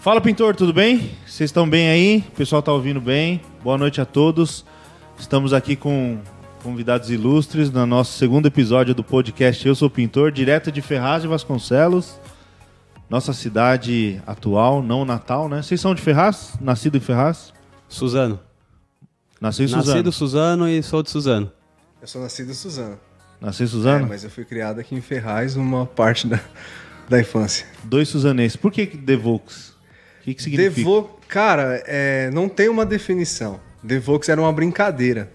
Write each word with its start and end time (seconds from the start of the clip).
Fala, 0.00 0.18
pintor, 0.18 0.56
tudo 0.56 0.72
bem? 0.72 1.14
Vocês 1.26 1.50
estão 1.50 1.68
bem 1.68 1.90
aí? 1.90 2.24
O 2.28 2.30
pessoal 2.30 2.60
está 2.60 2.72
ouvindo 2.72 3.02
bem? 3.02 3.42
Boa 3.62 3.76
noite 3.76 4.00
a 4.00 4.06
todos. 4.06 4.64
Estamos 5.18 5.52
aqui 5.52 5.76
com 5.76 6.18
convidados 6.62 7.10
ilustres 7.10 7.70
no 7.70 7.84
nosso 7.84 8.16
segundo 8.16 8.46
episódio 8.46 8.94
do 8.94 9.04
podcast 9.04 9.68
Eu 9.68 9.74
Sou 9.74 9.90
Pintor, 9.90 10.32
direto 10.32 10.72
de 10.72 10.80
Ferraz 10.80 11.20
de 11.20 11.28
Vasconcelos, 11.28 12.18
nossa 13.10 13.34
cidade 13.34 14.22
atual, 14.26 14.82
não 14.82 15.04
natal, 15.04 15.50
né? 15.50 15.60
Vocês 15.60 15.78
são 15.78 15.94
de 15.94 16.00
Ferraz? 16.00 16.54
Nascido 16.58 16.96
em 16.96 17.00
Ferraz? 17.00 17.52
Suzano. 17.86 18.40
Nasceu 19.38 19.66
em 19.66 19.70
Nascido 19.70 20.10
Suzano. 20.10 20.64
Suzano 20.64 20.68
e 20.70 20.82
sou 20.82 21.02
de 21.02 21.10
Suzano. 21.10 21.52
Eu 22.00 22.08
sou 22.08 22.22
nascido 22.22 22.50
em 22.50 22.54
Suzano. 22.54 22.98
Nasceu 23.38 23.66
em 23.66 23.68
Suzano? 23.68 24.06
É, 24.06 24.08
mas 24.08 24.24
eu 24.24 24.30
fui 24.30 24.46
criado 24.46 24.80
aqui 24.80 24.94
em 24.94 25.02
Ferraz 25.02 25.56
uma 25.56 25.84
parte 25.84 26.26
da, 26.26 26.40
da 27.06 27.20
infância. 27.20 27.66
Dois 27.84 28.08
suzanenses. 28.08 28.56
Por 28.56 28.72
que 28.72 28.86
que 28.86 28.96
Devox? 28.96 29.78
O 30.20 30.22
que, 30.22 30.34
que 30.34 30.42
significa? 30.42 30.76
Devo... 30.76 31.18
Cara, 31.28 31.82
é, 31.86 32.30
não 32.32 32.48
tem 32.48 32.68
uma 32.68 32.84
definição. 32.84 33.60
Devox 33.82 34.28
era 34.28 34.40
uma 34.40 34.52
brincadeira. 34.52 35.30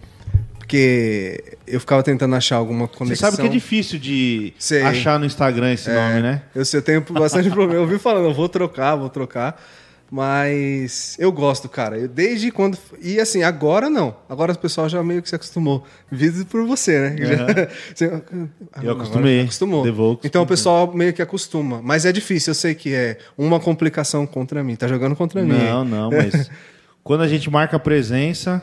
Porque 0.58 1.58
eu 1.68 1.80
ficava 1.80 2.02
tentando 2.02 2.36
achar 2.36 2.56
alguma 2.56 2.88
Você 2.88 2.98
conexão. 2.98 3.30
sabe 3.32 3.42
que 3.42 3.48
é 3.48 3.52
difícil 3.52 4.00
de 4.00 4.54
Sei. 4.58 4.82
achar 4.82 5.20
no 5.20 5.26
Instagram 5.26 5.72
esse 5.74 5.90
nome, 5.92 6.22
né? 6.22 6.42
Eu, 6.56 6.66
sei, 6.66 6.80
eu 6.80 6.82
tenho 6.84 7.02
bastante 7.02 7.50
problema. 7.52 7.84
Eu 7.84 7.88
vi 7.88 8.00
falando, 8.00 8.26
eu 8.26 8.34
vou 8.34 8.50
trocar, 8.50 8.96
vou 8.96 9.10
trocar. 9.10 9.62
Mas 10.12 11.16
eu 11.20 11.32
gosto, 11.32 11.68
cara. 11.68 11.98
Eu, 11.98 12.08
desde 12.08 12.52
quando. 12.52 12.78
E 13.02 13.20
assim, 13.20 13.44
agora 13.44 13.90
não. 13.90 14.16
Agora 14.30 14.54
o 14.54 14.58
pessoal 14.58 14.88
já 14.88 15.04
meio 15.04 15.22
que 15.22 15.28
se 15.30 15.36
acostumou. 15.36 15.84
Vindo 16.12 16.46
por 16.46 16.66
você, 16.66 17.10
né? 17.10 17.16
Você- 17.94 18.22
Eu 18.84 18.92
acostumei. 18.92 19.42
Acostumou. 19.42 19.84
Devolvo, 19.84 20.20
então 20.24 20.44
o 20.44 20.48
pessoal 20.48 20.92
meio 20.94 21.12
que 21.12 21.22
acostuma. 21.22 21.82
Mas 21.84 22.06
é 22.06 22.12
difícil, 22.12 22.52
eu 22.52 22.56
sei 22.56 22.76
que 22.76 22.94
é 22.94 23.18
uma 23.38 23.60
complicação 23.60 24.26
contra 24.28 24.64
mim. 24.64 24.76
Tá 24.76 24.88
jogando 24.88 25.16
contra 25.16 25.42
mim. 25.42 25.50
Não, 25.58 25.84
não, 25.84 26.10
mas 26.12 26.50
quando 27.04 27.22
a 27.22 27.28
gente 27.28 27.50
marca 27.50 27.76
a 27.76 27.80
presença, 27.80 28.62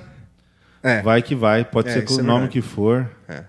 É. 0.83 1.03
vai 1.03 1.23
que 1.23 1.35
vai. 1.35 1.65
Pode 1.65 1.89
É, 1.89 1.93
ser 1.95 2.03
com 2.05 2.13
isso 2.13 2.21
o 2.21 2.23
é 2.23 2.27
nome 2.27 2.41
verdade. 2.47 2.53
que 2.53 2.63
for. 2.63 3.11
É. 3.29 3.43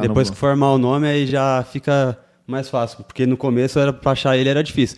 Depois 0.00 0.28
no... 0.28 0.34
que 0.34 0.40
formar 0.40 0.72
o 0.72 0.78
nome, 0.78 1.06
aí 1.06 1.26
já 1.26 1.62
fica 1.70 2.18
mais 2.46 2.68
fácil. 2.68 3.04
Porque 3.04 3.26
no 3.26 3.36
começo, 3.36 3.78
era, 3.78 3.92
pra 3.92 4.12
achar 4.12 4.36
ele 4.36 4.48
era 4.48 4.62
difícil. 4.64 4.96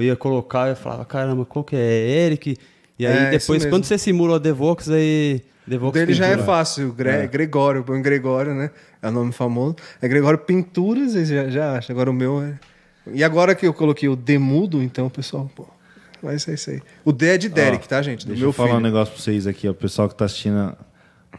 Eu 0.00 0.06
ia 0.06 0.16
colocar, 0.16 0.68
eu 0.68 0.76
falava, 0.76 1.04
caramba, 1.04 1.44
qual 1.44 1.64
que 1.64 1.76
é? 1.76 2.26
Eric? 2.26 2.56
E 2.98 3.06
aí 3.06 3.16
É, 3.26 3.30
depois, 3.30 3.64
quando 3.66 3.84
você 3.84 3.98
simula 3.98 4.36
o 4.36 4.38
Devox, 4.38 4.88
aí... 4.90 5.42
O 5.66 5.70
Devox 5.70 5.92
dele 5.94 6.14
já 6.14 6.26
é 6.26 6.30
Pintura. 6.30 6.46
fácil, 6.46 6.92
Gre 6.92 7.26
Gregório, 7.28 7.84
põe 7.84 8.00
Gregório, 8.02 8.54
né? 8.54 8.70
É 9.02 9.08
o 9.08 9.10
nome 9.12 9.30
famoso. 9.32 9.76
É 10.00 10.08
Gregório 10.08 10.38
Pinturas, 10.38 11.14
aí 11.14 11.24
já, 11.24 11.48
já 11.48 11.76
acha. 11.76 11.92
Agora 11.92 12.10
o 12.10 12.14
meu 12.14 12.42
é. 12.42 12.58
E 13.12 13.22
agora 13.22 13.54
que 13.54 13.66
eu 13.66 13.72
coloquei 13.74 14.08
o 14.08 14.16
Demudo, 14.16 14.82
então 14.82 15.06
o 15.06 15.10
pessoal, 15.10 15.50
pô, 15.54 15.66
vai 16.22 16.38
ser 16.38 16.54
isso 16.54 16.70
aí. 16.70 16.80
O 17.04 17.12
D 17.12 17.26
é 17.34 17.38
de 17.38 17.48
Derek, 17.48 17.84
Ó, 17.84 17.88
tá, 17.88 18.02
gente? 18.02 18.24
Do 18.26 18.28
Deixa 18.28 18.40
meu 18.40 18.48
eu 18.48 18.52
falar 18.52 18.70
filho. 18.70 18.80
um 18.80 18.82
negócio 18.82 19.14
pra 19.14 19.22
vocês 19.22 19.46
aqui, 19.46 19.68
ó, 19.68 19.70
o 19.70 19.74
pessoal 19.74 20.08
que 20.08 20.14
tá 20.14 20.24
assistindo 20.24 20.76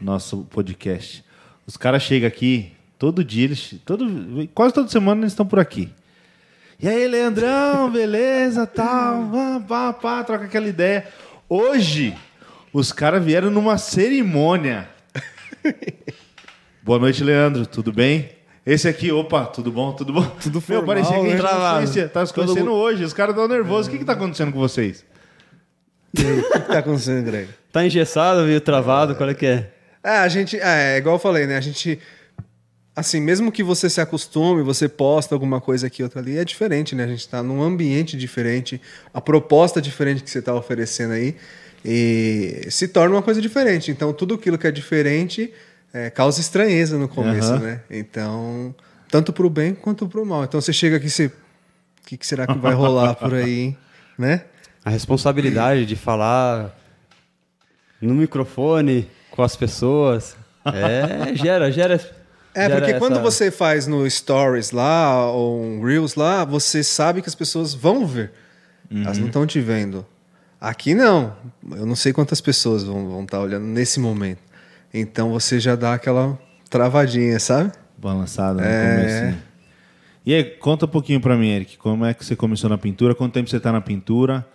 nosso 0.00 0.44
podcast. 0.50 1.24
Os 1.66 1.76
caras 1.76 2.02
chegam 2.02 2.26
aqui, 2.26 2.72
todo 2.98 3.22
dia, 3.24 3.44
eles, 3.44 3.74
todo, 3.84 4.48
quase 4.54 4.72
toda 4.74 4.88
semana 4.88 5.22
eles 5.22 5.32
estão 5.32 5.46
por 5.46 5.58
aqui. 5.60 5.92
E 6.82 6.88
aí, 6.88 7.06
Leandrão, 7.06 7.88
beleza, 7.90 8.66
tal, 8.66 9.30
pá, 9.30 9.60
pá, 9.68 9.92
pá, 9.92 10.24
troca 10.24 10.46
aquela 10.46 10.66
ideia. 10.66 11.06
Hoje, 11.48 12.12
os 12.72 12.90
caras 12.90 13.24
vieram 13.24 13.50
numa 13.50 13.78
cerimônia. 13.78 14.88
Boa 16.82 16.98
noite, 16.98 17.22
Leandro, 17.22 17.66
tudo 17.66 17.92
bem? 17.92 18.30
Esse 18.66 18.88
aqui, 18.88 19.12
opa, 19.12 19.44
tudo 19.46 19.70
bom, 19.70 19.92
tudo 19.92 20.12
bom? 20.12 20.24
Tudo 20.42 20.54
Meu, 20.54 20.62
formal, 20.80 20.86
parecia 20.86 21.14
que 21.14 21.20
a 21.20 21.30
gente 21.30 21.42
né? 21.42 21.50
não 21.52 21.74
conhecia. 21.74 22.08
Tá 22.08 22.26
se 22.26 22.34
Todo 22.34 22.46
conhecendo 22.46 22.70
mundo- 22.70 22.80
hoje, 22.80 23.04
os 23.04 23.12
caras 23.12 23.34
estão 23.36 23.46
nervosos. 23.46 23.86
O 23.86 23.90
que 23.90 23.98
que 23.98 24.04
tá 24.04 24.14
acontecendo 24.14 24.52
com 24.52 24.58
vocês? 24.58 25.04
O 26.12 26.20
que 26.20 26.60
tá 26.66 26.78
acontecendo, 26.80 27.24
Greg? 27.24 27.48
Tá 27.70 27.86
engessado, 27.86 28.44
viu? 28.44 28.60
Travado, 28.60 29.14
qual 29.14 29.30
é 29.30 29.34
que 29.34 29.46
é? 29.46 29.70
É, 30.02 30.16
a 30.18 30.28
gente. 30.28 30.58
É, 30.58 30.94
é 30.94 30.98
igual 30.98 31.14
eu 31.14 31.20
falei, 31.20 31.46
né? 31.46 31.56
A 31.56 31.60
gente. 31.60 31.98
Assim, 32.94 33.20
mesmo 33.20 33.50
que 33.50 33.62
você 33.62 33.88
se 33.88 34.02
acostume, 34.02 34.62
você 34.62 34.86
posta 34.86 35.34
alguma 35.34 35.60
coisa 35.60 35.86
aqui, 35.86 36.02
outra 36.02 36.20
ali, 36.20 36.36
é 36.36 36.44
diferente, 36.44 36.94
né? 36.94 37.04
A 37.04 37.08
gente 37.08 37.26
tá 37.26 37.42
num 37.42 37.62
ambiente 37.62 38.18
diferente, 38.18 38.80
a 39.14 39.20
proposta 39.20 39.80
diferente 39.80 40.22
que 40.22 40.30
você 40.30 40.42
tá 40.42 40.54
oferecendo 40.54 41.14
aí, 41.14 41.34
e 41.82 42.66
se 42.70 42.86
torna 42.86 43.16
uma 43.16 43.22
coisa 43.22 43.40
diferente. 43.40 43.90
Então, 43.90 44.12
tudo 44.12 44.34
aquilo 44.34 44.58
que 44.58 44.66
é 44.66 44.70
diferente 44.70 45.52
é, 45.92 46.10
causa 46.10 46.40
estranheza 46.40 46.98
no 46.98 47.08
começo, 47.08 47.52
Aham. 47.52 47.60
né? 47.60 47.80
Então, 47.90 48.74
tanto 49.10 49.32
pro 49.32 49.48
bem 49.48 49.74
quanto 49.74 50.06
pro 50.06 50.24
mal. 50.24 50.44
Então, 50.44 50.60
você 50.60 50.72
chega 50.72 50.96
aqui 50.96 51.06
e 51.06 51.10
você. 51.10 51.26
O 51.26 51.32
que, 52.06 52.16
que 52.16 52.26
será 52.26 52.46
que 52.46 52.58
vai 52.58 52.74
rolar 52.74 53.14
por 53.14 53.32
aí, 53.32 53.76
né? 54.18 54.44
A 54.84 54.90
responsabilidade 54.90 55.86
de 55.86 55.96
falar 55.96 56.76
no 58.00 58.14
microfone 58.14 59.08
com 59.30 59.42
as 59.42 59.56
pessoas. 59.56 60.36
É, 60.64 61.34
gera, 61.34 61.70
gera. 61.70 62.21
É, 62.54 62.68
porque 62.68 62.94
quando 62.94 63.12
essa- 63.14 63.22
você 63.22 63.50
faz 63.50 63.86
no 63.86 64.08
Stories 64.08 64.70
lá, 64.72 65.30
ou 65.30 65.62
um 65.62 65.82
Reels 65.84 66.14
lá, 66.14 66.44
você 66.44 66.82
sabe 66.84 67.22
que 67.22 67.28
as 67.28 67.34
pessoas 67.34 67.72
vão 67.74 68.06
ver. 68.06 68.32
Elas 68.90 69.16
não 69.18 69.28
estão 69.28 69.46
te 69.46 69.58
vendo. 69.60 70.04
Aqui 70.60 70.94
não. 70.94 71.34
Eu 71.70 71.86
não 71.86 71.96
sei 71.96 72.12
quantas 72.12 72.40
pessoas 72.40 72.84
vão 72.84 73.22
estar 73.24 73.40
olhando 73.40 73.64
nesse 73.64 73.98
momento. 73.98 74.40
Então 74.92 75.30
você 75.30 75.58
já 75.58 75.74
dá 75.74 75.94
aquela 75.94 76.38
travadinha, 76.68 77.38
sabe? 77.40 77.72
Balançada 77.96 78.60
no 78.60 78.66
É. 78.66 78.96
começo. 78.96 79.38
E 80.26 80.34
aí, 80.34 80.44
conta 80.44 80.84
um 80.84 80.88
pouquinho 80.88 81.20
pra 81.20 81.36
mim, 81.36 81.48
Eric. 81.48 81.78
Como 81.78 82.04
é 82.04 82.12
que 82.14 82.24
você 82.24 82.36
começou 82.36 82.68
na 82.70 82.76
pintura? 82.78 83.14
Quanto 83.14 83.32
tempo 83.32 83.48
você 83.48 83.58
tá 83.58 83.72
na 83.72 83.80
pintura? 83.80 84.46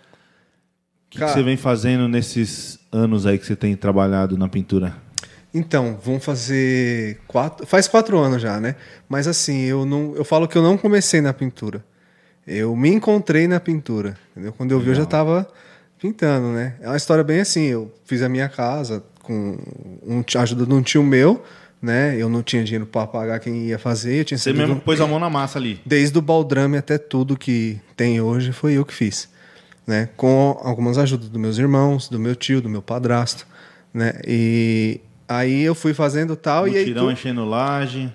O 1.06 1.10
que, 1.10 1.18
que 1.18 1.18
Cara- 1.18 1.32
você 1.32 1.42
vem 1.42 1.56
fazendo 1.56 2.06
nesses 2.08 2.78
anos 2.92 3.26
aí 3.26 3.38
que 3.38 3.44
você 3.44 3.56
tem 3.56 3.74
trabalhado 3.76 4.38
na 4.38 4.48
pintura? 4.48 4.94
Então, 5.58 5.98
vão 6.02 6.18
fazer 6.20 7.18
quatro. 7.26 7.66
Faz 7.66 7.88
quatro 7.88 8.18
anos 8.18 8.40
já, 8.40 8.60
né? 8.60 8.76
Mas 9.08 9.26
assim, 9.26 9.62
eu 9.62 9.84
não. 9.84 10.14
Eu 10.16 10.24
falo 10.24 10.46
que 10.48 10.56
eu 10.56 10.62
não 10.62 10.76
comecei 10.78 11.20
na 11.20 11.32
pintura. 11.32 11.84
Eu 12.46 12.74
me 12.76 12.88
encontrei 12.90 13.46
na 13.48 13.60
pintura. 13.60 14.16
Entendeu? 14.32 14.52
Quando 14.52 14.70
eu 14.72 14.80
vi, 14.80 14.88
eu 14.90 14.94
já 14.94 15.02
estava 15.02 15.46
pintando, 15.98 16.48
né? 16.48 16.74
É 16.80 16.86
uma 16.88 16.96
história 16.96 17.22
bem 17.24 17.40
assim. 17.40 17.64
Eu 17.64 17.92
fiz 18.04 18.22
a 18.22 18.28
minha 18.28 18.48
casa 18.48 19.02
com 19.22 19.58
um, 20.06 20.22
a 20.36 20.42
ajuda 20.42 20.64
de 20.64 20.72
um 20.72 20.80
tio 20.80 21.02
meu, 21.02 21.42
né? 21.82 22.16
Eu 22.16 22.28
não 22.28 22.42
tinha 22.42 22.64
dinheiro 22.64 22.86
para 22.86 23.06
pagar 23.06 23.38
quem 23.40 23.66
ia 23.66 23.78
fazer. 23.78 24.20
Eu 24.20 24.24
tinha 24.24 24.38
Você 24.38 24.52
mesmo 24.52 24.76
do- 24.76 24.80
pôs 24.80 25.00
a 25.00 25.06
mão 25.06 25.18
na 25.18 25.28
massa 25.28 25.58
ali. 25.58 25.80
Desde 25.84 26.16
o 26.18 26.22
baldrame 26.22 26.78
até 26.78 26.96
tudo 26.96 27.36
que 27.36 27.78
tem 27.96 28.20
hoje 28.20 28.52
foi 28.52 28.74
eu 28.74 28.84
que 28.86 28.94
fiz, 28.94 29.28
né? 29.86 30.08
Com 30.16 30.58
algumas 30.62 30.96
ajudas 30.96 31.28
dos 31.28 31.40
meus 31.40 31.58
irmãos, 31.58 32.08
do 32.08 32.18
meu 32.18 32.34
tio, 32.34 32.62
do 32.62 32.68
meu 32.70 32.80
padrasto, 32.80 33.46
né? 33.92 34.14
E 34.26 35.00
aí 35.28 35.62
eu 35.62 35.74
fui 35.74 35.92
fazendo 35.94 36.34
tal 36.34 36.66
e 36.66 36.72
aí 36.76 36.78
Mutirão 36.86 37.06
tu- 37.06 37.12
enchendo 37.12 37.44
laje. 37.44 38.12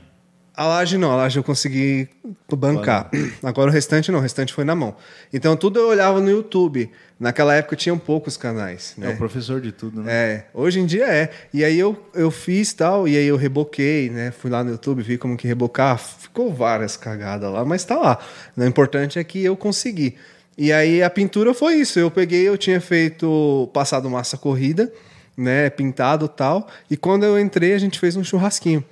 a 0.56 0.66
laje 0.66 0.98
não, 0.98 1.12
a 1.12 1.16
laje 1.16 1.38
eu 1.40 1.44
consegui 1.44 2.10
bancar. 2.56 3.10
Agora 3.44 3.70
o 3.70 3.74
restante 3.74 4.12
não, 4.12 4.20
o 4.20 4.22
restante 4.22 4.54
foi 4.54 4.64
na 4.66 4.76
mão. 4.76 4.96
Então 5.32 5.56
tudo 5.56 5.80
eu 5.80 5.88
olhava 5.90 6.20
no 6.20 6.30
YouTube. 6.30 6.90
Naquela 7.20 7.56
época 7.56 7.76
tinham 7.78 7.98
poucos 7.98 8.36
canais, 8.36 8.96
É 8.98 9.02
né? 9.02 9.10
o 9.14 9.18
professor 9.18 9.62
de 9.62 9.72
tudo, 9.72 10.02
né? 10.04 10.12
É, 10.14 10.46
hoje 10.54 10.80
em 10.82 10.86
dia 10.86 11.06
é. 11.06 11.30
E 11.54 11.64
aí 11.64 11.80
eu, 11.80 11.98
eu 12.14 12.30
fiz 12.30 12.74
tal, 12.74 13.08
e 13.08 13.16
aí 13.16 13.26
eu 13.26 13.38
reboquei, 13.38 14.10
né? 14.10 14.32
Fui 14.32 14.52
lá 14.52 14.62
no 14.64 14.72
YouTube, 14.72 15.02
vi 15.04 15.18
como 15.18 15.38
que 15.38 15.48
rebocar. 15.48 15.98
Ficou 15.98 16.52
várias 16.54 16.98
cagadas 16.98 17.50
lá, 17.52 17.64
mas 17.64 17.86
tá 17.86 17.96
lá. 17.96 18.18
O 18.58 18.64
importante 18.66 19.20
é 19.20 19.24
que 19.24 19.42
eu 19.42 19.56
consegui. 19.56 20.16
E 20.58 20.74
aí 20.74 21.02
a 21.02 21.10
pintura 21.10 21.54
foi 21.54 21.76
isso. 21.76 21.98
Eu 21.98 22.12
peguei, 22.12 22.46
eu 22.48 22.58
tinha 22.58 22.82
feito, 22.82 23.70
passado 23.74 24.10
massa 24.10 24.38
corrida, 24.38 24.92
né? 25.38 25.70
Pintado 25.70 26.28
tal. 26.28 26.68
E 26.90 26.96
quando 26.98 27.24
eu 27.24 27.40
entrei, 27.40 27.74
a 27.74 27.78
gente 27.78 28.00
fez 28.00 28.16
um 28.16 28.24
churrasquinho. 28.24 28.84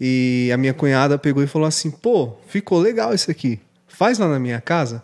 E 0.00 0.50
a 0.52 0.56
minha 0.56 0.74
cunhada 0.74 1.16
pegou 1.18 1.42
e 1.42 1.46
falou 1.46 1.68
assim: 1.68 1.90
pô, 1.90 2.32
ficou 2.48 2.78
legal 2.80 3.14
isso 3.14 3.30
aqui. 3.30 3.60
Faz 3.86 4.18
lá 4.18 4.28
na 4.28 4.40
minha 4.40 4.60
casa. 4.60 5.02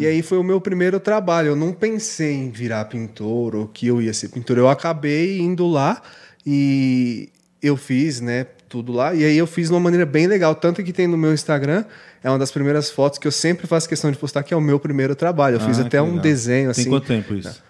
E 0.00 0.04
aí 0.04 0.22
foi 0.22 0.38
o 0.38 0.42
meu 0.42 0.60
primeiro 0.60 0.98
trabalho. 0.98 1.48
Eu 1.50 1.56
não 1.56 1.72
pensei 1.72 2.32
em 2.34 2.50
virar 2.50 2.84
pintor 2.86 3.54
ou 3.54 3.68
que 3.68 3.86
eu 3.86 4.02
ia 4.02 4.12
ser 4.12 4.28
pintor. 4.30 4.58
Eu 4.58 4.68
acabei 4.68 5.38
indo 5.38 5.68
lá 5.68 6.02
e 6.44 7.28
eu 7.62 7.76
fiz, 7.76 8.20
né, 8.20 8.44
tudo 8.68 8.90
lá. 8.92 9.14
E 9.14 9.24
aí 9.24 9.38
eu 9.38 9.46
fiz 9.46 9.68
de 9.68 9.74
uma 9.74 9.78
maneira 9.78 10.04
bem 10.04 10.26
legal. 10.26 10.52
Tanto 10.56 10.82
que 10.82 10.92
tem 10.92 11.06
no 11.06 11.16
meu 11.16 11.32
Instagram, 11.32 11.84
é 12.22 12.28
uma 12.28 12.38
das 12.40 12.50
primeiras 12.50 12.90
fotos 12.90 13.20
que 13.20 13.26
eu 13.28 13.32
sempre 13.32 13.68
faço 13.68 13.88
questão 13.88 14.10
de 14.10 14.18
postar, 14.18 14.42
que 14.42 14.52
é 14.52 14.56
o 14.56 14.60
meu 14.60 14.80
primeiro 14.80 15.14
trabalho. 15.14 15.54
Eu 15.56 15.60
fiz 15.60 15.78
Ah, 15.78 15.82
até 15.82 15.98
que 15.98 16.02
um 16.02 16.06
legal. 16.06 16.22
desenho 16.22 16.70
assim. 16.70 16.82
Tem 16.82 16.90
quanto 16.90 17.06
tempo 17.06 17.34
isso? 17.34 17.62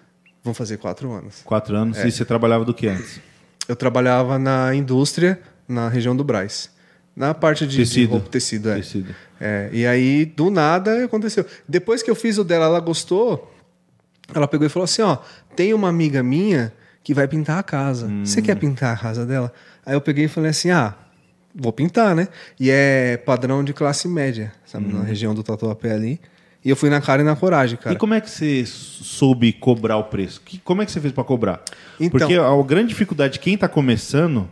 Vão 0.43 0.53
fazer 0.53 0.77
quatro 0.77 1.11
anos. 1.11 1.41
Quatro 1.43 1.75
anos. 1.75 1.97
É. 1.97 2.07
E 2.07 2.11
você 2.11 2.23
trabalhava 2.23 2.63
do 2.65 2.73
que 2.73 2.87
antes? 2.87 3.19
Eu 3.67 3.75
trabalhava 3.75 4.39
na 4.39 4.73
indústria, 4.73 5.39
na 5.67 5.89
região 5.89 6.15
do 6.15 6.23
Braz. 6.23 6.69
Na 7.15 7.33
parte 7.33 7.67
de 7.67 7.71
de 7.71 7.83
Tecido. 7.83 8.11
roupa, 8.11 8.29
tecido, 8.29 8.69
é. 8.69 8.75
Tecido. 8.77 9.13
É, 9.39 9.69
e 9.73 9.85
aí, 9.85 10.25
do 10.25 10.49
nada, 10.49 11.03
aconteceu. 11.05 11.45
Depois 11.67 12.01
que 12.01 12.09
eu 12.09 12.15
fiz 12.15 12.37
o 12.37 12.43
dela, 12.43 12.65
ela 12.65 12.79
gostou. 12.79 13.53
Ela 14.33 14.47
pegou 14.47 14.65
e 14.65 14.69
falou 14.69 14.85
assim: 14.85 15.01
ó, 15.01 15.17
tem 15.55 15.73
uma 15.73 15.89
amiga 15.89 16.23
minha 16.23 16.73
que 17.03 17.13
vai 17.13 17.27
pintar 17.27 17.57
a 17.59 17.63
casa. 17.63 18.07
Você 18.23 18.41
quer 18.41 18.55
pintar 18.55 18.95
a 18.95 18.97
casa 18.97 19.25
dela? 19.25 19.51
Aí 19.85 19.93
eu 19.93 20.01
peguei 20.01 20.25
e 20.25 20.27
falei 20.27 20.51
assim: 20.51 20.69
ah, 20.71 20.95
vou 21.53 21.73
pintar, 21.73 22.15
né? 22.15 22.27
E 22.59 22.69
é 22.69 23.17
padrão 23.17 23.63
de 23.63 23.73
classe 23.73 24.07
média, 24.07 24.53
sabe? 24.65 24.93
Na 24.93 25.03
região 25.03 25.33
do 25.35 25.43
Tatuapé 25.43 25.91
ali. 25.91 26.19
E 26.63 26.69
eu 26.69 26.75
fui 26.75 26.89
na 26.89 26.99
cara 26.99 27.21
e 27.21 27.25
na 27.25 27.35
coragem, 27.35 27.77
cara. 27.77 27.95
E 27.95 27.97
como 27.97 28.13
é 28.13 28.19
que 28.21 28.29
você 28.29 28.65
soube 28.65 29.53
cobrar 29.53 29.97
o 29.97 30.03
preço? 30.05 30.41
Que- 30.43 30.57
como 30.59 30.81
é 30.81 30.85
que 30.85 30.91
você 30.91 30.99
fez 30.99 31.13
para 31.13 31.23
cobrar? 31.23 31.61
Então- 31.99 32.09
Porque 32.19 32.35
a 32.35 32.63
grande 32.63 32.89
dificuldade 32.89 33.33
de 33.33 33.39
quem 33.39 33.57
tá 33.57 33.67
começando 33.69 34.49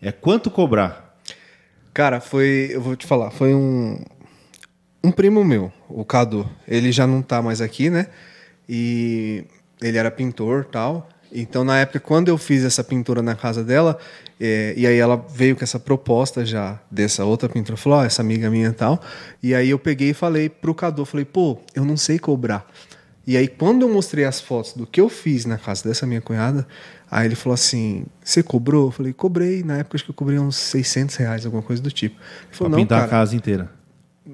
é 0.00 0.10
quanto 0.10 0.50
cobrar. 0.50 1.18
Cara, 1.92 2.20
foi. 2.20 2.68
Eu 2.72 2.80
vou 2.80 2.96
te 2.96 3.06
falar, 3.06 3.30
foi 3.30 3.54
um. 3.54 3.98
Um 5.04 5.12
primo 5.12 5.44
meu, 5.44 5.70
o 5.88 6.04
Cadu. 6.04 6.48
Ele 6.66 6.90
já 6.90 7.06
não 7.06 7.22
tá 7.22 7.40
mais 7.40 7.60
aqui, 7.60 7.88
né? 7.90 8.08
E 8.68 9.44
ele 9.80 9.96
era 9.98 10.10
pintor 10.10 10.64
tal. 10.64 11.08
Então, 11.32 11.64
na 11.64 11.78
época, 11.78 12.00
quando 12.00 12.28
eu 12.28 12.38
fiz 12.38 12.64
essa 12.64 12.82
pintura 12.82 13.22
na 13.22 13.34
casa 13.34 13.62
dela, 13.64 13.98
é, 14.40 14.74
e 14.76 14.86
aí 14.86 14.96
ela 14.96 15.16
veio 15.16 15.56
com 15.56 15.64
essa 15.64 15.78
proposta 15.78 16.44
já 16.44 16.78
dessa 16.90 17.24
outra 17.24 17.48
pintora, 17.48 17.76
falou: 17.76 17.98
Ó, 17.98 18.04
essa 18.04 18.22
amiga 18.22 18.50
minha 18.50 18.68
e 18.68 18.72
tal. 18.72 19.00
E 19.42 19.54
aí 19.54 19.70
eu 19.70 19.78
peguei 19.78 20.10
e 20.10 20.14
falei 20.14 20.48
pro 20.48 20.74
Cadu: 20.74 21.04
falei, 21.04 21.24
pô, 21.24 21.58
eu 21.74 21.84
não 21.84 21.96
sei 21.96 22.18
cobrar. 22.18 22.66
E 23.26 23.36
aí, 23.36 23.48
quando 23.48 23.82
eu 23.82 23.88
mostrei 23.88 24.24
as 24.24 24.40
fotos 24.40 24.72
do 24.74 24.86
que 24.86 25.00
eu 25.00 25.08
fiz 25.08 25.44
na 25.46 25.58
casa 25.58 25.88
dessa 25.88 26.06
minha 26.06 26.20
cunhada, 26.20 26.66
aí 27.10 27.26
ele 27.26 27.34
falou 27.34 27.54
assim: 27.54 28.06
Você 28.22 28.42
cobrou? 28.42 28.86
Eu 28.86 28.92
falei: 28.92 29.12
Cobrei. 29.12 29.64
Na 29.64 29.78
época, 29.78 29.96
acho 29.96 30.04
que 30.04 30.10
eu 30.10 30.14
cobrei 30.14 30.38
uns 30.38 30.56
600 30.56 31.16
reais, 31.16 31.44
alguma 31.44 31.62
coisa 31.62 31.82
do 31.82 31.90
tipo. 31.90 32.14
Ele 32.14 32.48
Pra 32.50 32.56
falou: 32.56 32.70
Não, 32.70 32.78
pintar 32.78 33.00
cara, 33.00 33.06
a 33.06 33.10
casa 33.10 33.34
inteira. 33.34 33.75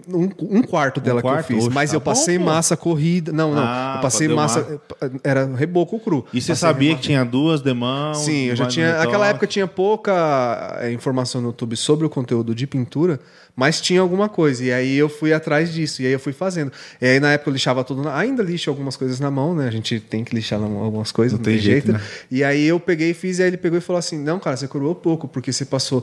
Um, 0.08 0.30
um 0.40 0.62
quarto 0.62 1.00
dela 1.00 1.20
quarto? 1.20 1.46
que 1.46 1.52
eu 1.52 1.56
fiz. 1.56 1.66
Oxe, 1.66 1.74
mas 1.74 1.90
tá 1.90 1.96
eu 1.96 2.00
passei 2.00 2.38
bom, 2.38 2.44
pô. 2.44 2.50
massa 2.50 2.76
corrida. 2.76 3.30
Não, 3.30 3.54
não. 3.54 3.62
Ah, 3.62 3.94
eu 3.96 4.02
passei 4.02 4.26
massa. 4.28 4.80
Era 5.22 5.44
reboco 5.54 6.00
cru. 6.00 6.24
E 6.32 6.40
você 6.40 6.56
sabia 6.56 6.88
reboco. 6.88 7.02
que 7.02 7.08
tinha 7.08 7.24
duas 7.24 7.60
demãos? 7.60 8.18
Sim, 8.18 8.46
eu 8.46 8.56
já 8.56 8.66
tinha. 8.66 8.94
um 8.94 8.98
Naquela 8.98 9.26
época 9.26 9.46
tinha 9.46 9.66
pouca 9.66 10.78
eh, 10.80 10.92
informação 10.92 11.42
no 11.42 11.48
YouTube 11.48 11.76
sobre 11.76 12.06
o 12.06 12.10
conteúdo 12.10 12.54
de 12.54 12.66
pintura, 12.66 13.20
mas 13.54 13.80
tinha 13.80 14.00
alguma 14.00 14.28
coisa. 14.28 14.64
E 14.64 14.72
aí 14.72 14.96
eu 14.96 15.08
fui 15.08 15.32
atrás 15.32 15.72
disso. 15.72 16.02
E 16.02 16.06
aí 16.06 16.12
eu 16.12 16.18
fui 16.20 16.32
fazendo. 16.32 16.72
E 17.00 17.06
aí 17.06 17.20
na 17.20 17.32
época 17.32 17.50
eu 17.50 17.52
lixava 17.54 17.84
tudo. 17.84 18.02
Na... 18.02 18.16
Ainda 18.16 18.42
lixo 18.42 18.70
algumas 18.70 18.96
coisas 18.96 19.20
na 19.20 19.30
mão, 19.30 19.54
né? 19.54 19.68
A 19.68 19.70
gente 19.70 20.00
tem 20.00 20.24
que 20.24 20.34
lixar 20.34 20.58
na 20.58 20.66
mão 20.68 20.82
algumas 20.82 21.12
coisas, 21.12 21.38
não, 21.38 21.44
tem, 21.44 21.58
jeito. 21.58 21.92
né? 21.92 22.00
E 22.30 22.42
aí 22.42 22.64
eu 22.66 22.80
peguei 22.80 23.10
e 23.10 23.14
fiz. 23.14 23.38
E 23.38 23.42
aí 23.42 23.48
ele 23.48 23.56
pegou 23.56 23.78
e 23.78 23.80
falou 23.80 23.98
assim: 23.98 24.18
Não, 24.18 24.38
cara, 24.38 24.56
você 24.56 24.66
coroou 24.66 24.94
pouco, 24.94 25.28
porque 25.28 25.52
você 25.52 25.64
passou. 25.64 26.02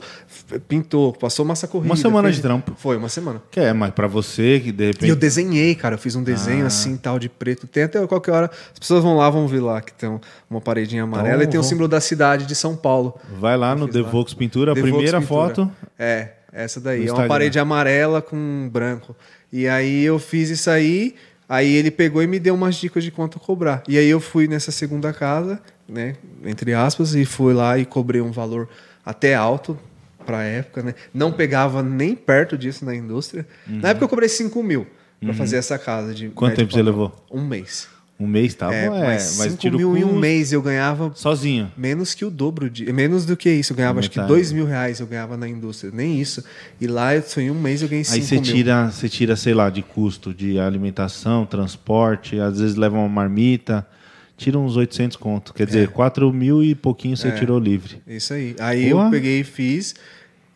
Pintou, 0.67 1.13
passou 1.13 1.45
massa 1.45 1.67
corrida. 1.67 1.89
Uma 1.89 1.95
semana 1.97 2.23
fez- 2.27 2.35
de 2.37 2.41
trampo. 2.41 2.73
Foi, 2.77 2.97
uma 2.97 3.09
semana. 3.09 3.41
Que 3.51 3.59
é, 3.59 3.73
mas 3.73 3.91
pra 3.93 4.07
você 4.07 4.59
que 4.63 4.71
de 4.71 4.87
repente. 4.87 5.05
E 5.05 5.09
eu 5.09 5.15
desenhei, 5.15 5.75
cara. 5.75 5.95
Eu 5.95 5.99
fiz 5.99 6.15
um 6.15 6.23
desenho 6.23 6.63
Ah. 6.63 6.67
assim, 6.67 6.95
tal, 6.97 7.19
de 7.19 7.29
preto. 7.29 7.67
Tem 7.67 7.83
até 7.83 8.05
qualquer 8.07 8.31
hora. 8.31 8.51
As 8.73 8.79
pessoas 8.79 9.03
vão 9.03 9.15
lá, 9.17 9.29
vão 9.29 9.47
ver 9.47 9.59
lá 9.61 9.81
que 9.81 9.93
tem 9.93 10.19
uma 10.49 10.61
paredinha 10.61 11.03
amarela 11.03 11.35
Então, 11.37 11.43
e 11.43 11.47
tem 11.47 11.59
o 11.59 11.61
vamos- 11.61 11.67
símbolo 11.69 11.87
da 11.87 11.99
cidade 12.01 12.45
de 12.45 12.55
São 12.55 12.75
Paulo. 12.75 13.19
Vai 13.39 13.57
lá 13.57 13.75
no 13.75 13.87
The. 13.87 14.01
Vox 14.01 14.33
Pintura, 14.33 14.71
a 14.71 14.75
primeira 14.75 15.19
Pintura. 15.19 15.21
foto. 15.21 15.71
É, 15.97 16.29
essa 16.51 16.79
daí. 16.79 17.05
No 17.05 17.09
É 17.09 17.13
uma 17.13 17.27
parede 17.27 17.59
amarela 17.59 18.21
com 18.21 18.69
branco. 18.71 19.15
E 19.51 19.67
aí 19.67 20.03
eu 20.03 20.19
fiz 20.19 20.49
isso 20.49 20.69
aí. 20.69 21.15
Aí 21.47 21.73
ele 21.75 21.89
pegou 21.89 22.21
e 22.21 22.27
me 22.27 22.39
deu 22.39 22.53
umas 22.53 22.75
dicas 22.75 23.03
de 23.03 23.09
quanto 23.09 23.39
cobrar. 23.39 23.81
E 23.87 23.97
aí 23.97 24.07
eu 24.07 24.19
fui 24.19 24.47
nessa 24.47 24.71
segunda 24.71 25.11
casa, 25.11 25.59
né? 25.87 26.15
Entre 26.45 26.73
aspas, 26.73 27.15
e 27.15 27.25
fui 27.25 27.53
lá 27.53 27.77
e 27.77 27.85
cobrei 27.85 28.21
um 28.21 28.31
valor 28.31 28.69
até 29.03 29.33
alto 29.33 29.77
pra 30.23 30.43
época, 30.43 30.83
né? 30.83 30.93
Não 31.11 31.31
pegava 31.31 31.81
nem 31.81 32.15
perto 32.15 32.55
disso 32.55 32.85
na 32.85 32.93
indústria. 32.93 33.47
Na 33.67 33.89
época 33.89 34.05
eu 34.05 34.09
cobrei 34.09 34.29
5 34.29 34.61
mil 34.61 34.85
pra 35.19 35.33
fazer 35.33 35.57
essa 35.57 35.79
casa. 35.79 36.13
De 36.13 36.27
Uhum. 36.27 36.33
Quanto 36.33 36.55
tempo 36.55 36.71
você 36.71 36.83
levou? 36.83 37.25
Um 37.31 37.43
mês. 37.43 37.87
Um 38.19 38.27
mês, 38.27 38.53
tá 38.53 38.73
É, 38.73 38.89
bom, 38.89 38.95
é. 38.95 39.05
mas 39.07 39.37
Mas 39.37 39.51
5 39.51 39.57
tira 39.57 39.75
o 39.75 39.79
mil 39.79 39.97
em 39.97 40.03
um 40.03 40.19
mês 40.19 40.51
eu 40.51 40.61
ganhava 40.61 41.09
Sozinho. 41.15 41.71
menos 41.77 42.13
que 42.13 42.25
o 42.25 42.29
dobro 42.29 42.69
de. 42.69 42.91
Menos 42.91 43.25
do 43.25 43.37
que 43.37 43.49
isso. 43.49 43.71
Eu 43.71 43.77
ganhava 43.77 43.99
acho 43.99 44.11
que 44.11 44.17
Metade. 44.19 44.33
2 44.33 44.51
mil 44.51 44.65
reais 44.65 44.99
eu 44.99 45.07
ganhava 45.07 45.37
na 45.37 45.47
indústria. 45.47 45.89
Nem 45.93 46.19
isso. 46.19 46.43
E 46.81 46.85
lá 46.87 47.15
eu 47.15 47.21
só 47.23 47.39
em 47.39 47.49
um 47.49 47.59
mês 47.59 47.81
eu 47.81 47.87
ganhei 47.87 48.03
5 48.03 48.15
Aí 48.17 48.21
você 48.21 48.35
mil. 48.35 48.43
tira, 48.43 48.91
você 48.91 49.07
tira, 49.07 49.35
sei 49.37 49.53
lá, 49.53 49.69
de 49.69 49.81
custo 49.81 50.33
de 50.33 50.59
alimentação, 50.59 51.45
transporte, 51.45 52.37
às 52.39 52.59
vezes 52.59 52.75
leva 52.75 52.97
uma 52.97 53.07
marmita, 53.07 53.87
tira 54.35 54.59
uns 54.59 54.75
800 54.75 55.15
conto. 55.15 55.53
Quer 55.53 55.63
É. 55.63 55.65
dizer, 55.67 55.87
4 55.89 56.31
mil 56.33 56.61
e 56.61 56.75
pouquinho 56.75 57.15
você 57.15 57.31
tirou 57.31 57.57
livre. 57.57 58.01
Isso 58.05 58.33
aí. 58.33 58.53
Aí 58.59 58.89
Porra. 58.89 59.05
eu 59.05 59.11
peguei 59.11 59.39
e 59.39 59.43
fiz. 59.45 59.95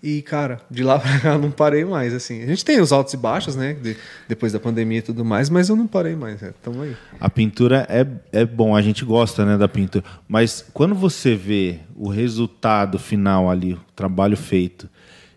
E, 0.06 0.22
cara, 0.22 0.60
de 0.70 0.84
lá 0.84 1.00
pra 1.00 1.18
cá 1.18 1.30
eu 1.36 1.40
não 1.40 1.50
parei 1.50 1.86
mais, 1.86 2.14
assim. 2.14 2.44
A 2.44 2.46
gente 2.46 2.66
tem 2.66 2.82
os 2.82 2.92
altos 2.92 3.14
e 3.14 3.18
baixos, 3.18 3.56
né? 3.56 3.72
de- 3.74 3.96
depois 4.28 4.52
da 4.52 4.60
pandemia 4.60 5.00
e 5.00 5.02
tudo 5.02 5.24
mais, 5.24 5.50
mas 5.50 5.70
eu 5.70 5.78
não 5.78 5.88
parei 5.88 6.14
mais. 6.14 6.44
É, 6.44 6.54
tamo 6.62 6.82
aí. 6.82 6.94
A 7.22 7.30
pintura 7.30 7.88
é, 7.90 8.06
é 8.42 8.46
bom, 8.46 8.76
a 8.76 8.82
gente 8.82 9.06
gosta 9.06 9.46
né, 9.46 9.58
da 9.58 9.68
pintura. 9.70 10.04
Mas 10.28 10.66
quando 10.74 10.94
você 10.94 11.36
vê 11.36 11.80
o 11.96 12.10
resultado 12.10 13.00
final 13.00 13.50
ali, 13.50 13.76
o 13.76 13.82
trabalho 13.96 14.36
feito, 14.36 14.90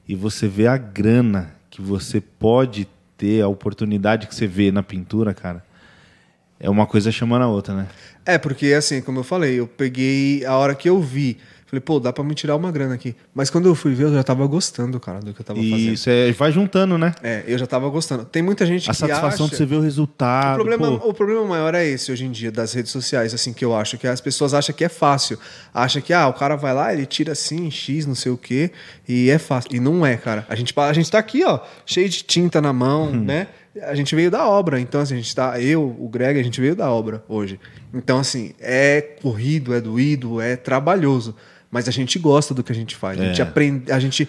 e 0.09 0.17
você 0.17 0.49
vê 0.49 0.67
a 0.67 0.77
grana 0.77 1.55
que 1.71 1.81
você 1.81 2.21
pode 2.21 2.89
ter, 3.17 3.43
a 3.43 3.49
oportunidade 3.49 4.27
que 4.27 4.35
você 4.35 4.49
vê 4.49 4.73
na 4.73 4.83
pintura, 4.83 5.33
cara, 5.33 5.65
é 6.59 6.69
uma 6.69 6.87
coisa 6.87 7.13
chamando 7.13 7.43
a 7.43 7.49
outra, 7.49 7.73
né? 7.75 7.87
É, 8.25 8.37
porque 8.39 8.73
assim, 8.73 9.01
como 9.01 9.21
eu 9.21 9.25
falei, 9.25 9.61
eu 9.61 9.67
peguei 9.69 10.45
a 10.45 10.57
hora 10.57 10.75
que 10.75 10.89
eu 10.89 11.01
vi. 11.01 11.37
Falei, 11.77 11.81
pô, 11.81 12.01
dá 12.01 12.13
pra 12.13 12.25
me 12.25 12.35
tirar 12.35 12.57
uma 12.57 12.71
grana 12.73 12.95
aqui. 12.95 13.15
Mas 13.35 13.51
quando 13.51 13.67
eu 13.67 13.75
fui 13.75 13.95
ver, 13.95 14.05
eu 14.05 14.15
já 14.15 14.23
tava 14.23 14.47
gostando, 14.47 14.99
cara, 14.99 15.21
do 15.21 15.35
que 15.35 15.41
eu 15.41 15.45
tava 15.45 15.59
fazendo. 15.59 15.93
isso 15.93 16.09
é, 16.09 16.33
vai 16.33 16.51
juntando, 16.51 16.97
né? 16.97 17.15
É, 17.23 17.45
eu 17.47 17.59
já 17.59 17.67
tava 17.67 17.89
gostando. 17.89 18.25
Tem 18.25 18.43
muita 18.43 18.65
gente 18.65 18.89
A 18.89 18.93
que 18.93 18.99
satisfação 18.99 19.47
acha... 19.47 19.51
de 19.53 19.57
você 19.57 19.67
ver 19.67 19.77
o 19.77 19.81
resultado. 19.81 20.61
O 20.61 20.65
problema, 20.65 20.99
pô. 20.99 21.09
o 21.09 21.15
problema 21.15 21.45
maior 21.45 21.75
é 21.75 21.85
esse 21.87 22.11
hoje 22.11 22.25
em 22.25 22.31
dia 22.31 22.51
das 22.51 22.73
redes 22.73 22.91
sociais, 22.91 23.35
assim, 23.35 23.53
que 23.53 23.65
eu 23.65 23.75
acho 23.77 23.99
que 23.99 24.07
as 24.07 24.21
pessoas 24.21 24.55
acham 24.55 24.75
que 24.75 24.85
é 24.85 24.89
fácil. 24.89 25.39
Acha 25.75 26.01
que, 26.01 26.13
ah, 26.13 26.29
o 26.29 26.33
cara 26.33 26.57
vai 26.57 26.73
lá, 26.73 26.93
ele 26.93 27.05
tira 27.05 27.33
assim, 27.33 27.71
X, 27.71 28.07
não 28.07 28.15
sei 28.15 28.33
o 28.33 28.39
quê, 28.39 28.71
e 29.07 29.29
é 29.29 29.39
fácil. 29.39 29.71
E 29.75 29.81
não 29.81 30.05
é, 30.07 30.17
cara. 30.17 30.47
A 30.49 30.55
gente, 30.55 30.73
a 30.79 30.93
gente 30.93 31.11
tá 31.11 31.19
aqui, 31.19 31.45
ó, 31.45 31.61
cheio 31.85 32.09
de 32.09 32.23
tinta 32.23 32.61
na 32.61 32.73
mão, 32.73 33.09
Hum. 33.09 33.25
né? 33.25 33.49
A 33.83 33.95
gente 33.95 34.15
veio 34.17 34.31
da 34.31 34.49
obra, 34.49 34.81
então 34.81 35.03
assim, 35.03 35.13
a 35.13 35.17
gente 35.19 35.35
tá, 35.37 35.61
eu, 35.61 35.95
o 36.01 36.09
Greg, 36.09 36.41
a 36.41 36.43
gente 36.43 36.59
veio 36.63 36.75
da 36.75 36.91
obra 36.91 37.23
hoje. 37.29 37.61
Então, 37.93 38.19
assim, 38.21 38.55
é 38.59 39.03
corrido, 39.21 39.75
é 39.75 39.81
doído, 39.83 40.41
é 40.41 40.57
trabalhoso. 40.57 41.35
Mas 41.71 41.89
a 41.89 41.91
gente 41.91 42.19
gosta 42.19 42.55
do 42.55 42.63
que 42.63 42.73
a 42.73 42.75
gente 42.75 42.95
faz. 42.97 43.21
A 43.21 43.25
gente 43.25 43.41
É. 43.41 43.45
aprende, 43.45 43.91
a 43.93 43.99
gente 43.99 44.29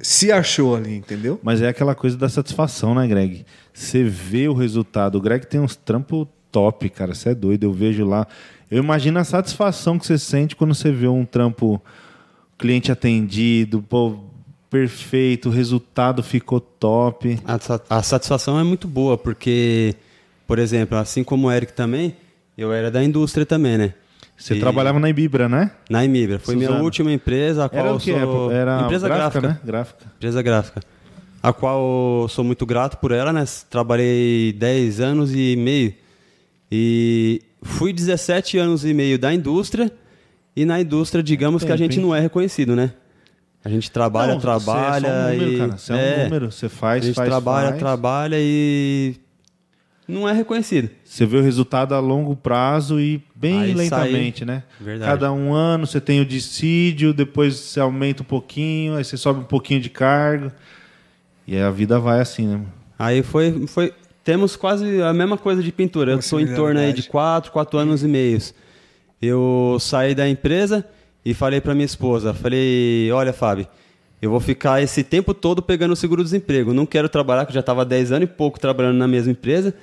se 0.00 0.32
achou 0.32 0.74
ali, 0.74 0.96
entendeu? 0.96 1.38
Mas 1.42 1.62
é 1.62 1.68
aquela 1.68 1.94
coisa 1.94 2.16
da 2.16 2.28
satisfação, 2.28 2.94
né, 2.94 3.06
Greg? 3.06 3.44
Você 3.72 4.02
vê 4.02 4.48
o 4.48 4.54
resultado. 4.54 5.16
O 5.16 5.20
Greg 5.20 5.46
tem 5.46 5.60
uns 5.60 5.76
trampos 5.76 6.26
top, 6.50 6.88
cara. 6.90 7.14
Você 7.14 7.30
é 7.30 7.34
doido. 7.34 7.64
Eu 7.64 7.72
vejo 7.72 8.04
lá. 8.04 8.26
Eu 8.70 8.82
imagino 8.82 9.18
a 9.18 9.24
satisfação 9.24 9.98
que 9.98 10.06
você 10.06 10.18
sente 10.18 10.56
quando 10.56 10.74
você 10.74 10.90
vê 10.90 11.06
um 11.06 11.24
trampo 11.24 11.80
cliente 12.58 12.90
atendido, 12.90 13.82
pô, 13.82 14.18
perfeito, 14.70 15.48
o 15.48 15.52
resultado 15.52 16.22
ficou 16.22 16.60
top. 16.60 17.38
A, 17.44 17.98
a 17.98 18.02
satisfação 18.02 18.58
é 18.58 18.64
muito 18.64 18.88
boa, 18.88 19.18
porque, 19.18 19.94
por 20.46 20.58
exemplo, 20.58 20.96
assim 20.96 21.22
como 21.22 21.48
o 21.48 21.52
Eric 21.52 21.72
também, 21.74 22.16
eu 22.56 22.72
era 22.72 22.90
da 22.90 23.02
indústria 23.04 23.44
também, 23.44 23.76
né? 23.76 23.94
Você 24.42 24.54
E- 24.54 24.60
trabalhava 24.60 24.98
na 24.98 25.08
Ibibra, 25.08 25.48
né? 25.48 25.70
Na 25.88 26.04
Imibra. 26.04 26.38
Foi 26.40 26.56
minha 26.56 26.66
Suzano. 26.68 26.84
última 26.84 27.12
empresa, 27.12 27.64
a 27.64 27.68
qual 27.68 27.84
Era 27.86 27.94
o 27.94 27.98
que? 28.00 28.10
sou... 28.12 28.50
Era 28.50 28.80
empresa 28.82 29.08
gráfica, 29.08 29.40
gráfica, 29.40 29.48
né? 29.48 29.60
Gráfica. 29.64 30.04
Empresa 30.16 30.42
gráfica. 30.42 30.80
A 31.40 31.52
qual 31.52 32.26
sou 32.28 32.44
muito 32.44 32.66
grato 32.66 32.96
por 32.98 33.12
ela, 33.12 33.32
né? 33.32 33.44
Trabalhei 33.70 34.52
10 34.52 35.00
anos 35.00 35.32
e 35.34 35.54
meio. 35.56 35.94
E 36.70 37.40
fui 37.62 37.92
17 37.92 38.58
anos 38.58 38.84
e 38.84 38.92
meio 38.92 39.18
da 39.18 39.32
indústria. 39.32 39.92
E 40.56 40.64
na 40.64 40.80
indústria, 40.80 41.22
digamos 41.22 41.62
que 41.64 41.70
a 41.72 41.76
gente 41.76 41.98
não 42.00 42.14
é 42.14 42.20
reconhecido, 42.20 42.74
né? 42.76 42.92
A 43.64 43.68
gente 43.68 43.90
trabalha, 43.92 44.32
Não, 44.34 44.40
trabalha 44.40 45.00
Você 45.00 45.06
é 45.06 45.10
só 45.10 45.16
um 45.16 45.30
número, 45.38 45.52
e... 45.52 45.58
cara. 45.58 45.78
Você 45.78 45.92
é, 45.92 45.94
um 45.94 45.98
É, 45.98 46.24
número. 46.24 46.50
Você 46.52 46.68
faz, 46.68 47.02
a 47.02 47.06
gente 47.06 47.14
faz, 47.14 47.28
trabalha, 47.28 47.68
faz. 47.68 47.78
trabalha 47.78 48.36
e 48.40 49.14
não 50.06 50.28
é 50.28 50.32
reconhecido. 50.32 50.90
Você 51.04 51.24
vê 51.24 51.36
o 51.38 51.42
resultado 51.42 51.94
a 51.94 52.00
longo 52.00 52.34
prazo 52.36 53.00
e 53.00 53.22
bem 53.34 53.60
Aí 53.60 53.74
lentamente, 53.74 54.40
sai- 54.40 54.46
né? 54.46 54.62
Verdade. 54.80 55.10
Cada 55.10 55.32
um 55.32 55.54
ano 55.54 55.86
você 55.86 56.00
tem 56.00 56.20
o 56.20 56.24
dissídio, 56.24 57.12
depois 57.14 57.54
você 57.56 57.80
aumenta 57.80 58.22
um 58.22 58.26
pouquinho, 58.26 58.96
aí 58.96 59.04
você 59.04 59.16
sobe 59.16 59.40
um 59.40 59.44
pouquinho 59.44 59.80
de 59.80 59.90
cargo. 59.90 60.50
E 61.46 61.56
aí 61.56 61.62
a 61.62 61.70
vida 61.70 61.98
vai 61.98 62.20
assim, 62.20 62.46
né? 62.46 62.60
Aí 62.98 63.22
foi, 63.22 63.66
foi. 63.66 63.92
Temos 64.24 64.54
quase 64.54 65.02
a 65.02 65.12
mesma 65.12 65.36
coisa 65.36 65.62
de 65.62 65.72
pintura. 65.72 66.12
Eu 66.12 66.18
estou 66.18 66.40
em 66.40 66.54
torno 66.54 66.78
aí 66.78 66.92
de 66.92 67.02
4, 67.08 67.50
4 67.50 67.78
anos 67.78 68.04
e 68.04 68.08
meios. 68.08 68.54
Eu 69.20 69.76
saí 69.80 70.14
da 70.14 70.28
empresa 70.28 70.84
e 71.24 71.34
falei 71.34 71.60
para 71.60 71.74
minha 71.74 71.84
esposa, 71.86 72.32
falei, 72.34 73.10
olha, 73.12 73.32
Fábio, 73.32 73.66
eu 74.20 74.30
vou 74.30 74.40
ficar 74.40 74.80
esse 74.82 75.02
tempo 75.02 75.32
todo 75.34 75.60
pegando 75.62 75.92
o 75.92 75.96
seguro-desemprego. 75.96 76.72
Não 76.72 76.86
quero 76.86 77.08
trabalhar, 77.08 77.44
que 77.44 77.50
eu 77.50 77.54
já 77.54 77.60
estava 77.60 77.84
10 77.84 78.12
anos 78.12 78.28
e 78.28 78.32
pouco 78.32 78.58
trabalhando 78.60 78.96
na 78.96 79.08
mesma 79.08 79.32
empresa. 79.32 79.74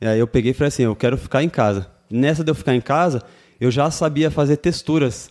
E 0.00 0.06
aí 0.06 0.18
eu 0.18 0.26
peguei 0.26 0.50
e 0.50 0.54
falei 0.54 0.68
assim, 0.68 0.82
eu 0.82 0.94
quero 0.96 1.16
ficar 1.16 1.42
em 1.42 1.48
casa. 1.48 1.86
Nessa 2.10 2.44
de 2.44 2.50
eu 2.50 2.54
ficar 2.54 2.74
em 2.74 2.80
casa, 2.80 3.22
eu 3.60 3.70
já 3.70 3.90
sabia 3.90 4.30
fazer 4.30 4.56
texturas 4.58 5.30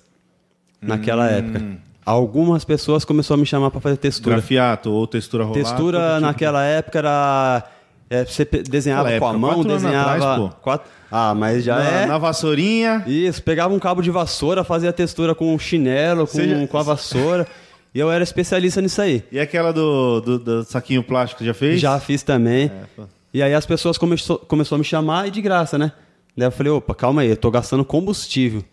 naquela 0.82 1.28
época. 1.30 1.64
Algumas 2.06 2.64
pessoas 2.64 3.04
começaram 3.04 3.40
a 3.40 3.42
me 3.42 3.46
chamar 3.46 3.72
para 3.72 3.82
fazer 3.82 3.98
textura. 3.98 4.36
Grafiato 4.36 4.92
ou 4.92 5.08
textura 5.08 5.44
rolada. 5.44 5.64
Textura 5.64 6.00
tipo. 6.10 6.20
naquela 6.22 6.64
época 6.64 7.00
era. 7.00 7.64
é, 8.10 8.24
você 8.26 8.46
desenhava 8.46 9.04
Naquela 9.10 9.20
com 9.20 9.26
a 9.26 9.30
época, 9.50 9.54
mão, 9.56 9.64
desenhava. 9.64 10.12
atrás, 10.26 10.40
pô. 10.40 10.50
quatro- 10.62 10.88
Ah, 11.12 11.34
mas 11.34 11.64
já 11.64 11.76
na, 11.78 11.90
é. 11.90 12.06
na 12.06 12.18
vassourinha. 12.20 13.04
Isso, 13.08 13.42
pegava 13.42 13.74
um 13.74 13.80
cabo 13.80 14.02
de 14.04 14.12
vassoura, 14.12 14.64
fazia 14.64 14.94
textura 14.94 15.34
com 15.34 15.56
o 15.56 15.58
chinelo, 15.60 16.28
com, 16.28 16.38
já- 16.40 16.68
com 16.68 16.78
a 16.78 16.84
vassoura. 16.84 17.48
e 17.94 18.00
eu 18.00 18.12
era 18.12 18.24
especialista 18.24 18.82
nisso 18.82 19.02
aí. 19.02 19.24
E 19.32 19.40
aquela 19.40 19.72
do, 19.74 20.22
do, 20.22 20.38
do 20.40 20.64
saquinho 20.64 21.02
plástico, 21.02 21.44
já 21.44 21.54
fez? 21.56 21.80
Já 21.80 22.00
fiz 22.00 22.22
também. 22.22 22.72
pô. 22.96 23.04
E 23.36 23.44
aí 23.44 23.54
as 23.54 23.66
pessoas 23.66 23.98
começou, 23.98 24.40
começou 24.40 24.78
a 24.78 24.80
me 24.80 24.86
chamar 24.86 25.28
e 25.28 25.30
de 25.30 25.42
graça, 25.42 25.78
né? 25.78 25.92
Daí 26.38 26.48
eu 26.48 26.52
falei, 26.54 26.72
opa, 26.72 26.96
calma 26.96 27.22
aí, 27.22 27.32
eu 27.32 27.36
tô 27.36 27.52
gastando 27.52 27.84
combustível. 27.84 28.64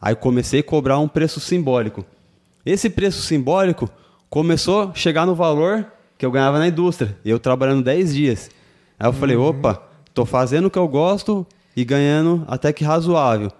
Aí 0.00 0.14
comecei 0.14 0.60
a 0.60 0.62
cobrar 0.62 1.00
um 1.00 1.08
preço 1.08 1.40
simbólico. 1.40 2.06
Esse 2.64 2.88
preço 2.88 3.20
simbólico 3.20 3.90
começou 4.30 4.82
a 4.82 4.94
chegar 4.94 5.26
no 5.26 5.34
valor 5.34 5.84
que 6.16 6.24
eu 6.24 6.30
ganhava 6.30 6.56
na 6.60 6.68
indústria, 6.68 7.18
eu 7.24 7.40
trabalhando 7.40 7.82
10 7.82 8.14
dias. 8.14 8.48
Aí 8.96 9.08
eu 9.08 9.10
uhum. 9.10 9.18
falei, 9.18 9.36
opa, 9.36 9.82
tô 10.14 10.24
fazendo 10.24 10.66
o 10.66 10.70
que 10.70 10.78
eu 10.78 10.86
gosto 10.86 11.44
e 11.76 11.84
ganhando 11.84 12.44
até 12.46 12.72
que 12.72 12.84
razoável. 12.84 13.50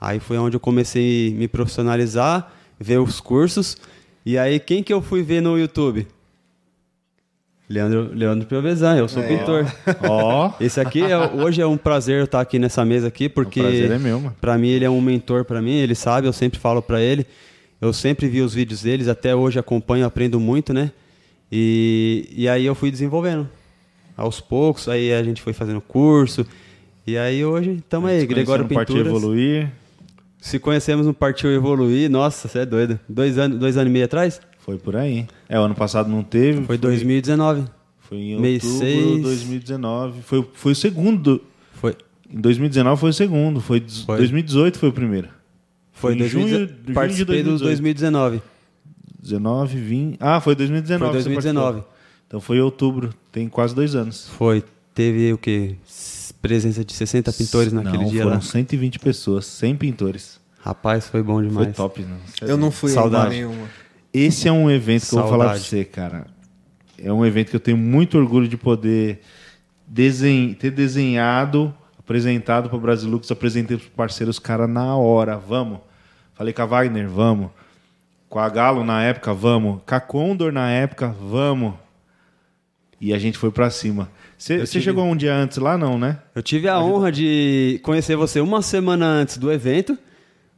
Aí 0.00 0.20
foi 0.20 0.38
onde 0.38 0.54
eu 0.54 0.60
comecei 0.60 1.32
a 1.34 1.36
me 1.36 1.48
profissionalizar, 1.48 2.52
ver 2.78 3.00
os 3.00 3.18
cursos. 3.18 3.76
E 4.24 4.38
aí, 4.38 4.60
quem 4.60 4.80
que 4.80 4.92
eu 4.92 5.02
fui 5.02 5.24
ver 5.24 5.42
no 5.42 5.58
YouTube? 5.58 6.06
Leandro, 7.68 8.10
Leandro 8.14 8.46
Piovesan, 8.46 8.96
eu 8.96 9.08
sou 9.08 9.22
é. 9.22 9.26
pintor. 9.26 9.66
Ó. 10.08 10.48
Oh. 10.48 10.52
Esse 10.64 10.80
aqui, 10.80 11.02
é, 11.02 11.18
hoje 11.18 11.60
é 11.60 11.66
um 11.66 11.76
prazer 11.76 12.24
estar 12.24 12.40
aqui 12.40 12.58
nessa 12.58 12.82
mesa 12.84 13.08
aqui, 13.08 13.28
porque... 13.28 13.60
O 13.60 13.64
prazer 13.64 13.90
é 13.90 13.98
meu, 13.98 14.20
mano. 14.20 14.36
Pra 14.40 14.56
mim, 14.56 14.68
ele 14.68 14.86
é 14.86 14.90
um 14.90 15.00
mentor 15.00 15.44
para 15.44 15.60
mim, 15.60 15.74
ele 15.74 15.94
sabe, 15.94 16.26
eu 16.26 16.32
sempre 16.32 16.58
falo 16.58 16.80
para 16.80 17.00
ele. 17.00 17.26
Eu 17.80 17.92
sempre 17.92 18.26
vi 18.26 18.40
os 18.40 18.54
vídeos 18.54 18.82
deles, 18.82 19.06
até 19.06 19.34
hoje 19.34 19.58
acompanho, 19.58 20.06
aprendo 20.06 20.40
muito, 20.40 20.72
né? 20.72 20.90
E, 21.52 22.28
e 22.34 22.48
aí 22.48 22.64
eu 22.64 22.74
fui 22.74 22.90
desenvolvendo. 22.90 23.48
Aos 24.16 24.40
poucos, 24.40 24.88
aí 24.88 25.12
a 25.12 25.22
gente 25.22 25.40
foi 25.40 25.52
fazendo 25.52 25.80
curso. 25.80 26.46
E 27.06 27.16
aí 27.16 27.44
hoje 27.44 27.76
estamos 27.76 28.10
aí, 28.10 28.26
Gregório 28.26 28.64
Pinturas. 28.64 28.88
Partiu 28.88 29.06
Evoluir. 29.06 29.70
Se 30.40 30.58
conhecemos 30.58 31.06
no 31.06 31.14
Partiu 31.14 31.52
Evoluir, 31.52 32.10
nossa, 32.10 32.48
você 32.48 32.60
é 32.60 32.66
doido. 32.66 32.98
Dois 33.08 33.38
anos, 33.38 33.58
dois 33.58 33.76
anos 33.76 33.90
e 33.90 33.92
meio 33.92 34.04
atrás? 34.06 34.40
Foi 34.68 34.76
por 34.76 34.96
aí. 34.96 35.26
É, 35.48 35.58
o 35.58 35.62
ano 35.62 35.74
passado 35.74 36.10
não 36.10 36.22
teve. 36.22 36.62
Foi 36.66 36.76
2019. 36.76 37.64
Foi 38.00 38.18
em 38.18 38.34
outubro 38.34 39.16
de 39.16 39.22
2019. 39.22 40.20
Foi, 40.20 40.46
foi 40.52 40.72
o 40.72 40.74
segundo. 40.74 41.42
Foi. 41.72 41.96
Em 42.30 42.38
2019 42.38 43.00
foi 43.00 43.08
o 43.08 43.12
segundo. 43.14 43.62
Foi, 43.62 43.82
foi. 44.04 44.18
2018 44.18 44.78
foi 44.78 44.90
o 44.90 44.92
primeiro. 44.92 45.30
Foi, 45.90 46.14
em 46.14 46.28
junho, 46.28 46.68
participei 46.92 47.42
junho 47.42 47.56
de 47.56 47.64
2019. 47.64 48.42
19, 49.18 49.80
20. 49.80 50.16
Ah, 50.20 50.38
foi 50.38 50.54
2019. 50.54 51.12
Foi 51.12 51.12
2019. 51.14 51.82
Então 52.26 52.38
foi 52.38 52.58
em 52.58 52.60
outubro. 52.60 53.14
Tem 53.32 53.48
quase 53.48 53.74
dois 53.74 53.94
anos. 53.94 54.28
Foi. 54.36 54.62
Teve 54.92 55.32
o 55.32 55.38
quê? 55.38 55.76
Presença 56.42 56.84
de 56.84 56.92
60 56.92 57.32
pintores 57.32 57.72
naquele 57.72 58.02
não, 58.02 58.10
dia 58.10 58.22
foram 58.24 58.36
lá. 58.36 58.42
120 58.42 58.98
pessoas, 58.98 59.46
100 59.46 59.76
pintores. 59.76 60.38
Rapaz, 60.60 61.06
foi 61.06 61.22
bom 61.22 61.40
demais. 61.40 61.68
Foi 61.68 61.74
top, 61.74 62.02
não. 62.02 62.18
Eu 62.46 62.58
não 62.58 62.70
fui 62.70 62.90
Saudade. 62.90 63.30
nenhuma. 63.30 63.66
Esse 64.12 64.48
é 64.48 64.52
um 64.52 64.70
evento 64.70 65.00
que 65.02 65.06
Saudade. 65.06 65.26
eu 65.26 65.30
vou 65.30 65.38
falar 65.38 65.52
pra 65.54 65.62
você, 65.62 65.84
cara. 65.84 66.26
É 67.02 67.12
um 67.12 67.24
evento 67.24 67.50
que 67.50 67.56
eu 67.56 67.60
tenho 67.60 67.76
muito 67.76 68.18
orgulho 68.18 68.48
de 68.48 68.56
poder 68.56 69.20
desen... 69.86 70.54
ter 70.54 70.70
desenhado, 70.70 71.74
apresentado 71.98 72.68
para 72.68 72.76
o 72.76 72.80
Brasilux, 72.80 73.30
apresentei 73.30 73.76
para 73.76 73.84
os 73.84 73.90
parceiros, 73.90 74.38
cara, 74.38 74.66
na 74.66 74.96
hora. 74.96 75.36
Vamos. 75.36 75.80
Falei 76.34 76.52
com 76.52 76.62
a 76.62 76.66
Wagner, 76.66 77.08
vamos. 77.08 77.50
Com 78.28 78.38
a 78.38 78.48
Galo 78.48 78.84
na 78.84 79.02
época, 79.02 79.32
vamos. 79.32 79.80
Com 79.86 79.94
a 79.94 80.00
Condor 80.00 80.52
na 80.52 80.70
época, 80.70 81.08
vamos. 81.08 81.74
E 83.00 83.14
a 83.14 83.18
gente 83.18 83.38
foi 83.38 83.50
para 83.50 83.70
cima. 83.70 84.10
Você 84.36 84.64
tive... 84.64 84.84
chegou 84.84 85.04
um 85.04 85.16
dia 85.16 85.34
antes 85.34 85.58
lá, 85.58 85.78
não, 85.78 85.98
né? 85.98 86.18
Eu 86.34 86.42
tive 86.42 86.68
a 86.68 86.80
honra 86.80 87.12
de 87.12 87.80
conhecer 87.82 88.16
você 88.16 88.40
uma 88.40 88.60
semana 88.60 89.06
antes 89.06 89.38
do 89.38 89.52
evento. 89.52 89.96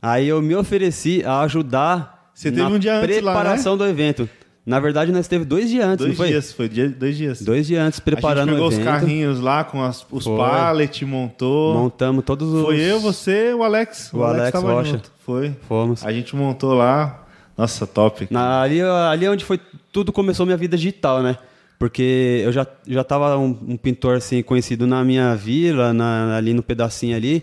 Aí 0.00 0.28
eu 0.28 0.40
me 0.40 0.54
ofereci 0.54 1.23
a 1.25 1.40
ajudar 1.40 2.20
você 2.35 2.51
teve 2.51 2.63
um 2.63 2.79
dia 2.79 2.97
antes 2.97 3.17
preparação 3.17 3.73
lá, 3.73 3.79
né? 3.79 3.85
do 3.85 3.91
evento. 3.91 4.29
Na 4.65 4.79
verdade, 4.79 5.11
nós 5.11 5.27
teve 5.27 5.45
dois 5.45 5.71
dias 5.71 5.85
antes, 5.85 6.05
dois 6.05 6.17
foi? 6.17 6.29
dias, 6.29 6.53
foi 6.53 6.69
dia, 6.69 6.89
dois 6.89 7.17
dias. 7.17 7.43
Dois 7.43 7.67
dias 7.67 7.83
antes, 7.83 7.99
preparando 7.99 8.51
o 8.51 8.53
evento. 8.53 8.67
A 8.67 8.71
gente 8.71 8.79
pegou 8.79 8.95
os 8.95 9.01
carrinhos 9.01 9.41
lá 9.41 9.65
com 9.65 9.83
as, 9.83 10.07
os 10.11 10.25
pallets, 10.25 11.09
montou. 11.09 11.75
Montamos 11.75 12.25
todos 12.25 12.53
os... 12.53 12.63
Foi 12.63 12.79
eu, 12.79 13.01
você 13.01 13.55
o 13.55 13.65
Alex. 13.65 14.13
O, 14.13 14.19
o 14.19 14.25
Alex, 14.25 14.55
Alex 14.55 14.71
Rocha. 14.71 14.91
Junto. 14.93 15.13
Foi. 15.25 15.57
Fomos. 15.67 16.05
A 16.05 16.13
gente 16.13 16.37
montou 16.37 16.75
lá. 16.75 17.27
Nossa, 17.57 17.87
top. 17.87 18.29
Na, 18.31 18.63
ali, 18.63 18.81
ali 18.83 19.25
é 19.25 19.31
onde 19.31 19.45
foi, 19.45 19.59
tudo 19.91 20.13
começou 20.13 20.47
minha 20.47 20.57
vida 20.57 20.77
digital, 20.77 21.23
né? 21.23 21.37
Porque 21.79 22.43
eu 22.45 22.53
já, 22.53 22.67
já 22.87 23.03
tava 23.03 23.39
um, 23.39 23.57
um 23.69 23.77
pintor 23.77 24.17
assim, 24.17 24.43
conhecido 24.43 24.87
na 24.87 25.03
minha 25.03 25.35
vila, 25.35 25.93
na, 25.95 26.37
ali 26.37 26.53
no 26.53 26.63
pedacinho 26.63 27.17
ali. 27.17 27.43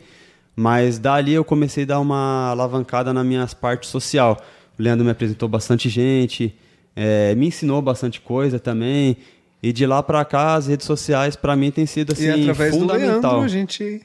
Mas 0.56 0.98
dali 1.00 1.34
eu 1.34 1.44
comecei 1.44 1.84
a 1.84 1.88
dar 1.88 2.00
uma 2.00 2.50
alavancada 2.50 3.12
na 3.12 3.24
minha 3.24 3.46
parte 3.60 3.88
social. 3.88 4.38
O 4.78 4.84
Leandro 4.84 5.06
me 5.06 5.12
apresentou 5.12 5.50
bastante 5.50 5.90
gente, 5.90 6.56
é, 6.96 7.34
me 7.36 7.48
ensinou 7.48 7.82
bastante 7.82 8.22
coisa 8.22 8.60
também. 8.60 9.18
E 9.62 9.74
de 9.74 9.86
lá 9.86 10.04
para 10.04 10.24
cá, 10.24 10.56
as 10.56 10.68
redes 10.68 10.86
sociais, 10.86 11.36
para 11.36 11.56
mim, 11.56 11.72
tem 11.72 11.86
sido 11.86 12.14
assim, 12.14 12.26
e 12.26 12.30
através 12.30 12.74
fundamental. 12.74 13.20
Do 13.20 13.22
Leandro, 13.22 13.42
a 13.42 13.48
gente 13.48 14.02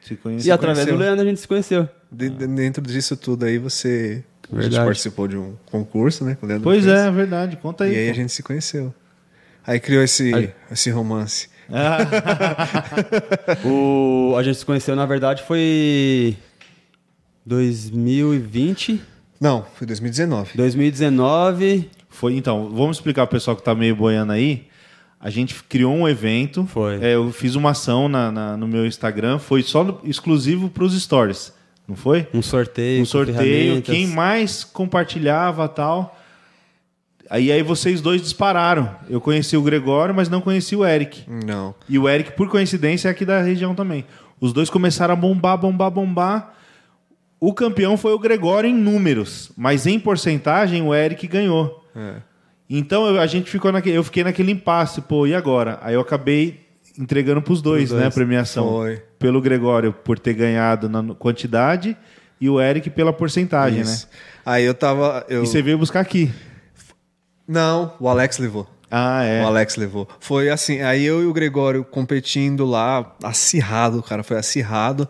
se 0.00 0.16
conheceu. 0.16 0.48
E 0.48 0.50
através 0.50 0.78
conheceu. 0.78 0.96
do 0.96 1.00
Leandro, 1.00 1.24
a 1.24 1.28
gente 1.28 1.40
se 1.40 1.48
conheceu. 1.48 1.88
De, 2.10 2.28
dentro 2.28 2.82
disso 2.82 3.16
tudo 3.16 3.44
aí, 3.44 3.58
você 3.58 4.24
a 4.52 4.62
gente 4.62 4.76
participou 4.76 5.26
de 5.26 5.36
um 5.36 5.56
concurso, 5.66 6.24
né? 6.24 6.36
Com 6.38 6.46
o 6.46 6.48
Leandro 6.48 6.64
pois 6.64 6.84
fez. 6.84 6.96
é, 6.96 7.10
verdade. 7.10 7.56
Conta 7.56 7.84
aí. 7.84 7.92
E 7.92 7.98
aí 7.98 8.06
pô. 8.06 8.12
a 8.12 8.14
gente 8.14 8.32
se 8.32 8.42
conheceu. 8.42 8.94
Aí 9.66 9.80
criou 9.80 10.02
esse, 10.02 10.32
esse 10.70 10.90
romance. 10.90 11.48
Ah. 11.68 11.98
o, 13.66 14.36
a 14.36 14.42
gente 14.42 14.58
se 14.58 14.64
conheceu, 14.64 14.94
na 14.94 15.04
verdade, 15.04 15.42
foi 15.42 16.36
2020. 17.44 19.02
Não, 19.40 19.64
foi 19.74 19.86
2019. 19.86 20.56
2019. 20.56 21.90
Foi, 22.08 22.36
então, 22.36 22.70
vamos 22.72 22.96
explicar 22.96 23.26
para 23.26 23.36
o 23.36 23.36
pessoal 23.38 23.54
que 23.56 23.60
está 23.60 23.74
meio 23.74 23.94
boiando 23.94 24.32
aí. 24.32 24.66
A 25.20 25.30
gente 25.30 25.54
criou 25.64 25.94
um 25.94 26.08
evento. 26.08 26.66
Foi. 26.66 27.02
É, 27.02 27.14
eu 27.14 27.32
fiz 27.32 27.54
uma 27.54 27.70
ação 27.70 28.08
na, 28.08 28.30
na, 28.30 28.56
no 28.56 28.68
meu 28.68 28.86
Instagram, 28.86 29.38
foi 29.38 29.62
só 29.62 29.82
no, 29.82 30.00
exclusivo 30.04 30.68
para 30.68 30.84
os 30.84 31.00
stories, 31.00 31.52
não 31.88 31.96
foi? 31.96 32.28
Um 32.32 32.42
sorteio. 32.42 33.02
Um 33.02 33.06
sorteio. 33.06 33.82
Quem 33.82 34.06
mais 34.06 34.64
compartilhava 34.64 35.68
tal. 35.68 36.16
Aí, 37.28 37.50
aí 37.50 37.62
vocês 37.62 38.00
dois 38.00 38.22
dispararam. 38.22 38.94
Eu 39.08 39.20
conheci 39.20 39.56
o 39.56 39.62
Gregório, 39.62 40.14
mas 40.14 40.28
não 40.28 40.40
conheci 40.40 40.76
o 40.76 40.84
Eric. 40.84 41.24
Não. 41.28 41.74
E 41.88 41.98
o 41.98 42.08
Eric, 42.08 42.32
por 42.32 42.48
coincidência, 42.48 43.08
é 43.08 43.10
aqui 43.10 43.24
da 43.24 43.42
região 43.42 43.74
também. 43.74 44.04
Os 44.40 44.52
dois 44.52 44.70
começaram 44.70 45.12
a 45.12 45.16
bombar, 45.16 45.58
bombar, 45.58 45.90
bombar. 45.90 46.54
O 47.46 47.54
campeão 47.54 47.96
foi 47.96 48.12
o 48.12 48.18
Gregório 48.18 48.68
em 48.68 48.74
números, 48.74 49.52
mas 49.56 49.86
em 49.86 50.00
porcentagem 50.00 50.82
o 50.82 50.92
Eric 50.92 51.28
ganhou. 51.28 51.80
É. 51.94 52.14
Então 52.68 53.06
eu, 53.06 53.20
a 53.20 53.26
gente 53.28 53.48
ficou 53.48 53.70
naquele, 53.70 53.96
eu 53.96 54.02
fiquei 54.02 54.24
naquele 54.24 54.50
impasse, 54.50 55.00
pô, 55.00 55.28
e 55.28 55.32
agora? 55.32 55.78
Aí 55.80 55.94
eu 55.94 56.00
acabei 56.00 56.66
entregando 56.98 57.40
para 57.40 57.52
os 57.52 57.62
dois, 57.62 57.90
dois, 57.90 58.00
né, 58.00 58.08
a 58.08 58.10
premiação. 58.10 58.68
Foi. 58.68 59.00
Pelo 59.16 59.40
Gregório 59.40 59.92
por 59.92 60.18
ter 60.18 60.34
ganhado 60.34 60.88
na 60.88 61.14
quantidade 61.14 61.96
e 62.40 62.50
o 62.50 62.60
Eric 62.60 62.90
pela 62.90 63.12
porcentagem, 63.12 63.82
Isso. 63.82 64.08
né? 64.10 64.18
Aí 64.44 64.64
eu 64.64 64.74
tava. 64.74 65.24
Eu... 65.28 65.44
E 65.44 65.46
você 65.46 65.62
veio 65.62 65.78
buscar 65.78 66.00
aqui? 66.00 66.32
Não, 67.46 67.94
o 68.00 68.08
Alex 68.08 68.38
levou. 68.38 68.68
Ah, 68.90 69.22
é. 69.22 69.44
O 69.44 69.46
Alex 69.46 69.76
levou. 69.76 70.08
Foi 70.18 70.50
assim, 70.50 70.80
aí 70.80 71.04
eu 71.04 71.22
e 71.22 71.26
o 71.26 71.32
Gregório 71.32 71.84
competindo 71.84 72.64
lá, 72.64 73.14
acirrado, 73.22 74.02
cara, 74.02 74.24
foi 74.24 74.36
acirrado. 74.36 75.08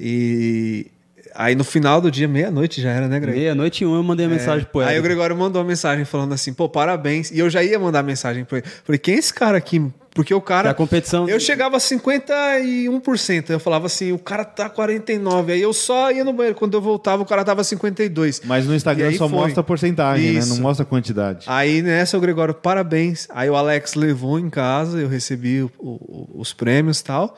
E 0.00 0.90
Aí 1.34 1.54
no 1.54 1.64
final 1.64 2.00
do 2.00 2.10
dia, 2.10 2.28
meia-noite 2.28 2.80
já 2.80 2.90
era, 2.90 3.08
né, 3.08 3.18
Gregório? 3.18 3.40
Meia-noite 3.40 3.82
e 3.82 3.86
um 3.86 3.94
eu 3.96 4.02
mandei 4.02 4.26
a 4.26 4.28
é. 4.28 4.32
mensagem 4.32 4.66
pro 4.70 4.82
ele. 4.82 4.90
Aí 4.90 4.98
o 4.98 5.02
Gregório 5.02 5.36
mandou 5.36 5.60
uma 5.60 5.68
mensagem 5.68 6.04
falando 6.04 6.32
assim, 6.32 6.52
pô, 6.52 6.68
parabéns. 6.68 7.30
E 7.30 7.38
eu 7.38 7.50
já 7.50 7.62
ia 7.62 7.78
mandar 7.78 8.02
mensagem 8.02 8.44
pra 8.44 8.58
ele. 8.58 8.66
Falei, 8.84 8.98
quem 8.98 9.16
é 9.16 9.18
esse 9.18 9.34
cara 9.34 9.58
aqui? 9.58 9.82
Porque 10.14 10.32
o 10.32 10.40
cara. 10.40 10.68
É 10.68 10.70
a 10.70 10.74
competição. 10.74 11.28
Eu 11.28 11.40
chegava 11.40 11.76
a 11.76 11.80
51%. 11.80 13.50
Eu 13.50 13.58
falava 13.58 13.86
assim, 13.86 14.12
o 14.12 14.18
cara 14.18 14.44
tá 14.44 14.70
49%. 14.70 15.50
Aí 15.50 15.60
eu 15.60 15.72
só 15.72 16.12
ia 16.12 16.22
no 16.22 16.32
banheiro. 16.32 16.56
Quando 16.56 16.74
eu 16.74 16.80
voltava, 16.80 17.22
o 17.22 17.26
cara 17.26 17.44
tava 17.44 17.62
52%. 17.62 18.42
Mas 18.44 18.64
no 18.64 18.74
Instagram 18.74 19.10
só 19.12 19.28
foi. 19.28 19.38
mostra 19.38 19.60
a 19.60 19.64
porcentagem, 19.64 20.36
Isso. 20.36 20.48
né? 20.48 20.54
Não 20.54 20.62
mostra 20.62 20.84
a 20.84 20.86
quantidade. 20.86 21.46
Aí 21.48 21.82
nessa, 21.82 22.16
o 22.16 22.20
Gregório, 22.20 22.54
parabéns. 22.54 23.26
Aí 23.30 23.50
o 23.50 23.56
Alex 23.56 23.94
levou 23.94 24.38
em 24.38 24.48
casa, 24.48 25.00
eu 25.00 25.08
recebi 25.08 25.62
o, 25.62 25.70
o, 25.80 26.30
os 26.36 26.52
prêmios 26.52 27.00
e 27.00 27.04
tal. 27.04 27.36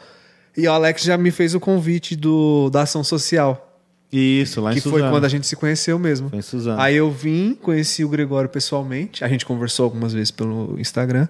E 0.55 0.69
o 0.69 0.73
Alex 0.73 1.03
já 1.03 1.17
me 1.17 1.31
fez 1.31 1.55
o 1.55 1.61
convite 1.61 2.15
do, 2.15 2.69
da 2.71 2.83
ação 2.83 3.03
social. 3.03 3.66
Isso, 4.13 4.61
lá 4.61 4.73
em 4.73 4.75
Que 4.75 4.81
Suzano. 4.81 5.03
foi 5.03 5.11
quando 5.11 5.25
a 5.25 5.29
gente 5.29 5.47
se 5.47 5.57
conheceu 5.57 5.99
mesmo. 5.99 6.31
Foi 6.31 6.39
em 6.39 6.43
Suzano. 6.43 6.81
Aí 6.81 6.97
eu 6.97 7.11
vim, 7.11 7.55
conheci 7.55 8.05
o 8.05 8.09
Gregório 8.09 8.49
pessoalmente. 8.49 9.25
A 9.25 9.29
gente 9.29 9.45
conversou 9.45 9.85
algumas 9.85 10.13
vezes 10.13 10.31
pelo 10.31 10.79
Instagram. 10.79 11.29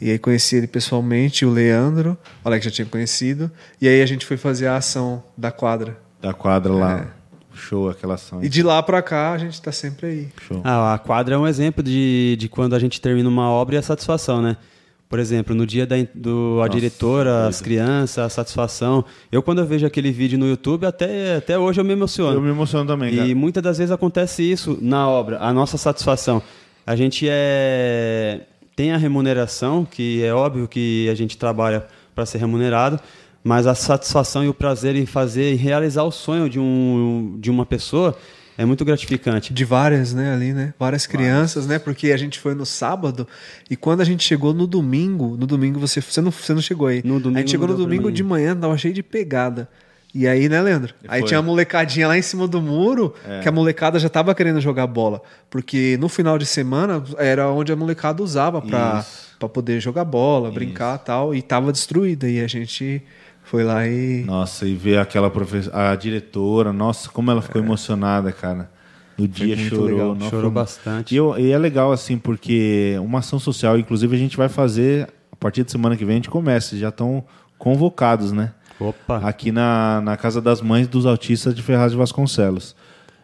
E 0.00 0.10
aí 0.10 0.18
conheci 0.18 0.56
ele 0.56 0.66
pessoalmente, 0.66 1.46
o 1.46 1.50
Leandro, 1.50 2.18
o 2.44 2.48
Alex 2.48 2.64
já 2.64 2.70
tinha 2.70 2.86
conhecido. 2.86 3.50
E 3.80 3.86
aí 3.86 4.02
a 4.02 4.06
gente 4.06 4.26
foi 4.26 4.36
fazer 4.36 4.66
a 4.66 4.76
ação 4.76 5.22
da 5.36 5.52
quadra. 5.52 5.98
Da 6.20 6.34
quadra 6.34 6.72
lá. 6.72 7.00
É. 7.00 7.24
Show 7.56 7.88
aquela 7.88 8.14
ação. 8.14 8.42
E 8.42 8.48
de 8.48 8.62
lá 8.62 8.82
para 8.82 9.00
cá 9.00 9.32
a 9.32 9.38
gente 9.38 9.62
tá 9.62 9.70
sempre 9.70 10.06
aí. 10.06 10.28
Show. 10.48 10.60
Ah, 10.64 10.94
a 10.94 10.98
quadra 10.98 11.36
é 11.36 11.38
um 11.38 11.46
exemplo 11.46 11.82
de, 11.84 12.36
de 12.38 12.48
quando 12.48 12.74
a 12.74 12.78
gente 12.80 13.00
termina 13.00 13.28
uma 13.28 13.48
obra 13.48 13.76
e 13.76 13.78
a 13.78 13.82
satisfação, 13.82 14.42
né? 14.42 14.56
Por 15.08 15.18
exemplo, 15.18 15.54
no 15.54 15.66
dia 15.66 15.86
da 15.86 15.96
do, 16.14 16.56
a 16.60 16.66
Nossa, 16.66 16.70
diretora, 16.70 17.46
as 17.46 17.60
crianças, 17.60 18.18
a 18.18 18.28
satisfação. 18.28 19.04
Eu, 19.30 19.42
quando 19.42 19.60
eu 19.60 19.66
vejo 19.66 19.86
aquele 19.86 20.10
vídeo 20.10 20.38
no 20.38 20.46
YouTube, 20.46 20.86
até, 20.86 21.36
até 21.36 21.58
hoje 21.58 21.80
eu 21.80 21.84
me 21.84 21.92
emociono. 21.92 22.36
Eu 22.36 22.40
me 22.40 22.48
emociono 22.48 22.86
também. 22.86 23.14
E 23.14 23.34
muitas 23.34 23.62
das 23.62 23.78
vezes 23.78 23.92
acontece 23.92 24.42
isso 24.42 24.78
na 24.80 25.08
obra, 25.08 25.38
a 25.38 25.52
nossa 25.52 25.78
satisfação. 25.78 26.42
A 26.86 26.96
gente 26.96 27.26
é 27.28 28.40
tem 28.76 28.92
a 28.92 28.96
remuneração, 28.96 29.84
que 29.84 30.22
é 30.24 30.34
óbvio 30.34 30.66
que 30.66 31.08
a 31.08 31.14
gente 31.14 31.38
trabalha 31.38 31.86
para 32.14 32.26
ser 32.26 32.38
remunerado, 32.38 32.98
mas 33.42 33.66
a 33.66 33.74
satisfação 33.74 34.44
e 34.44 34.48
o 34.48 34.54
prazer 34.54 34.96
em 34.96 35.06
fazer 35.06 35.52
e 35.52 35.54
realizar 35.54 36.02
o 36.02 36.10
sonho 36.10 36.48
de, 36.48 36.58
um, 36.58 37.36
de 37.38 37.50
uma 37.50 37.64
pessoa 37.64 38.16
é 38.56 38.64
muito 38.64 38.84
gratificante. 38.84 39.52
De 39.52 39.64
várias, 39.64 40.14
né, 40.14 40.32
ali, 40.32 40.52
né? 40.52 40.74
Várias 40.78 41.06
crianças, 41.06 41.66
né? 41.66 41.78
Porque 41.78 42.12
a 42.12 42.16
gente 42.16 42.38
foi 42.38 42.54
no 42.54 42.64
sábado 42.64 43.26
e 43.68 43.76
quando 43.76 44.00
a 44.00 44.04
gente 44.04 44.22
chegou 44.24 44.54
no 44.54 44.66
domingo, 44.66 45.36
no 45.36 45.46
domingo 45.46 45.80
você, 45.80 46.00
você, 46.00 46.20
não, 46.20 46.30
você 46.30 46.54
não 46.54 46.62
chegou 46.62 46.86
aí. 46.86 47.02
No 47.04 47.18
domingo 47.18 47.38
a 47.38 47.40
gente 47.40 47.50
chegou 47.50 47.68
no 47.68 47.76
domingo 47.76 48.10
de 48.12 48.22
manhã, 48.22 48.56
tava 48.56 48.76
cheio 48.78 48.94
de 48.94 49.02
pegada. 49.02 49.68
E 50.14 50.28
aí, 50.28 50.48
né, 50.48 50.62
Leandro? 50.62 50.94
E 51.02 51.06
aí 51.08 51.20
foi. 51.20 51.28
tinha 51.28 51.40
uma 51.40 51.46
molecadinha 51.46 52.06
lá 52.06 52.16
em 52.16 52.22
cima 52.22 52.46
do 52.46 52.62
muro, 52.62 53.12
é. 53.26 53.40
que 53.40 53.48
a 53.48 53.52
molecada 53.52 53.98
já 53.98 54.08
tava 54.08 54.32
querendo 54.32 54.60
jogar 54.60 54.86
bola. 54.86 55.20
Porque 55.50 55.96
no 55.98 56.08
final 56.08 56.38
de 56.38 56.46
semana 56.46 57.02
era 57.18 57.50
onde 57.50 57.72
a 57.72 57.76
molecada 57.76 58.22
usava 58.22 58.62
pra, 58.62 59.04
pra 59.40 59.48
poder 59.48 59.80
jogar 59.80 60.04
bola, 60.04 60.46
Isso. 60.46 60.54
brincar 60.54 61.00
e 61.00 61.04
tal. 61.04 61.34
E 61.34 61.42
tava 61.42 61.72
destruída. 61.72 62.28
E 62.28 62.40
a 62.40 62.46
gente 62.46 63.02
foi 63.54 63.62
lá 63.62 63.86
e. 63.86 64.24
Nossa, 64.24 64.66
e 64.66 64.74
ver 64.74 64.98
aquela 64.98 65.30
professora, 65.30 65.92
a 65.92 65.94
diretora, 65.94 66.72
nossa, 66.72 67.08
como 67.08 67.30
ela 67.30 67.40
ficou 67.40 67.62
é. 67.62 67.64
emocionada, 67.64 68.32
cara. 68.32 68.68
No 69.16 69.28
dia 69.28 69.56
chorou. 69.56 70.12
Não, 70.12 70.28
chorou 70.28 70.50
foi... 70.50 70.50
bastante. 70.50 71.14
E, 71.14 71.16
eu, 71.16 71.38
e, 71.38 71.52
é 71.52 71.56
legal, 71.56 71.92
assim, 71.92 72.18
porque 72.18 72.96
uma 73.00 73.20
ação 73.20 73.38
social, 73.38 73.78
inclusive, 73.78 74.16
a 74.16 74.18
gente 74.18 74.36
vai 74.36 74.48
fazer, 74.48 75.08
a 75.30 75.36
partir 75.36 75.62
de 75.62 75.70
semana 75.70 75.96
que 75.96 76.04
vem, 76.04 76.14
a 76.14 76.16
gente 76.16 76.30
começa. 76.30 76.76
Já 76.76 76.88
estão 76.88 77.24
convocados, 77.56 78.32
né? 78.32 78.52
Opa. 78.80 79.18
Aqui 79.18 79.52
na, 79.52 80.00
na 80.00 80.16
Casa 80.16 80.40
das 80.40 80.60
Mães 80.60 80.88
dos 80.88 81.06
Autistas 81.06 81.54
de 81.54 81.62
Ferraz 81.62 81.92
de 81.92 81.98
Vasconcelos. 81.98 82.74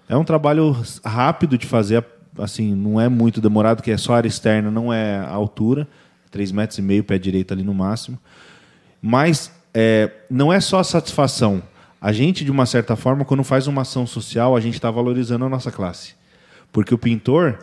É 0.08 0.16
um 0.16 0.22
trabalho 0.22 0.76
rápido 1.04 1.58
de 1.58 1.66
fazer, 1.66 2.04
assim, 2.38 2.72
não 2.72 3.00
é 3.00 3.08
muito 3.08 3.40
demorado, 3.40 3.82
que 3.82 3.90
é 3.90 3.96
só 3.96 4.14
área 4.14 4.28
externa, 4.28 4.70
não 4.70 4.92
é 4.92 5.18
a 5.18 5.32
altura. 5.32 5.88
3 6.30 6.52
metros 6.52 6.78
e 6.78 6.82
meio, 6.82 7.02
pé 7.02 7.18
direito 7.18 7.52
ali 7.52 7.64
no 7.64 7.74
máximo. 7.74 8.16
Mas 9.02 9.50
é, 9.74 10.10
não 10.28 10.52
é 10.52 10.60
só 10.60 10.78
a 10.78 10.84
satisfação. 10.84 11.62
A 12.00 12.12
gente, 12.12 12.44
de 12.44 12.50
uma 12.50 12.66
certa 12.66 12.96
forma, 12.96 13.24
quando 13.24 13.44
faz 13.44 13.66
uma 13.66 13.82
ação 13.82 14.06
social, 14.06 14.56
a 14.56 14.60
gente 14.60 14.74
está 14.74 14.90
valorizando 14.90 15.44
a 15.44 15.48
nossa 15.48 15.70
classe. 15.70 16.14
Porque 16.72 16.94
o 16.94 16.98
pintor, 16.98 17.58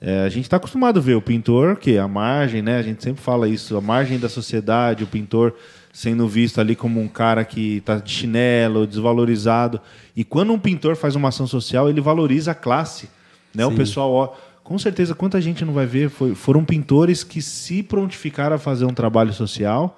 é, 0.00 0.22
a 0.22 0.28
gente 0.28 0.44
está 0.44 0.58
acostumado 0.58 0.98
a 0.98 1.02
ver 1.02 1.14
o 1.14 1.22
pintor, 1.22 1.76
que 1.76 1.98
a 1.98 2.06
margem, 2.06 2.62
né? 2.62 2.78
A 2.78 2.82
gente 2.82 3.02
sempre 3.02 3.22
fala 3.22 3.48
isso, 3.48 3.76
a 3.76 3.80
margem 3.80 4.18
da 4.18 4.28
sociedade, 4.28 5.02
o 5.02 5.06
pintor 5.06 5.54
sendo 5.92 6.26
visto 6.26 6.60
ali 6.60 6.74
como 6.74 7.00
um 7.00 7.08
cara 7.08 7.44
que 7.44 7.76
está 7.76 7.96
de 7.96 8.10
chinelo, 8.10 8.86
desvalorizado. 8.86 9.80
E 10.16 10.24
quando 10.24 10.52
um 10.52 10.58
pintor 10.58 10.96
faz 10.96 11.14
uma 11.14 11.28
ação 11.28 11.46
social, 11.46 11.88
ele 11.88 12.00
valoriza 12.00 12.50
a 12.50 12.54
classe. 12.54 13.08
Né? 13.54 13.64
O 13.64 13.72
pessoal, 13.72 14.10
ó, 14.10 14.34
com 14.64 14.76
certeza, 14.76 15.14
quanta 15.14 15.40
gente 15.40 15.64
não 15.64 15.72
vai 15.72 15.86
ver? 15.86 16.10
Foi, 16.10 16.34
foram 16.34 16.64
pintores 16.64 17.22
que 17.22 17.40
se 17.40 17.82
prontificaram 17.82 18.56
a 18.56 18.58
fazer 18.58 18.84
um 18.84 18.92
trabalho 18.92 19.32
social 19.32 19.96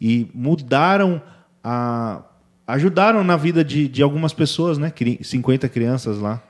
e 0.00 0.30
mudaram 0.34 1.22
a 1.62 2.22
ajudaram 2.68 3.24
na 3.24 3.34
vida 3.34 3.64
de, 3.64 3.88
de 3.88 4.02
algumas 4.02 4.34
pessoas, 4.34 4.76
né? 4.76 4.92
50 5.22 5.66
crianças 5.70 6.18
lá. 6.18 6.42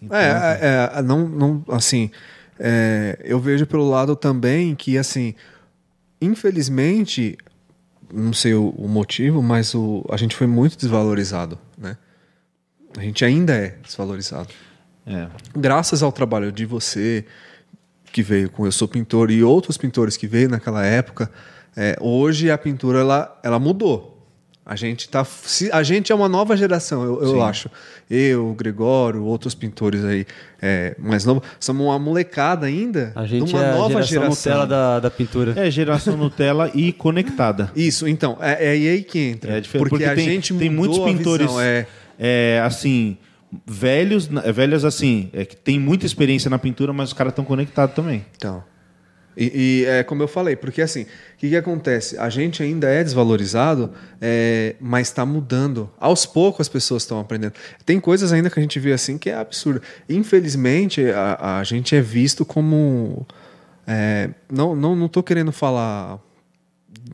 Então, 0.00 0.16
é, 0.16 0.58
é, 0.60 0.98
é, 0.98 1.02
não, 1.02 1.28
não, 1.28 1.64
assim, 1.68 2.10
é, 2.58 3.18
eu 3.22 3.38
vejo 3.38 3.66
pelo 3.66 3.88
lado 3.88 4.16
também 4.16 4.74
que, 4.74 4.96
assim, 4.96 5.34
infelizmente, 6.20 7.36
não 8.12 8.32
sei 8.32 8.54
o, 8.54 8.70
o 8.70 8.88
motivo, 8.88 9.42
mas 9.42 9.74
o, 9.74 10.04
a 10.10 10.16
gente 10.16 10.34
foi 10.34 10.46
muito 10.46 10.76
desvalorizado, 10.76 11.58
né? 11.76 11.98
A 12.96 13.02
gente 13.02 13.24
ainda 13.24 13.54
é 13.54 13.76
desvalorizado. 13.82 14.48
É. 15.06 15.28
Graças 15.54 16.02
ao 16.02 16.12
trabalho 16.12 16.50
de 16.50 16.64
você, 16.64 17.26
que 18.10 18.22
veio 18.22 18.50
com 18.50 18.64
Eu 18.64 18.72
Sou 18.72 18.88
Pintor, 18.88 19.30
e 19.30 19.42
outros 19.42 19.76
pintores 19.76 20.16
que 20.16 20.26
veio 20.26 20.48
naquela 20.48 20.84
época, 20.84 21.30
é, 21.76 21.96
hoje 22.00 22.50
a 22.50 22.58
pintura 22.58 23.00
ela, 23.00 23.40
ela 23.42 23.58
mudou. 23.58 24.12
A 24.64 24.76
gente 24.76 25.08
tá, 25.08 25.26
a 25.72 25.82
gente 25.82 26.12
é 26.12 26.14
uma 26.14 26.28
nova 26.28 26.56
geração, 26.56 27.02
eu, 27.02 27.20
eu 27.20 27.42
acho. 27.42 27.68
Eu, 28.08 28.48
o 28.50 28.54
Gregório, 28.54 29.24
outros 29.24 29.56
pintores 29.56 30.04
aí 30.04 30.24
é, 30.60 30.94
mais 31.00 31.24
novos, 31.24 31.42
somos 31.58 31.84
uma 31.84 31.98
molecada 31.98 32.66
ainda. 32.66 33.10
A 33.16 33.26
gente 33.26 33.52
uma 33.52 33.64
é 33.64 33.72
nova 33.72 33.98
a 33.98 34.02
geração, 34.02 34.30
geração 34.30 34.52
Nutella 34.52 34.66
da, 34.66 35.00
da 35.00 35.10
pintura. 35.10 35.54
É, 35.56 35.68
geração 35.68 36.16
Nutella 36.16 36.70
e 36.74 36.92
conectada. 36.92 37.72
Isso, 37.74 38.06
então, 38.06 38.38
é, 38.40 38.66
é 38.66 38.70
aí 38.70 39.02
que 39.02 39.18
entra. 39.18 39.58
É 39.58 39.60
diferente, 39.60 39.90
porque, 39.90 40.04
porque 40.04 40.04
a 40.04 40.14
tem, 40.14 40.26
gente 40.26 40.54
tem 40.54 40.70
muitos 40.70 40.98
pintores 41.00 41.46
visão, 41.48 41.60
é... 41.60 41.86
é, 42.16 42.62
assim, 42.64 43.18
velhos, 43.66 44.28
velhos 44.54 44.84
assim, 44.84 45.28
é, 45.32 45.44
que 45.44 45.56
tem 45.56 45.80
muita 45.80 46.06
experiência 46.06 46.48
na 46.48 46.58
pintura, 46.58 46.92
mas 46.92 47.08
os 47.08 47.14
caras 47.14 47.32
estão 47.32 47.44
conectados 47.44 47.96
também. 47.96 48.24
Então. 48.36 48.62
E, 49.36 49.82
e, 49.82 49.84
é 49.86 50.02
como 50.02 50.22
eu 50.22 50.28
falei, 50.28 50.56
porque 50.56 50.82
assim, 50.82 51.02
o 51.02 51.06
que, 51.38 51.48
que 51.48 51.56
acontece? 51.56 52.18
A 52.18 52.28
gente 52.28 52.62
ainda 52.62 52.88
é 52.88 53.02
desvalorizado, 53.02 53.92
é, 54.20 54.76
mas 54.80 55.08
está 55.08 55.24
mudando. 55.24 55.90
Aos 55.98 56.26
poucos 56.26 56.62
as 56.62 56.68
pessoas 56.68 57.02
estão 57.02 57.18
aprendendo. 57.18 57.54
Tem 57.84 57.98
coisas 57.98 58.32
ainda 58.32 58.50
que 58.50 58.58
a 58.58 58.62
gente 58.62 58.78
vê 58.78 58.92
assim 58.92 59.16
que 59.16 59.30
é 59.30 59.34
absurdo. 59.34 59.80
Infelizmente, 60.08 61.04
a, 61.10 61.58
a 61.58 61.64
gente 61.64 61.96
é 61.96 62.00
visto 62.00 62.44
como. 62.44 63.26
É, 63.86 64.30
não, 64.50 64.76
não, 64.76 64.94
não 64.94 65.08
tô 65.08 65.22
querendo 65.22 65.50
falar 65.50 66.20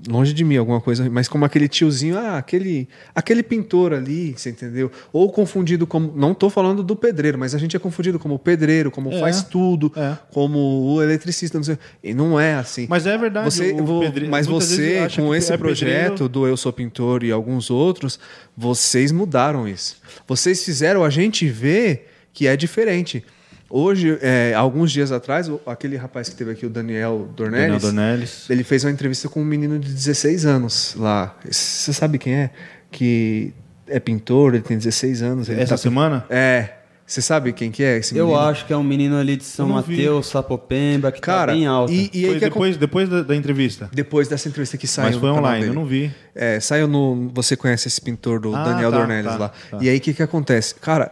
longe 0.08 0.32
de 0.32 0.44
mim 0.44 0.56
alguma 0.56 0.80
coisa, 0.80 1.08
mas 1.10 1.28
como 1.28 1.44
aquele 1.44 1.68
tiozinho, 1.68 2.18
ah, 2.18 2.36
aquele, 2.36 2.88
aquele 3.14 3.42
pintor 3.42 3.92
ali, 3.92 4.34
você 4.36 4.50
entendeu? 4.50 4.90
Ou 5.12 5.30
confundido 5.32 5.86
como, 5.86 6.12
não 6.14 6.32
estou 6.32 6.50
falando 6.50 6.82
do 6.82 6.94
pedreiro, 6.94 7.38
mas 7.38 7.54
a 7.54 7.58
gente 7.58 7.74
é 7.74 7.78
confundido 7.78 8.18
como 8.18 8.38
pedreiro, 8.38 8.90
como 8.90 9.12
é, 9.12 9.20
faz 9.20 9.42
tudo, 9.42 9.92
é. 9.96 10.16
como 10.30 10.58
o 10.58 11.02
eletricista, 11.02 11.58
não 11.58 11.64
sei, 11.64 11.78
e 12.02 12.12
não 12.12 12.38
é 12.38 12.54
assim. 12.54 12.86
Mas 12.88 13.06
é 13.06 13.16
verdade. 13.16 13.50
Você, 13.50 13.72
vou, 13.72 14.00
pedreiro, 14.00 14.30
mas 14.30 14.46
você, 14.46 15.08
com 15.16 15.34
esse 15.34 15.52
é 15.52 15.56
projeto 15.56 16.10
pedreiro... 16.10 16.28
do 16.28 16.46
Eu 16.46 16.56
Sou 16.56 16.72
Pintor 16.72 17.24
e 17.24 17.32
alguns 17.32 17.70
outros, 17.70 18.20
vocês 18.56 19.10
mudaram 19.10 19.66
isso. 19.66 19.96
Vocês 20.26 20.64
fizeram 20.64 21.02
a 21.02 21.10
gente 21.10 21.48
ver 21.48 22.08
que 22.32 22.46
é 22.46 22.56
diferente. 22.56 23.24
Hoje, 23.70 24.18
é, 24.22 24.54
alguns 24.54 24.90
dias 24.90 25.12
atrás, 25.12 25.50
aquele 25.66 25.96
rapaz 25.96 26.28
que 26.28 26.36
teve 26.36 26.52
aqui, 26.52 26.64
o 26.64 26.70
Daniel 26.70 27.28
Dornelles, 27.36 27.66
Daniel 27.66 27.80
Dornelles, 27.80 28.48
ele 28.48 28.64
fez 28.64 28.82
uma 28.84 28.90
entrevista 28.90 29.28
com 29.28 29.42
um 29.42 29.44
menino 29.44 29.78
de 29.78 29.92
16 29.92 30.46
anos 30.46 30.94
lá. 30.96 31.36
Você 31.44 31.92
sabe 31.92 32.18
quem 32.18 32.34
é? 32.34 32.50
Que 32.90 33.52
é 33.86 34.00
pintor, 34.00 34.54
ele 34.54 34.62
tem 34.62 34.78
16 34.78 35.22
anos. 35.22 35.50
Essa 35.50 35.74
tá... 35.74 35.76
semana? 35.76 36.24
É. 36.30 36.70
Você 37.06 37.22
sabe 37.22 37.54
quem 37.54 37.70
que 37.70 37.82
é 37.82 37.96
esse 37.96 38.14
Eu 38.14 38.26
menino? 38.26 38.42
acho 38.42 38.66
que 38.66 38.72
é 38.72 38.76
um 38.76 38.82
menino 38.82 39.16
ali 39.16 39.34
de 39.34 39.44
São 39.44 39.66
Mateus, 39.70 40.26
Sapopemba, 40.26 41.10
que 41.10 41.22
tá 41.22 41.26
Cara, 41.26 41.52
tá 41.52 41.58
bem 41.58 41.66
alto. 41.66 41.90
E, 41.90 42.10
e 42.12 42.26
aí 42.26 42.38
depois, 42.38 42.76
depois 42.76 43.08
da, 43.08 43.22
da, 43.22 43.34
entrevista? 43.34 43.88
Depois 43.90 44.28
dessa 44.28 44.46
entrevista 44.46 44.76
que 44.76 44.86
saiu 44.86 45.12
Mas 45.12 45.16
foi 45.16 45.30
online, 45.30 45.68
eu 45.68 45.72
não 45.72 45.86
vi. 45.86 46.14
É, 46.34 46.60
saiu 46.60 46.86
no... 46.86 47.30
Você 47.32 47.56
conhece 47.56 47.88
esse 47.88 47.98
pintor 47.98 48.38
do 48.40 48.54
ah, 48.54 48.62
Daniel 48.62 48.90
tá, 48.90 48.98
Dornelles 48.98 49.32
tá, 49.32 49.38
lá. 49.38 49.52
Tá. 49.70 49.78
E 49.80 49.88
aí 49.88 49.96
o 49.96 50.00
que 50.02 50.12
que 50.12 50.22
acontece? 50.22 50.74
Cara, 50.74 51.10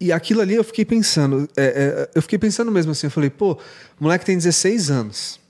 e 0.00 0.12
aquilo 0.12 0.40
ali 0.40 0.54
eu 0.54 0.64
fiquei 0.64 0.84
pensando, 0.84 1.48
é, 1.56 1.64
é, 1.64 2.10
eu 2.14 2.22
fiquei 2.22 2.38
pensando 2.38 2.70
mesmo 2.70 2.92
assim, 2.92 3.08
eu 3.08 3.10
falei, 3.10 3.30
pô, 3.30 3.52
o 3.52 3.58
moleque 4.04 4.24
tem 4.24 4.36
16 4.36 4.90
anos. 4.90 5.40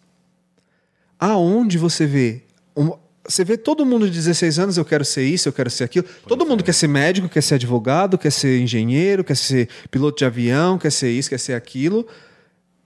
Aonde 1.19 1.77
você 1.77 2.07
vê? 2.07 2.43
Um, 2.77 2.93
você 3.27 3.45
vê 3.45 3.59
todo 3.59 3.85
mundo 3.85 4.07
de 4.07 4.13
16 4.13 4.59
anos, 4.59 4.79
eu 4.79 4.85
quero 4.87 5.05
ser 5.05 5.23
isso, 5.23 5.49
eu 5.49 5.53
quero 5.53 5.69
ser 5.69 5.85
aquilo. 5.85 6.05
Pois 6.07 6.25
todo 6.27 6.45
é. 6.45 6.49
mundo 6.49 6.65
quer 6.65 6.73
ser 6.73 6.89
médico, 6.89 7.29
quer 7.29 7.43
ser 7.43 7.57
advogado, 7.57 8.17
quer 8.17 8.31
ser 8.31 8.59
engenheiro, 8.59 9.23
quer 9.23 9.37
ser 9.37 9.69
piloto 9.91 10.19
de 10.19 10.25
avião, 10.25 10.79
quer 10.79 10.91
ser 10.91 11.11
isso, 11.11 11.29
quer 11.29 11.39
ser 11.39 11.53
aquilo. 11.53 12.07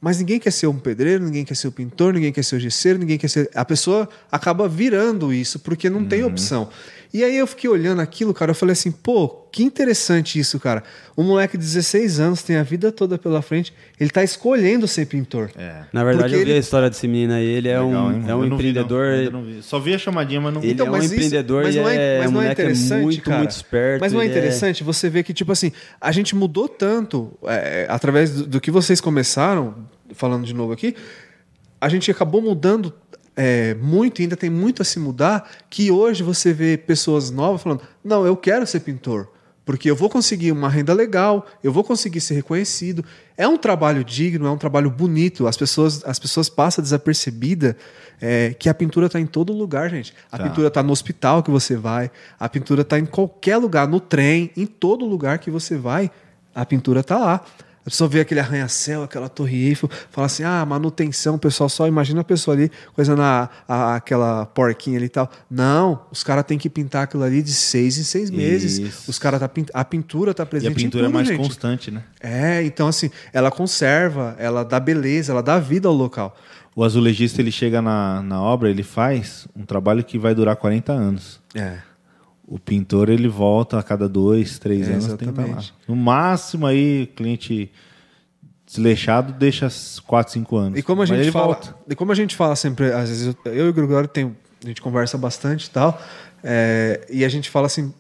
Mas 0.01 0.19
ninguém 0.19 0.41
quer 0.41 0.51
ser 0.51 0.67
um 0.67 0.81
pedreiro, 0.81 1.23
ninguém 1.23 1.45
quer 1.45 1.55
ser 1.55 1.69
o 1.69 1.71
um 1.71 1.73
pintor, 1.73 2.13
ninguém 2.13 2.33
quer 2.33 2.43
ser 2.43 2.57
o 2.57 2.59
gesseiro, 2.59 2.99
ninguém 2.99 3.17
quer 3.17 3.29
ser. 3.29 3.49
A 3.55 3.65
pessoa 3.65 4.09
acaba 4.33 4.67
virando 4.67 5.33
isso, 5.33 5.61
porque 5.61 5.89
não 5.89 6.01
uhum. 6.01 6.09
tem 6.09 6.25
opção. 6.25 6.69
E 7.13 7.23
aí 7.23 7.37
eu 7.37 7.47
fiquei 7.47 7.69
olhando 7.69 8.01
aquilo, 8.01 8.33
cara, 8.33 8.53
eu 8.53 8.55
falei 8.55 8.73
assim, 8.73 8.91
pô, 8.91 9.29
que 9.53 9.63
interessante 9.63 10.39
isso, 10.39 10.59
cara. 10.59 10.83
Um 11.17 11.23
moleque 11.23 11.59
de 11.59 11.65
16 11.65 12.19
anos 12.19 12.43
tem 12.43 12.57
a 12.57 12.63
vida 12.63 12.91
toda 12.91 13.19
pela 13.19 13.43
frente, 13.43 13.71
ele 14.01 14.09
tá 14.09 14.25
escolhendo 14.25 14.89
ser 14.89 15.05
pintor. 15.05 15.51
É. 15.55 15.83
Na 15.93 16.03
verdade, 16.05 16.33
eu 16.33 16.39
vi 16.39 16.45
ele... 16.45 16.53
a 16.55 16.59
história 16.59 16.89
desse 16.89 17.07
menino 17.07 17.35
aí, 17.35 17.45
ele 17.45 17.69
é 17.69 17.79
Legal, 17.79 18.07
um, 18.07 18.29
é 18.29 18.35
um 18.35 18.45
empreendedor. 18.47 19.07
Vi, 19.45 19.53
vi. 19.53 19.63
Só 19.63 19.79
vi 19.79 19.95
a 19.95 19.99
chamadinha, 19.99 20.41
mas 20.41 20.55
não 20.55 20.61
vi. 20.63 20.69
Ele 20.69 20.75
então, 20.75 20.87
é 20.87 20.91
um 20.91 21.03
empreendedor 21.03 21.69
isso, 21.69 21.83
mas 21.83 21.85
não 21.85 21.89
é, 21.89 21.97
é, 21.97 22.19
mas 22.21 22.31
não 22.31 22.43
é 22.43 22.53
interessante, 22.53 23.01
é 23.01 23.03
muito, 23.03 23.23
cara. 23.23 23.39
muito 23.39 23.51
esperto. 23.51 24.01
Mas 24.01 24.13
não 24.15 24.21
é, 24.23 24.25
é 24.25 24.29
interessante 24.29 24.83
você 24.83 25.11
ver 25.11 25.23
que, 25.23 25.35
tipo 25.35 25.53
assim, 25.53 25.71
a 26.01 26.11
gente 26.13 26.35
mudou 26.35 26.67
tanto 26.67 27.31
é, 27.45 27.85
através 27.91 28.31
do, 28.31 28.47
do 28.47 28.61
que 28.61 28.71
vocês 28.71 29.03
começaram, 29.03 29.75
falando 30.15 30.47
de 30.47 30.55
novo 30.55 30.73
aqui, 30.73 30.97
a 31.79 31.91
gente 31.91 32.11
acabou 32.11 32.41
mudando 32.41 32.95
é, 33.37 33.75
muito, 33.75 34.21
ainda 34.21 34.37
tem 34.37 34.51
muito 34.51 34.83
a 34.83 34.85
se 34.85 34.99
mudar, 34.99 35.51
que 35.71 35.91
hoje 35.91 36.23
você 36.23 36.53
vê 36.53 36.77
pessoas 36.77 37.31
novas 37.31 37.63
falando: 37.63 37.83
não, 38.05 38.27
eu 38.27 38.37
quero 38.37 38.67
ser 38.67 38.81
pintor, 38.81 39.29
porque 39.65 39.91
eu 39.91 39.97
vou 39.97 40.11
conseguir 40.11 40.53
uma 40.53 40.69
renda 40.69 40.93
legal, 40.93 41.47
eu 41.63 41.73
vou 41.73 41.83
conseguir 41.83 42.21
ser 42.21 42.35
reconhecido. 42.35 43.05
É 43.37 43.49
um 43.49 43.57
trabalho 43.57 44.05
digno, 44.05 44.47
é 44.47 44.51
um 44.51 44.59
trabalho 44.59 44.91
bonito. 44.91 45.47
As 45.47 45.57
pessoas, 45.57 46.05
as 46.05 46.19
pessoas 46.19 46.49
passam 46.49 46.83
desapercebida 46.83 47.77
é, 48.21 48.55
que 48.59 48.69
a 48.69 48.75
pintura 48.75 49.07
está 49.07 49.19
em 49.19 49.27
todo 49.27 49.53
lugar, 49.53 49.89
gente. 49.89 50.15
A 50.31 50.39
tá. 50.39 50.45
pintura 50.45 50.69
está 50.69 50.83
no 50.83 50.93
hospital 50.93 51.43
que 51.43 51.51
você 51.51 51.77
vai, 51.77 52.11
a 52.39 52.49
pintura 52.49 52.83
está 52.83 52.99
em 52.99 53.07
qualquer 53.07 53.57
lugar, 53.57 53.89
no 53.89 53.99
trem, 53.99 54.51
em 54.57 54.67
todo 54.67 55.05
lugar 55.07 55.39
que 55.39 55.51
você 55.51 55.77
vai, 55.77 56.11
a 56.55 56.67
pintura 56.67 57.01
está 57.01 57.19
lá. 57.19 57.45
A 57.85 57.91
pessoa 57.91 58.09
vê 58.09 58.21
aquele 58.21 58.39
arranha-céu, 58.39 59.03
aquela 59.03 59.29
torre 59.29 59.69
Eiffel, 59.69 59.91
fala 60.11 60.27
assim, 60.27 60.45
ah, 60.45 60.65
manutenção, 60.65 61.37
pessoal, 61.37 61.69
só 61.69 61.89
imagina 61.89 62.21
a 62.21 62.25
pessoa 62.25 62.57
ali, 62.57 62.71
coisa 62.95 63.17
na 63.17 63.49
a, 63.67 63.97
aquela 63.97 64.47
porquinha 64.47 64.97
ali 64.97 65.07
e 65.07 65.09
tal. 65.09 65.29
Não, 65.51 66.01
os 66.13 66.23
caras 66.23 66.45
têm 66.45 66.57
que 66.57 66.71
pintar 66.71 67.05
aquilo 67.05 67.25
ali 67.25 67.43
de 67.43 67.53
seis 67.53 67.99
em 67.99 68.05
seis 68.05 68.31
meses. 68.31 68.79
Isso. 68.79 69.11
Os 69.11 69.19
cara 69.19 69.39
tá 69.39 69.49
pint... 69.49 69.69
A 69.75 69.85
pintura 69.85 70.33
tá 70.33 70.45
E 70.45 70.47
presente 70.47 70.73
a 70.73 70.75
pintura 70.75 71.07
em 71.07 71.07
tudo, 71.09 71.11
é 71.11 71.13
mais 71.13 71.27
gente. 71.27 71.39
constante, 71.39 71.91
né? 71.91 72.05
É, 72.21 72.63
então 72.63 72.87
assim, 72.87 73.11
ela 73.33 73.51
conserva, 73.51 74.37
ela 74.39 74.65
dá 74.65 74.79
beleza, 74.79 75.33
ela 75.33 75.43
dá 75.43 75.59
vida 75.59 75.89
ao 75.89 75.95
local. 75.95 76.37
O 76.75 76.85
azulejista, 76.85 77.41
ele 77.43 77.51
chega 77.51 77.83
na, 77.83 78.23
na 78.23 78.41
obra, 78.41 78.71
ele 78.71 78.83
faz 78.83 79.47
um 79.55 79.65
trabalho 79.65 80.05
que 80.05 80.19
vai 80.19 80.35
durar 80.35 80.55
40 80.57 80.93
anos. 80.93 81.41
É. 81.55 81.79
O 82.47 82.59
pintor, 82.59 83.09
ele 83.09 83.29
volta 83.29 83.79
a 83.79 83.83
cada 83.83 84.09
dois, 84.09 84.59
três 84.59 84.89
É, 84.89 84.93
anos, 84.93 85.07
tem 85.15 85.17
que 85.17 85.41
estar 85.41 85.47
lá. 85.47 85.63
No 85.87 85.97
máximo 85.97 86.67
aí, 86.67 87.07
cliente 87.15 87.71
desleixado 88.67 89.33
deixa 89.33 89.69
4, 90.07 90.33
5 90.33 90.57
anos. 90.57 90.79
E 90.79 90.83
como 90.83 91.03
a 91.03 91.07
gente 91.07 91.31
fala, 91.31 91.47
volta. 91.47 91.77
e 91.89 91.95
como 91.95 92.11
a 92.11 92.15
gente 92.15 92.35
fala 92.35 92.57
sempre, 92.57 92.93
às 92.93 93.09
vezes 93.09 93.27
eu, 93.45 93.53
eu 93.53 93.67
e 93.67 93.69
o 93.69 93.73
Gregório 93.73 94.09
tem, 94.09 94.35
a 94.63 94.67
gente 94.67 94.81
conversa 94.81 95.19
bastante 95.19 95.67
e 95.67 95.71
tal, 95.71 96.01
é, 96.43 97.07
e 97.11 97.25
a 97.25 97.29
gente 97.29 97.51
fala 97.51 97.67
assim, 97.67 97.93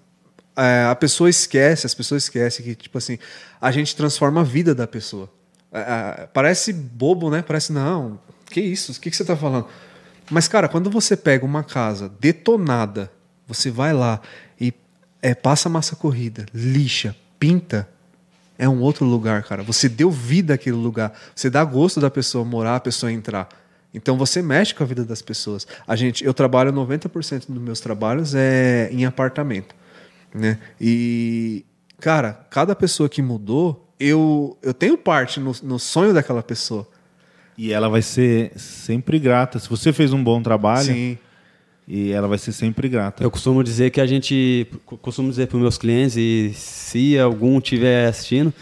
é, 0.56 0.86
a 0.90 0.94
pessoa 0.94 1.28
esquece, 1.28 1.86
as 1.86 1.94
pessoas 1.94 2.24
esquecem 2.24 2.64
que 2.64 2.74
tipo 2.74 2.96
assim, 2.96 3.18
a 3.60 3.70
gente 3.70 3.94
transforma 3.94 4.40
a 4.40 4.44
vida 4.44 4.74
da 4.74 4.86
pessoa. 4.86 5.28
É, 5.70 5.80
é, 5.80 6.28
parece 6.32 6.72
bobo, 6.72 7.30
né? 7.30 7.42
Parece 7.42 7.72
não, 7.72 8.18
que 8.50 8.60
isso? 8.60 8.92
O 8.92 9.00
que, 9.00 9.10
que 9.10 9.16
você 9.16 9.24
tá 9.24 9.36
falando? 9.36 9.66
Mas 10.30 10.48
cara, 10.48 10.68
quando 10.68 10.90
você 10.90 11.16
pega 11.16 11.44
uma 11.44 11.62
casa 11.62 12.10
detonada, 12.20 13.10
você 13.52 13.70
vai 13.70 13.92
lá 13.92 14.20
e 14.60 14.72
é, 15.20 15.34
passa 15.34 15.68
massa 15.68 15.96
corrida, 15.96 16.46
lixa, 16.54 17.14
pinta, 17.38 17.88
é 18.58 18.68
um 18.68 18.80
outro 18.80 19.04
lugar, 19.04 19.42
cara. 19.42 19.62
Você 19.62 19.88
deu 19.88 20.10
vida 20.10 20.54
àquele 20.54 20.76
lugar. 20.76 21.12
Você 21.34 21.50
dá 21.50 21.64
gosto 21.64 22.00
da 22.00 22.10
pessoa 22.10 22.44
morar, 22.44 22.76
a 22.76 22.80
pessoa 22.80 23.10
entrar. 23.10 23.48
Então 23.94 24.16
você 24.16 24.40
mexe 24.40 24.74
com 24.74 24.82
a 24.82 24.86
vida 24.86 25.04
das 25.04 25.20
pessoas. 25.20 25.66
A 25.86 25.96
gente, 25.96 26.24
eu 26.24 26.32
trabalho 26.32 26.72
90% 26.72 27.46
dos 27.48 27.62
meus 27.62 27.80
trabalhos 27.80 28.34
é 28.34 28.88
em 28.92 29.04
apartamento, 29.04 29.74
né? 30.34 30.58
E 30.80 31.64
cara, 32.00 32.46
cada 32.50 32.74
pessoa 32.74 33.08
que 33.08 33.20
mudou, 33.20 33.92
eu 33.98 34.56
eu 34.62 34.72
tenho 34.72 34.96
parte 34.96 35.40
no, 35.40 35.52
no 35.62 35.78
sonho 35.78 36.14
daquela 36.14 36.42
pessoa. 36.42 36.86
E 37.56 37.72
ela 37.72 37.88
vai 37.88 38.00
ser 38.00 38.52
sempre 38.56 39.18
grata. 39.18 39.58
Se 39.58 39.68
você 39.68 39.92
fez 39.92 40.12
um 40.12 40.22
bom 40.22 40.42
trabalho, 40.42 40.86
Sim. 40.86 41.18
E 41.86 42.12
ela 42.12 42.28
vai 42.28 42.38
ser 42.38 42.52
sempre 42.52 42.88
grata. 42.88 43.22
Eu 43.22 43.30
costumo 43.30 43.62
dizer 43.62 43.90
que 43.90 44.00
a 44.00 44.06
gente. 44.06 44.66
co- 44.86 44.96
Costumo 44.96 45.28
dizer 45.30 45.46
para 45.48 45.56
os 45.56 45.62
meus 45.62 45.78
clientes, 45.78 46.16
e 46.16 46.52
se 46.54 47.18
algum 47.18 47.58
estiver 47.58 48.08
assistindo, 48.08 48.52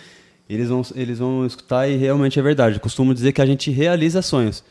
eles 0.49 0.69
vão, 0.69 0.83
eles 0.95 1.19
vão 1.19 1.47
escutar 1.47 1.89
e 1.89 1.97
realmente 1.97 2.39
é 2.39 2.43
verdade. 2.43 2.77
Eu 2.77 2.81
costumo 2.81 3.13
dizer 3.15 3.33
que 3.33 3.41
a 3.43 3.47
gente 3.47 3.71
realiza 3.71 4.23
sonhos. 4.23 4.65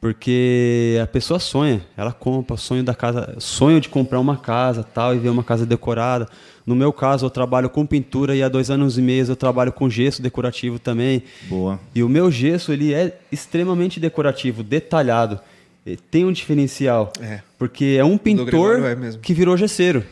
Porque 0.00 0.98
a 1.02 1.06
pessoa 1.06 1.40
sonha, 1.40 1.80
ela 1.96 2.12
compra, 2.12 2.56
sonho 2.56 2.84
da 2.84 2.94
casa, 2.94 3.34
sonho 3.38 3.80
de 3.80 3.88
comprar 3.88 4.20
uma 4.20 4.36
casa 4.36 4.82
tal 4.84 5.14
e 5.14 5.18
ver 5.18 5.30
uma 5.30 5.42
casa 5.42 5.64
decorada. 5.64 6.28
No 6.66 6.76
meu 6.76 6.92
caso, 6.92 7.24
eu 7.26 7.30
trabalho 7.30 7.70
com 7.70 7.86
pintura 7.86 8.36
e 8.36 8.42
há 8.42 8.48
dois 8.48 8.70
anos 8.70 8.98
e 8.98 9.02
meio 9.02 9.24
eu 9.26 9.34
trabalho 9.36 9.72
com 9.72 9.88
gesso 9.88 10.20
decorativo 10.20 10.78
também. 10.78 11.22
Boa. 11.48 11.80
E 11.94 12.02
o 12.02 12.08
meu 12.08 12.30
gesso 12.30 12.72
ele 12.72 12.92
é 12.92 13.18
extremamente 13.32 13.98
decorativo, 13.98 14.62
detalhado. 14.62 15.40
Ele 15.86 15.96
Tem 16.10 16.24
um 16.24 16.32
diferencial. 16.32 17.12
É. 17.20 17.40
Porque 17.56 17.96
é 17.98 18.04
um 18.04 18.18
pintor 18.18 18.84
é 18.84 19.18
que 19.22 19.32
virou 19.32 19.56
gesseiro. 19.56 20.04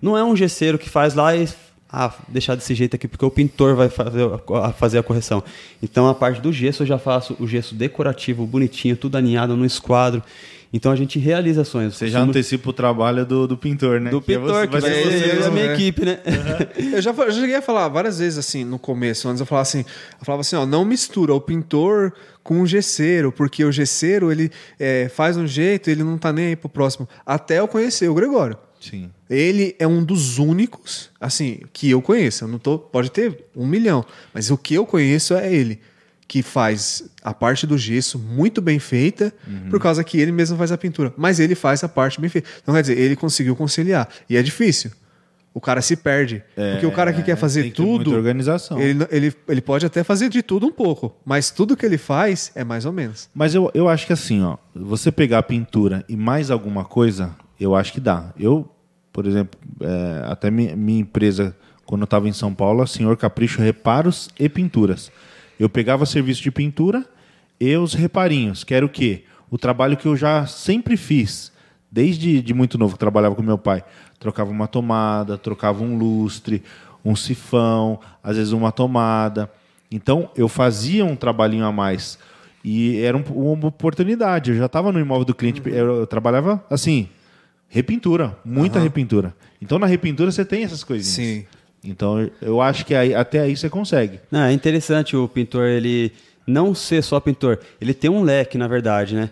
Não 0.00 0.16
é 0.16 0.22
um 0.22 0.36
gesseiro 0.36 0.78
que 0.78 0.90
faz 0.90 1.14
lá 1.14 1.34
e 1.34 1.48
ah, 1.90 2.12
deixar 2.28 2.54
desse 2.54 2.74
jeito 2.74 2.94
aqui 2.96 3.08
porque 3.08 3.24
o 3.24 3.30
pintor 3.30 3.74
vai 3.74 3.88
fazer 3.88 4.28
a, 4.62 4.72
fazer 4.72 4.98
a 4.98 5.02
correção. 5.02 5.42
Então 5.82 6.06
a 6.08 6.14
parte 6.14 6.40
do 6.40 6.52
gesso 6.52 6.82
eu 6.82 6.86
já 6.86 6.98
faço 6.98 7.34
o 7.40 7.46
gesso 7.46 7.74
decorativo, 7.74 8.46
bonitinho, 8.46 8.96
tudo 8.96 9.16
alinhado 9.16 9.56
no 9.56 9.64
esquadro. 9.64 10.22
Então 10.72 10.90
a 10.92 10.96
gente 10.96 11.18
realiza 11.18 11.64
sonhos. 11.64 11.96
Você 11.96 12.08
já 12.08 12.20
Somos- 12.20 12.34
antecipa 12.36 12.70
o 12.70 12.72
trabalho 12.72 13.24
do, 13.24 13.46
do 13.46 13.56
pintor, 13.56 14.00
né? 14.00 14.10
do 14.10 14.20
Que 14.20 14.34
é 14.34 14.38
pintor, 14.38 14.52
você- 14.54 14.66
que 14.66 14.72
vai 14.72 14.80
ser 14.80 15.02
você 15.04 15.30
eu 15.36 15.40
e 15.40 15.44
a 15.44 15.50
minha 15.50 15.66
né? 15.68 15.74
equipe, 15.74 16.04
né? 16.04 16.18
Eu 16.76 17.00
já, 17.02 17.10
eu 17.12 17.30
já 17.30 17.40
cheguei 17.40 17.56
a 17.56 17.62
falar 17.62 17.88
várias 17.88 18.18
vezes 18.18 18.38
assim 18.38 18.64
no 18.64 18.78
começo, 18.78 19.28
antes 19.28 19.40
eu 19.40 19.46
falava 19.46 19.62
assim, 19.62 19.80
eu 20.18 20.24
falava 20.24 20.40
assim, 20.40 20.56
ó, 20.56 20.66
não 20.66 20.84
mistura 20.84 21.32
o 21.34 21.40
pintor 21.40 22.12
com 22.42 22.60
o 22.60 22.66
gesseiro, 22.66 23.32
porque 23.32 23.64
o 23.64 23.72
gesseiro 23.72 24.30
ele 24.30 24.50
é, 24.78 25.08
faz 25.08 25.36
um 25.36 25.46
jeito, 25.46 25.88
ele 25.90 26.02
não 26.02 26.18
tá 26.18 26.32
nem 26.32 26.48
aí 26.48 26.56
pro 26.56 26.68
próximo. 26.68 27.08
Até 27.24 27.58
eu 27.60 27.68
conhecer 27.68 28.08
o 28.08 28.14
Gregório. 28.14 28.56
Sim. 28.80 29.10
Ele 29.28 29.74
é 29.78 29.86
um 29.86 30.04
dos 30.04 30.38
únicos, 30.38 31.10
assim, 31.20 31.60
que 31.72 31.90
eu 31.90 32.00
conheço. 32.02 32.44
Eu 32.44 32.48
não 32.48 32.58
tô, 32.58 32.78
pode 32.78 33.10
ter 33.10 33.46
um 33.56 33.66
milhão, 33.66 34.04
mas 34.34 34.50
o 34.50 34.56
que 34.58 34.74
eu 34.74 34.84
conheço 34.86 35.34
é 35.34 35.52
ele 35.52 35.80
que 36.28 36.42
faz 36.42 37.04
a 37.22 37.32
parte 37.32 37.66
do 37.66 37.78
gesso 37.78 38.18
muito 38.18 38.60
bem 38.60 38.78
feita, 38.78 39.32
por 39.70 39.80
causa 39.80 40.02
que 40.02 40.18
ele 40.18 40.32
mesmo 40.32 40.56
faz 40.56 40.72
a 40.72 40.78
pintura. 40.78 41.12
Mas 41.16 41.38
ele 41.38 41.54
faz 41.54 41.84
a 41.84 41.88
parte 41.88 42.20
bem 42.20 42.28
feita. 42.28 42.48
Então, 42.62 42.74
quer 42.74 42.80
dizer, 42.80 42.98
ele 42.98 43.14
conseguiu 43.14 43.54
conciliar. 43.54 44.08
E 44.28 44.36
é 44.36 44.42
difícil. 44.42 44.90
O 45.54 45.60
cara 45.60 45.80
se 45.80 45.96
perde. 45.96 46.42
porque 46.72 46.84
o 46.84 46.92
cara 46.92 47.14
que 47.14 47.22
quer 47.22 47.36
fazer 47.36 47.70
tudo. 47.72 48.12
organização. 48.14 48.78
Ele, 48.78 49.06
ele, 49.10 49.34
ele 49.48 49.60
pode 49.62 49.86
até 49.86 50.04
fazer 50.04 50.28
de 50.28 50.42
tudo 50.42 50.66
um 50.66 50.72
pouco, 50.72 51.16
mas 51.24 51.50
tudo 51.50 51.74
que 51.74 51.86
ele 51.86 51.96
faz 51.96 52.52
é 52.54 52.62
mais 52.62 52.84
ou 52.84 52.92
menos. 52.92 53.30
Mas 53.34 53.54
eu, 53.54 53.70
eu 53.72 53.88
acho 53.88 54.06
que 54.06 54.12
assim, 54.12 54.42
ó, 54.42 54.58
você 54.74 55.10
pegar 55.10 55.38
a 55.38 55.42
pintura 55.42 56.04
e 56.10 56.16
mais 56.16 56.50
alguma 56.50 56.84
coisa, 56.84 57.34
eu 57.58 57.74
acho 57.74 57.90
que 57.92 58.00
dá. 58.00 58.34
Eu, 58.38 58.68
por 59.10 59.26
exemplo, 59.26 59.58
é, 59.80 60.30
até 60.30 60.50
minha, 60.50 60.76
minha 60.76 61.00
empresa, 61.00 61.56
quando 61.86 62.02
eu 62.02 62.06
estava 62.06 62.28
em 62.28 62.34
São 62.34 62.52
Paulo, 62.52 62.86
Senhor 62.86 63.16
Capricho 63.16 63.62
Reparos 63.62 64.28
e 64.38 64.50
Pinturas. 64.50 65.10
Eu 65.58 65.68
pegava 65.68 66.04
serviço 66.06 66.42
de 66.42 66.50
pintura 66.50 67.04
e 67.60 67.74
os 67.76 67.94
reparinhos, 67.94 68.62
que 68.64 68.74
era 68.74 68.84
o 68.84 68.88
quê? 68.88 69.24
O 69.50 69.56
trabalho 69.56 69.96
que 69.96 70.06
eu 70.06 70.16
já 70.16 70.46
sempre 70.46 70.96
fiz, 70.96 71.52
desde 71.90 72.42
de 72.42 72.52
muito 72.52 72.76
novo, 72.76 72.94
que 72.94 72.98
trabalhava 72.98 73.34
com 73.34 73.42
meu 73.42 73.56
pai. 73.58 73.82
Trocava 74.18 74.50
uma 74.50 74.66
tomada, 74.66 75.38
trocava 75.38 75.82
um 75.82 75.96
lustre, 75.96 76.62
um 77.04 77.14
sifão, 77.16 78.00
às 78.22 78.36
vezes 78.36 78.52
uma 78.52 78.72
tomada. 78.72 79.50
Então, 79.90 80.30
eu 80.36 80.48
fazia 80.48 81.04
um 81.04 81.14
trabalhinho 81.16 81.64
a 81.64 81.72
mais. 81.72 82.18
E 82.64 82.98
era 83.00 83.16
um- 83.16 83.22
uma 83.54 83.68
oportunidade. 83.68 84.50
Eu 84.50 84.56
já 84.58 84.66
estava 84.66 84.90
no 84.90 84.98
imóvel 84.98 85.24
do 85.24 85.34
cliente, 85.34 85.62
eu, 85.66 85.98
eu 86.00 86.06
trabalhava 86.06 86.62
assim, 86.68 87.08
repintura, 87.68 88.36
muita 88.44 88.78
repintura. 88.80 89.34
Então, 89.62 89.78
na 89.78 89.86
repintura, 89.86 90.30
você 90.30 90.44
tem 90.44 90.64
essas 90.64 90.82
coisinhas. 90.84 91.14
Sim. 91.14 91.46
Então, 91.88 92.28
eu 92.42 92.60
acho 92.60 92.84
que 92.84 92.94
aí- 92.94 93.14
até 93.14 93.40
aí 93.40 93.56
você 93.56 93.68
consegue. 93.70 94.20
Não, 94.30 94.40
é 94.42 94.52
interessante 94.52 95.16
o 95.16 95.26
pintor 95.28 95.64
ele 95.66 96.12
não 96.46 96.74
ser 96.74 97.02
só 97.02 97.18
pintor, 97.18 97.58
ele 97.80 97.92
tem 97.94 98.08
um 98.10 98.22
leque, 98.22 98.56
na 98.58 98.68
verdade, 98.68 99.14
né? 99.14 99.30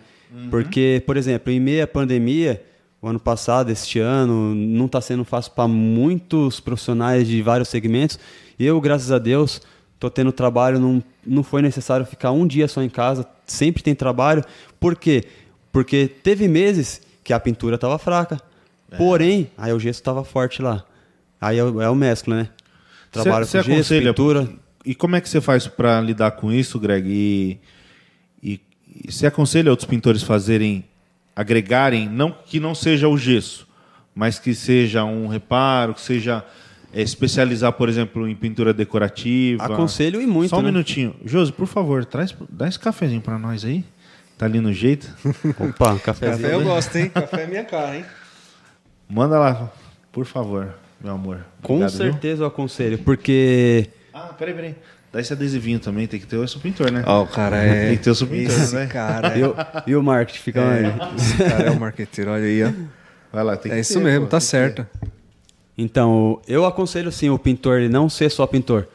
Porque, 0.51 1.03
por 1.07 1.17
exemplo, 1.17 1.53
em 1.53 1.61
meio 1.61 1.85
à 1.85 1.87
pandemia, 1.87 2.61
o 3.01 3.07
ano 3.07 3.21
passado, 3.21 3.71
este 3.71 4.01
ano, 4.01 4.53
não 4.55 4.87
está 4.87 5.01
sendo 5.01 5.25
fácil 5.25 5.53
para 5.53 5.69
muitos 5.69 6.59
profissionais 6.59 7.29
de 7.29 7.41
vários 7.43 7.69
segmentos. 7.69 8.19
Eu, 8.59 8.81
graças 8.81 9.13
a 9.13 9.19
Deus, 9.19 9.61
estou 9.95 10.11
tendo 10.11 10.33
trabalho, 10.33 10.81
não, 10.81 11.03
não 11.25 11.43
foi 11.45 11.63
necessário 11.63 12.05
ficar 12.05 12.33
um 12.33 12.47
dia 12.47 12.67
só 12.67 12.83
em 12.83 12.89
casa, 12.89 13.25
sempre 13.47 13.83
tem 13.83 13.95
trabalho. 13.95 14.43
Por 14.81 14.97
quê? 14.97 15.25
Porque 15.71 16.09
teve 16.09 16.49
meses 16.49 17.01
que 17.23 17.33
a 17.33 17.39
pintura 17.39 17.77
estava 17.77 17.97
fraca, 17.99 18.41
porém, 18.99 19.51
aí 19.57 19.73
o 19.73 19.79
gesso 19.79 20.01
estava 20.01 20.25
forte 20.25 20.61
lá. 20.63 20.85
Aí 21.45 21.59
é 21.59 21.65
o, 21.65 21.81
é 21.81 21.89
o 21.91 21.95
mescla, 21.95 22.37
né? 22.37 22.49
Trabalho 23.11 23.45
Você- 23.47 23.59
com 23.59 23.65
você 23.65 23.69
gesso, 23.77 23.95
aconselha- 23.95 24.13
pintura. 24.15 24.49
E 24.87 24.95
como 24.95 25.17
é 25.17 25.21
que 25.21 25.29
você 25.29 25.41
faz 25.41 25.67
para 25.67 26.01
lidar 26.01 26.33
com 26.33 26.53
isso, 26.53 26.79
Greg? 26.79 27.07
E, 27.09 27.59
e, 28.43 28.61
e 29.07 29.11
você 29.13 29.27
aconselha 29.27 29.71
outros 29.71 29.89
pintores 29.89 30.23
fazerem, 30.23 30.85
agregarem, 31.35 32.09
não 32.09 32.31
que 32.31 32.61
não 32.61 32.75
seja 32.75 33.09
o 33.09 33.17
gesso, 33.17 33.67
mas 34.15 34.39
que 34.39 34.55
seja 34.55 35.05
um 35.05 35.27
reparo, 35.27 35.95
que 35.95 36.01
seja 36.03 36.45
é, 36.93 37.01
especializar, 37.03 37.73
por 37.73 37.89
exemplo, 37.89 38.29
em 38.29 38.35
pintura 38.37 38.73
decorativa. 38.75 39.65
Aconselho 39.65 40.21
e 40.21 40.27
muito, 40.27 40.51
Só 40.51 40.59
um 40.59 40.63
né? 40.63 40.71
minutinho. 40.71 41.15
Josi, 41.25 41.51
por 41.53 41.67
favor, 41.67 42.05
traz, 42.05 42.35
dá 42.51 42.69
esse 42.69 42.79
cafezinho 42.79 43.21
para 43.23 43.39
nós 43.39 43.65
aí. 43.65 43.85
Tá 44.37 44.47
ali 44.47 44.61
no 44.61 44.73
jeito. 44.73 45.09
Opa, 45.59 45.93
um 45.93 45.99
cafezinho. 45.99 46.43
Café 46.43 46.55
eu 46.55 46.59
né? 46.61 46.65
gosto, 46.67 46.97
hein? 46.97 47.09
Café 47.09 47.43
é 47.43 47.47
minha 47.47 47.65
cara, 47.65 47.97
hein? 47.97 48.05
Manda 49.09 49.39
lá, 49.39 49.73
por 50.13 50.25
favor, 50.27 50.75
meu 51.05 51.13
amor. 51.13 51.45
Com 51.63 51.75
Obrigado, 51.75 51.99
viu? 51.99 52.13
certeza 52.13 52.43
eu 52.43 52.47
aconselho, 52.47 52.99
porque 52.99 53.89
Ah, 54.13 54.31
peraí, 54.39 54.55
peraí. 54.55 54.75
Dá 55.13 55.21
esse 55.21 55.33
adesivinho 55.33 55.79
também, 55.79 56.09
tem 56.09 56.19
que 56.19 56.27
ter 56.27 56.37
o 56.37 56.47
pintor, 56.59 56.91
né? 56.91 57.05
Ó, 57.07 57.23
o 57.23 57.27
cara 57.29 57.57
é. 57.59 57.89
Tem 57.89 57.97
que 57.99 58.03
ter 58.05 58.11
o 58.11 58.15
subpintor, 58.17 58.57
Esse 58.57 58.75
né? 58.75 58.87
cara. 58.87 59.39
e 59.39 59.45
o, 59.45 59.55
e 59.87 59.95
o 59.95 60.03
marketing 60.03 60.39
fica 60.41 60.61
onde? 60.61 61.15
Esse 61.23 61.37
cara 61.37 61.65
é 61.67 61.71
o 61.71 61.79
marqueteiro, 61.79 62.31
olha 62.33 62.45
aí, 62.45 62.65
ó. 62.65 62.73
Vai 63.33 63.45
lá, 63.45 63.57
tem 63.57 63.71
que 63.71 63.79
É 63.79 63.81
isso 63.81 63.95
ter, 63.95 64.01
mesmo, 64.05 64.23
pô, 64.27 64.31
tá 64.31 64.41
certo. 64.41 64.85
Então, 65.79 66.41
eu 66.49 66.65
aconselho 66.65 67.13
sim 67.13 67.31
o 67.31 67.39
pintor 67.39 67.79
ele 67.81 67.89
não 67.89 68.09
ser 68.09 68.31
só 68.31 68.47
pintor. 68.47 68.89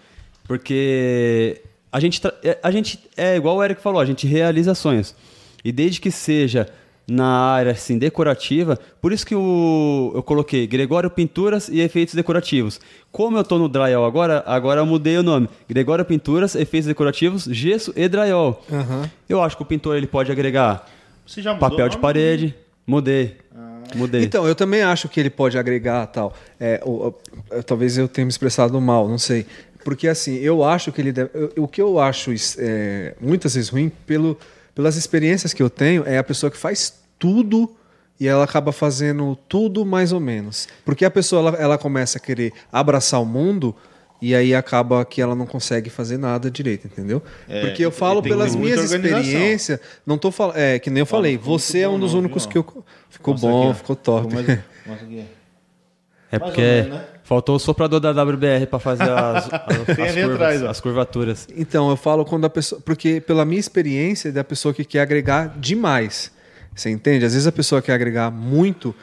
Porque 0.45 1.61
a 1.91 1.99
gente, 1.99 2.19
é- 2.43 2.57
a 2.63 2.71
gente 2.71 2.99
é 3.15 3.35
igual 3.37 3.55
o 3.57 3.63
Eric 3.63 3.81
falou, 3.81 4.01
a 4.01 4.05
gente 4.05 4.25
realiza 4.27 4.73
sonhos. 4.75 5.15
E 5.63 5.71
desde 5.71 6.01
que 6.01 6.09
seja 6.11 6.67
na 7.09 7.25
área 7.25 7.71
assim, 7.71 7.97
decorativa, 7.97 8.77
por 9.01 9.11
isso 9.11 9.25
que 9.25 9.33
o, 9.35 10.11
eu 10.13 10.21
coloquei 10.23 10.67
Gregório 10.67 11.09
Pinturas 11.09 11.67
e 11.69 11.79
Efeitos 11.81 12.13
Decorativos. 12.13 12.79
Como 13.11 13.37
eu 13.37 13.41
estou 13.41 13.57
no 13.57 13.67
drywall 13.67 14.05
agora, 14.05 14.43
agora 14.45 14.81
eu 14.81 14.85
mudei 14.85 15.17
o 15.17 15.23
nome. 15.23 15.49
Gregório 15.67 16.05
Pinturas, 16.05 16.55
Efeitos 16.55 16.87
Decorativos, 16.87 17.43
Gesso 17.45 17.91
e 17.95 18.07
Drywall. 18.07 18.63
Aham. 18.71 19.09
Eu 19.27 19.41
acho 19.41 19.55
que 19.57 19.63
o 19.63 19.65
pintor 19.65 19.95
ele 19.97 20.07
pode 20.07 20.31
agregar 20.31 20.87
Você 21.25 21.41
já 21.41 21.53
mudou 21.53 21.69
papel 21.69 21.89
de 21.89 21.97
parede, 21.97 22.55
mudei. 22.85 23.37
Mudei. 23.95 24.23
Então, 24.23 24.47
eu 24.47 24.53
também 24.53 24.83
acho 24.83 25.09
que 25.09 25.19
ele 25.19 25.31
pode 25.31 25.57
agregar 25.57 26.05
tal. 26.07 26.35
É, 26.59 26.79
o- 26.85 27.07
o- 27.07 27.63
talvez 27.65 27.97
eu 27.97 28.07
tenha 28.07 28.23
me 28.23 28.29
expressado 28.29 28.79
mal, 28.79 29.09
não 29.09 29.17
sei. 29.17 29.47
Porque 29.83 30.07
assim, 30.07 30.35
eu 30.35 30.63
acho 30.63 30.91
que 30.91 31.01
ele 31.01 31.11
deve. 31.11 31.31
eu- 31.33 31.63
o 31.63 31.67
que 31.67 31.81
eu 31.81 31.99
acho 31.99 32.31
é, 32.59 33.15
muitas 33.19 33.55
vezes 33.55 33.69
ruim, 33.69 33.91
pelo, 34.05 34.37
pelas 34.75 34.95
experiências 34.95 35.53
que 35.53 35.63
eu 35.63 35.71
tenho, 35.71 36.03
é 36.05 36.19
a 36.19 36.23
pessoa 36.23 36.51
que 36.51 36.57
faz 36.57 36.98
tudo 37.19 37.69
e 38.19 38.27
ela 38.27 38.43
acaba 38.43 38.71
fazendo 38.71 39.38
tudo 39.47 39.86
mais 39.86 40.12
ou 40.12 40.19
menos. 40.19 40.67
Porque 40.84 41.05
a 41.05 41.12
pessoa 41.12 41.49
ela, 41.49 41.58
ela 41.58 41.77
começa 41.77 42.17
a 42.17 42.21
querer 42.21 42.51
abraçar 42.71 43.21
o 43.21 43.25
mundo. 43.25 43.75
E 44.21 44.36
aí 44.36 44.53
acaba 44.53 45.05
que 45.05 45.21
ela 45.21 45.34
não 45.34 45.45
consegue 45.45 45.89
fazer 45.89 46.17
nada 46.17 46.51
direito, 46.51 46.88
entendeu? 46.88 47.23
É, 47.47 47.62
Porque 47.62 47.86
eu 47.86 47.89
falo 47.89 48.21
pelas 48.21 48.53
minhas 48.53 48.91
experiências, 48.91 49.79
não 50.05 50.17
tô 50.17 50.29
falando, 50.29 50.58
é 50.58 50.77
que 50.77 50.89
nem 50.89 50.99
eu 50.99 51.05
falei, 51.05 51.34
muito 51.36 51.45
você 51.45 51.79
é 51.79 51.88
um 51.88 51.97
dos 51.97 52.12
não, 52.12 52.19
únicos 52.19 52.43
viu? 52.45 52.51
que 52.51 52.58
eu 52.77 52.84
ficou 53.10 53.34
Mostra 53.36 53.49
bom, 53.49 53.69
aqui, 53.69 53.77
ficou 53.77 53.95
top. 53.95 54.27
Ficou 54.29 54.43
mais- 54.43 54.60
Mostra 54.86 55.05
aqui. 55.08 55.25
É 56.32 56.38
Mais 56.38 56.41
ou 56.41 56.47
porque 56.49 56.62
menos, 56.62 56.89
né? 56.89 57.05
faltou 57.23 57.55
o 57.55 57.60
soprador 57.60 58.01
da 58.01 58.12
WBR 58.12 58.65
para 58.67 58.79
fazer 58.79 59.10
as, 59.10 59.45
as, 59.45 59.53
as 59.89 59.95
curvas, 59.95 60.32
atrás, 60.34 60.63
as 60.63 60.82
curvaturas. 60.82 61.47
Então, 61.55 61.89
eu 61.89 61.95
falo 61.95 62.25
quando 62.25 62.43
a 62.43 62.49
pessoa. 62.49 62.82
Porque 62.82 63.21
pela 63.21 63.45
minha 63.45 63.60
experiência, 63.60 64.27
é 64.27 64.32
da 64.34 64.43
pessoa 64.43 64.73
que 64.73 64.84
quer 64.84 64.99
agregar 64.99 65.55
demais. 65.58 66.29
Você 66.79 66.89
entende? 66.89 67.25
Às 67.25 67.33
vezes 67.33 67.45
a 67.45 67.51
pessoa 67.51 67.81
quer 67.81 67.93
agregar 67.93 68.31
muito 68.31 68.95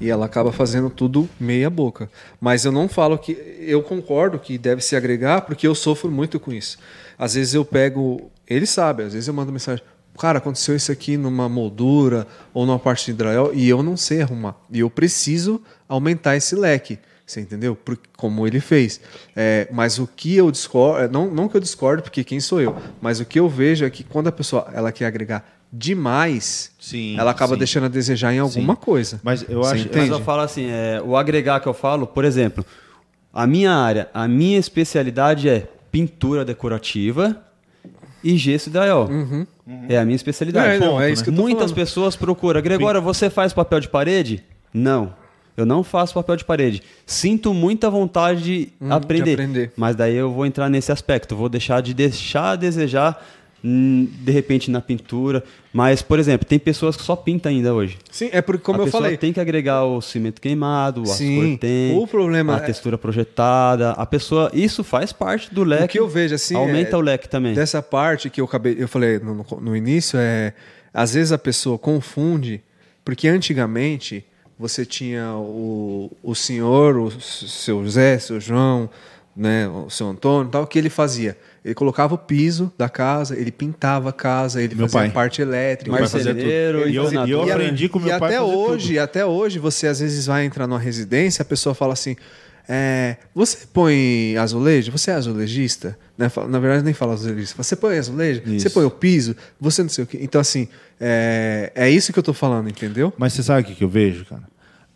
e 0.00 0.08
ela 0.08 0.26
acaba 0.26 0.52
fazendo 0.52 0.88
tudo 0.88 1.28
meia 1.38 1.68
boca. 1.68 2.08
Mas 2.40 2.64
eu 2.64 2.70
não 2.70 2.88
falo 2.88 3.18
que. 3.18 3.32
Eu 3.60 3.82
concordo 3.82 4.38
que 4.38 4.56
deve 4.56 4.80
se 4.80 4.94
agregar, 4.94 5.40
porque 5.42 5.66
eu 5.66 5.74
sofro 5.74 6.10
muito 6.10 6.38
com 6.38 6.52
isso. 6.52 6.78
Às 7.18 7.34
vezes 7.34 7.54
eu 7.54 7.64
pego. 7.64 8.30
Ele 8.46 8.66
sabe, 8.66 9.02
às 9.02 9.12
vezes 9.14 9.26
eu 9.26 9.34
mando 9.34 9.50
mensagem. 9.50 9.84
Cara, 10.16 10.38
aconteceu 10.38 10.76
isso 10.76 10.92
aqui 10.92 11.16
numa 11.16 11.48
moldura 11.48 12.24
ou 12.52 12.64
numa 12.64 12.78
parte 12.78 13.06
de 13.06 13.18
drywall 13.18 13.52
e 13.52 13.68
eu 13.68 13.82
não 13.82 13.96
sei 13.96 14.22
arrumar. 14.22 14.54
E 14.70 14.78
eu 14.78 14.88
preciso 14.88 15.60
aumentar 15.88 16.36
esse 16.36 16.54
leque. 16.54 17.00
Você 17.26 17.40
entendeu? 17.40 17.74
Por- 17.74 17.98
como 18.16 18.46
ele 18.46 18.60
fez. 18.60 19.00
É, 19.34 19.66
mas 19.72 19.98
o 19.98 20.06
que 20.06 20.36
eu 20.36 20.50
discordo, 20.50 21.12
não, 21.12 21.28
não 21.30 21.48
que 21.48 21.56
eu 21.56 21.60
discordo, 21.60 22.02
porque 22.02 22.22
quem 22.22 22.38
sou 22.38 22.60
eu, 22.60 22.76
mas 23.00 23.18
o 23.18 23.24
que 23.24 23.40
eu 23.40 23.48
vejo 23.48 23.84
é 23.84 23.90
que 23.90 24.04
quando 24.04 24.28
a 24.28 24.32
pessoa 24.32 24.68
ela 24.72 24.92
quer 24.92 25.06
agregar 25.06 25.53
demais, 25.76 26.70
Sim, 26.78 27.18
ela 27.18 27.32
acaba 27.32 27.54
sim. 27.54 27.58
deixando 27.58 27.84
a 27.84 27.88
desejar 27.88 28.32
em 28.32 28.38
alguma 28.38 28.76
coisa. 28.76 29.20
Mas 29.22 29.44
eu 29.48 29.62
acho. 29.64 29.88
Mas 29.92 30.08
eu 30.08 30.20
falo 30.20 30.42
assim, 30.42 30.66
é, 30.70 31.02
o 31.04 31.16
agregar 31.16 31.60
que 31.60 31.66
eu 31.66 31.74
falo, 31.74 32.06
por 32.06 32.24
exemplo, 32.24 32.64
a 33.32 33.46
minha 33.46 33.72
área, 33.72 34.08
a 34.14 34.28
minha 34.28 34.58
especialidade 34.58 35.48
é 35.48 35.66
pintura 35.90 36.44
decorativa 36.44 37.42
e 38.22 38.36
gesso 38.36 38.68
e 38.68 38.72
drywall. 38.72 39.08
É 39.88 39.98
a 39.98 40.04
minha 40.04 40.16
especialidade. 40.16 40.76
É, 40.76 40.78
não, 40.78 41.00
é 41.00 41.10
isso 41.10 41.24
que 41.24 41.30
eu 41.30 41.34
tô 41.34 41.42
Muitas 41.42 41.70
falando. 41.70 41.74
pessoas 41.74 42.16
procuram. 42.16 42.60
Gregório, 42.62 43.02
você 43.02 43.28
faz 43.28 43.52
papel 43.52 43.80
de 43.80 43.88
parede? 43.88 44.44
Não. 44.72 45.12
Eu 45.56 45.64
não 45.64 45.84
faço 45.84 46.14
papel 46.14 46.34
de 46.36 46.44
parede. 46.44 46.82
Sinto 47.06 47.54
muita 47.54 47.88
vontade 47.88 48.42
de, 48.42 48.68
aprender, 48.90 49.30
Hum, 49.30 49.32
aprender. 49.34 49.72
Mas 49.76 49.94
daí 49.94 50.14
eu 50.16 50.32
vou 50.32 50.44
entrar 50.44 50.68
nesse 50.68 50.90
aspecto. 50.90 51.36
Vou 51.36 51.48
deixar 51.48 51.80
de 51.80 51.94
deixar 51.94 52.50
a 52.50 52.56
desejar, 52.56 53.12
hum, 53.12 53.43
de 53.66 54.30
repente, 54.30 54.70
na 54.70 54.80
pintura. 54.82 55.42
Mas, 55.72 56.02
por 56.02 56.18
exemplo, 56.18 56.46
tem 56.46 56.58
pessoas 56.58 56.96
que 56.96 57.02
só 57.02 57.16
pintam 57.16 57.50
ainda 57.50 57.72
hoje. 57.72 57.96
Sim, 58.10 58.28
é 58.30 58.42
porque, 58.42 58.62
como 58.62 58.78
a 58.78 58.82
eu 58.82 58.84
pessoa 58.84 59.02
falei, 59.02 59.16
tem 59.16 59.32
que 59.32 59.40
agregar 59.40 59.84
o 59.84 60.00
cimento 60.02 60.40
queimado, 60.40 61.02
as 61.02 61.10
Sim, 61.10 61.56
tem, 61.56 61.96
o 61.96 62.06
problema 62.06 62.54
a 62.54 62.58
é- 62.58 62.60
textura 62.60 62.98
projetada. 62.98 63.92
A 63.92 64.04
pessoa, 64.04 64.50
isso 64.52 64.84
faz 64.84 65.12
parte 65.12 65.52
do 65.52 65.64
leque. 65.64 65.84
o 65.84 65.88
que 65.88 65.98
eu 65.98 66.06
vejo 66.08 66.34
assim. 66.34 66.54
aumenta 66.54 66.94
é- 66.94 66.98
o 66.98 67.00
leque 67.00 67.28
também. 67.28 67.54
Dessa 67.54 67.80
parte 67.82 68.28
que 68.28 68.40
eu 68.40 68.44
acabei, 68.44 68.76
eu 68.78 68.86
falei 68.86 69.18
no, 69.18 69.44
no- 69.60 69.76
início, 69.76 70.18
é. 70.20 70.52
Às 70.92 71.14
vezes 71.14 71.32
a 71.32 71.38
pessoa 71.38 71.76
confunde, 71.78 72.62
porque 73.04 73.26
antigamente 73.26 74.24
você 74.58 74.84
tinha 74.86 75.32
o, 75.34 76.12
o 76.22 76.34
senhor, 76.34 76.96
o 76.96 77.10
seu 77.20 77.84
Zé, 77.88 78.18
seu 78.18 78.38
João, 78.38 78.88
né, 79.36 79.68
o 79.68 79.90
seu 79.90 80.08
Antônio, 80.08 80.48
e 80.48 80.52
tal, 80.52 80.62
o 80.62 80.66
que 80.66 80.78
ele 80.78 80.90
fazia? 80.90 81.36
Ele 81.64 81.74
colocava 81.74 82.14
o 82.14 82.18
piso 82.18 82.72
da 82.78 82.88
casa, 82.88 83.36
ele 83.36 83.50
pintava 83.50 84.10
a 84.10 84.12
casa, 84.12 84.62
ele 84.62 84.74
Meu 84.74 84.86
fazia 84.86 85.00
pai. 85.00 85.08
a 85.08 85.12
parte 85.12 85.42
elétrica, 85.42 85.90
Meu 85.90 86.00
pai 86.00 86.08
fazia 86.08 86.34
tudo. 86.34 86.42
Marceneiro 86.42 86.88
E 86.88 86.96
eu, 86.96 87.26
e 87.26 87.30
eu 87.30 87.42
aprendi 87.42 87.88
com 87.88 87.98
e 88.00 88.02
meu 88.04 88.18
pai 88.18 88.34
até 88.34 88.42
hoje, 88.42 88.88
tudo. 88.88 88.98
até 89.00 89.26
hoje, 89.26 89.58
você 89.58 89.86
às 89.86 90.00
vezes 90.00 90.26
vai 90.26 90.44
entrar 90.44 90.66
numa 90.66 90.78
residência, 90.78 91.42
a 91.42 91.44
pessoa 91.44 91.74
fala 91.74 91.94
assim: 91.94 92.16
é, 92.68 93.16
você 93.34 93.58
põe 93.72 94.36
azulejo? 94.38 94.90
Você 94.92 95.10
é 95.10 95.14
azulejista? 95.14 95.98
Né? 96.16 96.30
Na 96.48 96.58
verdade, 96.58 96.84
nem 96.84 96.94
fala 96.94 97.12
azulejista. 97.14 97.62
Você 97.62 97.76
põe 97.76 97.98
azulejo? 97.98 98.42
Isso. 98.46 98.60
Você 98.60 98.70
põe 98.70 98.84
o 98.84 98.90
piso? 98.90 99.36
Você 99.60 99.82
não 99.82 99.88
sei 99.90 100.04
o 100.04 100.06
quê. 100.06 100.18
Então, 100.22 100.40
assim, 100.40 100.68
é, 101.00 101.72
é 101.74 101.90
isso 101.90 102.12
que 102.12 102.18
eu 102.18 102.22
tô 102.22 102.32
falando, 102.32 102.68
entendeu? 102.68 103.12
Mas 103.18 103.32
você 103.34 103.42
sabe 103.42 103.62
o 103.62 103.64
que 103.64 103.74
que 103.74 103.84
eu 103.84 103.88
vejo, 103.88 104.24
cara? 104.24 104.42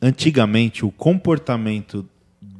Antigamente, 0.00 0.84
o 0.84 0.90
comportamento 0.90 2.06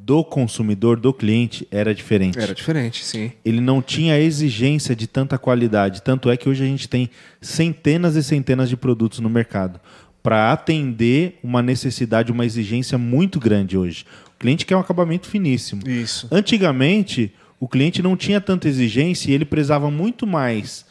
do 0.09 0.25
consumidor, 0.25 0.99
do 0.99 1.13
cliente, 1.13 1.69
era 1.71 1.95
diferente. 1.95 2.39
Era 2.39 2.55
diferente, 2.55 3.05
sim. 3.05 3.31
Ele 3.45 3.61
não 3.61 3.83
tinha 3.83 4.19
exigência 4.19 4.97
de 4.97 5.07
tanta 5.07 5.37
qualidade. 5.37 6.01
Tanto 6.01 6.31
é 6.31 6.37
que 6.39 6.49
hoje 6.49 6.65
a 6.65 6.67
gente 6.67 6.89
tem 6.89 7.11
centenas 7.43 8.17
e 8.17 8.23
centenas 8.23 8.71
de 8.71 8.77
produtos 8.77 9.21
no 9.21 9.29
mercado 9.29 9.79
para 10.23 10.51
atender 10.51 11.39
uma 11.45 11.61
necessidade, 11.61 12.33
uma 12.33 12.47
exigência 12.47 12.97
muito 12.97 13.39
grande 13.39 13.77
hoje. 13.77 14.07
O 14.35 14.39
cliente 14.39 14.65
quer 14.65 14.77
um 14.77 14.81
acabamento 14.81 15.29
finíssimo. 15.29 15.87
Isso. 15.87 16.27
Antigamente, 16.33 17.31
o 17.61 17.69
cliente 17.69 18.01
não 18.03 18.17
tinha 18.17 18.41
tanta 18.41 18.67
exigência 18.67 19.31
e 19.31 19.35
ele 19.35 19.45
prezava 19.45 19.91
muito 19.91 20.27
mais 20.27 20.87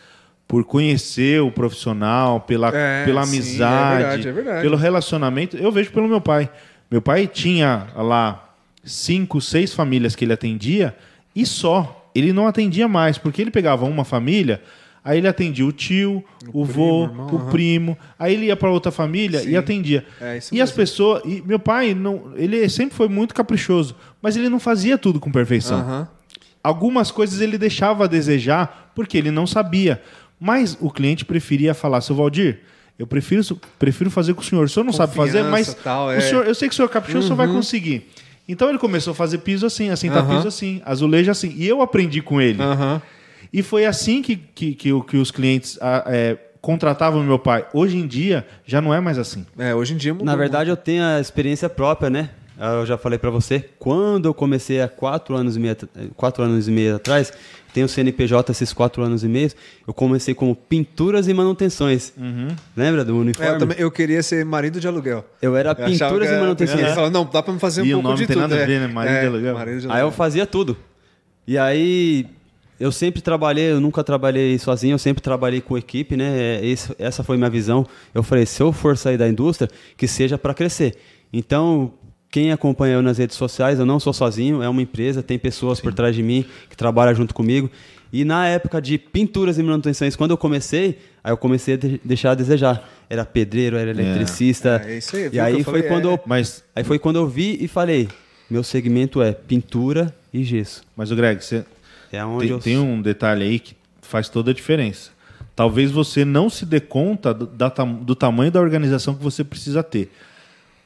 por 0.47 0.63
conhecer 0.63 1.41
o 1.41 1.51
profissional, 1.51 2.41
pela, 2.41 2.69
É, 2.69 3.03
pela 3.03 3.25
sim, 3.25 3.35
é 3.35 3.39
amizade, 3.39 3.97
verdade, 4.03 4.27
é 4.27 4.31
verdade. 4.31 4.61
pelo 4.61 4.77
relacionamento. 4.77 5.57
Eu 5.57 5.71
vejo 5.71 5.89
pelo 5.89 6.07
meu 6.07 6.21
pai. 6.21 6.47
Meu 6.91 7.01
pai 7.01 7.25
tinha 7.25 7.87
lá 7.95 8.43
cinco, 8.87 9.39
seis 9.41 9.73
famílias 9.73 10.15
que 10.15 10.25
ele 10.25 10.33
atendia 10.33 10.95
e 11.35 11.45
só. 11.45 12.09
Ele 12.15 12.33
não 12.33 12.47
atendia 12.47 12.87
mais, 12.87 13.17
porque 13.19 13.41
ele 13.41 13.51
pegava 13.51 13.85
uma 13.85 14.03
família, 14.03 14.59
aí 15.03 15.19
ele 15.19 15.27
atendia 15.27 15.65
o 15.65 15.71
tio, 15.71 16.23
o, 16.51 16.65
vô, 16.65 17.03
irmão, 17.03 17.27
o 17.27 17.51
primo, 17.51 17.95
aí 18.17 18.33
ele 18.33 18.47
ia 18.47 18.55
para 18.55 18.71
outra 18.71 18.91
família 18.91 19.41
Sim. 19.41 19.51
e 19.51 19.57
atendia. 19.57 20.03
É, 20.19 20.39
e 20.51 20.59
as 20.59 20.71
pessoas. 20.71 21.21
E 21.25 21.43
meu 21.45 21.59
pai, 21.59 21.93
não, 21.93 22.33
ele 22.35 22.67
sempre 22.69 22.95
foi 22.95 23.07
muito 23.07 23.35
caprichoso, 23.35 23.95
mas 24.19 24.35
ele 24.35 24.49
não 24.49 24.59
fazia 24.59 24.97
tudo 24.97 25.19
com 25.19 25.31
perfeição. 25.31 25.79
Aham. 25.79 26.07
Algumas 26.63 27.11
coisas 27.11 27.39
ele 27.39 27.57
deixava 27.57 28.05
a 28.05 28.07
desejar 28.07 28.91
porque 28.95 29.17
ele 29.17 29.29
não 29.29 29.45
sabia. 29.45 30.01
Mas 30.39 30.77
o 30.81 30.89
cliente 30.89 31.23
preferia 31.23 31.73
falar, 31.73 32.01
seu 32.01 32.15
Valdir, 32.15 32.61
eu 32.97 33.05
prefiro, 33.05 33.43
prefiro 33.77 34.09
fazer 34.09 34.33
com 34.33 34.41
o 34.41 34.43
senhor. 34.43 34.65
O 34.65 34.69
senhor 34.69 34.83
não 34.83 34.91
sabe 34.91 35.15
fazer, 35.15 35.43
Confiança, 35.43 35.51
mas 35.51 35.73
tal, 35.75 36.07
o 36.07 36.11
é. 36.11 36.19
senhor, 36.19 36.45
eu 36.45 36.55
sei 36.55 36.67
que 36.67 36.73
o 36.73 36.75
senhor 36.75 36.89
é 36.89 36.91
caprichoso, 36.91 37.25
o 37.25 37.27
senhor 37.27 37.37
vai 37.37 37.47
conseguir. 37.47 38.09
Então 38.47 38.69
ele 38.69 38.77
começou 38.77 39.11
a 39.11 39.15
fazer 39.15 39.39
piso 39.39 39.65
assim, 39.65 39.89
assentar 39.89 40.23
Aham. 40.23 40.35
piso 40.35 40.47
assim, 40.47 40.81
azulejo 40.85 41.29
assim. 41.29 41.53
E 41.55 41.67
eu 41.67 41.81
aprendi 41.81 42.21
com 42.21 42.39
ele. 42.41 42.59
E 43.51 43.61
foi 43.61 43.85
assim 43.85 44.21
que, 44.21 44.35
que, 44.35 44.73
que, 44.73 45.01
que 45.01 45.17
os 45.17 45.31
clientes 45.31 45.77
é, 45.81 46.37
contratavam 46.61 47.23
meu 47.23 47.39
pai. 47.39 47.65
Hoje 47.73 47.97
em 47.97 48.07
dia, 48.07 48.45
já 48.65 48.81
não 48.81 48.93
é 48.93 48.99
mais 48.99 49.17
assim. 49.17 49.45
É, 49.57 49.73
hoje 49.73 49.93
em 49.93 49.97
dia 49.97 50.13
mudou 50.13 50.25
Na 50.25 50.35
verdade, 50.35 50.69
eu 50.69 50.77
tenho 50.77 51.03
a 51.03 51.19
experiência 51.19 51.69
própria, 51.69 52.09
né? 52.09 52.29
Eu 52.59 52.85
já 52.85 52.97
falei 52.97 53.19
pra 53.19 53.29
você, 53.29 53.63
quando 53.77 54.25
eu 54.25 54.33
comecei 54.33 54.81
há 54.81 54.87
quatro 54.87 55.35
anos 55.35 55.55
e 55.55 55.59
meio, 55.59 55.73
at- 55.73 55.87
quatro 56.15 56.43
anos 56.43 56.67
e 56.67 56.71
meio 56.71 56.95
atrás, 56.95 57.31
tenho 57.73 57.87
CNPJ 57.87 58.51
esses 58.51 58.73
quatro 58.73 59.03
anos 59.03 59.23
e 59.23 59.27
meio, 59.27 59.51
eu 59.87 59.93
comecei 59.93 60.33
como 60.33 60.55
pinturas 60.55 61.27
e 61.27 61.33
manutenções. 61.35 62.11
Lembra 62.75 63.05
do 63.05 63.11
É, 63.11 63.15
uniforme? 63.15 63.51
eu, 63.53 63.57
também, 63.59 63.77
eu 63.79 63.91
queria 63.91 64.23
ser 64.23 64.43
marido 64.43 64.79
de 64.79 64.87
aluguel. 64.87 65.23
Eu 65.39 65.55
era 65.55 65.69
Eu 65.69 65.75
pinturas 65.75 66.27
que 66.27 66.33
e 66.33 66.35
era- 66.35 66.41
manutenções. 66.41 66.93
Falou, 66.95 67.11
não, 67.11 67.25
dá 67.25 67.43
pra 67.43 67.53
me 67.53 67.59
fazer 67.59 67.83
um 67.83 67.85
E 67.85 67.93
o 67.93 67.97
pouco 67.97 68.07
nome 68.09 68.19
de 68.21 68.25
tem 68.27 68.33
tudo. 68.35 68.41
nada 68.41 68.55
a 68.55 68.63
é. 68.63 68.65
ver, 68.65 68.79
né? 68.79 68.87
Marido 68.87 69.13
de 69.13 69.17
É, 69.19 69.27
aluguel. 69.27 69.53
marido 69.53 69.81
de 69.81 69.91
Aí 69.91 70.01
eu 70.01 70.11
fazia 70.11 70.47
tudo. 70.47 70.75
E 71.47 71.57
aí 71.59 72.25
eu 72.79 72.91
sempre 72.91 73.21
trabalhei, 73.21 73.71
eu 73.71 73.79
nunca 73.79 74.03
trabalhei 74.03 74.57
sozinho, 74.57 74.95
eu 74.95 74.99
sempre 74.99 75.21
trabalhei 75.21 75.61
com 75.61 75.77
equipe, 75.77 76.17
né? 76.17 76.35
É, 76.59 76.65
esse- 76.65 76.95
essa 76.97 77.23
foi 77.23 77.37
minha 77.37 77.49
visão. 77.51 77.85
Eu 78.15 78.23
falei, 78.23 78.47
se 78.47 78.63
eu 78.63 78.73
for 78.73 78.97
sair 78.97 79.17
da 79.17 79.27
indústria, 79.29 79.69
que 79.95 80.07
seja 80.07 80.39
para 80.39 80.55
crescer. 80.55 80.95
Então, 81.31 81.93
quem 82.37 82.51
acompanha 82.51 82.93
eu 82.93 83.01
nas 83.01 83.17
redes 83.17 83.35
sociais, 83.35 83.79
eu 83.79 83.85
não 83.85 83.99
sou 83.99 84.13
sozinho, 84.13 84.61
é 84.61 84.69
uma 84.69 84.79
empresa, 84.79 85.23
tem 85.23 85.39
pessoas 85.39 85.79
por 85.81 85.91
trás 85.91 86.15
de 86.15 86.21
mim 86.21 86.45
que 86.69 86.77
trabalham 86.77 87.15
junto 87.15 87.33
comigo. 87.33 87.67
E 88.13 88.23
na 88.23 88.47
época 88.47 88.79
de 88.79 88.95
pinturas 88.99 89.57
e 89.57 89.63
manutenções, 89.63 90.15
quando 90.15 90.31
eu 90.31 90.37
comecei, 90.37 90.99
aí 91.23 91.31
eu 91.31 91.37
comecei 91.37 91.73
a 91.73 91.77
de- 91.77 91.99
deixar 92.05 92.31
a 92.31 92.35
desejar. 92.35 92.87
Era 93.09 93.25
pedreiro, 93.25 93.75
era 93.75 93.89
eletricista. 93.89 94.83
É, 94.85 94.99
isso 94.99 95.15
aí, 95.15 95.25
e 95.25 95.29
que 95.31 95.39
aí 95.39 95.53
eu 95.57 95.63
foi 95.63 95.81
falei? 95.81 95.87
quando 95.89 96.09
É. 96.09 96.13
eu 96.13 96.19
Mas, 96.27 96.63
Aí 96.75 96.83
foi 96.83 96.99
quando 96.99 97.15
eu 97.15 97.27
vi 97.27 97.57
e 97.59 97.67
falei: 97.67 98.07
meu 98.51 98.63
segmento 98.63 99.19
é 99.19 99.31
pintura 99.31 100.13
e 100.31 100.43
gesso. 100.43 100.83
mas 100.95 101.09
o 101.09 101.15
Greg, 101.15 101.43
você 101.43 101.65
É 102.11 102.23
onde 102.23 102.45
tem, 102.45 102.51
eu. 102.51 102.59
tem 102.59 102.77
um 102.77 103.01
detalhe 103.01 103.43
aí 103.45 103.57
que 103.59 103.75
faz 104.03 104.29
toda 104.29 104.51
a 104.51 104.53
diferença. 104.53 105.09
Talvez 105.55 105.89
você 105.89 106.23
não 106.23 106.51
se 106.51 106.67
dê 106.67 106.79
conta 106.79 107.33
do, 107.33 107.47
da, 107.47 107.67
do 107.69 108.13
tamanho 108.13 108.51
da 108.51 108.61
organização 108.61 109.15
que 109.15 109.23
você 109.23 109.43
precisa 109.43 109.81
ter. 109.81 110.11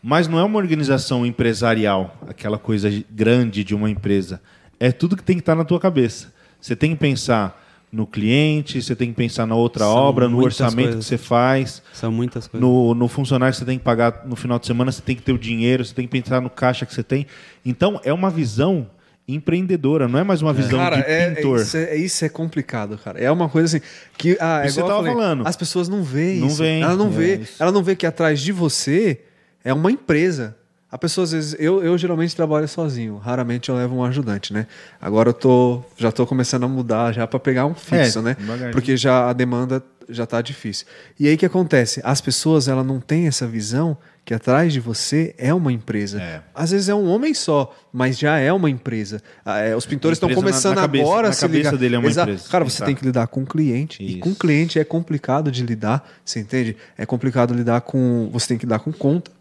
Mas 0.02 0.28
não 0.28 0.40
é 0.40 0.44
uma 0.44 0.58
organização 0.58 1.26
empresarial, 1.26 2.18
aquela 2.28 2.58
coisa 2.58 2.90
grande 3.10 3.64
de 3.64 3.76
uma 3.76 3.90
empresa. 3.90 4.42
É 4.80 4.92
tudo 4.92 5.16
que 5.16 5.24
tem 5.24 5.36
que 5.36 5.42
estar 5.42 5.56
na 5.56 5.64
tua 5.64 5.80
cabeça. 5.80 6.34
Você 6.60 6.76
tem 6.76 6.92
que 6.92 7.00
pensar 7.00 7.60
no 7.92 8.08
cliente, 8.08 8.82
você 8.82 8.96
tem 8.96 9.10
que 9.10 9.16
pensar 9.16 9.46
na 9.46 9.54
outra 9.54 9.84
São 9.84 9.94
obra, 9.94 10.30
no 10.30 10.42
orçamento 10.42 10.94
coisas. 10.94 11.06
que 11.06 11.10
você 11.10 11.18
faz. 11.18 11.84
São 11.94 12.12
muitas 12.12 12.48
coisas. 12.48 12.68
No, 12.68 12.96
no 12.96 13.08
funcionário 13.08 13.54
que 13.54 13.60
você 13.60 13.66
tem 13.66 13.78
que 13.78 13.84
pagar 13.84 14.24
no 14.26 14.36
final 14.36 14.58
de 14.58 14.66
semana, 14.66 14.92
você 14.92 15.02
tem 15.02 15.16
que 15.16 15.22
ter 15.22 15.34
o 15.34 15.38
dinheiro, 15.38 15.84
você 15.84 15.94
tem 15.94 16.08
que 16.08 16.12
pensar 16.12 16.42
no 16.42 16.50
caixa 16.50 16.86
que 16.86 16.94
você 16.94 17.04
tem. 17.04 17.28
Então, 17.66 18.00
é 18.04 18.14
uma 18.14 18.30
visão 18.30 18.90
empreendedora, 19.28 20.08
não 20.08 20.20
é 20.20 20.24
mais 20.24 20.42
uma 20.42 20.52
visão 20.52 20.80
cara, 20.80 20.98
de 20.98 21.04
é, 21.04 21.32
pintor. 21.32 21.60
É, 21.60 21.62
isso, 21.62 21.78
é, 21.78 21.96
isso 21.96 22.26
é 22.26 22.30
complicado, 22.30 22.98
cara. 22.98 23.20
É 23.20 23.30
uma 23.30 23.48
coisa 23.48 23.78
assim 23.78 23.86
que 24.18 24.38
ah, 24.40 24.62
é 24.66 24.70
você 24.70 24.82
tava 24.82 24.96
falei, 24.96 25.14
falando. 25.14 25.48
As 25.48 25.56
pessoas 25.56 25.88
não 25.88 26.04
veem 26.04 26.40
não 26.40 26.48
isso. 26.48 26.58
Vem, 26.58 26.82
ela 26.82 26.96
não 26.96 27.10
vê, 27.10 27.36
é 27.36 27.42
ela 27.60 27.72
não 27.72 27.84
vê 27.84 27.96
que 27.96 28.06
atrás 28.06 28.42
de 28.42 28.52
você 28.52 29.22
é 29.64 29.74
uma 29.74 29.92
empresa. 29.92 30.56
A 30.92 30.98
pessoa 30.98 31.24
às 31.24 31.32
vezes, 31.32 31.56
eu, 31.58 31.82
eu 31.82 31.98
geralmente 31.98 32.36
trabalho 32.36 32.68
sozinho, 32.68 33.18
raramente 33.18 33.70
eu 33.70 33.76
levo 33.76 33.96
um 33.96 34.04
ajudante, 34.04 34.52
né? 34.52 34.68
Agora 35.00 35.30
eu 35.30 35.34
tô, 35.34 35.82
já 35.96 36.10
estou 36.10 36.28
começando 36.28 36.66
a 36.66 36.68
mudar 36.68 37.14
já 37.14 37.26
para 37.26 37.40
pegar 37.40 37.66
um 37.66 37.74
fixo, 37.74 38.20
é, 38.20 38.22
né? 38.22 38.38
Porque 38.74 38.98
já 38.98 39.30
a 39.30 39.34
demanda 39.34 39.82
já 40.10 40.26
está 40.26 40.42
difícil. 40.42 40.86
E 41.18 41.30
aí 41.30 41.36
o 41.36 41.38
que 41.38 41.46
acontece? 41.46 42.02
As 42.04 42.20
pessoas 42.20 42.68
ela 42.68 42.84
não 42.84 43.00
têm 43.00 43.28
essa 43.28 43.48
visão 43.48 43.98
que 44.26 44.34
atrás 44.34 44.74
de 44.74 44.80
você 44.80 45.34
é 45.38 45.54
uma 45.54 45.72
empresa. 45.72 46.22
É. 46.22 46.42
Às 46.54 46.72
vezes 46.72 46.90
é 46.90 46.94
um 46.94 47.08
homem 47.08 47.34
só, 47.34 47.74
mas 47.92 48.20
já 48.20 48.38
é 48.38 48.52
uma 48.52 48.70
empresa. 48.70 49.22
Ah, 49.46 49.60
é, 49.60 49.76
os 49.76 49.86
pintores 49.86 50.18
estão 50.18 50.34
começando 50.34 50.76
na, 50.76 50.82
na 50.82 50.88
cabeça, 50.88 51.06
agora 51.06 51.30
a 51.30 51.34
se 51.34 51.48
ligar. 51.48 51.78
dele 51.78 51.96
é 51.96 52.00
uma 52.00 52.10
Exato. 52.10 52.32
empresa. 52.32 52.50
Cara, 52.50 52.66
você 52.66 52.84
tem 52.84 52.96
que 52.96 53.06
lidar 53.06 53.28
com 53.28 53.44
o 53.44 53.46
cliente. 53.46 54.04
Isso. 54.04 54.18
E 54.18 54.20
com 54.20 54.32
o 54.32 54.36
cliente 54.36 54.78
é 54.78 54.84
complicado 54.84 55.50
de 55.50 55.66
lidar, 55.66 56.08
você 56.24 56.42
entende? 56.42 56.76
É 56.98 57.06
complicado 57.06 57.54
lidar 57.54 57.82
com. 57.82 58.30
Você 58.34 58.50
tem 58.50 58.58
que 58.58 58.66
lidar 58.66 58.80
com 58.80 58.92
conta 58.92 59.32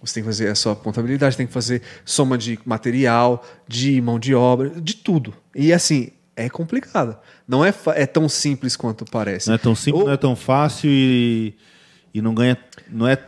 você 0.00 0.14
tem 0.14 0.22
que 0.22 0.28
fazer 0.28 0.48
a 0.48 0.54
sua 0.54 0.76
contabilidade, 0.76 1.36
tem 1.36 1.46
que 1.46 1.52
fazer 1.52 1.82
soma 2.04 2.38
de 2.38 2.58
material, 2.64 3.44
de 3.66 4.00
mão 4.00 4.18
de 4.18 4.34
obra, 4.34 4.70
de 4.70 4.94
tudo. 4.94 5.34
E 5.54 5.72
assim, 5.72 6.10
é 6.36 6.48
complicado. 6.48 7.16
Não 7.46 7.64
é, 7.64 7.74
é 7.96 8.06
tão 8.06 8.28
simples 8.28 8.76
quanto 8.76 9.04
parece. 9.04 9.48
Não 9.48 9.54
é 9.54 9.58
tão 9.58 9.74
simples, 9.74 10.02
Ou... 10.02 10.06
não 10.06 10.14
é 10.14 10.16
tão 10.16 10.36
fácil 10.36 10.88
e, 10.88 11.54
e 12.14 12.22
não 12.22 12.32
ganha. 12.34 12.56
Não 12.88 13.08
é 13.08 13.18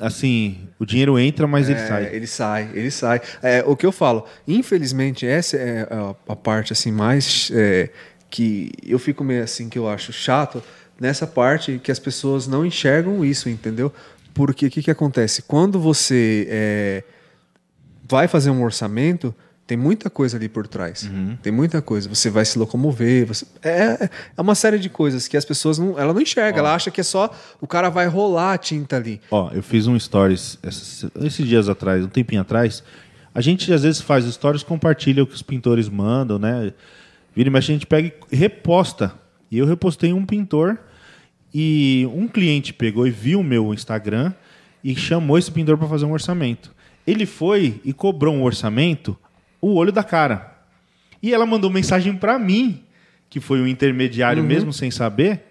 assim, 0.00 0.68
o 0.78 0.86
dinheiro 0.86 1.18
entra, 1.18 1.46
mas 1.46 1.68
é, 1.68 1.72
ele 1.72 1.86
sai. 1.86 2.14
Ele 2.14 2.26
sai, 2.26 2.70
ele 2.72 2.90
sai. 2.90 3.20
É, 3.42 3.62
o 3.66 3.76
que 3.76 3.84
eu 3.84 3.92
falo, 3.92 4.24
infelizmente, 4.48 5.26
essa 5.26 5.58
é 5.58 5.86
a, 6.26 6.34
parte 6.34 6.72
assim 6.72 6.90
mais 6.90 7.50
é, 7.54 7.90
que 8.30 8.72
eu 8.84 8.98
fico 8.98 9.22
meio 9.22 9.44
assim 9.44 9.68
que 9.68 9.78
eu 9.78 9.88
acho 9.88 10.12
chato 10.12 10.62
nessa 10.98 11.26
parte 11.26 11.78
que 11.82 11.92
as 11.92 11.98
pessoas 11.98 12.46
não 12.46 12.64
enxergam 12.64 13.24
isso, 13.24 13.48
entendeu? 13.48 13.92
Porque 14.34 14.66
o 14.66 14.70
que, 14.70 14.82
que 14.82 14.90
acontece? 14.90 15.42
Quando 15.42 15.78
você 15.78 16.46
é, 16.48 17.04
vai 18.08 18.28
fazer 18.28 18.50
um 18.50 18.62
orçamento, 18.62 19.34
tem 19.70 19.76
muita 19.76 20.10
coisa 20.10 20.36
ali 20.36 20.48
por 20.48 20.66
trás. 20.66 21.04
Uhum. 21.04 21.38
Tem 21.40 21.52
muita 21.52 21.80
coisa. 21.80 22.08
Você 22.08 22.28
vai 22.28 22.44
se 22.44 22.58
locomover. 22.58 23.26
Você... 23.26 23.46
É, 23.62 24.10
é 24.36 24.40
uma 24.40 24.56
série 24.56 24.80
de 24.80 24.88
coisas 24.88 25.28
que 25.28 25.36
as 25.36 25.44
pessoas 25.44 25.78
não, 25.78 25.96
ela 25.96 26.12
não 26.12 26.20
enxerga. 26.20 26.58
Ó. 26.58 26.60
Ela 26.60 26.74
acha 26.74 26.90
que 26.90 27.00
é 27.00 27.04
só 27.04 27.32
o 27.60 27.68
cara 27.68 27.88
vai 27.88 28.08
rolar 28.08 28.54
a 28.54 28.58
tinta 28.58 28.96
ali. 28.96 29.20
Ó, 29.30 29.48
eu 29.52 29.62
fiz 29.62 29.86
um 29.86 29.96
stories 29.96 30.58
esses, 30.64 31.06
esses 31.22 31.46
dias 31.46 31.68
atrás, 31.68 32.04
um 32.04 32.08
tempinho 32.08 32.40
atrás. 32.40 32.82
A 33.32 33.40
gente 33.40 33.72
às 33.72 33.84
vezes 33.84 34.00
faz 34.00 34.24
stories, 34.24 34.64
compartilha 34.64 35.22
o 35.22 35.26
que 35.26 35.34
os 35.34 35.42
pintores 35.42 35.88
mandam, 35.88 36.36
né? 36.36 36.72
Vira 37.32 37.48
e 37.48 37.52
mexe, 37.52 37.70
a 37.70 37.74
gente 37.74 37.86
pega 37.86 38.12
e 38.32 38.34
reposta. 38.36 39.12
E 39.52 39.58
eu 39.58 39.66
repostei 39.66 40.12
um 40.12 40.26
pintor 40.26 40.80
e 41.52 42.08
um 42.14 42.28
cliente 42.28 42.72
pegou 42.72 43.06
e 43.06 43.10
viu 43.10 43.40
o 43.40 43.44
meu 43.44 43.72
Instagram 43.74 44.32
e 44.82 44.94
chamou 44.96 45.38
esse 45.38 45.50
pintor 45.50 45.76
para 45.76 45.88
fazer 45.88 46.04
um 46.04 46.12
orçamento. 46.12 46.72
Ele 47.06 47.26
foi 47.26 47.80
e 47.84 47.92
cobrou 47.92 48.34
um 48.34 48.42
orçamento 48.42 49.16
o 49.60 49.74
olho 49.74 49.92
da 49.92 50.04
cara. 50.04 50.58
E 51.22 51.34
ela 51.34 51.44
mandou 51.44 51.68
mensagem 51.68 52.14
para 52.14 52.38
mim, 52.38 52.82
que 53.28 53.40
foi 53.40 53.60
o 53.60 53.66
intermediário 53.66 54.42
uhum. 54.42 54.48
mesmo 54.48 54.72
sem 54.72 54.90
saber, 54.90 55.42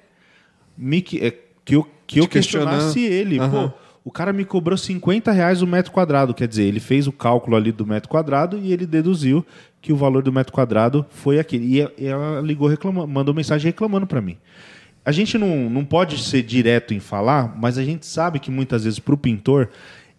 me, 0.77 1.01
que, 1.01 1.19
é, 1.19 1.31
que 1.63 1.75
eu, 1.75 1.88
que 2.07 2.19
eu 2.19 2.27
questionasse 2.27 2.99
ele. 2.99 3.39
Uhum. 3.39 3.49
Pô, 3.49 3.73
o 4.03 4.12
cara 4.12 4.33
me 4.33 4.45
cobrou 4.45 4.77
50 4.77 5.31
reais 5.31 5.62
o 5.62 5.67
metro 5.67 5.91
quadrado. 5.91 6.33
Quer 6.33 6.47
dizer, 6.47 6.63
ele 6.63 6.79
fez 6.79 7.05
o 7.07 7.12
cálculo 7.12 7.55
ali 7.55 7.71
do 7.71 7.85
metro 7.85 8.09
quadrado 8.09 8.57
e 8.57 8.71
ele 8.71 8.88
deduziu 8.88 9.45
que 9.81 9.93
o 9.93 9.95
valor 9.95 10.23
do 10.23 10.31
metro 10.31 10.53
quadrado 10.53 11.05
foi 11.09 11.39
aquele. 11.39 11.65
E 11.77 12.07
ela 12.07 12.41
ligou 12.41 12.67
reclamando, 12.67 13.07
mandou 13.07 13.33
mensagem 13.33 13.67
reclamando 13.67 14.07
para 14.07 14.21
mim 14.21 14.38
a 15.10 15.12
gente 15.12 15.39
não, 15.39 15.72
não 15.72 15.84
pode 15.84 16.22
ser 16.22 16.43
direto 16.43 16.93
em 16.93 17.00
falar, 17.00 17.56
mas 17.58 17.80
a 17.80 17.84
gente 17.84 18.06
sabe 18.06 18.38
que 18.38 18.52
muitas 18.52 18.84
vezes 18.84 19.00
para 19.00 19.15
o 19.15 19.17
pintor, 19.17 19.67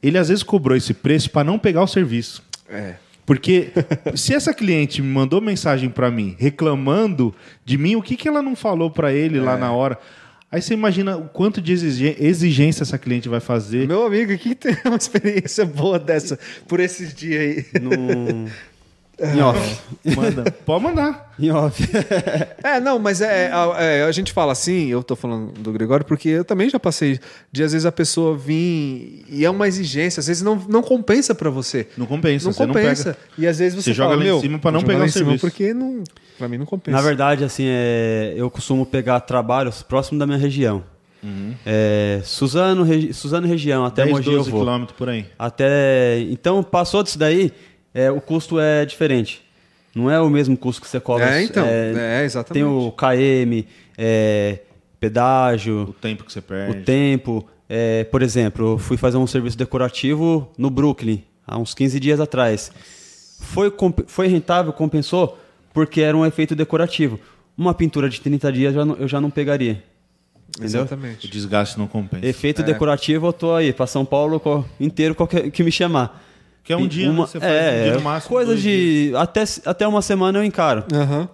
ele 0.03 0.19
às 0.19 0.29
vezes 0.29 0.43
cobrou 0.43 0.77
esse 0.77 0.93
preço 0.93 1.31
para 1.31 1.45
não 1.45 1.61
pegar 1.61 1.81
o 1.81 1.87
serviço. 1.87 2.43
É. 2.69 2.97
Porque 3.25 3.69
se 4.17 4.35
essa 4.35 4.53
cliente 4.53 5.01
me 5.01 5.07
mandou 5.07 5.41
mensagem 5.41 5.89
para 5.89 6.11
mim 6.11 6.35
reclamando 6.37 7.33
de 7.65 7.79
mim, 7.79 7.95
o 7.95 8.03
que, 8.03 8.17
que 8.17 8.27
ela 8.27 8.43
não 8.43 8.57
falou 8.57 8.91
para 8.91 9.13
ele 9.13 9.39
é. 9.39 9.41
lá 9.41 9.57
na 9.57 9.71
hora? 9.71 9.97
Aí 10.51 10.61
você 10.61 10.75
imagina 10.75 11.17
o 11.17 11.29
quanto 11.29 11.63
de 11.63 11.73
exigência 11.73 12.83
essa 12.83 12.99
cliente 12.99 13.29
vai 13.29 13.39
fazer. 13.39 13.87
Meu 13.87 14.05
amigo, 14.05 14.33
aqui 14.33 14.57
tem 14.57 14.77
uma 14.85 14.97
experiência 14.97 15.65
boa 15.65 16.01
dessa 16.01 16.37
por 16.67 16.81
esses 16.81 17.15
dias 17.15 17.41
aí. 17.41 17.81
No... 17.81 18.51
Em 19.21 19.41
off. 19.43 19.81
Manda. 20.17 20.51
Pode 20.65 20.83
mandar. 20.83 21.35
Em 21.39 21.51
off. 21.51 21.83
é, 22.65 22.81
não, 22.81 22.99
mas 22.99 23.21
é, 23.21 23.51
é, 23.79 23.99
é, 23.99 24.03
a 24.03 24.13
gente 24.13 24.33
fala 24.33 24.53
assim, 24.53 24.87
eu 24.87 25.03
tô 25.03 25.15
falando 25.15 25.53
do 25.53 25.73
Gregório, 25.73 26.05
porque 26.07 26.29
eu 26.29 26.45
também 26.45 26.71
já 26.71 26.81
passei 26.81 27.21
de 27.53 27.63
às 27.63 27.73
vezes 27.73 27.85
a 27.85 27.93
pessoa 27.93 28.37
vir 28.37 29.25
e 29.29 29.45
é 29.45 29.51
uma 29.51 29.69
exigência, 29.69 30.21
às 30.21 30.27
vezes 30.27 30.43
não, 30.43 30.57
não 30.69 30.83
compensa 30.83 31.35
para 31.35 31.51
você. 31.51 31.87
Não 31.97 32.07
compensa, 32.07 32.47
não 32.47 32.55
compensa. 32.55 33.17
Não 33.37 33.45
e 33.45 33.47
às 33.47 33.59
vezes 33.59 33.75
você, 33.75 33.93
você 33.93 33.95
fala, 33.95 34.15
joga 34.15 34.25
lá 34.25 34.37
em 34.37 34.41
cima 34.41 34.59
para 34.59 34.73
não 34.73 34.83
pegar 34.83 35.05
o 35.05 35.09
serviço. 35.09 35.41
Porque 35.41 35.75
não, 35.75 36.03
para 36.39 36.49
mim 36.49 36.57
não 36.57 36.67
compensa. 36.67 36.97
Na 36.97 37.03
verdade, 37.03 37.45
assim, 37.45 37.65
é, 37.67 38.33
eu 38.37 38.51
costumo 38.51 38.87
pegar 38.87 39.21
trabalhos 39.21 39.83
próximo 39.83 40.19
da 40.19 40.27
minha 40.27 40.39
região. 40.39 40.83
Uhum. 41.23 41.55
É, 41.67 42.21
Suzano, 42.25 42.83
regi 42.83 43.13
Suzano 43.13 43.47
região, 43.47 43.85
até 43.85 44.05
10, 44.05 44.17
Mogi 44.17 44.31
12 44.31 44.51
quilômetros 44.51 44.97
por 44.97 45.09
aí. 45.09 45.27
Até, 45.39 46.21
então, 46.31 46.63
passou 46.63 47.03
disso 47.03 47.19
daí, 47.19 47.53
é, 47.95 48.11
o 48.11 48.21
custo 48.21 48.59
é 48.59 48.85
diferente. 48.85 49.43
Não 49.95 50.11
é 50.11 50.21
o 50.21 50.31
mesmo 50.31 50.57
custo 50.57 50.81
que 50.81 50.89
você 50.89 51.01
cobra. 51.01 51.39
É, 51.39 51.43
então. 51.43 51.67
É, 51.67 52.21
é 52.21 52.25
exatamente. 52.25 52.53
Tem 52.53 52.65
o 52.65 52.93
KM, 52.93 53.67
é, 53.99 54.61
pedágio. 55.01 55.83
O 55.89 55.93
tempo 55.93 56.25
que 56.25 56.33
você 56.33 56.41
perde. 56.41 56.79
O 56.79 56.85
tempo. 56.85 57.49
É, 57.69 58.05
por 58.05 58.21
exemplo, 58.23 58.73
eu 58.73 58.79
fui 58.79 58.97
fazer 58.97 59.17
um 59.17 59.27
serviço 59.27 59.57
decorativo 59.57 60.51
no 60.59 60.69
Brooklyn, 60.71 61.23
há 61.47 61.57
uns 61.57 61.73
15 61.73 62.01
dias 62.01 62.19
atrás. 62.19 62.73
Foi, 63.41 63.73
foi 64.09 64.27
rentável, 64.27 64.73
compensou, 64.73 65.39
porque 65.73 66.01
era 66.01 66.17
um 66.17 66.27
efeito 66.27 66.57
decorativo. 66.57 67.19
Uma 67.57 67.73
pintura 67.73 68.09
de 68.09 68.21
30 68.21 68.53
dias 68.53 68.75
eu 68.75 68.81
já 68.81 68.85
não, 68.85 68.97
eu 68.97 69.09
já 69.09 69.21
não 69.21 69.31
pegaria. 69.31 69.85
Entendeu? 70.49 70.81
Exatamente. 70.81 71.27
O 71.27 71.31
desgaste 71.31 71.79
não 71.79 71.87
compensa. 71.87 72.27
Efeito 72.27 72.63
é. 72.63 72.65
decorativo, 72.65 73.29
eu 73.29 73.33
tô 73.33 73.55
aí 73.55 73.73
para 73.73 73.87
São 73.87 74.05
Paulo 74.05 74.67
inteiro 74.81 75.15
qualquer 75.15 75.51
que 75.51 75.63
me 75.63 75.71
chamar. 75.71 76.21
Que 76.63 76.73
é 76.73 76.77
um 76.77 76.87
dia, 76.87 77.11
uma, 77.11 77.23
né? 77.23 77.27
Você 77.27 77.41
faz 77.41 77.53
é, 77.53 77.81
um 77.81 77.83
dia 77.85 77.95
no 77.95 78.01
máximo. 78.03 78.35
Coisa 78.35 78.57
de. 78.57 79.13
Até, 79.17 79.45
até 79.65 79.89
uma 79.89 80.03
semana 80.03 80.39
eu 80.39 80.45
encaro. 80.45 80.85
Uhum. 80.93 81.29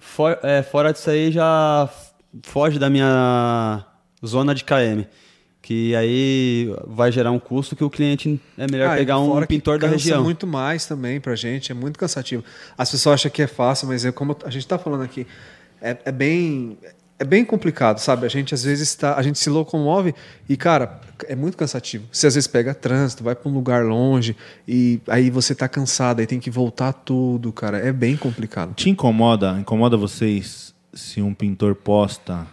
For, 0.00 0.38
é, 0.42 0.62
fora 0.62 0.92
disso 0.92 1.10
aí 1.10 1.32
já 1.32 1.88
foge 2.42 2.78
da 2.78 2.90
minha 2.90 3.84
zona 4.24 4.54
de 4.54 4.64
KM. 4.64 5.06
Que 5.62 5.96
aí 5.96 6.74
vai 6.86 7.10
gerar 7.10 7.30
um 7.30 7.38
custo 7.38 7.74
que 7.74 7.82
o 7.82 7.88
cliente 7.88 8.38
é 8.58 8.66
melhor 8.70 8.90
ah, 8.90 8.96
pegar 8.96 9.18
um 9.18 9.46
pintor 9.46 9.78
da 9.78 9.86
região. 9.86 10.22
muito 10.22 10.46
mais 10.46 10.84
também 10.84 11.18
pra 11.18 11.34
gente, 11.34 11.72
é 11.72 11.74
muito 11.74 11.98
cansativo. 11.98 12.44
As 12.76 12.90
pessoas 12.90 13.14
acham 13.14 13.30
que 13.30 13.40
é 13.40 13.46
fácil, 13.46 13.88
mas 13.88 14.04
é 14.04 14.12
como 14.12 14.36
a 14.44 14.50
gente 14.50 14.66
tá 14.66 14.76
falando 14.76 15.02
aqui, 15.02 15.26
é, 15.80 15.96
é 16.04 16.12
bem 16.12 16.76
é 17.18 17.24
bem 17.24 17.44
complicado, 17.44 17.98
sabe? 17.98 18.26
A 18.26 18.28
gente 18.28 18.54
às 18.54 18.64
vezes 18.64 18.88
está, 18.88 19.16
a 19.16 19.22
gente 19.22 19.38
se 19.38 19.48
locomove 19.48 20.14
e 20.48 20.56
cara, 20.56 21.00
é 21.28 21.36
muito 21.36 21.56
cansativo. 21.56 22.06
Você 22.10 22.26
às 22.26 22.34
vezes 22.34 22.48
pega 22.48 22.74
trânsito, 22.74 23.22
vai 23.22 23.34
para 23.34 23.48
um 23.48 23.54
lugar 23.54 23.84
longe 23.84 24.36
e 24.66 25.00
aí 25.08 25.30
você 25.30 25.54
tá 25.54 25.68
cansado, 25.68 26.20
aí 26.20 26.26
tem 26.26 26.40
que 26.40 26.50
voltar 26.50 26.92
tudo, 26.92 27.52
cara. 27.52 27.78
É 27.78 27.92
bem 27.92 28.16
complicado. 28.16 28.74
Te 28.74 28.90
incomoda? 28.90 29.56
Incomoda 29.60 29.96
vocês 29.96 30.74
se 30.92 31.22
um 31.22 31.32
pintor 31.32 31.74
posta 31.74 32.46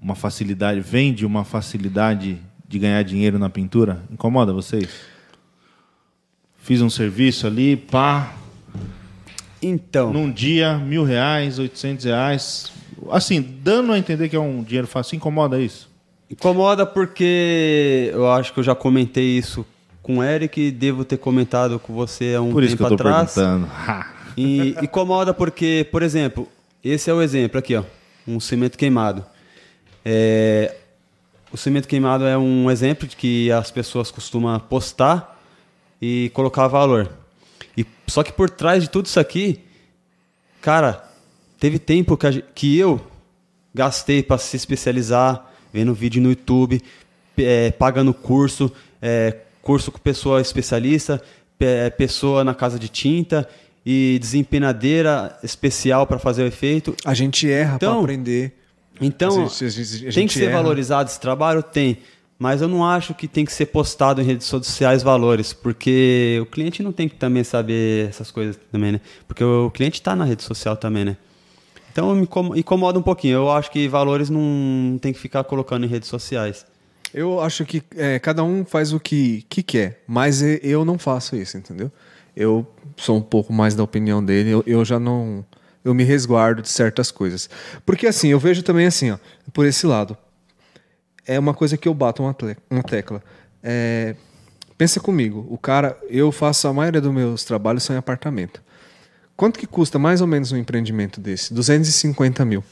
uma 0.00 0.14
facilidade, 0.14 0.80
vende 0.80 1.26
uma 1.26 1.44
facilidade 1.44 2.40
de 2.66 2.78
ganhar 2.78 3.02
dinheiro 3.02 3.38
na 3.38 3.50
pintura? 3.50 4.02
Incomoda 4.10 4.52
vocês? 4.52 4.88
Fiz 6.58 6.80
um 6.80 6.90
serviço 6.90 7.46
ali, 7.46 7.76
pá. 7.76 8.34
Então. 9.60 10.12
Num 10.12 10.30
dia, 10.30 10.78
mil 10.78 11.02
reais, 11.02 11.58
oitocentos 11.58 12.04
reais 12.04 12.70
Assim, 13.10 13.40
dando 13.40 13.92
a 13.92 13.98
entender 13.98 14.28
que 14.28 14.36
é 14.36 14.40
um 14.40 14.62
dinheiro 14.62 14.86
fácil, 14.86 15.16
incomoda 15.16 15.60
isso? 15.60 15.88
Incomoda 16.30 16.84
porque 16.84 18.10
eu 18.12 18.30
acho 18.30 18.52
que 18.52 18.60
eu 18.60 18.64
já 18.64 18.74
comentei 18.74 19.38
isso 19.38 19.64
com 20.02 20.18
o 20.18 20.24
Eric 20.24 20.60
e 20.60 20.70
devo 20.70 21.04
ter 21.04 21.16
comentado 21.16 21.78
com 21.78 21.94
você 21.94 22.34
há 22.34 22.42
um 22.42 22.52
por 22.52 22.66
tempo 22.66 22.86
atrás. 22.86 23.34
E 24.36 24.74
incomoda 24.82 25.32
porque, 25.32 25.86
por 25.90 26.02
exemplo, 26.02 26.48
esse 26.84 27.10
é 27.10 27.14
o 27.14 27.22
exemplo 27.22 27.58
aqui, 27.58 27.76
ó, 27.76 27.84
um 28.26 28.38
cimento 28.38 28.76
queimado. 28.76 29.24
É, 30.04 30.76
o 31.50 31.56
cimento 31.56 31.88
queimado 31.88 32.24
é 32.24 32.36
um 32.36 32.70
exemplo 32.70 33.08
de 33.08 33.16
que 33.16 33.50
as 33.50 33.70
pessoas 33.70 34.10
costumam 34.10 34.58
postar 34.60 35.40
e 36.00 36.30
colocar 36.34 36.66
valor. 36.68 37.10
E, 37.76 37.86
só 38.06 38.22
que 38.22 38.32
por 38.32 38.50
trás 38.50 38.82
de 38.82 38.90
tudo 38.90 39.06
isso 39.06 39.18
aqui, 39.18 39.60
cara, 40.60 41.07
teve 41.58 41.78
tempo 41.78 42.16
que, 42.16 42.42
que 42.54 42.78
eu 42.78 43.00
gastei 43.74 44.22
para 44.22 44.38
se 44.38 44.56
especializar, 44.56 45.50
vendo 45.72 45.92
vídeo 45.94 46.22
no 46.22 46.30
YouTube, 46.30 46.82
é, 47.36 47.70
pagando 47.72 48.12
curso, 48.14 48.72
é, 49.00 49.36
curso 49.62 49.92
com 49.92 49.98
pessoa 49.98 50.40
especialista, 50.40 51.22
é, 51.60 51.90
pessoa 51.90 52.44
na 52.44 52.54
casa 52.54 52.78
de 52.78 52.88
tinta 52.88 53.48
e 53.84 54.18
desempenadeira 54.20 55.38
especial 55.42 56.06
para 56.06 56.18
fazer 56.18 56.42
o 56.42 56.46
efeito. 56.46 56.94
A 57.04 57.14
gente 57.14 57.50
erra 57.50 57.76
então, 57.76 57.92
para 57.92 58.00
aprender. 58.00 58.54
Então, 59.00 59.44
a 59.44 59.48
gente, 59.48 60.08
a 60.08 60.12
tem 60.12 60.26
que 60.26 60.32
ser 60.32 60.46
erra. 60.46 60.62
valorizado 60.62 61.08
esse 61.08 61.20
trabalho? 61.20 61.62
Tem. 61.62 61.98
Mas 62.38 62.62
eu 62.62 62.68
não 62.68 62.84
acho 62.84 63.14
que 63.14 63.26
tem 63.26 63.44
que 63.44 63.52
ser 63.52 63.66
postado 63.66 64.20
em 64.20 64.24
redes 64.24 64.46
sociais 64.46 65.02
valores, 65.02 65.52
porque 65.52 66.38
o 66.40 66.46
cliente 66.46 66.84
não 66.84 66.92
tem 66.92 67.08
que 67.08 67.16
também 67.16 67.42
saber 67.42 68.08
essas 68.08 68.30
coisas 68.30 68.56
também, 68.70 68.92
né? 68.92 69.00
Porque 69.26 69.42
o 69.42 69.70
cliente 69.72 69.98
está 69.98 70.14
na 70.14 70.24
rede 70.24 70.44
social 70.44 70.76
também, 70.76 71.04
né? 71.04 71.16
Então 71.98 72.14
me 72.14 72.28
incomoda 72.60 72.96
um 72.96 73.02
pouquinho. 73.02 73.38
Eu 73.38 73.50
acho 73.50 73.72
que 73.72 73.88
valores 73.88 74.30
não 74.30 74.96
tem 75.02 75.12
que 75.12 75.18
ficar 75.18 75.42
colocando 75.42 75.84
em 75.84 75.88
redes 75.88 76.08
sociais. 76.08 76.64
Eu 77.12 77.40
acho 77.40 77.64
que 77.64 77.82
é, 77.96 78.20
cada 78.20 78.44
um 78.44 78.64
faz 78.64 78.92
o 78.92 79.00
que, 79.00 79.44
que 79.48 79.64
quer, 79.64 80.04
mas 80.06 80.40
eu 80.40 80.84
não 80.84 80.96
faço 80.96 81.34
isso, 81.34 81.58
entendeu? 81.58 81.90
Eu 82.36 82.64
sou 82.96 83.16
um 83.16 83.20
pouco 83.20 83.52
mais 83.52 83.74
da 83.74 83.82
opinião 83.82 84.24
dele, 84.24 84.50
eu, 84.50 84.62
eu 84.64 84.84
já 84.84 85.00
não. 85.00 85.44
Eu 85.84 85.92
me 85.92 86.04
resguardo 86.04 86.62
de 86.62 86.68
certas 86.68 87.10
coisas. 87.10 87.50
Porque 87.84 88.06
assim, 88.06 88.28
eu 88.28 88.38
vejo 88.38 88.62
também 88.62 88.86
assim, 88.86 89.10
ó, 89.10 89.18
por 89.52 89.66
esse 89.66 89.84
lado. 89.84 90.16
É 91.26 91.36
uma 91.36 91.52
coisa 91.52 91.76
que 91.76 91.88
eu 91.88 91.94
bato 91.94 92.22
uma, 92.22 92.36
uma 92.70 92.82
tecla. 92.84 93.20
É, 93.60 94.14
pensa 94.76 95.00
comigo, 95.00 95.44
o 95.50 95.58
cara, 95.58 95.98
eu 96.08 96.30
faço 96.30 96.68
a 96.68 96.72
maioria 96.72 97.00
dos 97.00 97.12
meus 97.12 97.42
trabalhos 97.42 97.82
são 97.82 97.96
em 97.96 97.98
apartamento. 97.98 98.62
Quanto 99.38 99.56
que 99.56 99.66
custa 99.68 100.00
mais 100.00 100.20
ou 100.20 100.26
menos 100.26 100.50
um 100.50 100.56
empreendimento 100.56 101.20
desse? 101.20 101.54
250 101.54 102.44
mil. 102.44 102.64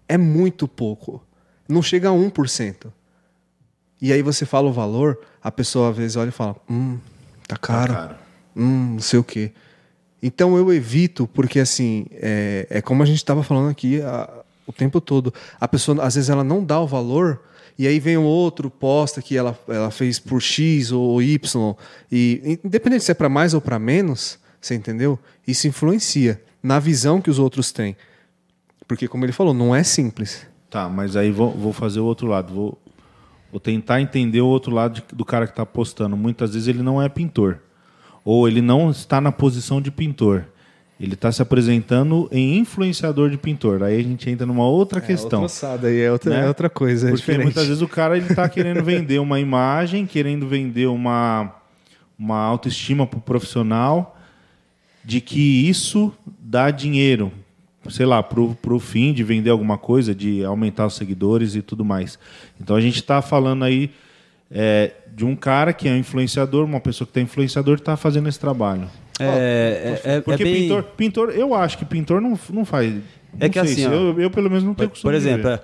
É 0.07 0.19
muito 0.19 0.69
pouco. 0.69 1.25
Não 1.67 1.81
chega 1.81 2.11
a 2.11 2.13
1%. 2.13 2.93
E 3.99 4.13
aí 4.13 4.21
você 4.21 4.45
fala 4.45 4.69
o 4.69 4.73
valor, 4.75 5.19
a 5.43 5.51
pessoa 5.51 5.89
às 5.89 5.97
vezes 5.97 6.19
olha 6.19 6.29
e 6.29 6.33
fala: 6.33 6.55
Hum, 6.69 6.99
tá 7.49 7.57
caro. 7.57 7.95
Tá 7.95 8.01
caro. 8.01 8.17
Hum, 8.55 8.93
não 8.93 9.01
sei 9.01 9.19
o 9.19 9.25
quê. 9.25 9.53
Então 10.27 10.57
eu 10.57 10.75
evito, 10.75 11.29
porque 11.29 11.61
assim, 11.61 12.07
é, 12.11 12.67
é 12.69 12.83
como 12.83 13.01
a 13.01 13.07
gente 13.07 13.19
estava 13.19 13.45
falando 13.45 13.71
aqui 13.71 14.01
a, 14.01 14.29
o 14.67 14.73
tempo 14.73 15.01
todo. 15.01 15.33
A 15.61 15.69
pessoa, 15.69 16.03
às 16.03 16.17
vezes, 16.17 16.29
ela 16.29 16.43
não 16.43 16.65
dá 16.65 16.81
o 16.81 16.87
valor 16.87 17.41
e 17.79 17.87
aí 17.87 18.01
vem 18.01 18.19
um 18.19 18.25
outro, 18.25 18.69
posta 18.69 19.23
que 19.23 19.37
ela, 19.37 19.57
ela 19.69 19.89
fez 19.93 20.19
por 20.19 20.43
X 20.43 20.91
ou 20.91 21.23
Y. 21.23 21.75
E 22.11 22.59
independente 22.65 23.05
se 23.05 23.13
é 23.13 23.15
para 23.15 23.29
mais 23.29 23.55
ou 23.55 23.61
para 23.61 23.79
menos, 23.79 24.37
você 24.61 24.75
entendeu? 24.75 25.17
Isso 25.47 25.69
influencia 25.69 26.43
na 26.61 26.81
visão 26.81 27.21
que 27.21 27.31
os 27.31 27.39
outros 27.39 27.71
têm. 27.71 27.97
Porque, 28.89 29.07
como 29.07 29.25
ele 29.25 29.33
falou, 29.33 29.55
não 29.55 29.77
é 29.77 29.85
simples. 29.85 30.45
Tá, 30.69 30.89
mas 30.89 31.15
aí 31.15 31.31
vou, 31.31 31.53
vou 31.53 31.73
fazer 31.73 32.01
o 32.01 32.05
outro 32.05 32.27
lado. 32.27 32.53
Vou, 32.53 32.83
vou 33.49 33.61
tentar 33.61 34.01
entender 34.01 34.41
o 34.41 34.49
outro 34.49 34.75
lado 34.75 34.95
de, 34.95 35.05
do 35.15 35.25
cara 35.25 35.47
que 35.47 35.53
está 35.53 35.65
postando. 35.65 36.17
Muitas 36.17 36.53
vezes 36.55 36.67
ele 36.67 36.83
não 36.83 37.01
é 37.01 37.09
pintor. 37.09 37.61
Ou 38.27 38.49
ele 38.49 38.61
não 38.61 38.91
está 38.91 39.21
na 39.21 39.31
posição 39.31 39.81
de 39.81 39.89
pintor. 39.89 40.47
Ele 40.99 41.15
está 41.15 41.31
se 41.31 41.41
apresentando 41.41 42.29
em 42.33 42.59
influenciador 42.59 43.31
de 43.31 43.39
pintor. 43.39 43.85
Aí 43.85 44.01
a 44.01 44.03
gente 44.03 44.29
entra 44.29 44.45
numa 44.45 44.67
outra 44.67 44.99
é, 44.99 45.01
questão. 45.01 45.43
Outra 45.43 45.89
aí 45.89 46.01
é 46.01 46.11
outra, 46.11 46.31
né? 46.31 46.45
é 46.45 46.49
outra 46.49 46.69
coisa. 46.69 47.07
É 47.07 47.11
Porque 47.11 47.21
diferente. 47.21 47.45
muitas 47.45 47.69
vezes 47.69 47.83
o 47.83 47.87
cara 47.87 48.17
ele 48.17 48.27
está 48.27 48.49
querendo 48.51 48.83
vender 48.83 49.21
uma 49.21 49.39
imagem, 49.39 50.07
querendo 50.07 50.49
vender 50.49 50.87
uma, 50.87 51.55
uma 52.19 52.39
autoestima 52.39 53.07
para 53.07 53.19
o 53.19 53.23
profissional 53.23 54.19
de 55.05 55.21
que 55.21 55.69
isso 55.69 56.13
dá 56.41 56.73
dinheiro, 56.73 57.31
sei 57.89 58.07
lá, 58.07 58.21
para 58.25 58.41
o 58.41 58.81
fim 58.81 59.13
de 59.13 59.23
vender 59.23 59.51
alguma 59.51 59.79
coisa, 59.79 60.13
de 60.13 60.45
aumentar 60.45 60.85
os 60.85 60.97
seguidores 60.97 61.55
e 61.55 61.63
tudo 61.63 61.85
mais. 61.85 62.19
Então 62.61 62.75
a 62.75 62.81
gente 62.81 62.97
está 62.97 63.23
falando 63.23 63.65
aí 63.65 63.93
é, 64.51 64.93
de 65.15 65.25
um 65.25 65.35
cara 65.35 65.73
que 65.73 65.89
é 65.89 65.93
um 65.93 65.97
influenciador, 65.97 66.65
uma 66.65 66.81
pessoa 66.81 67.07
que 67.07 67.11
está 67.11 67.21
influenciador 67.21 67.77
está 67.77 67.97
fazendo 67.97 68.29
esse 68.29 68.39
trabalho. 68.39 68.89
É, 69.19 70.01
é, 70.05 70.17
é, 70.17 70.21
Porque 70.21 70.43
é 70.43 70.47
bem... 70.47 70.63
pintor, 70.63 70.83
pintor, 70.83 71.31
eu 71.31 71.55
acho 71.55 71.79
que 71.79 71.85
pintor 71.85 72.21
não, 72.21 72.39
não 72.51 72.65
faz. 72.65 72.95
É 73.41 73.49
que 73.49 73.59
assim, 73.59 73.87
ó, 73.87 73.93
eu, 73.93 74.21
eu, 74.21 74.31
pelo 74.31 74.49
menos 74.49 74.65
não 74.65 74.75
tenho 74.75 74.89
por, 74.89 74.95
costume. 74.95 75.13
Por 75.13 75.17
exemplo, 75.17 75.49
é, 75.49 75.61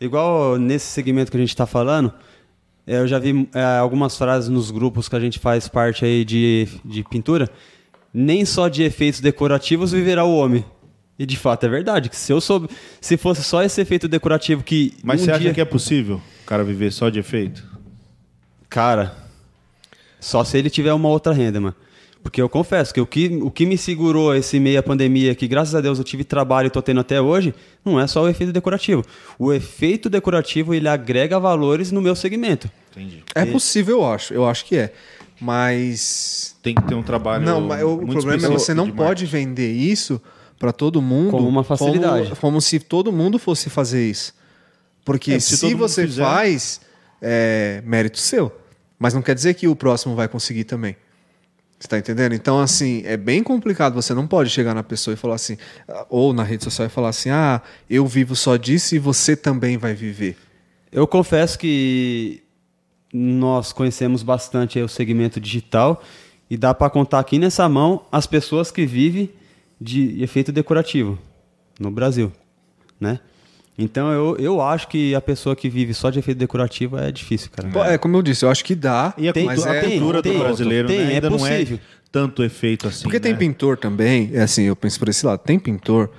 igual 0.00 0.58
nesse 0.58 0.86
segmento 0.86 1.30
que 1.30 1.36
a 1.36 1.40
gente 1.40 1.50
está 1.50 1.66
falando, 1.66 2.12
é, 2.86 2.98
eu 2.98 3.06
já 3.06 3.18
vi 3.18 3.48
é, 3.54 3.78
algumas 3.78 4.16
frases 4.16 4.48
nos 4.48 4.70
grupos 4.70 5.08
que 5.08 5.16
a 5.16 5.20
gente 5.20 5.38
faz 5.38 5.68
parte 5.68 6.04
aí 6.04 6.24
de, 6.24 6.68
de 6.84 7.02
pintura. 7.04 7.48
Nem 8.12 8.44
só 8.44 8.68
de 8.68 8.82
efeitos 8.82 9.20
decorativos 9.20 9.92
viverá 9.92 10.24
o 10.24 10.36
homem. 10.36 10.64
E 11.18 11.24
de 11.24 11.36
fato 11.36 11.64
é 11.64 11.68
verdade. 11.68 12.10
Que 12.10 12.16
se 12.16 12.32
eu 12.32 12.40
soube, 12.40 12.68
se 13.00 13.16
fosse 13.16 13.42
só 13.42 13.62
esse 13.62 13.80
efeito 13.80 14.06
decorativo 14.06 14.62
que. 14.62 14.92
Mas 15.02 15.20
um 15.20 15.24
você 15.24 15.30
dia... 15.30 15.40
acha 15.48 15.54
que 15.54 15.60
é 15.60 15.64
possível 15.64 16.20
o 16.42 16.46
cara 16.46 16.62
viver 16.62 16.92
só 16.92 17.08
de 17.08 17.20
efeito? 17.20 17.71
Cara, 18.72 19.14
só 20.18 20.42
se 20.44 20.56
ele 20.56 20.70
tiver 20.70 20.94
uma 20.94 21.06
outra 21.06 21.30
renda, 21.30 21.60
mano. 21.60 21.76
Porque 22.22 22.40
eu 22.40 22.48
confesso 22.48 22.94
que 22.94 23.00
o 23.02 23.06
que, 23.06 23.26
o 23.42 23.50
que 23.50 23.66
me 23.66 23.76
segurou 23.76 24.34
esse 24.34 24.58
meia 24.58 24.82
pandemia, 24.82 25.34
que 25.34 25.46
graças 25.46 25.74
a 25.74 25.80
Deus 25.82 25.98
eu 25.98 26.04
tive 26.04 26.24
trabalho 26.24 26.66
e 26.66 26.68
estou 26.68 26.80
tendo 26.80 27.00
até 27.00 27.20
hoje, 27.20 27.54
não 27.84 28.00
é 28.00 28.06
só 28.06 28.22
o 28.22 28.28
efeito 28.30 28.50
decorativo. 28.50 29.04
O 29.38 29.52
efeito 29.52 30.08
decorativo 30.08 30.72
ele 30.72 30.88
agrega 30.88 31.38
valores 31.38 31.92
no 31.92 32.00
meu 32.00 32.16
segmento. 32.16 32.70
Entendi. 32.92 33.22
É 33.34 33.44
possível, 33.44 33.98
eu 33.98 34.10
acho. 34.10 34.32
Eu 34.32 34.48
acho 34.48 34.64
que 34.64 34.76
é. 34.76 34.94
Mas. 35.38 36.56
Tem 36.62 36.74
que 36.74 36.82
ter 36.82 36.94
um 36.94 37.02
trabalho. 37.02 37.44
Não, 37.44 37.60
mas 37.60 37.82
o 37.82 37.98
problema 37.98 38.46
é 38.46 38.48
que 38.48 38.54
você 38.54 38.72
não 38.72 38.90
pode 38.90 39.26
vender 39.26 39.70
isso 39.70 40.18
para 40.58 40.72
todo 40.72 41.02
mundo 41.02 41.32
como 41.32 41.46
uma 41.46 41.62
facilidade. 41.62 42.28
Como, 42.28 42.36
como, 42.36 42.60
se 42.62 42.78
todo 42.78 43.12
mundo 43.12 43.38
fosse 43.38 43.68
fazer 43.68 44.08
isso. 44.08 44.32
Porque 45.04 45.32
é, 45.32 45.40
se, 45.40 45.58
se 45.58 45.74
você 45.74 46.06
fizer... 46.06 46.22
faz, 46.22 46.80
é 47.20 47.82
mérito 47.84 48.18
seu. 48.18 48.61
Mas 49.02 49.14
não 49.14 49.20
quer 49.20 49.34
dizer 49.34 49.54
que 49.54 49.66
o 49.66 49.74
próximo 49.74 50.14
vai 50.14 50.28
conseguir 50.28 50.62
também. 50.62 50.94
Você 51.76 51.88
tá 51.88 51.98
entendendo? 51.98 52.36
Então, 52.36 52.60
assim, 52.60 53.02
é 53.04 53.16
bem 53.16 53.42
complicado. 53.42 53.94
Você 53.94 54.14
não 54.14 54.28
pode 54.28 54.48
chegar 54.48 54.74
na 54.74 54.84
pessoa 54.84 55.14
e 55.14 55.16
falar 55.16 55.34
assim, 55.34 55.56
ou 56.08 56.32
na 56.32 56.44
rede 56.44 56.62
social 56.62 56.86
e 56.86 56.88
falar 56.88 57.08
assim: 57.08 57.28
ah, 57.28 57.60
eu 57.90 58.06
vivo 58.06 58.36
só 58.36 58.56
disso 58.56 58.94
e 58.94 59.00
você 59.00 59.34
também 59.34 59.76
vai 59.76 59.92
viver. 59.92 60.36
Eu 60.92 61.04
confesso 61.08 61.58
que 61.58 62.44
nós 63.12 63.72
conhecemos 63.72 64.22
bastante 64.22 64.78
o 64.78 64.86
segmento 64.86 65.40
digital 65.40 66.00
e 66.48 66.56
dá 66.56 66.72
para 66.72 66.88
contar 66.88 67.18
aqui 67.18 67.40
nessa 67.40 67.68
mão 67.68 68.06
as 68.12 68.24
pessoas 68.24 68.70
que 68.70 68.86
vivem 68.86 69.28
de 69.80 70.22
efeito 70.22 70.52
decorativo 70.52 71.18
no 71.76 71.90
Brasil, 71.90 72.30
né? 73.00 73.18
Então 73.76 74.12
eu, 74.12 74.36
eu 74.38 74.60
acho 74.60 74.88
que 74.88 75.14
a 75.14 75.20
pessoa 75.20 75.56
que 75.56 75.68
vive 75.68 75.94
só 75.94 76.10
de 76.10 76.18
efeito 76.18 76.38
decorativo 76.38 76.98
é 76.98 77.10
difícil, 77.10 77.50
cara. 77.50 77.92
É, 77.92 77.98
como 77.98 78.16
eu 78.16 78.22
disse, 78.22 78.44
eu 78.44 78.50
acho 78.50 78.64
que 78.64 78.74
dá. 78.74 79.14
E 79.16 79.28
a, 79.28 79.32
tem, 79.32 79.46
mas 79.46 79.66
a 79.66 79.74
é, 79.74 79.80
cultura 79.82 80.22
tem, 80.22 80.32
do 80.32 80.38
brasileiro 80.40 80.88
tem, 80.88 80.98
né, 80.98 81.14
ainda 81.14 81.26
é 81.26 81.30
não 81.30 81.46
é 81.46 81.64
tanto 82.10 82.44
efeito 82.44 82.86
assim. 82.86 83.04
Porque 83.04 83.18
né? 83.18 83.22
tem 83.22 83.36
pintor 83.36 83.78
também, 83.78 84.30
é 84.34 84.42
assim, 84.42 84.64
eu 84.64 84.76
penso 84.76 84.98
por 84.98 85.08
esse 85.08 85.24
lado, 85.24 85.40
tem 85.40 85.58
pintor. 85.58 86.10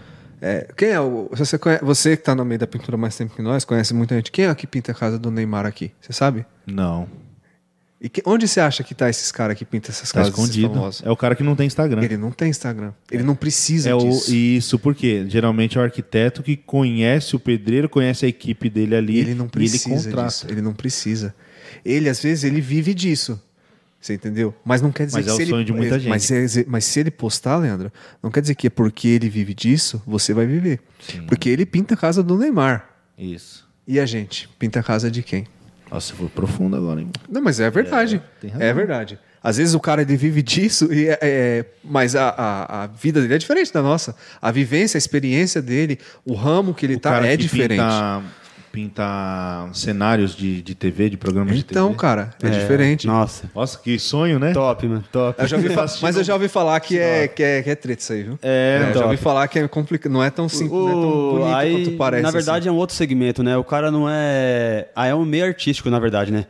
É, 0.41 0.67
quem 0.75 0.89
é 0.89 0.99
o. 0.99 1.29
Você, 1.31 1.57
conhece, 1.57 1.85
você 1.85 2.17
que 2.17 2.21
está 2.21 2.35
no 2.35 2.43
meio 2.43 2.59
da 2.59 2.67
pintura 2.67 2.97
mais 2.97 3.15
tempo 3.15 3.35
que 3.35 3.41
nós, 3.41 3.63
conhece 3.63 3.93
muita 3.93 4.15
gente. 4.15 4.31
Quem 4.31 4.45
é 4.45 4.55
que 4.55 4.67
pinta 4.67 4.91
a 4.91 4.95
casa 4.95 5.17
do 5.17 5.31
Neymar 5.31 5.65
aqui? 5.65 5.91
Você 6.01 6.11
sabe? 6.11 6.45
Não. 6.65 7.07
E 8.03 8.09
que, 8.09 8.21
onde 8.25 8.45
você 8.49 8.59
acha 8.59 8.83
que 8.83 8.93
tá 8.93 9.09
esses 9.09 9.31
caras 9.31 9.57
que 9.57 9.63
pintam 9.63 9.89
essas 9.89 10.11
tá 10.11 10.19
casas 10.19 10.33
escondido. 10.33 10.77
É 11.05 11.09
o 11.09 11.15
cara 11.15 11.35
que 11.35 11.41
não 11.41 11.55
tem 11.55 11.65
Instagram. 11.65 12.03
Ele 12.03 12.17
não 12.17 12.31
tem 12.31 12.49
Instagram. 12.49 12.91
Ele 13.09 13.23
não 13.23 13.33
precisa 13.33 13.91
é 13.91 13.95
disso. 13.95 14.29
O, 14.29 14.35
isso 14.35 14.77
porque 14.77 15.25
geralmente 15.29 15.77
é 15.77 15.81
o 15.81 15.83
arquiteto 15.85 16.43
que 16.43 16.57
conhece 16.57 17.33
o 17.33 17.39
pedreiro, 17.39 17.87
conhece 17.87 18.25
a 18.25 18.27
equipe 18.27 18.69
dele 18.69 18.93
ali. 18.93 19.19
Ele 19.19 19.33
não 19.33 19.47
precisa 19.47 20.09
ele 20.09 20.21
disso. 20.21 20.45
Ele 20.49 20.61
não 20.61 20.73
precisa. 20.73 21.33
Ele 21.85 22.09
às 22.09 22.21
vezes 22.21 22.43
ele 22.43 22.59
vive 22.59 22.93
disso. 22.93 23.41
Você 24.01 24.15
entendeu? 24.15 24.53
Mas 24.65 24.81
não 24.81 24.91
quer 24.91 25.05
dizer 25.05 25.19
mas 25.19 25.25
que 25.25 25.31
é 25.31 25.33
o 25.33 25.37
se 25.37 25.45
sonho 25.45 25.59
ele, 25.59 25.65
de 25.65 25.71
muita 25.71 25.97
gente. 25.97 26.09
Mas, 26.09 26.29
é, 26.57 26.65
mas 26.67 26.83
se 26.83 26.99
ele 26.99 27.09
postar, 27.09 27.55
Leandro, 27.55 27.89
não 28.21 28.29
quer 28.29 28.41
dizer 28.41 28.55
que 28.55 28.67
é 28.67 28.69
porque 28.69 29.07
ele 29.07 29.29
vive 29.29 29.53
disso, 29.53 30.03
você 30.05 30.33
vai 30.33 30.45
viver. 30.45 30.81
Sim. 30.99 31.25
Porque 31.25 31.47
ele 31.47 31.65
pinta 31.65 31.93
a 31.93 31.97
casa 31.97 32.21
do 32.21 32.37
Neymar. 32.37 32.85
Isso. 33.17 33.65
E 33.87 34.01
a 34.01 34.05
gente? 34.05 34.49
Pinta 34.59 34.81
a 34.81 34.83
casa 34.83 35.09
de 35.09 35.23
quem? 35.23 35.47
Nossa, 35.93 36.13
foi 36.15 36.27
profundo 36.27 36.75
agora, 36.75 37.01
hein? 37.01 37.09
Não, 37.29 37.41
mas 37.41 37.59
é 37.59 37.69
verdade. 37.69 38.21
É, 38.59 38.69
é 38.69 38.73
verdade. 38.73 39.19
Às 39.43 39.57
vezes 39.57 39.73
o 39.73 39.79
cara 39.79 40.01
ele 40.01 40.17
vive 40.17 40.41
disso, 40.41 40.91
e 40.91 41.07
é, 41.07 41.19
é, 41.21 41.65
mas 41.83 42.15
a, 42.15 42.29
a, 42.29 42.83
a, 42.83 42.87
vida 42.87 43.21
dele 43.21 43.35
é 43.35 43.37
diferente 43.37 43.71
da 43.71 43.81
nossa. 43.81 44.15
A 44.41 44.51
vivência, 44.51 44.97
a 44.97 44.99
experiência 44.99 45.61
dele, 45.61 45.99
o 46.25 46.33
ramo 46.33 46.73
que 46.73 46.85
ele 46.85 46.95
o 46.95 46.99
tá 46.99 47.23
é 47.25 47.37
diferente. 47.37 47.81
Pinta 47.81 48.23
pintar 48.73 49.69
cenários 49.73 50.35
de, 50.35 50.61
de 50.61 50.73
TV, 50.73 51.09
de 51.11 51.15
programas 51.17 51.55
de 51.55 51.63
TV. 51.63 51.79
Então, 51.79 51.93
cara, 51.93 52.31
é, 52.41 52.49
diferente. 52.49 53.05
Nossa. 53.05 53.49
Nossa, 53.55 53.77
que 53.77 53.99
sonho, 53.99 54.39
né? 54.39 54.51
Top, 54.51 54.85
mano. 54.87 55.03
Top. 55.11 55.39
Eu 55.39 55.47
já 55.47 55.57
ouvi 55.57 55.69
fa- 55.73 55.85
mas 56.01 56.17
eu 56.17 56.23
já 56.23 56.33
ouvi 56.33 56.47
falar 56.47 56.79
que 56.79 56.97
é, 56.97 57.27
que 57.27 57.43
é, 57.43 57.61
que 57.61 57.69
é 57.69 57.75
treta 57.75 58.01
isso 58.01 58.11
aí, 58.13 58.23
viu? 58.23 58.39
É, 58.41 58.87
eu 58.89 58.99
já 58.99 59.05
ouvi 59.05 59.17
falar 59.17 59.47
que 59.47 59.59
é 59.59 59.67
complicado. 59.67 60.11
Não 60.11 60.23
é 60.23 60.29
tão 60.31 60.49
simples, 60.49 60.71
não 60.71 60.89
é 60.89 60.91
tão 60.91 61.09
O- 61.09 61.31
bonito 61.37 61.55
aí, 61.55 61.85
quanto 61.85 61.97
parece. 61.97 62.23
na 62.23 62.31
verdade, 62.31 62.59
assim. 62.67 62.69
é 62.69 62.71
um 62.71 62.75
outro 62.79 62.95
segmento, 62.95 63.43
né? 63.43 63.55
O 63.55 63.63
cara 63.63 63.91
não 63.91 64.07
é. 64.09 64.87
Ah, 64.95 65.05
é 65.05 65.13
um 65.15 65.23
meio 65.23 65.45
artístico, 65.45 65.89
na 65.91 65.99
verdade, 65.99 66.31
né? 66.31 66.45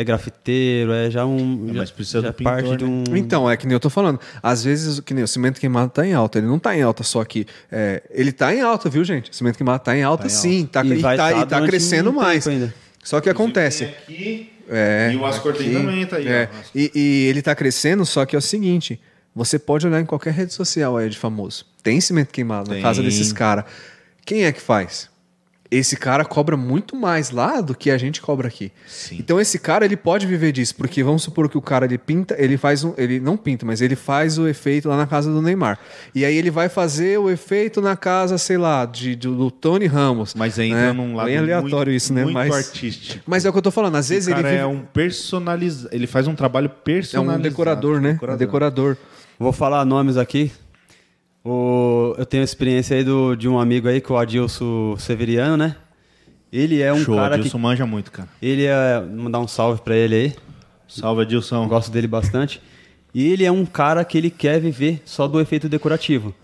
É 0.00 0.04
grafiteiro, 0.04 0.92
é 0.92 1.10
já 1.10 1.26
um. 1.26 1.64
É, 1.70 1.72
já, 1.72 1.80
mas 1.80 1.90
precisa 1.90 2.20
já 2.20 2.28
do 2.28 2.34
pintor, 2.34 2.52
parte 2.52 2.76
de 2.76 2.84
né? 2.84 3.04
um. 3.10 3.16
Então, 3.16 3.50
é 3.50 3.56
que 3.56 3.66
nem 3.66 3.72
eu 3.74 3.80
tô 3.80 3.90
falando. 3.90 4.20
Às 4.40 4.62
vezes, 4.62 5.00
que 5.00 5.12
nem 5.12 5.24
o 5.24 5.26
cimento 5.26 5.58
queimado 5.58 5.90
tá 5.90 6.06
em 6.06 6.14
alta. 6.14 6.38
Ele 6.38 6.46
não 6.46 6.56
tá 6.56 6.76
em 6.76 6.82
alta 6.82 7.02
só 7.02 7.20
aqui. 7.20 7.44
É, 7.68 8.00
ele 8.10 8.30
tá 8.30 8.54
em 8.54 8.60
alta, 8.60 8.88
viu, 8.88 9.02
gente? 9.02 9.32
O 9.32 9.34
cimento 9.34 9.56
queimado 9.56 9.82
tá 9.82 9.96
em 9.96 10.04
alta, 10.04 10.26
em 10.26 10.30
sim. 10.30 10.66
Tá, 10.66 10.84
E 10.84 10.92
e, 10.92 11.02
tá, 11.02 11.16
tá 11.16 11.32
e 11.40 11.46
tá 11.46 11.66
crescendo 11.66 12.12
mais. 12.12 12.46
ainda. 12.46 12.72
Só 13.02 13.20
que 13.20 13.28
acontece. 13.28 13.86
Aqui, 13.86 14.52
É, 14.70 15.10
e 15.12 15.16
o 15.16 15.26
Ascor 15.26 15.52
tem 15.54 15.66
aqui, 15.66 15.76
também, 15.76 16.06
tá 16.06 16.16
aí. 16.18 16.28
é. 16.28 16.48
E, 16.72 16.92
e 16.94 17.26
ele 17.26 17.42
tá 17.42 17.54
crescendo, 17.56 18.06
só 18.06 18.24
que 18.24 18.36
é 18.36 18.38
o 18.38 18.42
seguinte: 18.42 19.00
você 19.34 19.58
pode 19.58 19.84
olhar 19.84 20.00
em 20.00 20.06
qualquer 20.06 20.32
rede 20.32 20.54
social 20.54 20.96
aí 20.96 21.08
de 21.08 21.18
famoso. 21.18 21.66
Tem 21.82 22.00
cimento 22.00 22.28
queimado 22.28 22.70
Tem. 22.70 22.80
na 22.80 22.86
casa 22.86 23.02
desses 23.02 23.32
caras. 23.32 23.64
Quem 24.24 24.44
é 24.44 24.52
que 24.52 24.60
faz? 24.60 25.10
Esse 25.70 25.96
cara 25.96 26.24
cobra 26.24 26.56
muito 26.56 26.96
mais 26.96 27.30
lá 27.30 27.60
do 27.60 27.74
que 27.74 27.90
a 27.90 27.98
gente 27.98 28.22
cobra 28.22 28.48
aqui. 28.48 28.72
Sim. 28.86 29.16
Então 29.18 29.38
esse 29.38 29.58
cara 29.58 29.84
ele 29.84 29.98
pode 29.98 30.26
viver 30.26 30.50
disso, 30.50 30.74
porque 30.74 31.02
vamos 31.02 31.22
supor 31.22 31.46
que 31.48 31.58
o 31.58 31.60
cara 31.60 31.84
ele 31.84 31.98
pinta, 31.98 32.34
ele 32.38 32.56
faz 32.56 32.84
um, 32.84 32.94
ele 32.96 33.20
não 33.20 33.36
pinta, 33.36 33.66
mas 33.66 33.82
ele 33.82 33.94
faz 33.94 34.38
o 34.38 34.48
efeito 34.48 34.88
lá 34.88 34.96
na 34.96 35.06
casa 35.06 35.30
do 35.30 35.42
Neymar. 35.42 35.78
E 36.14 36.24
aí 36.24 36.34
ele 36.34 36.50
vai 36.50 36.70
fazer 36.70 37.18
o 37.18 37.28
efeito 37.28 37.82
na 37.82 37.96
casa, 37.96 38.38
sei 38.38 38.56
lá, 38.56 38.86
de, 38.86 39.14
do, 39.14 39.36
do 39.36 39.50
Tony 39.50 39.86
Ramos. 39.86 40.34
Mas 40.34 40.58
entra 40.58 40.86
né? 40.86 40.92
num 40.92 41.14
lado 41.14 41.26
Bem 41.26 41.36
aleatório 41.36 41.90
muito, 41.90 41.90
isso, 41.90 42.14
né? 42.14 42.22
muito 42.24 42.34
Mas, 42.34 42.54
artístico. 42.54 43.22
mas 43.26 43.44
é 43.44 43.50
o 43.50 43.52
que 43.52 43.58
eu 43.58 43.62
tô 43.62 43.70
falando. 43.70 43.96
Às 43.96 44.08
vezes 44.08 44.26
o 44.26 44.30
ele 44.30 44.36
cara 44.36 44.48
vive... 44.48 44.62
é 44.62 44.66
um 44.66 44.80
personalizado. 44.80 45.94
Ele 45.94 46.06
faz 46.06 46.26
um 46.26 46.34
trabalho 46.34 46.66
É 46.66 46.82
personalizado. 46.84 47.38
um 47.38 47.42
decorador, 47.42 48.00
né? 48.00 48.12
Decorador. 48.12 48.34
É 48.34 48.38
decorador. 48.38 48.96
Vou 49.38 49.52
falar 49.52 49.84
nomes 49.84 50.16
aqui. 50.16 50.50
O, 51.50 52.14
eu 52.18 52.26
tenho 52.26 52.42
experiência 52.44 52.94
aí 52.96 53.02
do, 53.02 53.34
de 53.34 53.48
um 53.48 53.58
amigo 53.58 53.88
aí, 53.88 54.00
que 54.02 54.12
é 54.12 54.14
o 54.14 54.18
Adilson 54.18 54.96
Severiano, 54.98 55.56
né? 55.56 55.76
Ele 56.52 56.82
é 56.82 56.92
um 56.92 57.02
Show, 57.02 57.16
cara 57.16 57.36
Adilson 57.36 57.58
manja 57.58 57.86
muito, 57.86 58.12
cara. 58.12 58.28
que. 58.38 58.46
Ele 58.46 58.64
é. 58.66 59.00
Vou 59.00 59.24
mandar 59.24 59.38
um 59.38 59.48
salve 59.48 59.80
pra 59.80 59.96
ele 59.96 60.14
aí. 60.14 60.34
Salve, 60.86 61.22
Adilson. 61.22 61.66
Gosto 61.66 61.90
dele 61.90 62.06
bastante. 62.06 62.60
E 63.14 63.26
ele 63.26 63.44
é 63.44 63.50
um 63.50 63.64
cara 63.64 64.04
que 64.04 64.18
ele 64.18 64.30
quer 64.30 64.60
viver 64.60 65.00
só 65.06 65.26
do 65.26 65.40
efeito 65.40 65.68
decorativo. 65.68 66.34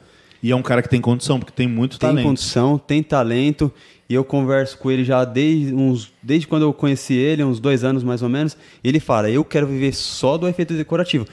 E 0.43 0.51
é 0.51 0.57
um 0.57 0.63
cara 0.63 0.83
que 0.83 0.89
tem 0.89 1.01
condição, 1.01 1.39
porque 1.39 1.53
tem 1.53 1.69
muito 1.69 1.99
Tem 1.99 2.09
talento. 2.11 2.25
condição, 2.27 2.79
tem 2.79 3.03
talento. 3.03 3.71
E 4.09 4.15
eu 4.15 4.25
converso 4.25 4.77
com 4.79 4.91
ele 4.91 5.05
já 5.05 5.25
desde, 5.25 5.75
uns, 5.75 6.13
desde 6.23 6.47
quando 6.47 6.63
eu 6.63 6.73
conheci 6.73 7.15
ele, 7.15 7.43
uns 7.45 7.61
dois 7.61 7.85
anos 7.85 8.03
mais 8.03 8.23
ou 8.23 8.29
menos. 8.29 8.57
Ele 8.83 9.01
fala: 9.01 9.31
Eu 9.31 9.45
quero 9.45 9.67
viver 9.67 9.95
só 9.95 10.37
do 10.39 10.49
efeito 10.49 10.75
decorativo. 10.75 11.27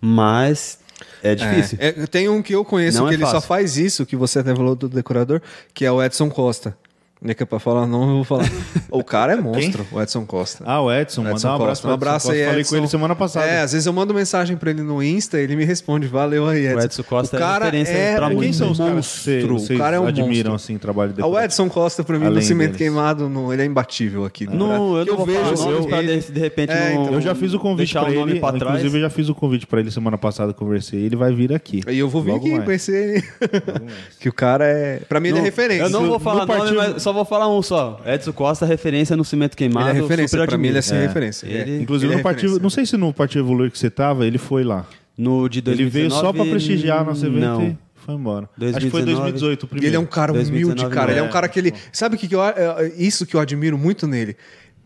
Mas 0.00 0.80
é 1.22 1.34
difícil. 1.34 1.78
É, 1.80 1.88
é, 1.88 2.06
tem 2.06 2.28
um 2.28 2.42
que 2.42 2.54
eu 2.54 2.64
conheço 2.64 2.98
Não 2.98 3.06
que 3.08 3.12
é 3.12 3.16
ele 3.16 3.24
só 3.24 3.32
fácil. 3.32 3.48
faz 3.48 3.76
isso, 3.76 4.06
que 4.06 4.16
você 4.16 4.38
até 4.38 4.54
falou 4.54 4.74
do 4.74 4.88
decorador, 4.88 5.40
que 5.74 5.84
é 5.84 5.92
o 5.92 6.02
Edson 6.02 6.30
Costa. 6.30 6.76
É 7.24 7.32
que 7.34 7.42
é 7.42 7.46
pra 7.46 7.58
falar 7.58 7.86
não, 7.86 8.02
eu 8.08 8.14
vou 8.16 8.24
falar. 8.24 8.44
o 8.90 9.02
cara 9.02 9.32
é 9.32 9.36
monstro, 9.36 9.86
o 9.90 10.00
Edson 10.00 10.24
Costa. 10.26 10.62
Ah, 10.66 10.82
o 10.82 10.92
Edson, 10.92 11.22
Edson 11.22 11.32
mandar 11.34 11.50
um 11.50 11.54
abraço 11.54 11.82
Costa. 11.82 11.88
Um 11.88 11.92
abraço 11.94 12.26
Edson 12.28 12.32
aí, 12.32 12.38
Costa. 12.38 12.46
Falei 12.50 12.60
Edson. 12.60 12.70
com 12.70 12.76
ele 12.76 12.88
semana 12.88 13.16
passada. 13.16 13.46
É, 13.46 13.60
às 13.62 13.72
vezes 13.72 13.86
eu 13.86 13.92
mando 13.92 14.12
mensagem 14.12 14.54
pra 14.56 14.70
ele 14.70 14.82
no 14.82 15.02
Insta, 15.02 15.38
ele 15.40 15.56
me 15.56 15.64
responde, 15.64 16.06
valeu 16.06 16.46
aí, 16.46 16.66
Edson. 16.66 16.78
O 16.78 16.84
Edson 16.84 17.02
Costa 17.02 17.36
o 17.36 17.38
é 17.38 17.42
cara 17.42 17.64
referência 17.64 17.92
é 17.92 18.16
pra 18.16 18.28
Quem 18.28 18.52
são 18.52 18.70
os 18.70 18.78
caras 18.78 18.90
que 18.92 18.96
monstro. 18.96 19.22
você- 19.22 19.46
vocês 19.66 19.78
o 19.78 19.82
cara 19.82 19.96
é 19.96 20.00
um 20.00 20.06
admiram 20.06 20.50
monstro. 20.52 20.54
assim, 20.54 20.76
o 20.76 20.78
trabalho 20.78 21.12
de 21.14 21.22
Ah, 21.22 21.26
O? 21.26 21.40
Edson 21.40 21.68
Costa, 21.70 22.04
pra 22.04 22.16
mim, 22.18 22.24
no 22.26 22.30
Além 22.32 22.42
cimento 22.42 22.72
deles. 22.72 22.78
queimado, 22.78 23.28
no, 23.30 23.50
ele 23.52 23.62
é 23.62 23.64
imbatível 23.64 24.24
aqui. 24.26 24.46
Não, 24.46 24.96
eu 24.98 25.06
não 25.06 25.16
vou 25.16 25.26
falar 25.26 25.50
vejo, 25.50 25.54
assim, 25.78 25.88
pra 25.88 25.98
ele- 26.02 26.18
de, 26.20 26.32
de 26.32 26.40
repente 26.40 26.70
É, 26.72 26.92
então. 26.92 27.14
Eu 27.14 27.20
já 27.22 27.34
fiz 27.34 27.54
o 27.54 27.58
convite 27.58 27.92
pra 27.94 28.10
ele. 28.10 28.38
pra 28.40 28.52
trás. 28.52 28.74
Inclusive, 28.76 28.98
eu 28.98 29.02
já 29.02 29.10
fiz 29.10 29.28
o 29.30 29.34
convite 29.34 29.66
pra 29.66 29.80
ele 29.80 29.90
semana 29.90 30.18
passada, 30.18 30.52
conversei. 30.52 31.00
Ele 31.00 31.16
vai 31.16 31.32
vir 31.34 31.52
aqui. 31.54 31.80
E 31.88 31.98
eu 31.98 32.08
vou 32.10 32.22
vir 32.22 32.34
aqui 32.34 32.60
conhecer 32.60 33.14
ele. 33.16 33.24
que 34.20 34.28
o 34.28 34.32
cara 34.34 34.66
é. 34.66 35.00
Pra 35.08 35.18
mim, 35.18 35.30
ele 35.30 35.38
é 35.38 35.42
referência. 35.42 35.84
Eu 35.84 35.90
não 35.90 36.02
No- 36.02 36.08
vou 36.10 36.18
falar 36.20 36.44
no 36.46 36.54
nome, 36.54 36.72
mas 36.76 37.05
só 37.06 37.12
vou 37.12 37.24
falar 37.24 37.48
um 37.48 37.62
só. 37.62 38.00
Edson 38.04 38.32
Costa, 38.32 38.66
referência 38.66 39.16
no 39.16 39.24
cimento 39.24 39.56
queimado. 39.56 39.88
Ele 39.90 39.98
é 39.98 40.02
referência. 40.02 40.44
Pra 40.46 40.58
mim, 40.58 40.66
ele 40.68 40.78
é 40.78 40.82
sem 40.82 40.98
É. 40.98 41.02
referência. 41.06 41.46
Ele- 41.46 41.76
É. 41.76 41.80
Inclusive, 41.80 42.06
Ele 42.12 42.14
é 42.14 42.16
no 42.18 42.22
partido, 42.24 42.40
referência. 42.42 42.62
não 42.62 42.70
sei 42.70 42.84
se 42.86 42.96
no 42.96 43.12
Partido 43.12 43.44
Evoluir 43.44 43.70
que 43.70 43.78
você 43.78 43.88
tava, 43.88 44.26
ele 44.26 44.38
foi 44.38 44.64
lá. 44.64 44.84
No 45.16 45.48
de 45.48 45.60
2019, 45.60 45.82
ele 45.82 45.90
veio 45.90 46.10
só 46.10 46.32
pra 46.32 46.44
prestigiar 46.44 47.04
nosso 47.04 47.24
evento 47.24 47.40
Não. 47.40 47.62
e 47.68 47.78
foi 47.94 48.14
embora. 48.16 48.44
Acho 48.44 48.56
que 48.56 48.62
2019. 48.62 48.90
foi 48.90 49.02
2018 49.04 49.62
o 49.62 49.66
primeiro. 49.68 49.88
ele 49.90 49.96
é 49.96 50.00
um 50.00 50.04
cara 50.06 50.32
2019 50.32 50.80
humilde, 50.80 50.94
cara. 50.94 51.10
Ele 51.12 51.20
é 51.20 51.22
um 51.22 51.26
não. 51.26 51.32
cara 51.32 51.48
que 51.48 51.58
ele. 51.60 51.72
Sabe 51.92 52.16
o 52.16 52.18
que, 52.18 52.26
que 52.28 52.34
eu. 52.34 52.42
é, 52.44 52.92
Isso 52.98 53.24
que 53.24 53.34
eu 53.36 53.40
admiro 53.40 53.78
muito 53.78 54.06
nele. 54.06 54.36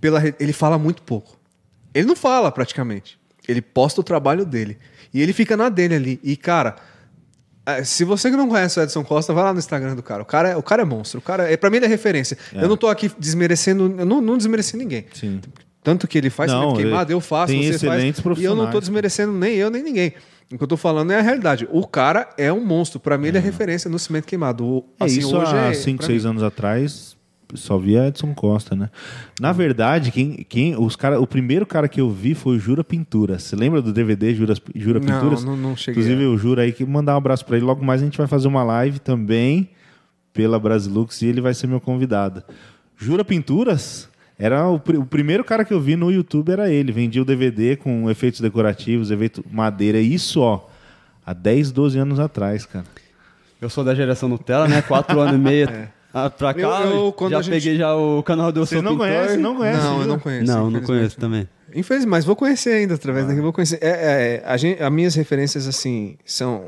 Pela, 0.01 0.23
ele 0.39 0.53
fala 0.53 0.79
muito 0.79 1.03
pouco. 1.03 1.37
Ele 1.95 2.07
não 2.07 2.15
fala 2.17 2.53
praticamente. 2.53 3.19
Ele 3.49 3.61
posta 3.63 4.01
o 4.01 4.05
trabalho 4.05 4.45
dele. 4.45 4.77
E 5.13 5.21
ele 5.21 5.33
fica 5.33 5.57
na 5.57 5.69
dele 5.69 5.95
ali. 5.95 6.21
E, 6.23 6.37
cara. 6.37 6.77
É, 7.79 7.85
Se 7.85 8.05
você 8.05 8.31
que 8.31 8.37
não 8.37 8.49
conhece 8.49 8.79
o 8.79 8.83
Edson 8.83 9.05
Costa, 9.05 9.33
vai 9.33 9.45
lá 9.45 9.53
no 9.53 9.59
Instagram 9.59 9.95
do 9.95 10.03
cara. 10.03 10.23
O 10.23 10.27
cara 10.27 10.49
é, 10.51 10.57
o 10.57 10.63
cara 10.63 10.83
é 10.83 10.85
monstro. 10.85 11.19
O 11.19 11.23
cara 11.23 11.51
é, 11.51 11.57
pra 11.57 11.71
mim, 11.71 11.77
ele 11.79 11.87
é 11.87 11.89
referência. 11.89 12.37
Eu 12.53 12.69
não 12.69 12.77
tô 12.77 12.89
aqui 12.89 13.11
desmerecendo. 13.19 13.95
Eu 13.99 14.07
não, 14.07 14.21
não 14.21 14.37
desmereci 14.37 14.77
ninguém. 14.77 15.07
Sim. 15.13 15.41
Tanto 15.83 16.07
que 16.07 16.19
ele 16.19 16.29
faz 16.29 16.51
Não, 16.53 16.61
cimento 16.61 16.77
queimado, 16.77 17.11
eu 17.11 17.21
faço, 17.21 17.53
tem 17.53 17.63
você 17.63 17.77
excelentes 17.77 18.21
faz. 18.21 18.39
E 18.39 18.45
eu 18.45 18.55
não 18.55 18.71
tô 18.71 18.81
desmerecendo 18.81 19.33
nem 19.33 19.55
eu, 19.57 19.71
nem 19.71 19.83
ninguém. 19.83 20.13
O 20.53 20.59
que 20.59 20.65
eu 20.65 20.69
tô 20.69 20.77
falando 20.77 21.13
é 21.13 21.19
a 21.19 21.23
realidade. 21.23 21.67
O 21.71 21.87
cara 21.87 22.29
é 22.37 22.53
um 22.53 22.65
monstro. 22.65 22.99
Pra 22.99 23.17
mim, 23.17 23.29
ele 23.29 23.39
é 23.39 23.41
referência 23.41 23.89
no 23.89 23.99
cimento 23.99 24.27
queimado. 24.27 24.85
É 24.99 25.05
assim, 25.05 25.21
isso 25.21 25.37
hoje 25.37 25.55
há 25.55 25.67
é- 25.71 25.75
5, 25.75 25.99
pra 25.99 26.07
6 26.09 26.25
mim. 26.25 26.31
anos 26.31 26.43
atrás, 26.43 27.17
só 27.55 27.77
via 27.79 28.07
Edson 28.09 28.35
Costa, 28.35 28.75
né? 28.77 28.91
Na 29.41 29.53
verdade, 29.53 30.11
quem, 30.11 30.45
quem, 30.49 30.77
os 30.77 30.97
cara, 30.97 31.21
o 31.21 31.27
primeiro 31.27 31.65
cara 31.67 31.89
que 31.89 32.01
eu 32.01 32.11
vi 32.11 32.35
foi 32.35 32.57
o 32.57 32.59
Jura 32.59 32.83
Pintura. 32.85 33.39
Você 33.39 33.55
lembra 33.57 33.81
do 33.83 33.93
DVD 33.93 34.35
Jura, 34.35 34.55
Jura 34.75 35.01
Não, 35.01 35.07
Pinturas? 35.07 35.45
não- 35.45 35.57
não 35.57 35.77
cheguei 35.77 36.03
Inclusive, 36.03 36.25
a- 36.25 36.29
o 36.31 36.39
Jura 36.39 36.63
aí 36.63 36.73
que 36.73 36.85
mandar 36.85 37.15
um 37.15 37.19
abraço 37.19 37.45
pra 37.45 37.57
ele. 37.57 37.67
Logo 37.67 37.85
mais 37.85 38.01
a 38.01 38.05
gente 38.05 38.19
vai 38.19 38.27
fazer 38.27 38.49
uma 38.49 38.63
live 38.63 38.99
também 38.99 39.69
pela 40.33 40.59
Brasilux 40.59 41.23
e 41.23 41.27
ele 41.27 41.41
vai 41.41 41.55
ser 41.55 41.67
meu 41.67 41.81
convidado. 41.81 42.43
Jura 42.97 43.25
Pinturas 43.25 44.09
era 44.39 44.67
o, 44.69 44.79
pri- 44.79 44.97
o 44.97 45.05
primeiro 45.05 45.43
cara 45.45 45.65
que 45.65 45.73
eu 45.75 45.81
vi 45.81 45.97
no 45.97 46.11
YouTube 46.11 46.51
era 46.53 46.71
ele. 46.71 46.93
Vendia 46.93 47.21
o 47.23 47.25
DVD 47.25 47.77
com 47.77 48.09
efeitos 48.11 48.41
decorativos, 48.41 49.11
efeito 49.11 49.45
madeira. 49.51 49.99
Isso, 49.99 50.41
ó, 50.41 50.67
há 51.27 51.33
10, 51.33 51.73
12 51.73 51.99
anos 51.99 52.19
atrás, 52.21 52.65
cara. 52.65 52.85
Eu 53.61 53.69
sou 53.69 53.85
da 53.85 53.95
geração 53.95 54.27
Nutella, 54.29 54.67
né? 54.67 54.81
Quatro 54.81 55.21
anos 55.21 55.35
e 55.35 55.39
meio 55.39 55.69
ah, 56.13 56.29
pra 56.31 56.53
cá. 56.55 56.61
Eu- 56.61 57.07
eu, 57.07 57.13
quando 57.13 57.33
já 57.33 57.39
a 57.39 57.43
gente- 57.43 57.53
peguei 57.55 57.77
já 57.77 57.95
o 57.95 58.23
canal 58.23 58.51
do 58.53 58.61
Eu 58.61 58.67
Vocês 58.67 58.81
Sou 58.81 58.83
não 58.83 58.93
Pintor. 58.99 59.07
conhecem? 59.09 59.37
Não 59.39 59.57
conhecem? 59.57 59.83
Não, 59.83 59.91
eu 59.93 59.97
Jura? 60.03 60.07
não 60.09 60.19
conheço. 60.19 60.47
Não, 60.53 60.71
não 60.71 60.81
conheço 60.83 61.17
também. 61.19 61.49
Infelizmente, 61.75 62.11
mas 62.11 62.25
vou 62.25 62.35
conhecer 62.35 62.71
ainda 62.73 62.95
através 62.95 63.27
daqui. 63.29 63.41
Vou 63.41 63.53
conhecer. 63.53 63.79
É, 63.81 63.89
é, 63.89 64.43
a 64.45 64.57
gente, 64.57 64.83
as 64.83 64.91
minhas 64.93 65.15
referências, 65.15 65.69
assim, 65.69 66.17
são, 66.25 66.65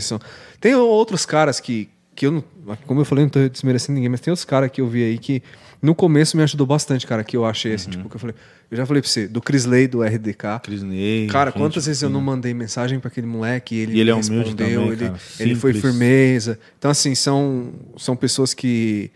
são. 0.00 0.18
Tem 0.60 0.74
outros 0.74 1.24
caras 1.24 1.60
que, 1.60 1.88
que 2.14 2.26
eu 2.26 2.32
não. 2.32 2.44
Como 2.86 3.00
eu 3.00 3.04
falei, 3.04 3.24
não 3.24 3.30
tô 3.30 3.48
desmerecendo 3.48 3.94
ninguém, 3.96 4.08
mas 4.08 4.20
tem 4.20 4.30
outros 4.30 4.44
caras 4.44 4.70
que 4.70 4.80
eu 4.80 4.88
vi 4.88 5.04
aí 5.04 5.18
que 5.18 5.42
no 5.80 5.94
começo 5.94 6.36
me 6.36 6.42
ajudou 6.44 6.66
bastante, 6.66 7.06
cara, 7.06 7.24
que 7.24 7.36
eu 7.36 7.44
achei, 7.44 7.74
assim, 7.74 7.90
tipo, 7.90 8.08
que 8.08 8.14
eu 8.14 8.20
falei. 8.20 8.36
Eu 8.70 8.76
já 8.76 8.86
falei 8.86 9.02
pra 9.02 9.10
você, 9.10 9.26
do 9.26 9.42
Crisley, 9.42 9.86
do 9.88 10.02
RDK. 10.02 10.60
Crisney. 10.62 11.26
Cara, 11.26 11.50
quantas 11.52 11.86
vezes 11.86 12.02
eu 12.02 12.08
não 12.08 12.20
mandei 12.20 12.54
mensagem 12.54 13.00
pra 13.00 13.08
aquele 13.08 13.26
moleque 13.26 13.74
e 13.74 13.78
ele, 13.80 13.92
E 13.96 14.00
ele 14.00 14.10
é 14.10 14.14
respondeu, 14.14 14.54
também, 14.54 14.88
ele, 14.88 15.12
ele 15.40 15.54
foi 15.56 15.74
firmeza. 15.74 16.58
Então, 16.78 16.90
assim, 16.90 17.14
são, 17.14 17.72
são 17.98 18.16
pessoas 18.16 18.54
que 18.54 19.10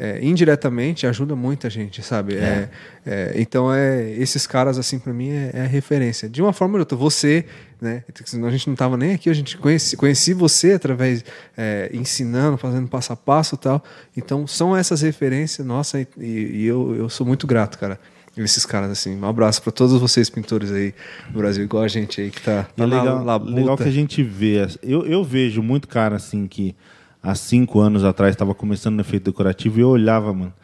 é, 0.00 0.18
indiretamente 0.22 1.06
ajudam 1.06 1.36
muita 1.36 1.68
gente, 1.68 2.02
sabe? 2.02 2.34
É, 2.36 2.70
é, 3.04 3.34
então, 3.36 3.70
é, 3.70 4.10
esses 4.12 4.46
caras, 4.46 4.78
assim, 4.78 4.98
pra 4.98 5.12
mim, 5.12 5.28
é, 5.28 5.50
é 5.52 5.60
a 5.60 5.66
referência. 5.66 6.26
De 6.26 6.40
uma 6.40 6.54
forma 6.54 6.72
ou 6.72 6.78
de 6.78 6.82
outra, 6.82 6.96
você, 6.96 7.44
né? 7.78 8.02
A 8.42 8.50
gente 8.50 8.66
não 8.66 8.74
tava 8.74 8.96
nem 8.96 9.12
aqui, 9.12 9.28
a 9.28 9.34
gente 9.34 9.58
conheci, 9.58 9.98
conheci 9.98 10.32
você 10.32 10.72
através, 10.72 11.22
é, 11.54 11.90
ensinando, 11.92 12.56
fazendo 12.56 12.88
passo 12.88 13.12
a 13.12 13.16
passo 13.16 13.56
e 13.56 13.58
tal. 13.58 13.84
Então, 14.16 14.46
são 14.46 14.74
essas 14.74 15.02
referências, 15.02 15.66
nossa, 15.66 16.00
e, 16.00 16.06
e 16.16 16.64
eu, 16.64 16.96
eu 16.96 17.08
sou 17.10 17.26
muito 17.26 17.46
grato, 17.46 17.78
cara. 17.78 18.00
Esses 18.38 18.64
caras, 18.64 18.90
assim, 18.90 19.14
um 19.14 19.26
abraço 19.26 19.60
pra 19.60 19.70
todos 19.70 20.00
vocês 20.00 20.30
pintores 20.30 20.72
aí 20.72 20.94
do 21.28 21.40
Brasil, 21.40 21.62
igual 21.62 21.82
a 21.82 21.88
gente 21.88 22.22
aí 22.22 22.30
que 22.30 22.40
tá, 22.40 22.52
é 22.52 22.62
tá 22.62 22.86
na 22.86 22.86
legal, 22.86 23.22
labuta. 23.22 23.52
legal 23.52 23.76
que 23.76 23.82
a 23.82 23.90
gente 23.90 24.22
vê. 24.22 24.66
Eu, 24.82 25.04
eu 25.04 25.22
vejo 25.22 25.62
muito 25.62 25.86
cara 25.86 26.16
assim 26.16 26.46
que 26.46 26.74
há 27.22 27.34
cinco 27.34 27.80
anos 27.80 28.04
atrás 28.04 28.34
estava 28.34 28.54
começando 28.54 28.94
no 28.94 29.00
efeito 29.00 29.24
decorativo 29.24 29.78
e 29.78 29.82
eu 29.82 29.88
olhava, 29.88 30.32
mano. 30.32 30.54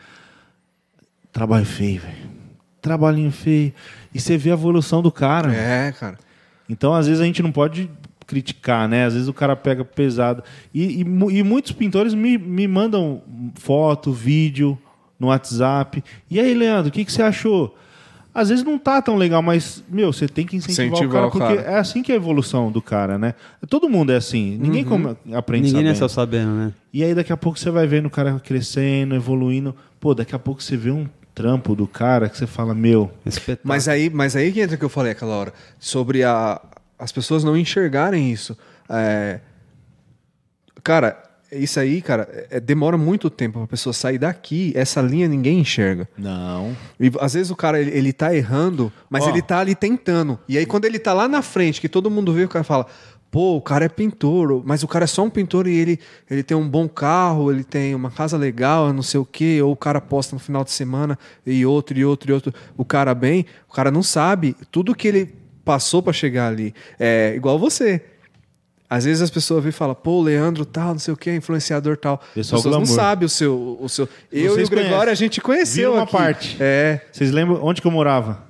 Trabalho 1.33 1.67
feio, 1.67 2.01
velho. 2.01 2.31
Trabalhinho 2.81 3.33
feio. 3.33 3.73
E 4.15 4.21
você 4.21 4.39
vê 4.39 4.51
a 4.51 4.55
evolução 4.55 5.03
do 5.03 5.13
cara. 5.13 5.53
É, 5.53 5.93
cara. 5.93 6.19
Então, 6.69 6.95
às 6.95 7.07
vezes, 7.07 7.21
a 7.21 7.25
gente 7.25 7.43
não 7.43 7.53
pode 7.53 7.91
criticar, 8.27 8.89
né? 8.89 9.05
Às 9.05 9.13
vezes 9.13 9.29
o 9.29 9.35
cara 9.35 9.55
pega 9.55 9.85
pesado. 9.85 10.43
E, 10.73 11.03
e 11.03 11.39
e 11.39 11.43
muitos 11.43 11.73
pintores 11.73 12.15
me, 12.15 12.39
me 12.39 12.67
mandam 12.67 13.23
foto, 13.55 14.13
vídeo 14.13 14.79
no 15.19 15.29
WhatsApp. 15.29 16.03
E 16.31 16.41
aí, 16.41 16.55
Leandro, 16.55 16.89
o 16.89 16.93
que, 16.93 17.05
que 17.05 17.13
você 17.13 17.23
achou? 17.23 17.77
Às 18.39 18.51
vezes 18.51 18.62
não 18.62 18.78
tá 18.78 19.01
tão 19.01 19.16
legal, 19.16 19.41
mas, 19.41 19.82
meu, 19.89 20.12
você 20.12 20.28
tem 20.28 20.45
que 20.45 20.57
incentivar, 20.57 20.87
Incentivar 20.89 21.09
o 21.09 21.12
cara, 21.12 21.26
o 21.28 21.30
porque 21.30 21.62
cara. 21.62 21.76
é 21.76 21.78
assim 21.78 22.03
que 22.03 22.12
é 22.12 22.14
a 22.14 22.18
evolução 22.18 22.70
do 22.70 22.82
cara, 22.82 23.16
né? 23.16 23.34
Todo 23.68 23.89
mundo 23.89 24.12
é 24.12 24.16
assim. 24.16 24.59
Ninguém 24.61 24.84
come- 24.84 25.16
aprende 25.32 25.68
Ninguém 25.68 25.70
sabendo. 25.80 25.89
nasceu 25.89 26.09
sabendo, 26.11 26.51
né? 26.51 26.72
E 26.93 27.03
aí 27.03 27.14
daqui 27.14 27.32
a 27.32 27.37
pouco 27.37 27.59
você 27.59 27.70
vai 27.70 27.87
vendo 27.87 28.07
o 28.07 28.11
cara 28.11 28.39
crescendo, 28.39 29.14
evoluindo. 29.14 29.74
Pô, 29.99 30.14
daqui 30.14 30.34
a 30.34 30.39
pouco 30.39 30.62
você 30.62 30.76
vê 30.76 30.91
um 30.91 31.09
trampo 31.34 31.74
do 31.74 31.87
cara 31.87 32.28
que 32.28 32.37
você 32.37 32.47
fala, 32.47 32.74
meu, 32.74 33.11
Espetáculo. 33.24 33.61
Mas 33.68 33.89
aí, 33.89 34.11
mas 34.11 34.37
aí 34.37 34.53
que 34.53 34.61
entra 34.61 34.76
o 34.76 34.78
que 34.78 34.84
eu 34.84 34.89
falei 34.91 35.12
aquela 35.12 35.34
hora. 35.34 35.53
Sobre 35.80 36.22
a, 36.22 36.61
as 36.99 37.11
pessoas 37.12 37.43
não 37.43 37.57
enxergarem 37.57 38.30
isso. 38.30 38.55
É, 38.89 39.41
cara, 40.82 41.22
isso 41.53 41.78
aí, 41.78 42.01
cara, 42.03 42.47
é- 42.51 42.59
demora 42.61 42.97
muito 42.99 43.28
tempo 43.30 43.59
pra 43.61 43.66
pessoa 43.68 43.92
sair 43.92 44.18
daqui. 44.18 44.72
Essa 44.74 45.01
linha 45.01 45.28
ninguém 45.28 45.59
enxerga. 45.61 46.09
não. 46.18 46.76
E 46.99 47.11
às 47.20 47.34
vezes 47.34 47.51
o 47.51 47.57
cara, 47.57 47.80
ele, 47.80 47.90
ele 47.90 48.12
tá 48.12 48.34
errando, 48.34 48.92
mas 49.11 49.24
Ó. 49.24 49.28
ele 49.28 49.42
tá 49.42 49.59
ali 49.61 49.74
tentando. 49.74 50.38
E 50.49 50.57
aí 50.59 50.66
quando 50.66 50.84
ele 50.84 50.99
tá 50.99 51.12
lá 51.12 51.28
na 51.28 51.42
frente, 51.42 51.80
que 51.80 51.88
todo 51.88 52.11
mundo 52.11 52.32
vê, 52.32 52.44
o 52.44 52.49
cara 52.49 52.64
fala... 52.64 52.86
Pô, 53.28 53.57
o 53.57 53.61
cara 53.61 53.84
é 53.84 53.88
pintor, 53.88 54.62
mas 54.64 54.82
o 54.82 54.88
cara 54.88 55.05
é 55.05 55.07
só 55.07 55.22
um 55.22 55.28
pintor 55.28 55.66
e 55.66 55.76
ele, 55.76 55.99
ele 56.30 56.42
tem 56.42 56.57
um 56.57 56.66
bom 56.66 56.88
carro, 56.88 57.51
ele 57.53 57.64
tem 57.64 57.94
uma 57.94 58.11
casa 58.11 58.36
legal, 58.36 58.92
não 58.94 59.03
sei 59.03 59.20
o 59.20 59.26
quê, 59.26 59.61
ou 59.61 59.72
o 59.72 59.76
cara 59.76 60.01
posta 60.01 60.34
no 60.34 60.40
final 60.40 60.64
de 60.64 60.70
semana 60.70 61.18
e 61.44 61.66
outro, 61.66 61.99
e 61.99 62.05
outro, 62.05 62.30
e 62.30 62.32
outro. 62.32 62.55
O 62.78 62.84
cara 62.84 63.14
bem, 63.14 63.44
o 63.68 63.74
cara 63.74 63.90
não 63.90 64.03
sabe 64.03 64.57
tudo 64.70 64.94
que 64.94 65.09
ele 65.09 65.34
passou 65.64 66.03
pra 66.03 66.14
chegar 66.14 66.47
ali. 66.49 66.72
É 66.99 67.34
igual 67.36 67.59
você. 67.59 68.01
Às 68.89 69.05
vezes 69.05 69.20
as 69.22 69.30
pessoas 69.30 69.62
vêm 69.62 69.70
e 69.70 69.72
falam, 69.72 69.95
pô, 69.95 70.12
o 70.12 70.22
Leandro 70.22 70.64
tal, 70.64 70.91
não 70.91 70.99
sei 70.99 71.12
o 71.12 71.16
quê, 71.16 71.34
influenciador 71.34 71.97
tal. 71.97 72.20
As 72.28 72.34
Pessoal 72.34 72.62
pessoas 72.62 72.78
não 72.78 72.87
sabem 72.87 73.26
o 73.26 73.28
seu, 73.28 73.78
o 73.80 73.89
seu. 73.89 74.09
Eu 74.30 74.53
Vocês 74.55 74.68
e 74.68 74.70
o 74.70 74.70
Gregório, 74.70 74.97
conhecem. 74.99 75.11
a 75.12 75.14
gente 75.14 75.41
conheceu 75.41 75.91
Viram 75.91 75.95
uma 75.95 76.03
aqui. 76.05 76.12
parte. 76.12 76.57
É. 76.61 77.01
Vocês 77.11 77.32
lembram 77.32 77.64
onde 77.64 77.80
que 77.80 77.87
eu 77.87 77.91
morava? 77.91 78.45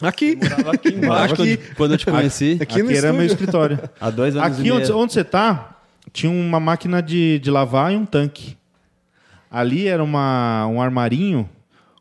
Aqui. 0.00 0.38
Aqui 0.72 0.88
embaixo, 0.88 1.34
Aqui. 1.34 1.56
quando, 1.58 1.76
quando 1.76 1.90
eu 1.92 1.98
te 1.98 2.06
conheci, 2.06 2.58
Aqui 2.60 2.80
Aqui, 2.80 2.82
no 2.82 2.90
era 2.90 3.12
meu 3.12 3.24
escritório. 3.26 3.78
há 4.00 4.10
dois 4.10 4.34
anos 4.34 4.58
Aqui 4.58 4.66
e 4.66 4.72
onde, 4.72 4.90
onde 4.90 5.12
você 5.12 5.22
tá, 5.22 5.76
tinha 6.12 6.32
uma 6.32 6.58
máquina 6.58 7.02
de, 7.02 7.38
de 7.38 7.50
lavar 7.50 7.92
e 7.92 7.96
um 7.96 8.04
tanque. 8.06 8.56
Ali 9.50 9.86
era 9.86 10.02
uma, 10.02 10.66
um 10.66 10.80
armarinho 10.80 11.48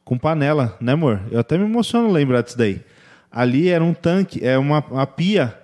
com 0.05 0.17
panela, 0.17 0.77
né, 0.79 0.93
amor? 0.93 1.21
Eu 1.29 1.39
até 1.41 1.57
me 1.57 1.65
emociono 1.65 2.09
lembrar 2.11 2.41
disso 2.41 2.57
daí. 2.57 2.81
Ali 3.29 3.67
era 3.69 3.83
um 3.83 3.93
tanque, 3.93 4.43
é 4.45 4.57
uma, 4.57 4.83
uma 4.89 5.05
pia, 5.05 5.55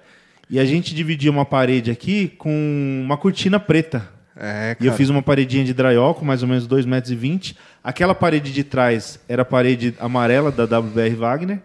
e 0.49 0.59
a 0.59 0.65
gente 0.65 0.95
dividia 0.95 1.29
uma 1.29 1.45
parede 1.45 1.91
aqui 1.91 2.29
com 2.37 3.01
uma 3.03 3.17
cortina 3.17 3.59
preta. 3.59 4.07
É, 4.35 4.75
cara. 4.75 4.77
E 4.79 4.85
eu 4.85 4.93
fiz 4.93 5.09
uma 5.09 5.21
paredinha 5.21 5.63
de 5.63 5.73
drywall 5.73 6.13
com 6.13 6.23
mais 6.23 6.41
ou 6.41 6.47
menos 6.47 6.67
2,20 6.67 6.85
metros. 6.85 7.11
e 7.11 7.15
vinte. 7.15 7.57
Aquela 7.83 8.15
parede 8.15 8.53
de 8.53 8.63
trás 8.63 9.19
era 9.27 9.41
a 9.41 9.45
parede 9.45 9.95
amarela 9.99 10.51
da 10.51 10.63
WBR 10.63 11.15
Wagner. 11.15 11.59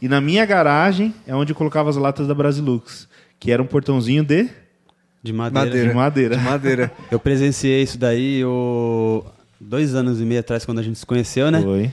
E 0.00 0.08
na 0.08 0.20
minha 0.20 0.44
garagem 0.46 1.14
é 1.26 1.34
onde 1.34 1.52
eu 1.52 1.56
colocava 1.56 1.90
as 1.90 1.96
latas 1.96 2.26
da 2.26 2.34
Brasilux, 2.34 3.08
que 3.38 3.50
era 3.50 3.62
um 3.62 3.66
portãozinho 3.66 4.24
de, 4.24 4.48
de 5.22 5.32
madeira. 5.32 5.66
Madeira. 5.66 5.88
de 5.88 5.94
madeira. 5.94 6.36
De 6.36 6.42
madeira. 6.42 6.92
Eu 7.10 7.18
presenciei 7.18 7.82
isso 7.82 7.98
daí 7.98 8.38
eu... 8.40 9.26
dois 9.60 9.94
anos 9.94 10.20
e 10.20 10.24
meio 10.24 10.40
atrás, 10.40 10.64
quando 10.64 10.78
a 10.78 10.82
gente 10.82 10.98
se 10.98 11.04
conheceu, 11.04 11.50
né? 11.50 11.60
Foi. 11.60 11.90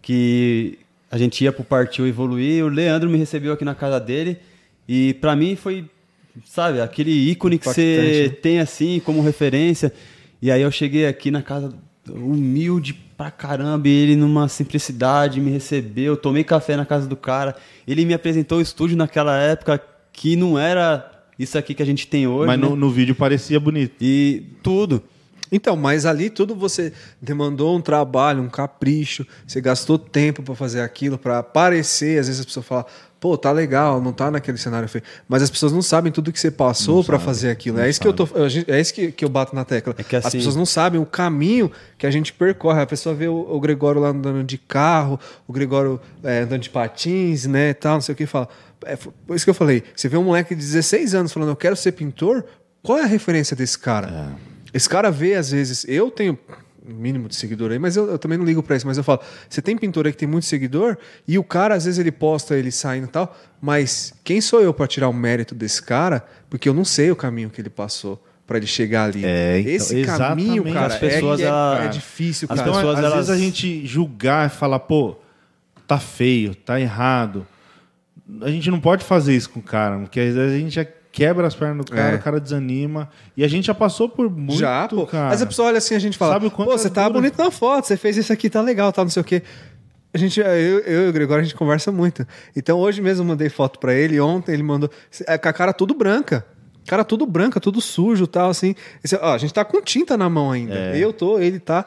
que 0.00 0.78
a 1.10 1.18
gente 1.18 1.42
ia 1.42 1.50
pro 1.50 1.64
Partiu 1.64 2.06
Evoluir, 2.06 2.64
o 2.64 2.68
Leandro 2.68 3.10
me 3.10 3.18
recebeu 3.18 3.52
aqui 3.52 3.64
na 3.64 3.74
casa 3.74 3.98
dele 3.98 4.38
e 4.92 5.14
pra 5.14 5.36
mim 5.36 5.54
foi, 5.54 5.88
sabe, 6.44 6.80
aquele 6.80 7.12
ícone 7.12 7.60
que 7.60 7.64
você 7.64 8.28
né? 8.28 8.36
tem 8.42 8.58
assim 8.58 9.00
como 9.04 9.22
referência. 9.22 9.92
E 10.42 10.50
aí 10.50 10.62
eu 10.62 10.70
cheguei 10.72 11.06
aqui 11.06 11.30
na 11.30 11.42
casa 11.42 11.72
humilde 12.08 12.94
pra 13.16 13.30
caramba, 13.30 13.86
e 13.86 13.92
ele 13.92 14.16
numa 14.16 14.48
simplicidade 14.48 15.40
me 15.40 15.48
recebeu, 15.48 16.16
tomei 16.16 16.42
café 16.42 16.76
na 16.76 16.84
casa 16.84 17.06
do 17.06 17.14
cara. 17.14 17.54
Ele 17.86 18.04
me 18.04 18.14
apresentou 18.14 18.58
o 18.58 18.60
estúdio 18.60 18.96
naquela 18.96 19.38
época 19.38 19.80
que 20.12 20.34
não 20.34 20.58
era 20.58 21.08
isso 21.38 21.56
aqui 21.56 21.72
que 21.72 21.84
a 21.84 21.86
gente 21.86 22.08
tem 22.08 22.26
hoje, 22.26 22.48
Mas 22.48 22.58
né? 22.58 22.66
no, 22.66 22.74
no 22.74 22.90
vídeo 22.90 23.14
parecia 23.14 23.60
bonito. 23.60 23.94
E 24.00 24.44
tudo. 24.60 25.00
Então, 25.52 25.76
mas 25.76 26.04
ali 26.04 26.30
tudo 26.30 26.54
você 26.54 26.92
demandou 27.22 27.76
um 27.76 27.80
trabalho, 27.80 28.42
um 28.42 28.48
capricho, 28.48 29.24
você 29.46 29.60
gastou 29.60 29.98
tempo 29.98 30.42
pra 30.42 30.54
fazer 30.56 30.80
aquilo, 30.80 31.16
pra 31.16 31.38
aparecer. 31.38 32.18
Às 32.18 32.26
vezes 32.26 32.40
as 32.40 32.46
pessoas 32.46 32.66
falam, 32.66 32.86
pô, 33.20 33.36
tá 33.36 33.52
legal, 33.52 34.00
não 34.00 34.12
tá 34.12 34.30
naquele 34.30 34.56
cenário 34.56 34.88
feio. 34.88 35.04
Mas 35.28 35.42
as 35.42 35.50
pessoas 35.50 35.72
não 35.72 35.82
sabem 35.82 36.10
tudo 36.10 36.32
que 36.32 36.40
você 36.40 36.50
passou 36.50 37.04
pra 37.04 37.18
fazer 37.18 37.50
aquilo. 37.50 37.78
É 37.78 37.88
isso 37.88 38.00
que 38.00 38.08
eu 38.08 38.14
tô, 38.14 38.26
é 38.66 38.80
isso 38.80 38.94
que, 38.94 39.12
que 39.12 39.24
eu 39.24 39.28
bato 39.28 39.54
na 39.54 39.64
tecla. 39.64 39.94
É 39.98 40.02
que 40.02 40.16
As 40.16 40.24
assim- 40.26 40.38
pessoas 40.38 40.56
não 40.56 40.64
sabem 40.64 40.98
o 40.98 41.04
caminho 41.04 41.70
que 41.98 42.06
a 42.06 42.10
gente 42.10 42.32
percorre. 42.32 42.80
A 42.80 42.86
pessoa 42.86 43.14
vê 43.14 43.28
o, 43.28 43.34
o 43.34 43.60
Gregório 43.60 44.00
lá 44.00 44.08
andando 44.08 44.42
de 44.42 44.56
carro, 44.56 45.20
o 45.46 45.52
Gregório 45.52 46.00
é, 46.24 46.40
andando 46.40 46.62
de 46.62 46.70
patins, 46.70 47.44
né, 47.44 47.74
tal, 47.74 47.94
não 47.94 48.00
sei 48.00 48.14
o 48.14 48.16
que, 48.16 48.24
fala. 48.24 48.48
É, 48.86 48.96
foi 48.96 49.12
por 49.26 49.36
isso 49.36 49.44
que 49.44 49.50
eu 49.50 49.54
falei. 49.54 49.82
Você 49.94 50.08
vê 50.08 50.16
um 50.16 50.24
moleque 50.24 50.54
de 50.54 50.60
16 50.62 51.14
anos 51.14 51.32
falando, 51.32 51.50
eu 51.50 51.56
quero 51.56 51.76
ser 51.76 51.92
pintor, 51.92 52.44
qual 52.82 52.98
é 52.98 53.02
a 53.02 53.06
referência 53.06 53.54
desse 53.54 53.78
cara? 53.78 54.32
Esse 54.72 54.88
cara 54.88 55.10
vê, 55.10 55.34
às 55.34 55.50
vezes, 55.50 55.84
eu 55.86 56.10
tenho 56.10 56.38
mínimo 56.84 57.28
de 57.28 57.36
seguidor 57.36 57.70
aí, 57.72 57.78
mas 57.78 57.96
eu, 57.96 58.08
eu 58.10 58.18
também 58.18 58.38
não 58.38 58.44
ligo 58.44 58.62
pra 58.62 58.76
isso, 58.76 58.86
mas 58.86 58.96
eu 58.96 59.04
falo, 59.04 59.20
você 59.48 59.60
tem 59.60 59.76
pintor 59.76 60.06
aí 60.06 60.12
que 60.12 60.18
tem 60.18 60.28
muito 60.28 60.46
seguidor, 60.46 60.96
e 61.28 61.38
o 61.38 61.44
cara, 61.44 61.74
às 61.74 61.84
vezes, 61.84 61.98
ele 61.98 62.10
posta 62.10 62.56
ele 62.56 62.70
saindo 62.70 63.04
e 63.06 63.10
tal, 63.10 63.36
mas 63.60 64.14
quem 64.24 64.40
sou 64.40 64.60
eu 64.60 64.72
pra 64.72 64.86
tirar 64.86 65.08
o 65.08 65.12
mérito 65.12 65.54
desse 65.54 65.82
cara? 65.82 66.24
Porque 66.48 66.68
eu 66.68 66.74
não 66.74 66.84
sei 66.84 67.10
o 67.10 67.16
caminho 67.16 67.50
que 67.50 67.60
ele 67.60 67.70
passou 67.70 68.22
pra 68.46 68.56
ele 68.56 68.66
chegar 68.66 69.04
ali. 69.04 69.24
É, 69.24 69.60
então, 69.60 69.72
Esse 69.72 70.02
caminho, 70.04 70.64
cara, 70.72 70.94
As 70.94 70.98
pessoas, 70.98 71.40
é, 71.40 71.44
é- 71.44 71.46
ela- 71.46 71.84
é 71.84 71.88
difícil, 71.88 72.48
as 72.50 72.58
cara. 72.58 72.68
Então, 72.70 72.80
pessoas, 72.80 72.98
às 72.98 73.04
elas- 73.04 73.14
vezes 73.28 73.30
a 73.30 73.38
gente 73.38 73.86
julgar 73.86 74.46
e 74.46 74.50
falar, 74.50 74.80
pô, 74.80 75.16
tá 75.86 75.98
feio, 76.00 76.54
tá 76.54 76.80
errado. 76.80 77.46
A 78.42 78.50
gente 78.50 78.70
não 78.70 78.80
pode 78.80 79.04
fazer 79.04 79.34
isso 79.36 79.50
com 79.50 79.60
o 79.60 79.62
cara, 79.62 79.98
porque 79.98 80.18
às 80.18 80.34
vezes 80.34 80.56
a 80.56 80.58
gente 80.58 80.74
já 80.74 80.86
quebra 81.12 81.46
as 81.46 81.54
pernas 81.54 81.84
do 81.84 81.92
cara, 81.92 82.12
É. 82.12 82.16
o 82.16 82.22
cara 82.22 82.40
desanima. 82.40 83.08
E 83.36 83.42
a 83.44 83.48
gente 83.48 83.66
já 83.66 83.74
passou 83.74 84.08
por 84.08 84.30
muito, 84.30 84.54
Já, 84.58 84.86
pô. 84.88 85.06
cara. 85.06 85.28
Mas 85.30 85.42
a 85.42 85.46
pessoa 85.46 85.68
olha 85.68 85.78
assim, 85.78 85.94
a 85.94 85.98
gente 85.98 86.16
fala, 86.16 86.34
Sabe 86.34 86.46
o 86.46 86.50
quanto 86.50 86.68
pô, 86.68 86.74
é 86.74 86.78
você 86.78 86.88
tá 86.90 87.02
dura? 87.08 87.14
bonito 87.20 87.36
na 87.42 87.50
foto, 87.50 87.86
você 87.86 87.96
fez 87.96 88.16
isso 88.16 88.32
aqui, 88.32 88.48
tá 88.48 88.60
legal, 88.60 88.92
tal, 88.92 89.04
não 89.04 89.10
sei 89.10 89.20
o 89.20 89.24
quê. 89.24 89.42
A 90.12 90.18
gente, 90.18 90.40
eu, 90.40 90.46
eu 90.46 91.06
e 91.06 91.08
o 91.08 91.12
Gregório, 91.12 91.40
a 91.42 91.44
gente 91.44 91.54
conversa 91.54 91.92
muito. 91.92 92.26
Então 92.56 92.78
hoje 92.78 93.00
mesmo 93.00 93.22
eu 93.22 93.26
mandei 93.28 93.48
foto 93.48 93.78
pra 93.78 93.94
ele, 93.94 94.18
ontem 94.20 94.52
ele 94.52 94.62
mandou, 94.62 94.90
é, 95.26 95.38
com 95.38 95.48
a 95.48 95.52
cara 95.52 95.72
tudo 95.72 95.94
branca. 95.94 96.44
Cara 96.86 97.04
tudo 97.04 97.26
branca, 97.26 97.60
tudo 97.60 97.80
sujo 97.80 98.26
tal, 98.26 98.50
assim. 98.50 98.74
Esse- 99.04 99.14
ó, 99.16 99.34
a 99.34 99.38
gente 99.38 99.54
tá 99.54 99.64
com 99.64 99.80
tinta 99.82 100.16
na 100.16 100.28
mão 100.28 100.50
ainda. 100.50 100.74
É. 100.74 100.98
Eu 100.98 101.12
tô, 101.12 101.38
ele 101.38 101.60
tá. 101.60 101.84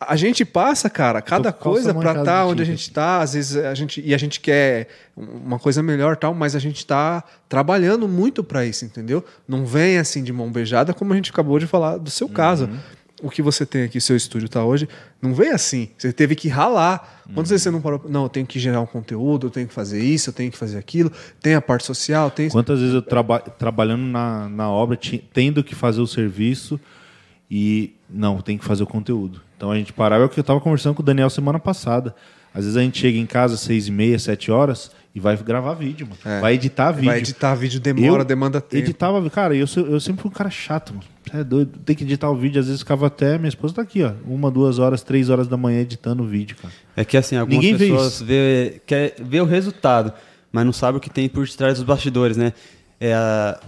A 0.00 0.14
gente 0.14 0.44
passa, 0.44 0.88
cara, 0.88 1.20
cada 1.20 1.52
coisa 1.52 1.92
manchada 1.92 2.20
estar 2.20 2.44
de 2.44 2.50
onde 2.52 2.62
a 2.62 2.64
gente 2.64 2.90
tá, 2.92 3.20
às 3.20 3.32
vezes 3.32 3.56
a 3.56 3.74
gente 3.74 4.00
e 4.04 4.14
a 4.14 4.18
gente 4.18 4.38
quer 4.38 4.86
uma 5.16 5.58
coisa 5.58 5.82
melhor 5.82 6.16
tal, 6.16 6.32
mas 6.32 6.54
a 6.54 6.60
gente 6.60 6.86
tá 6.86 7.24
trabalhando 7.48 8.06
muito 8.06 8.44
pra 8.44 8.64
isso, 8.64 8.84
entendeu? 8.84 9.24
Não 9.46 9.66
vem 9.66 9.98
assim 9.98 10.22
de 10.22 10.32
mão 10.32 10.52
beijada 10.52 10.94
como 10.94 11.12
a 11.12 11.16
gente 11.16 11.32
acabou 11.32 11.58
de 11.58 11.66
falar 11.66 11.98
do 11.98 12.10
seu 12.10 12.28
caso. 12.28 12.66
Uhum. 12.66 12.78
O 13.20 13.28
que 13.28 13.42
você 13.42 13.66
tem 13.66 13.82
aqui, 13.82 14.00
seu 14.00 14.16
estúdio 14.16 14.48
tá 14.48 14.64
hoje, 14.64 14.88
não 15.20 15.34
veio 15.34 15.52
assim. 15.52 15.88
Você 15.98 16.12
teve 16.12 16.36
que 16.36 16.48
ralar. 16.48 17.24
Quantas 17.34 17.50
vezes 17.50 17.64
você 17.64 17.70
não 17.72 17.80
parou? 17.80 18.00
Não, 18.08 18.22
eu 18.22 18.28
tenho 18.28 18.46
que 18.46 18.60
gerar 18.60 18.80
um 18.80 18.86
conteúdo, 18.86 19.48
eu 19.48 19.50
tenho 19.50 19.66
que 19.66 19.74
fazer 19.74 20.00
isso, 20.00 20.30
eu 20.30 20.34
tenho 20.34 20.52
que 20.52 20.56
fazer 20.56 20.78
aquilo. 20.78 21.10
Tem 21.42 21.56
a 21.56 21.60
parte 21.60 21.84
social, 21.84 22.30
tem. 22.30 22.48
Quantas 22.48 22.78
vezes 22.78 22.94
eu 22.94 23.02
traba 23.02 23.40
trabalhando 23.40 24.04
na, 24.04 24.48
na 24.48 24.70
obra, 24.70 24.96
tendo 25.32 25.64
que 25.64 25.74
fazer 25.74 26.00
o 26.00 26.06
serviço 26.06 26.78
e 27.50 27.97
não, 28.10 28.40
tem 28.40 28.56
que 28.56 28.64
fazer 28.64 28.82
o 28.82 28.86
conteúdo. 28.86 29.40
Então 29.56 29.70
a 29.70 29.76
gente 29.76 29.92
parava, 29.92 30.22
é 30.22 30.26
o 30.26 30.28
que 30.28 30.38
eu 30.38 30.42
estava 30.42 30.60
conversando 30.60 30.94
com 30.94 31.02
o 31.02 31.04
Daniel 31.04 31.30
semana 31.30 31.58
passada. 31.58 32.14
Às 32.54 32.64
vezes 32.64 32.76
a 32.76 32.80
gente 32.82 32.98
chega 32.98 33.18
em 33.18 33.26
casa 33.26 33.54
às 33.54 33.60
seis 33.60 33.88
e 33.88 33.92
meia, 33.92 34.18
sete 34.18 34.50
horas 34.50 34.90
e 35.14 35.20
vai 35.20 35.36
gravar 35.36 35.74
vídeo, 35.74 36.06
mano. 36.06 36.18
É. 36.24 36.40
Vai 36.40 36.54
editar 36.54 36.92
vídeo. 36.92 37.06
Vai 37.06 37.18
editar 37.18 37.54
vídeo, 37.54 37.80
demora, 37.80 38.22
Eu 38.22 38.24
demanda 38.24 38.60
tempo. 38.60 38.84
Editava, 38.84 39.30
cara, 39.30 39.54
eu, 39.54 39.66
eu 39.76 40.00
sempre 40.00 40.22
fui 40.22 40.30
um 40.30 40.34
cara 40.34 40.50
chato, 40.50 40.94
mano. 40.94 41.04
É 41.32 41.44
doido. 41.44 41.78
Tem 41.84 41.94
que 41.94 42.04
editar 42.04 42.30
o 42.30 42.36
vídeo, 42.36 42.58
às 42.60 42.66
vezes 42.66 42.80
ficava 42.80 43.06
até. 43.06 43.36
Minha 43.36 43.48
esposa 43.48 43.74
tá 43.74 43.82
aqui, 43.82 44.02
ó. 44.02 44.12
Uma, 44.26 44.50
duas 44.50 44.78
horas, 44.78 45.02
três 45.02 45.28
horas 45.28 45.46
da 45.46 45.56
manhã 45.56 45.80
editando 45.80 46.22
o 46.22 46.26
vídeo, 46.26 46.56
cara. 46.60 46.72
É 46.96 47.04
que 47.04 47.16
assim, 47.16 47.36
algumas 47.36 47.62
Ninguém 47.62 47.78
pessoas 47.78 48.22
vê, 48.22 48.80
quer 48.86 49.14
ver 49.20 49.42
o 49.42 49.44
resultado, 49.44 50.12
mas 50.50 50.64
não 50.64 50.72
sabe 50.72 50.98
o 50.98 51.00
que 51.00 51.10
tem 51.10 51.28
por 51.28 51.46
detrás 51.46 51.74
dos 51.74 51.84
bastidores, 51.84 52.36
né? 52.36 52.52
É, 53.00 53.14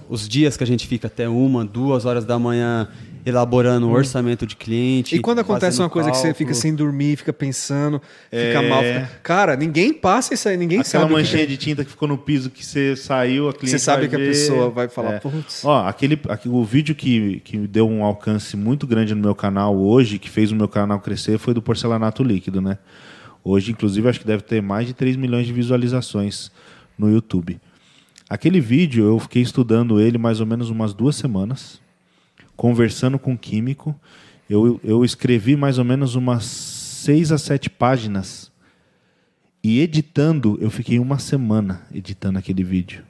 os 0.09 0.29
dias 0.29 0.57
que 0.57 0.65
a 0.65 0.67
gente 0.67 0.87
fica 0.87 1.07
até 1.07 1.29
uma, 1.29 1.65
duas 1.65 2.05
horas 2.05 2.25
da 2.25 2.39
manhã 2.39 2.89
elaborando 3.25 3.89
o 3.89 3.93
orçamento 3.93 4.47
de 4.47 4.57
cliente. 4.57 5.15
Hum. 5.15 5.19
E 5.19 5.21
quando 5.21 5.41
acontece 5.41 5.79
uma 5.81 5.91
coisa 5.91 6.11
que 6.11 6.17
você 6.17 6.29
fica 6.35 6.47
cálculo. 6.51 6.55
sem 6.55 6.75
dormir, 6.75 7.17
fica 7.17 7.33
pensando, 7.33 8.01
É. 8.33 8.47
fica 8.49 8.63
mal. 8.69 8.83
Fica... 8.83 9.11
Cara, 9.23 9.57
ninguém 9.57 9.93
passa 9.93 10.33
isso 10.35 10.49
aí, 10.49 10.57
ninguém 10.57 10.79
Aquela 10.81 11.03
sabe. 11.03 11.05
o 11.05 11.09
que- 11.09 11.13
manchinha 11.15 11.47
de 11.47 11.57
tinta 11.57 11.85
que 11.85 11.91
ficou 11.91 12.09
no 12.09 12.17
piso 12.19 12.49
que 12.51 12.65
você 12.65 12.97
saiu, 12.97 13.49
a 13.49 13.53
cliente 13.53 13.71
Você 13.71 13.79
sabe 13.79 14.01
vai 14.03 14.09
que 14.09 14.17
a 14.17 14.19
ver. 14.19 14.29
pessoa 14.29 14.71
vai 14.71 14.89
falar, 14.89 15.15
É. 15.15 15.19
putz. 15.21 15.65
Ó, 15.65 15.87
aquele, 15.87 16.19
aqui- 16.29 16.49
o 16.49 16.65
vídeo 16.65 16.95
que, 16.95 17.41
que 17.45 17.59
deu 17.59 17.89
um 17.89 18.05
alcance 18.05 18.57
muito 18.57 18.87
grande 18.87 19.15
no 19.15 19.21
meu 19.21 19.35
canal 19.35 19.77
hoje, 19.77 20.19
que 20.19 20.31
fez 20.31 20.51
o 20.51 20.57
meu 20.57 20.69
canal 20.69 20.99
crescer, 21.01 21.39
foi 21.39 21.53
do 21.55 21.61
porcelanato 21.63 22.23
líquido, 22.23 22.61
né? 22.61 22.79
Hoje, 23.45 23.73
inclusive, 23.73 24.07
acho 24.09 24.21
que 24.21 24.27
deve 24.27 24.43
ter 24.43 24.61
mais 24.63 24.87
de 24.87 24.93
3 24.95 25.17
milhões 25.17 25.47
de 25.47 25.53
visualizações 25.53 26.51
no 26.99 27.11
YouTube. 27.11 27.59
Aquele 28.29 28.61
vídeo, 28.61 29.05
eu 29.07 29.19
fiquei 29.19 29.43
estudando 29.43 30.01
ele 30.01 30.19
mais 30.19 30.41
ou 30.41 30.47
menos 30.47 30.71
umas 30.71 30.93
duas 30.95 31.17
semanas, 31.17 31.81
conversando 32.61 33.19
com 33.19 33.33
o 33.33 33.39
químico. 33.39 33.99
Eu, 34.49 34.79
eu 34.85 35.03
escrevi 35.03 35.57
mais 35.57 35.79
ou 35.79 35.85
menos 35.85 36.15
umas 36.15 36.45
seis 36.45 37.33
a 37.33 37.39
sete 37.39 37.71
páginas 37.71 38.53
E 39.65 39.81
editando, 39.81 40.59
eu 40.61 40.69
fiquei 40.69 40.99
uma 40.99 41.19
semana 41.19 41.87
editando 41.91 42.39
aquele 42.39 42.63
vídeo. 42.63 43.03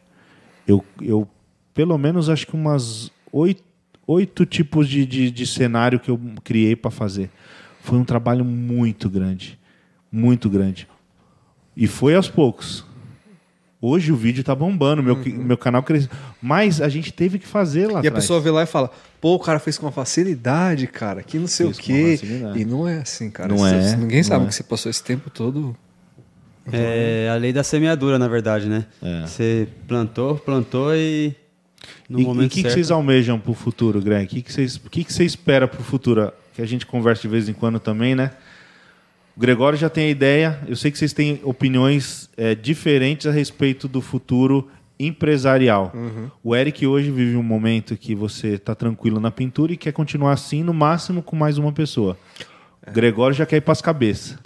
Eu, 0.69 0.85
eu 1.03 1.29
pelo 1.75 1.99
menos, 1.99 2.29
acho 2.29 2.47
que 2.47 2.55
umas 2.55 3.11
oito, 3.33 3.65
oito 4.07 4.47
tipos 4.47 4.89
de, 4.89 5.05
de, 5.05 5.33
de 5.33 5.47
cenário 5.49 5.99
que 5.99 6.13
eu 6.13 6.21
criei 6.45 6.77
para 6.77 6.93
fazer. 6.93 7.29
Foi 7.81 7.99
um 7.99 8.05
trabalho 8.05 8.45
muito 8.45 9.11
grande. 9.11 9.59
Muito 10.13 10.49
grande. 10.49 10.87
E 11.77 11.89
foi 11.89 12.15
aos 12.15 12.29
poucos. 12.29 12.85
Hoje 13.83 14.13
o 14.13 14.17
vídeo 14.17 14.45
tá 14.45 14.55
bombando, 14.55 15.03
meu, 15.03 15.15
uhum. 15.15 15.23
meu 15.25 15.57
canal 15.57 15.83
cresceu. 15.83 16.11
Mas 16.41 16.83
a 16.83 16.89
gente 16.89 17.11
teve 17.13 17.39
que 17.39 17.47
fazer 17.47 17.87
lá 17.87 17.95
E 17.95 17.97
atrás. 17.99 18.09
a 18.09 18.13
pessoa 18.13 18.41
vê 18.41 18.51
lá 18.51 18.63
e 18.63 18.67
fala, 18.67 18.91
pô, 19.21 19.35
o 19.35 19.39
cara 19.39 19.59
fez 19.59 19.79
com 19.79 19.87
uma 19.87 19.93
facilidade, 19.93 20.87
cara, 20.87 21.23
que 21.23 21.39
não 21.39 21.47
sei 21.47 21.67
fez 21.67 21.79
o 21.79 21.81
quê. 21.81 22.21
E 22.57 22.65
não 22.67 22.87
é 22.87 22.99
assim, 22.99 23.31
cara. 23.31 23.55
Não 23.55 23.67
é, 23.67 23.97
ninguém 23.97 24.23
sabe 24.23 24.45
é. 24.45 24.49
que 24.49 24.55
você 24.55 24.63
passou 24.63 24.91
esse 24.91 25.03
tempo 25.03 25.31
todo. 25.31 25.75
É 26.71 27.31
a 27.33 27.37
lei 27.37 27.53
da 27.53 27.65
semeadura, 27.65 28.19
na 28.19 28.29
verdade, 28.29 28.69
né? 28.69 28.85
É. 29.03 29.27
Você 29.27 29.67
plantou, 29.89 30.37
plantou 30.37 30.95
e. 30.95 31.35
No 32.09 32.21
e 32.21 32.25
o 32.25 32.49
que, 32.49 32.63
que 32.63 32.71
vocês 32.71 32.91
almejam 32.91 33.39
para 33.39 33.51
o 33.51 33.55
futuro, 33.55 34.01
Greg? 34.01 34.27
O 34.27 34.29
que, 34.29 34.43
que, 34.43 34.53
vocês, 34.53 34.77
que, 34.91 35.05
que 35.05 35.13
você 35.13 35.25
espera 35.25 35.67
para 35.67 35.81
o 35.81 35.85
futuro? 35.85 36.31
Que 36.53 36.61
a 36.61 36.67
gente 36.67 36.85
conversa 36.85 37.23
de 37.23 37.29
vez 37.29 37.49
em 37.49 37.55
quando 37.55 37.81
também, 37.81 38.15
né? 38.15 38.33
O 39.41 39.47
Gregório 39.51 39.79
já 39.79 39.89
tem 39.89 40.05
a 40.05 40.11
ideia. 40.11 40.61
Eu 40.69 40.77
sei 40.77 40.91
que 40.91 40.99
vocês 40.99 41.15
têm 41.15 41.41
opiniões 41.45 42.29
é, 42.37 42.55
diferentes 42.55 43.27
a 43.27 43.31
respeito 43.31 43.89
do 43.89 44.03
futuro 44.03 44.69
empresarial. 44.99 45.91
Uhum. 45.95 46.31
O 46.45 46.55
Eric 46.55 46.87
hoje 46.87 47.11
vive 47.11 47.35
um 47.39 47.43
momento 47.43 47.97
que 47.97 48.15
você 48.15 48.49
está 48.49 48.75
tranquilo 48.75 49.19
na 49.19 49.31
pintura 49.31 49.73
e 49.73 49.79
quer 49.79 49.93
continuar 49.93 50.35
assim, 50.35 50.63
no 50.63 50.75
máximo 50.75 51.23
com 51.23 51.37
mais 51.37 51.57
uma 51.57 51.73
pessoa. 51.73 52.19
É. 52.85 52.91
O 52.91 52.93
Gregório 52.93 53.35
já 53.35 53.47
quer 53.47 53.57
ir 53.57 53.61
para 53.63 53.73
as 53.73 53.81
cabeças. 53.81 54.37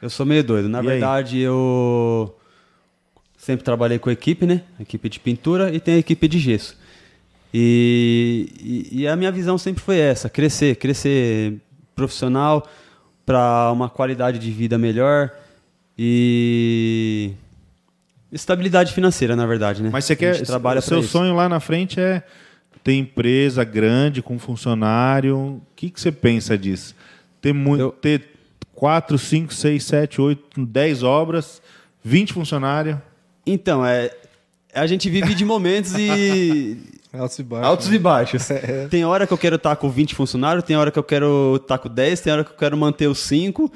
Eu 0.00 0.08
sou 0.08 0.24
meio 0.24 0.44
doido. 0.44 0.68
Na 0.68 0.78
e 0.78 0.86
verdade, 0.86 1.38
aí? 1.38 1.42
eu 1.42 2.32
sempre 3.36 3.64
trabalhei 3.64 3.98
com 3.98 4.12
equipe, 4.12 4.46
né? 4.46 4.62
Equipe 4.78 5.08
de 5.08 5.18
pintura 5.18 5.74
e 5.74 5.80
tem 5.80 5.94
a 5.94 5.98
equipe 5.98 6.28
de 6.28 6.38
gesso. 6.38 6.78
E, 7.52 8.48
e, 8.92 9.00
e 9.00 9.08
a 9.08 9.16
minha 9.16 9.32
visão 9.32 9.58
sempre 9.58 9.82
foi 9.82 9.98
essa: 9.98 10.30
crescer, 10.30 10.76
crescer 10.76 11.56
profissional 11.96 12.64
para 13.30 13.70
uma 13.70 13.88
qualidade 13.88 14.40
de 14.40 14.50
vida 14.50 14.76
melhor 14.76 15.30
e 15.96 17.30
estabilidade 18.32 18.92
financeira, 18.92 19.36
na 19.36 19.46
verdade, 19.46 19.84
né? 19.84 19.90
Mas 19.92 20.04
você 20.04 20.16
quer 20.16 20.42
trabalha 20.42 20.80
seu 20.80 21.00
sonho 21.00 21.36
lá 21.36 21.48
na 21.48 21.60
frente 21.60 22.00
é 22.00 22.24
ter 22.82 22.94
empresa 22.94 23.62
grande 23.62 24.20
com 24.20 24.36
funcionário. 24.36 25.36
O 25.36 25.62
que, 25.76 25.90
que 25.90 26.00
você 26.00 26.10
pensa 26.10 26.58
disso? 26.58 26.96
Ter 27.40 27.52
muito, 27.52 27.80
Eu... 27.80 27.90
ter 27.92 28.30
4, 28.74 29.16
5, 29.16 29.54
6, 29.54 29.84
7, 29.84 30.20
8, 30.20 30.66
10 30.66 31.02
obras, 31.04 31.62
20 32.02 32.32
funcionários. 32.32 32.98
Então, 33.46 33.86
é, 33.86 34.10
a 34.74 34.88
gente 34.88 35.08
vive 35.08 35.36
de 35.36 35.44
momentos 35.44 35.94
e. 35.96 36.78
Altos 37.12 37.38
e 37.38 37.42
baixos. 37.42 37.68
Altos 37.68 37.88
né? 37.88 37.94
e 37.94 37.98
baixos. 37.98 38.50
É. 38.50 38.88
Tem 38.88 39.04
hora 39.04 39.26
que 39.26 39.32
eu 39.32 39.38
quero 39.38 39.56
estar 39.56 39.76
com 39.76 39.90
20 39.90 40.14
funcionários, 40.14 40.64
tem 40.64 40.76
hora 40.76 40.90
que 40.90 40.98
eu 40.98 41.02
quero 41.02 41.56
estar 41.56 41.78
com 41.78 41.88
10, 41.88 42.20
tem 42.20 42.32
hora 42.32 42.44
que 42.44 42.52
eu 42.52 42.56
quero 42.56 42.76
manter 42.76 43.06
os 43.06 43.18
5. 43.20 43.70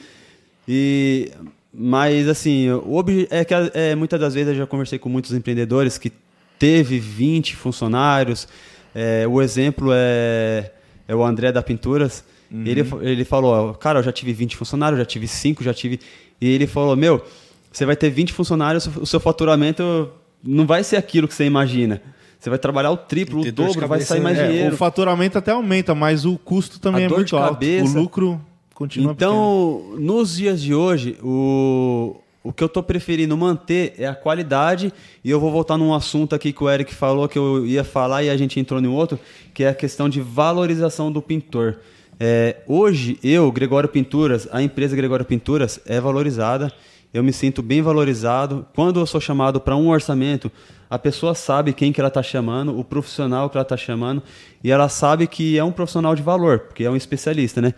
E. 0.68 1.30
Mas, 1.76 2.28
assim, 2.28 2.70
o 2.70 2.94
ob... 2.94 3.26
é 3.30 3.44
que 3.44 3.52
é, 3.74 3.96
muitas 3.96 4.20
das 4.20 4.32
vezes 4.34 4.50
eu 4.50 4.54
já 4.54 4.66
conversei 4.66 4.96
com 4.96 5.08
muitos 5.08 5.32
empreendedores 5.32 5.98
que 5.98 6.12
teve 6.58 7.00
20 7.00 7.56
funcionários. 7.56 8.46
É, 8.94 9.26
o 9.26 9.42
exemplo 9.42 9.90
é, 9.92 10.70
é 11.08 11.14
o 11.16 11.24
André 11.24 11.50
da 11.50 11.62
Pinturas 11.62 12.22
Uhum. 12.54 12.64
Ele, 12.64 12.88
ele 13.02 13.24
falou, 13.24 13.74
cara, 13.74 13.98
eu 13.98 14.02
já 14.04 14.12
tive 14.12 14.32
20 14.32 14.56
funcionários, 14.56 14.98
já 14.98 15.04
tive 15.04 15.26
5, 15.26 15.64
já 15.64 15.74
tive. 15.74 15.98
E 16.40 16.48
ele 16.48 16.68
falou, 16.68 16.94
meu, 16.94 17.24
você 17.72 17.84
vai 17.84 17.96
ter 17.96 18.10
20 18.10 18.32
funcionários, 18.32 18.86
o 18.96 19.04
seu 19.04 19.18
faturamento 19.18 20.08
não 20.42 20.64
vai 20.64 20.84
ser 20.84 20.96
aquilo 20.96 21.26
que 21.26 21.34
você 21.34 21.44
imagina. 21.44 22.00
Você 22.44 22.50
vai 22.50 22.58
trabalhar 22.58 22.90
o 22.90 22.96
triplo, 22.98 23.40
o 23.40 23.50
dobro, 23.50 23.88
vai 23.88 24.02
sair 24.02 24.20
mais 24.20 24.36
dinheiro. 24.36 24.68
É, 24.68 24.74
o 24.74 24.76
faturamento 24.76 25.38
até 25.38 25.50
aumenta, 25.52 25.94
mas 25.94 26.26
o 26.26 26.36
custo 26.36 26.78
também 26.78 27.04
a 27.04 27.06
é 27.06 27.08
muito 27.08 27.34
alto. 27.38 27.54
Cabeça. 27.54 27.98
O 27.98 28.02
lucro 28.02 28.38
continua 28.74 29.12
Então, 29.12 29.80
pequeno. 29.92 30.04
nos 30.04 30.36
dias 30.36 30.60
de 30.60 30.74
hoje, 30.74 31.16
o, 31.22 32.16
o 32.42 32.52
que 32.52 32.62
eu 32.62 32.66
estou 32.66 32.82
preferindo 32.82 33.34
manter 33.34 33.94
é 33.96 34.06
a 34.06 34.14
qualidade, 34.14 34.92
e 35.24 35.30
eu 35.30 35.40
vou 35.40 35.50
voltar 35.50 35.78
num 35.78 35.94
assunto 35.94 36.34
aqui 36.34 36.52
que 36.52 36.62
o 36.62 36.68
Eric 36.68 36.94
falou 36.94 37.26
que 37.30 37.38
eu 37.38 37.64
ia 37.64 37.82
falar 37.82 38.22
e 38.22 38.28
a 38.28 38.36
gente 38.36 38.60
entrou 38.60 38.78
em 38.78 38.88
outro, 38.88 39.18
que 39.54 39.64
é 39.64 39.70
a 39.70 39.74
questão 39.74 40.06
de 40.06 40.20
valorização 40.20 41.10
do 41.10 41.22
pintor. 41.22 41.78
É, 42.20 42.56
hoje, 42.68 43.18
eu, 43.24 43.50
Gregório 43.50 43.88
Pinturas, 43.88 44.46
a 44.52 44.62
empresa 44.62 44.94
Gregório 44.94 45.24
Pinturas 45.24 45.80
é 45.86 45.98
valorizada. 45.98 46.70
Eu 47.14 47.22
me 47.22 47.32
sinto 47.32 47.62
bem 47.62 47.80
valorizado. 47.80 48.66
Quando 48.74 48.98
eu 48.98 49.06
sou 49.06 49.20
chamado 49.20 49.60
para 49.60 49.76
um 49.76 49.88
orçamento, 49.88 50.50
a 50.90 50.98
pessoa 50.98 51.32
sabe 51.32 51.72
quem 51.72 51.92
que 51.92 52.00
ela 52.00 52.08
está 52.08 52.24
chamando, 52.24 52.76
o 52.76 52.82
profissional 52.82 53.48
que 53.48 53.56
ela 53.56 53.62
está 53.62 53.76
chamando, 53.76 54.20
e 54.64 54.70
ela 54.72 54.88
sabe 54.88 55.28
que 55.28 55.56
é 55.56 55.62
um 55.62 55.70
profissional 55.70 56.16
de 56.16 56.22
valor, 56.22 56.58
porque 56.58 56.82
é 56.82 56.90
um 56.90 56.96
especialista, 56.96 57.62
né? 57.62 57.72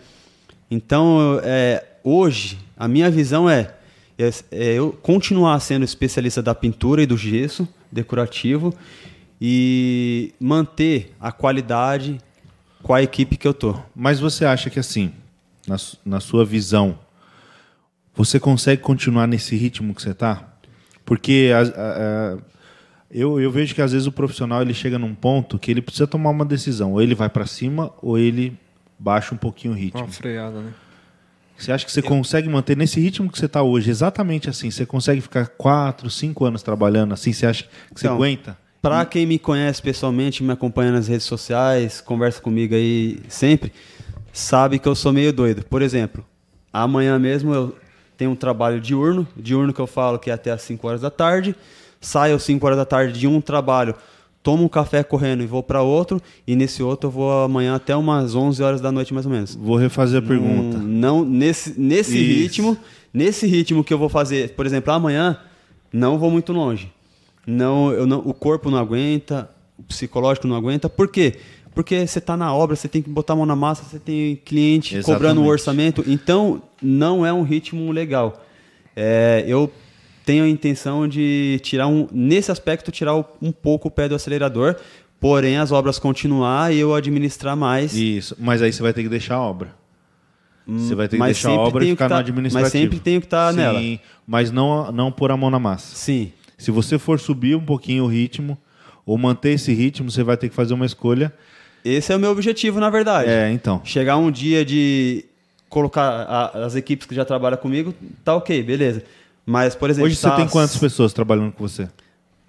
Então, 0.71 1.39
é, 1.43 1.85
hoje, 2.03 2.57
a 2.75 2.87
minha 2.87 3.11
visão 3.11 3.47
é, 3.47 3.75
é, 4.17 4.29
é 4.49 4.73
eu 4.73 4.91
continuar 5.03 5.59
sendo 5.59 5.85
especialista 5.85 6.41
da 6.41 6.55
pintura 6.55 7.03
e 7.03 7.05
do 7.05 7.15
gesso 7.15 7.67
decorativo 7.91 8.73
e 9.39 10.33
manter 10.39 11.15
a 11.19 11.31
qualidade 11.31 12.17
com 12.81 12.91
a 12.91 13.03
equipe 13.03 13.37
que 13.37 13.47
eu 13.47 13.53
tô. 13.53 13.75
Mas 13.95 14.19
você 14.19 14.45
acha 14.45 14.71
que 14.71 14.79
assim, 14.79 15.13
na, 15.67 15.77
na 16.03 16.19
sua 16.19 16.43
visão, 16.43 16.97
você 18.17 18.39
consegue 18.39 18.81
continuar 18.81 19.27
nesse 19.27 19.55
ritmo 19.55 19.93
que 19.93 20.01
você 20.01 20.11
está? 20.11 20.43
Porque 21.05 21.51
a, 21.53 21.61
a, 21.61 21.63
a, 21.63 22.37
eu, 23.11 23.39
eu 23.39 23.51
vejo 23.51 23.75
que 23.75 23.81
às 23.81 23.91
vezes 23.91 24.07
o 24.07 24.11
profissional 24.11 24.61
ele 24.61 24.73
chega 24.73 24.97
num 24.97 25.13
ponto 25.13 25.59
que 25.59 25.71
ele 25.71 25.81
precisa 25.81 26.07
tomar 26.07 26.31
uma 26.31 26.43
decisão. 26.43 26.93
Ou 26.93 27.01
ele 27.01 27.15
vai 27.15 27.29
para 27.29 27.45
cima 27.45 27.93
ou 28.01 28.17
ele 28.17 28.57
baixa 28.97 29.33
um 29.33 29.37
pouquinho 29.37 29.73
o 29.73 29.77
ritmo. 29.77 30.01
Uma 30.01 30.09
freada, 30.09 30.59
né? 30.59 30.73
Você 31.57 31.71
acha 31.71 31.85
que 31.85 31.91
você 31.91 31.99
eu... 31.99 32.03
consegue 32.03 32.49
manter 32.49 32.75
nesse 32.75 32.99
ritmo 32.99 33.31
que 33.31 33.37
você 33.37 33.45
está 33.45 33.63
hoje, 33.63 33.89
exatamente 33.89 34.49
assim? 34.49 34.69
Você 34.69 34.85
consegue 34.85 35.21
ficar 35.21 35.47
quatro, 35.47 36.09
cinco 36.09 36.45
anos 36.45 36.61
trabalhando 36.61 37.13
assim? 37.13 37.33
Você 37.33 37.45
acha 37.45 37.63
que 37.63 37.99
você 37.99 38.07
então, 38.07 38.15
aguenta? 38.15 38.57
Para 38.81 39.05
quem 39.05 39.25
me 39.25 39.39
conhece 39.39 39.81
pessoalmente, 39.81 40.43
me 40.43 40.51
acompanha 40.51 40.91
nas 40.91 41.07
redes 41.07 41.25
sociais, 41.25 41.99
conversa 41.99 42.41
comigo 42.41 42.75
aí 42.75 43.19
sempre, 43.27 43.73
sabe 44.31 44.77
que 44.77 44.87
eu 44.87 44.93
sou 44.93 45.11
meio 45.11 45.33
doido. 45.33 45.65
Por 45.65 45.81
exemplo, 45.81 46.23
amanhã 46.71 47.17
mesmo 47.17 47.53
eu 47.53 47.75
tenho 48.17 48.31
um 48.31 48.35
trabalho 48.35 48.81
diurno, 48.81 49.27
diurno 49.35 49.71
que 49.71 49.79
eu 49.79 49.87
falo 49.87 50.17
que 50.19 50.29
é 50.29 50.33
até 50.33 50.51
às 50.51 50.61
5 50.63 50.87
horas 50.87 51.01
da 51.01 51.09
tarde. 51.09 51.55
Saio 52.01 52.35
às 52.35 52.43
5 52.43 52.65
horas 52.65 52.77
da 52.77 52.85
tarde 52.85 53.19
de 53.19 53.27
um 53.27 53.41
trabalho, 53.41 53.95
tomo 54.43 54.63
um 54.63 54.67
café 54.67 55.03
correndo 55.03 55.43
e 55.43 55.47
vou 55.47 55.63
para 55.63 55.81
outro, 55.81 56.21
e 56.45 56.55
nesse 56.55 56.83
outro 56.83 57.07
eu 57.07 57.11
vou 57.11 57.43
amanhã 57.43 57.75
até 57.75 57.95
umas 57.95 58.35
11 58.35 58.61
horas 58.61 58.81
da 58.81 58.91
noite 58.91 59.13
mais 59.13 59.25
ou 59.25 59.31
menos. 59.31 59.55
Vou 59.55 59.77
refazer 59.77 60.23
a 60.23 60.25
pergunta. 60.25 60.77
Não, 60.77 61.23
não 61.23 61.25
nesse 61.25 61.79
nesse 61.79 62.17
ritmo, 62.17 62.77
nesse 63.13 63.47
ritmo 63.47 63.83
que 63.83 63.93
eu 63.93 63.97
vou 63.97 64.09
fazer, 64.09 64.53
por 64.55 64.65
exemplo, 64.65 64.93
amanhã 64.93 65.37
não 65.91 66.19
vou 66.19 66.29
muito 66.29 66.53
longe 66.53 66.91
não, 67.47 67.93
eu 67.93 68.05
não, 68.05 68.19
o 68.19 68.33
corpo 68.33 68.69
não 68.69 68.77
aguenta, 68.77 69.49
o 69.77 69.83
psicológico 69.83 70.45
não 70.47 70.57
aguenta. 70.57 70.89
Por 70.89 71.07
quê? 71.07 71.31
Porque 71.31 71.41
você 71.83 72.19
está 72.19 72.37
na 72.37 72.53
obra, 72.53 72.75
você 72.75 72.87
tem 72.87 73.01
que 73.01 73.09
botar 73.09 73.33
a 73.33 73.35
mão 73.35 73.45
na 73.45 73.55
massa, 73.55 73.83
você 73.83 73.99
tem 73.99 74.35
cliente 74.35 74.95
Exatamente. 74.95 75.17
cobrando 75.17 75.41
o 75.41 75.45
orçamento. 75.45 76.03
Então, 76.07 76.61
não 76.81 77.25
é 77.25 77.31
um 77.33 77.43
ritmo 77.43 77.91
legal. 77.91 78.43
É, 78.95 79.43
eu 79.47 79.71
tenho 80.25 80.43
a 80.43 80.49
intenção 80.49 81.07
de 81.07 81.59
tirar 81.63 81.87
um, 81.87 82.07
nesse 82.11 82.51
aspecto, 82.51 82.91
tirar 82.91 83.15
um 83.15 83.51
pouco 83.51 83.87
o 83.87 83.91
pé 83.91 84.09
do 84.09 84.15
acelerador, 84.15 84.75
porém 85.19 85.57
as 85.57 85.71
obras 85.71 85.99
continuar 85.99 86.73
e 86.73 86.79
eu 86.79 86.93
administrar 86.93 87.55
mais. 87.55 87.95
Isso, 87.95 88.35
mas 88.39 88.61
aí 88.61 88.73
você 88.73 88.81
vai 88.81 88.93
ter 88.93 89.03
que 89.03 89.09
deixar 89.09 89.35
a 89.35 89.41
obra. 89.41 89.75
Você 90.67 90.93
vai 90.95 91.07
ter 91.07 91.15
que 91.15 91.19
mas 91.19 91.37
deixar 91.37 91.51
a 91.51 91.59
obra 91.59 91.85
e 91.85 91.91
ficar 91.91 92.09
tá, 92.09 92.15
no 92.15 92.21
administrativo. 92.21 92.61
Mas 92.61 92.71
sempre 92.71 92.99
tenho 92.99 93.21
que 93.21 93.27
estar 93.27 93.51
tá 93.51 93.53
nela. 93.53 93.79
Sim, 93.79 93.99
mas 94.27 94.51
não, 94.51 94.91
não 94.91 95.11
pôr 95.11 95.31
a 95.31 95.37
mão 95.37 95.49
na 95.49 95.59
massa. 95.59 95.95
Sim. 95.95 96.33
Se 96.57 96.71
você 96.71 96.99
for 96.99 97.19
subir 97.19 97.55
um 97.55 97.63
pouquinho 97.63 98.03
o 98.03 98.07
ritmo 98.07 98.57
ou 99.05 99.17
manter 99.17 99.51
esse 99.51 99.73
ritmo, 99.73 100.11
você 100.11 100.23
vai 100.23 100.35
ter 100.35 100.49
que 100.49 100.55
fazer 100.55 100.73
uma 100.73 100.85
escolha. 100.85 101.33
Esse 101.87 102.11
é 102.11 102.15
o 102.15 102.19
meu 102.19 102.31
objetivo, 102.31 102.79
na 102.79 102.89
verdade. 102.89 103.29
É, 103.29 103.51
então. 103.51 103.81
Chegar 103.83 104.17
um 104.17 104.29
dia 104.29 104.65
de 104.65 105.25
colocar 105.69 106.03
a, 106.03 106.65
as 106.65 106.75
equipes 106.75 107.07
que 107.07 107.15
já 107.15 107.23
trabalham 107.23 107.57
comigo, 107.57 107.93
tá 108.23 108.35
ok, 108.35 108.61
beleza. 108.63 109.03
Mas, 109.45 109.75
por 109.75 109.89
exemplo. 109.89 110.07
Hoje 110.07 110.15
você 110.15 110.27
tá 110.27 110.35
tem 110.35 110.47
quantas 110.47 110.77
pessoas 110.77 111.13
trabalhando 111.13 111.51
com 111.51 111.67
você? 111.67 111.87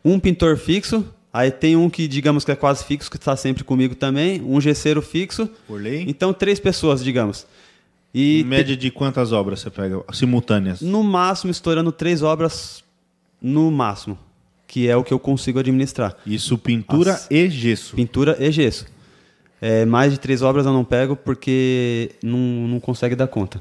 Um 0.05 0.19
pintor 0.19 0.57
fixo, 0.57 1.05
aí 1.33 1.51
tem 1.51 1.77
um 1.77 1.89
que, 1.89 2.09
digamos 2.09 2.45
que 2.45 2.51
é 2.51 2.57
quase 2.57 2.85
fixo, 2.85 3.11
que 3.11 3.17
está 3.17 3.37
sempre 3.37 3.63
comigo 3.63 3.95
também, 3.95 4.43
um 4.43 4.61
gesseiro 4.61 5.01
fixo. 5.01 5.49
Por 5.67 5.81
lei? 5.81 6.05
Então, 6.09 6.33
três 6.33 6.59
pessoas, 6.59 7.03
digamos. 7.03 7.47
E 8.13 8.43
média 8.45 8.77
te... 8.77 8.81
de 8.81 8.91
quantas 8.91 9.33
obras 9.33 9.61
você 9.61 9.71
pega 9.71 10.03
simultâneas? 10.13 10.81
No 10.81 11.05
máximo, 11.05 11.51
estourando 11.51 11.93
três 11.93 12.23
obras 12.23 12.83
no 13.41 13.71
máximo, 13.71 14.19
que 14.67 14.89
é 14.89 14.97
o 14.97 15.05
que 15.05 15.13
eu 15.13 15.19
consigo 15.19 15.59
administrar. 15.61 16.17
Isso 16.27 16.59
pintura 16.59 17.13
As... 17.13 17.29
e 17.31 17.49
gesso. 17.49 17.95
Pintura 17.95 18.37
e 18.41 18.51
gesso. 18.51 18.87
É, 19.61 19.85
mais 19.85 20.13
de 20.13 20.21
três 20.21 20.43
obras 20.43 20.67
eu 20.67 20.73
não 20.73 20.85
pego 20.85 21.17
porque 21.17 22.13
não, 22.23 22.39
não 22.39 22.81
consegue 22.81 23.15
dar 23.15 23.27
conta. 23.27 23.61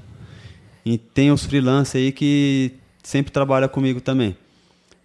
E 0.86 0.98
tem 0.98 1.32
os 1.32 1.46
freelancers 1.46 1.96
aí 1.96 2.12
que 2.12 2.74
sempre 3.04 3.32
trabalha 3.32 3.68
comigo 3.68 4.00
também. 4.00 4.38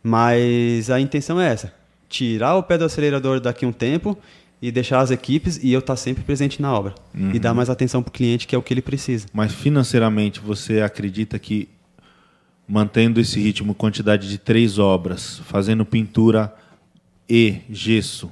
Mas 0.02 0.90
a 0.90 1.00
intenção 1.00 1.40
é 1.40 1.50
essa: 1.50 1.72
tirar 2.08 2.56
o 2.56 2.62
pé 2.62 2.76
do 2.76 2.84
acelerador 2.84 3.40
daqui 3.40 3.64
a 3.64 3.68
um 3.68 3.72
tempo 3.72 4.16
e 4.60 4.70
deixar 4.70 5.00
as 5.00 5.10
equipes 5.10 5.58
e 5.62 5.72
eu 5.72 5.80
estar 5.80 5.94
tá 5.94 5.96
sempre 5.96 6.22
presente 6.22 6.60
na 6.60 6.72
obra. 6.72 6.94
Uhum. 7.14 7.32
E 7.34 7.38
dar 7.38 7.52
mais 7.52 7.68
atenção 7.68 8.02
para 8.02 8.10
o 8.10 8.12
cliente, 8.12 8.46
que 8.46 8.54
é 8.54 8.58
o 8.58 8.62
que 8.62 8.72
ele 8.72 8.82
precisa. 8.82 9.26
Mas 9.32 9.52
financeiramente, 9.52 10.38
você 10.40 10.80
acredita 10.80 11.38
que 11.38 11.68
mantendo 12.68 13.20
esse 13.20 13.40
ritmo, 13.40 13.74
quantidade 13.74 14.28
de 14.28 14.38
três 14.38 14.78
obras, 14.78 15.40
fazendo 15.46 15.84
pintura 15.84 16.54
e 17.28 17.56
gesso, 17.68 18.30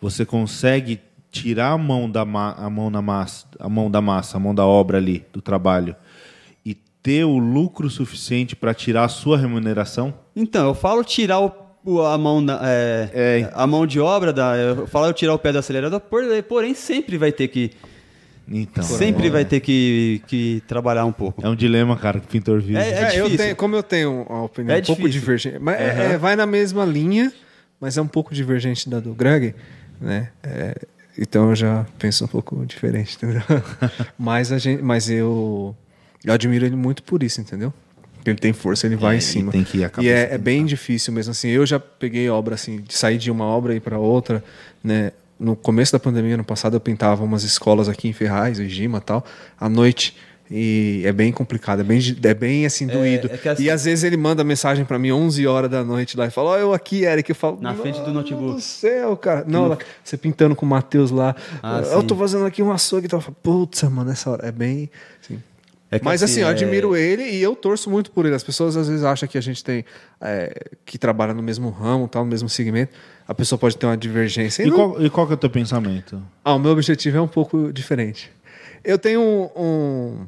você 0.00 0.26
consegue 0.26 1.00
tirar 1.30 1.72
a 1.72 1.78
mão 1.78 2.10
da 2.10 2.22
a 2.22 2.70
mão 2.70 2.90
na 2.90 3.02
massa, 3.02 3.46
a 3.58 3.68
mão 3.68 3.90
da 3.90 4.00
massa, 4.00 4.36
a 4.36 4.40
mão 4.40 4.54
da 4.54 4.66
obra 4.66 4.98
ali, 4.98 5.24
do 5.32 5.40
trabalho 5.40 5.94
e 6.64 6.74
ter 7.02 7.24
o 7.24 7.38
lucro 7.38 7.88
suficiente 7.90 8.56
para 8.56 8.74
tirar 8.74 9.04
a 9.04 9.08
sua 9.08 9.38
remuneração? 9.38 10.14
Então, 10.34 10.68
eu 10.68 10.74
falo 10.74 11.04
tirar 11.04 11.40
o 11.40 11.68
a 12.04 12.18
mão, 12.18 12.44
da, 12.44 12.60
é, 12.64 13.10
é. 13.14 13.50
a 13.54 13.66
mão 13.66 13.86
de 13.86 13.98
obra, 13.98 14.30
da, 14.30 14.56
eu 14.56 14.86
falo 14.86 15.06
eu 15.06 15.14
tirar 15.14 15.32
o 15.32 15.38
pé 15.38 15.52
do 15.52 15.58
acelerador, 15.58 16.02
porém 16.46 16.74
sempre 16.74 17.16
vai 17.16 17.32
ter 17.32 17.48
que. 17.48 17.70
Então, 18.50 18.82
sempre 18.82 19.28
é. 19.28 19.30
vai 19.30 19.44
ter 19.44 19.60
que, 19.60 20.22
que 20.26 20.62
trabalhar 20.66 21.04
um 21.04 21.12
pouco. 21.12 21.44
É 21.44 21.48
um 21.48 21.54
dilema, 21.54 21.96
cara, 21.96 22.18
que 22.18 22.26
o 22.26 22.28
pintor 22.28 22.60
vive. 22.60 22.78
É, 22.78 23.14
é, 23.14 23.20
eu 23.20 23.34
tenho, 23.34 23.56
como 23.56 23.76
eu 23.76 23.82
tenho 23.82 24.22
uma 24.28 24.42
opinião 24.44 24.76
é 24.76 24.80
um 24.80 24.84
pouco 24.84 25.08
divergente, 25.08 25.58
mas 25.58 25.78
uhum. 25.80 26.18
vai 26.18 26.34
na 26.34 26.46
mesma 26.46 26.84
linha, 26.84 27.32
mas 27.80 27.96
é 27.96 28.02
um 28.02 28.06
pouco 28.06 28.34
divergente 28.34 28.88
da 28.88 29.00
do 29.00 29.14
Greg, 29.14 29.54
né? 30.00 30.30
Então 31.18 31.50
eu 31.50 31.56
já 31.56 31.86
penso 31.98 32.24
um 32.24 32.28
pouco 32.28 32.64
diferente, 32.64 33.16
entendeu? 33.16 33.42
mas, 34.18 34.52
a 34.52 34.58
gente, 34.58 34.82
mas 34.82 35.10
eu, 35.10 35.74
eu 36.24 36.32
admiro 36.32 36.64
ele 36.64 36.76
muito 36.76 37.02
por 37.02 37.22
isso, 37.22 37.40
entendeu? 37.40 37.72
ele 38.30 38.38
tem 38.38 38.52
força, 38.52 38.86
ele 38.86 38.96
vai 38.96 39.14
é, 39.14 39.18
em 39.18 39.20
cima. 39.20 39.52
Tem 39.52 39.64
que 39.64 39.78
ir 39.78 39.90
e 39.98 40.08
é, 40.08 40.34
é, 40.34 40.38
bem 40.38 40.64
difícil 40.64 41.12
mesmo 41.12 41.30
assim. 41.30 41.48
Eu 41.48 41.64
já 41.64 41.78
peguei 41.80 42.28
obra 42.28 42.54
assim, 42.54 42.80
de 42.80 42.94
sair 42.94 43.18
de 43.18 43.30
uma 43.30 43.44
obra 43.44 43.74
e 43.74 43.80
para 43.80 43.98
outra, 43.98 44.42
né? 44.82 45.12
No 45.38 45.54
começo 45.54 45.92
da 45.92 46.00
pandemia, 46.00 46.36
no 46.36 46.44
passado, 46.44 46.74
eu 46.74 46.80
pintava 46.80 47.22
umas 47.22 47.44
escolas 47.44 47.88
aqui 47.88 48.08
em 48.08 48.12
Ferraz, 48.12 48.58
em 48.58 48.68
Gima, 48.68 49.00
tal, 49.00 49.24
à 49.58 49.68
noite. 49.68 50.16
E 50.50 51.02
é 51.04 51.12
bem 51.12 51.30
complicado, 51.30 51.80
é 51.80 51.84
bem, 51.84 52.00
é 52.22 52.34
bem 52.34 52.64
assim, 52.64 52.88
é, 52.88 52.92
doído. 52.92 53.30
É, 53.30 53.48
é 53.48 53.50
assim, 53.50 53.62
e 53.64 53.70
às 53.70 53.84
vezes 53.84 54.02
ele 54.02 54.16
manda 54.16 54.42
mensagem 54.42 54.84
para 54.84 54.98
mim 54.98 55.12
11 55.12 55.46
horas 55.46 55.70
da 55.70 55.84
noite 55.84 56.16
lá 56.16 56.26
e 56.26 56.30
fala: 56.30 56.50
Ó, 56.50 56.54
oh, 56.54 56.56
eu 56.56 56.72
aqui, 56.72 57.04
Eric. 57.04 57.28
Eu 57.28 57.36
falo: 57.36 57.58
Na 57.60 57.74
frente 57.74 58.00
do 58.00 58.12
notebook. 58.12 58.54
do 58.54 58.60
céu, 58.60 59.16
cara. 59.16 59.44
Não, 59.46 59.68
lá, 59.68 59.78
você 60.02 60.16
pintando 60.16 60.56
com 60.56 60.64
o 60.64 60.68
Matheus 60.68 61.10
lá. 61.10 61.36
Ah, 61.62 61.82
eu 61.92 62.00
sim. 62.00 62.06
tô 62.06 62.16
fazendo 62.16 62.46
aqui 62.46 62.62
um 62.62 62.72
açougue 62.72 63.06
e 63.06 63.08
tal. 63.08 63.20
Putz, 63.42 63.82
mano, 63.82 64.10
essa 64.10 64.30
hora. 64.30 64.46
É 64.46 64.52
bem. 64.52 64.90
Assim, 65.22 65.42
é 65.90 66.00
Mas 66.02 66.22
assim, 66.22 66.32
assim 66.32 66.40
eu 66.42 66.48
é 66.48 66.50
admiro 66.50 66.96
ele 66.96 67.24
e 67.24 67.42
eu 67.42 67.54
torço 67.54 67.90
muito 67.90 68.10
por 68.10 68.24
ele. 68.24 68.34
As 68.34 68.42
pessoas 68.42 68.74
às 68.74 68.88
vezes 68.88 69.04
acham 69.04 69.28
que 69.28 69.36
a 69.36 69.40
gente 69.42 69.62
tem 69.62 69.84
é, 70.20 70.70
que 70.86 70.96
trabalha 70.96 71.34
no 71.34 71.42
mesmo 71.42 71.68
ramo, 71.68 72.08
tal, 72.08 72.24
no 72.24 72.30
mesmo 72.30 72.48
segmento. 72.48 72.92
A 73.26 73.34
pessoa 73.34 73.58
pode 73.58 73.76
ter 73.76 73.84
uma 73.84 73.96
divergência. 73.96 74.62
E, 74.62 74.68
e, 74.68 74.70
qual, 74.70 75.02
e 75.02 75.10
qual 75.10 75.26
que 75.26 75.34
é 75.34 75.36
o 75.36 75.38
teu 75.38 75.50
pensamento? 75.50 76.22
Ah, 76.42 76.54
o 76.54 76.58
meu 76.58 76.72
objetivo 76.72 77.18
é 77.18 77.20
um 77.20 77.28
pouco 77.28 77.70
diferente. 77.70 78.30
Eu 78.84 78.98
tenho 78.98 79.20
um, 79.20 79.50
um 79.56 80.26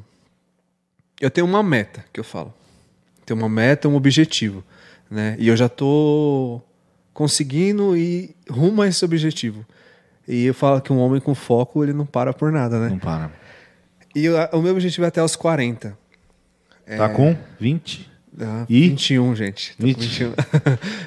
eu 1.21 1.29
tenho 1.29 1.45
uma 1.45 1.61
meta 1.61 2.03
que 2.11 2.19
eu 2.19 2.23
falo. 2.23 2.53
Tenho 3.25 3.39
uma 3.39 3.47
meta, 3.47 3.87
um 3.87 3.95
objetivo, 3.95 4.63
né? 5.09 5.35
E 5.39 5.47
eu 5.47 5.55
já 5.55 5.69
tô 5.69 6.59
conseguindo 7.13 7.95
ir 7.95 8.35
rumo 8.49 8.81
a 8.81 8.87
esse 8.87 9.05
objetivo. 9.05 9.65
E 10.27 10.45
eu 10.45 10.53
falo 10.53 10.81
que 10.81 10.91
um 10.91 10.97
homem 10.97 11.21
com 11.21 11.35
foco, 11.35 11.83
ele 11.83 11.93
não 11.93 12.05
para 12.05 12.33
por 12.33 12.51
nada, 12.51 12.79
né? 12.79 12.89
Não 12.89 12.99
para. 12.99 13.31
E 14.15 14.27
o, 14.27 14.35
o 14.53 14.61
meu 14.61 14.73
objetivo 14.73 15.05
é 15.05 15.07
até 15.07 15.23
os 15.23 15.35
40. 15.35 15.97
Tá 16.85 17.05
é... 17.05 17.09
com 17.09 17.37
20? 17.59 18.09
Ah, 18.39 18.65
e? 18.67 18.89
21, 18.89 19.35
gente. 19.35 19.75
Tô 19.77 19.85
20. 19.85 19.99
21. 19.99 20.33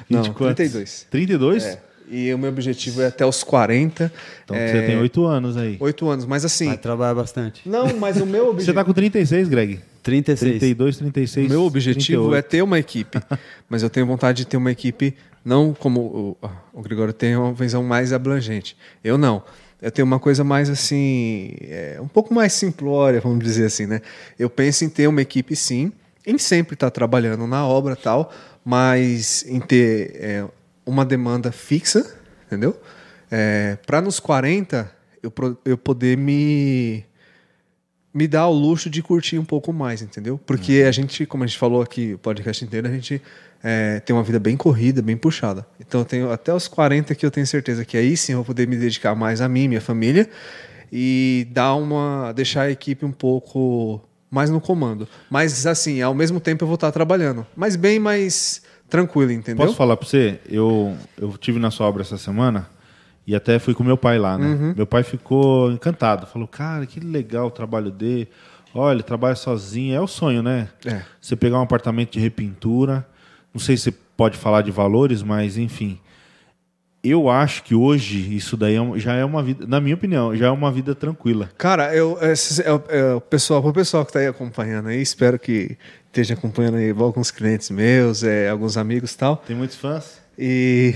Não, 0.09 0.23
32. 0.33 1.07
32? 1.09 1.65
É. 1.65 1.81
E 2.09 2.33
o 2.33 2.37
meu 2.37 2.49
objetivo 2.49 3.01
é 3.01 3.07
até 3.07 3.25
os 3.25 3.43
40. 3.43 4.11
Então 4.43 4.55
é... 4.55 4.67
você 4.67 4.85
tem 4.85 4.97
8 4.97 5.25
anos 5.25 5.57
aí. 5.57 5.77
8 5.79 6.09
anos, 6.09 6.25
mas 6.25 6.45
assim. 6.45 6.67
Vai 6.67 6.77
trabalhar 6.77 7.15
bastante. 7.15 7.67
Não, 7.67 7.97
mas 7.97 8.21
o 8.21 8.25
meu 8.25 8.49
objetivo. 8.49 8.65
você 8.71 8.73
tá 8.73 8.83
com 8.83 8.93
36, 8.93 9.49
Greg? 9.49 9.81
36. 10.05 10.59
32, 10.59 10.97
36. 10.97 11.47
O 11.47 11.49
meu 11.49 11.63
objetivo 11.63 12.29
38. 12.29 12.35
é 12.35 12.41
ter 12.41 12.61
uma 12.61 12.77
equipe. 12.77 13.19
mas 13.67 13.81
eu 13.81 13.89
tenho 13.89 14.05
vontade 14.05 14.37
de 14.37 14.45
ter 14.45 14.55
uma 14.55 14.71
equipe, 14.71 15.15
não 15.43 15.73
como 15.73 15.99
o, 15.99 16.37
o 16.73 16.81
Gregório 16.81 17.11
tem 17.11 17.35
uma 17.35 17.53
visão 17.53 17.83
mais 17.83 18.13
abrangente. 18.13 18.77
Eu 19.03 19.17
não 19.17 19.43
eu 19.81 19.91
tenho 19.91 20.05
uma 20.05 20.19
coisa 20.19 20.43
mais 20.43 20.69
assim, 20.69 21.53
é, 21.61 21.99
um 22.01 22.07
pouco 22.07 22.33
mais 22.33 22.53
simplória, 22.53 23.19
vamos 23.19 23.43
dizer 23.43 23.65
assim, 23.65 23.85
né? 23.85 24.01
Eu 24.39 24.49
penso 24.49 24.83
em 24.85 24.89
ter 24.89 25.07
uma 25.07 25.21
equipe 25.21 25.55
sim, 25.55 25.91
em 26.25 26.37
sempre 26.37 26.73
estar 26.73 26.87
tá 26.87 26.91
trabalhando 26.91 27.45
na 27.45 27.67
obra 27.67 27.95
tal, 27.95 28.33
mas 28.63 29.45
em 29.47 29.59
ter 29.59 30.11
é, 30.15 30.45
uma 30.85 31.05
demanda 31.05 31.51
fixa, 31.51 32.15
entendeu? 32.47 32.75
É, 33.29 33.77
para 33.85 34.01
nos 34.01 34.19
40 34.19 34.91
eu, 35.21 35.31
eu 35.65 35.77
poder 35.77 36.17
me 36.17 37.05
me 38.15 38.29
dar 38.29 38.47
o 38.47 38.53
luxo 38.53 38.89
de 38.89 39.03
curtir 39.03 39.37
um 39.37 39.43
pouco 39.43 39.73
mais, 39.73 40.01
entendeu? 40.01 40.39
Porque 40.45 40.81
uhum. 40.81 40.87
a 40.87 40.91
gente, 40.93 41.25
como 41.25 41.43
a 41.43 41.47
gente 41.47 41.59
falou 41.59 41.81
aqui 41.81 42.13
o 42.13 42.17
podcast 42.17 42.63
inteiro, 42.63 42.87
a 42.87 42.91
gente 42.91 43.21
é, 43.61 43.99
tem 43.99 44.15
uma 44.15 44.23
vida 44.23 44.39
bem 44.39 44.55
corrida, 44.55 45.01
bem 45.01 45.17
puxada. 45.17 45.67
Então 45.77 45.99
eu 45.99 46.05
tenho 46.05 46.31
até 46.31 46.53
os 46.53 46.65
40 46.65 47.13
que 47.13 47.25
eu 47.25 47.29
tenho 47.29 47.45
certeza 47.45 47.83
que 47.83 47.97
aí 47.97 48.15
sim 48.15 48.31
eu 48.31 48.37
vou 48.37 48.45
poder 48.45 48.69
me 48.69 48.77
dedicar 48.77 49.15
mais 49.15 49.41
a 49.41 49.49
mim, 49.49 49.67
minha 49.67 49.81
família 49.81 50.29
e 50.89 51.45
dar 51.51 51.75
uma 51.75 52.31
deixar 52.31 52.61
a 52.61 52.71
equipe 52.71 53.03
um 53.03 53.11
pouco 53.11 54.01
mais 54.31 54.49
no 54.49 54.61
comando. 54.61 55.05
Mas 55.29 55.67
assim, 55.67 56.01
ao 56.01 56.13
mesmo 56.13 56.39
tempo 56.39 56.63
eu 56.63 56.67
vou 56.67 56.75
estar 56.75 56.93
trabalhando, 56.93 57.45
mas 57.53 57.75
bem 57.75 57.99
mais 57.99 58.61
tranquilo, 58.89 59.33
entendeu? 59.33 59.65
Posso 59.65 59.77
falar 59.77 59.97
para 59.97 60.07
você? 60.07 60.39
Eu 60.49 60.95
eu 61.19 61.37
tive 61.37 61.59
na 61.59 61.69
sua 61.69 61.85
obra 61.85 62.01
essa 62.01 62.17
semana 62.17 62.69
e 63.27 63.35
até 63.35 63.57
fui 63.59 63.73
com 63.73 63.83
meu 63.83 63.97
pai 63.97 64.19
lá, 64.19 64.37
né? 64.37 64.47
Uhum. 64.47 64.73
Meu 64.75 64.85
pai 64.85 65.03
ficou 65.03 65.71
encantado, 65.71 66.27
falou: 66.27 66.47
"Cara, 66.47 66.85
que 66.85 66.99
legal 66.99 67.47
o 67.47 67.51
trabalho 67.51 67.91
dele. 67.91 68.29
Olha, 68.73 68.95
ele 68.95 69.03
trabalha 69.03 69.35
sozinho, 69.35 69.95
é 69.95 70.01
o 70.01 70.07
sonho, 70.07 70.43
né? 70.43 70.67
É. 70.85 71.01
Você 71.19 71.35
pegar 71.35 71.57
um 71.59 71.63
apartamento 71.63 72.11
de 72.11 72.19
repintura, 72.19 73.07
não 73.53 73.59
sei 73.59 73.77
se 73.77 73.89
pode 73.89 74.37
falar 74.37 74.61
de 74.61 74.71
valores, 74.71 75.23
mas 75.23 75.57
enfim. 75.57 75.99
Eu 77.01 77.29
acho 77.29 77.63
que 77.63 77.75
hoje 77.75 78.35
isso 78.35 78.57
daí 78.57 78.75
é 78.75 78.99
já 78.99 79.13
é 79.13 79.23
uma 79.23 79.41
vida, 79.43 79.65
na 79.67 79.79
minha 79.79 79.93
opinião, 79.93 80.35
já 80.35 80.47
é 80.47 80.49
uma 80.49 80.71
vida 80.71 80.95
tranquila. 80.95 81.49
Cara, 81.55 81.95
eu, 81.95 82.17
é, 82.19 82.33
é, 82.33 82.97
é, 82.97 83.13
o 83.13 83.21
pessoal, 83.21 83.61
pro 83.61 83.71
pessoal 83.71 84.03
que 84.03 84.09
está 84.09 84.19
aí 84.19 84.27
acompanhando 84.27 84.89
aí, 84.89 84.99
espero 85.01 85.37
que 85.37 85.77
esteja 86.07 86.33
acompanhando 86.33 86.77
aí 86.77 86.89
alguns 86.89 87.29
clientes 87.29 87.69
meus, 87.69 88.23
é, 88.23 88.49
alguns 88.49 88.75
amigos 88.75 89.13
e 89.13 89.17
tal. 89.17 89.37
Tem 89.37 89.55
muitos 89.55 89.77
fãs? 89.77 90.19
E. 90.37 90.93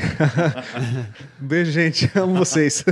Beijo, 1.39 1.71
gente. 1.71 2.11
Amo 2.15 2.35
vocês. 2.35 2.83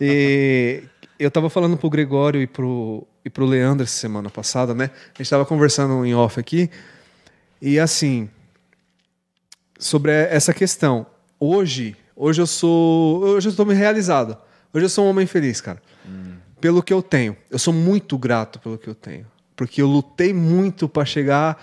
e 0.00 0.82
eu 1.18 1.28
estava 1.28 1.48
falando 1.48 1.76
pro 1.76 1.88
Gregório 1.88 2.40
e 2.42 2.46
pro, 2.46 3.06
e 3.24 3.30
pro 3.30 3.46
Leandro 3.46 3.84
essa 3.84 3.96
semana 3.96 4.28
passada, 4.28 4.74
né? 4.74 4.90
A 4.94 5.08
gente 5.08 5.22
estava 5.22 5.46
conversando 5.46 6.04
em 6.04 6.14
off 6.14 6.38
aqui. 6.38 6.70
E 7.60 7.78
assim, 7.78 8.28
sobre 9.78 10.12
essa 10.12 10.52
questão. 10.52 11.06
Hoje, 11.40 11.96
hoje 12.14 12.42
eu 12.42 12.46
sou, 12.46 13.20
hoje 13.22 13.48
eu 13.48 13.50
estou 13.50 13.64
me 13.64 13.74
realizado. 13.74 14.36
Hoje 14.72 14.84
eu 14.84 14.90
sou 14.90 15.06
um 15.06 15.10
homem 15.10 15.26
feliz, 15.26 15.60
cara. 15.60 15.82
Hum. 16.06 16.34
Pelo 16.60 16.82
que 16.82 16.92
eu 16.92 17.02
tenho. 17.02 17.36
Eu 17.50 17.58
sou 17.58 17.72
muito 17.72 18.18
grato 18.18 18.58
pelo 18.58 18.76
que 18.76 18.88
eu 18.88 18.94
tenho, 18.94 19.26
porque 19.54 19.80
eu 19.80 19.86
lutei 19.86 20.32
muito 20.32 20.88
para 20.88 21.04
chegar 21.04 21.62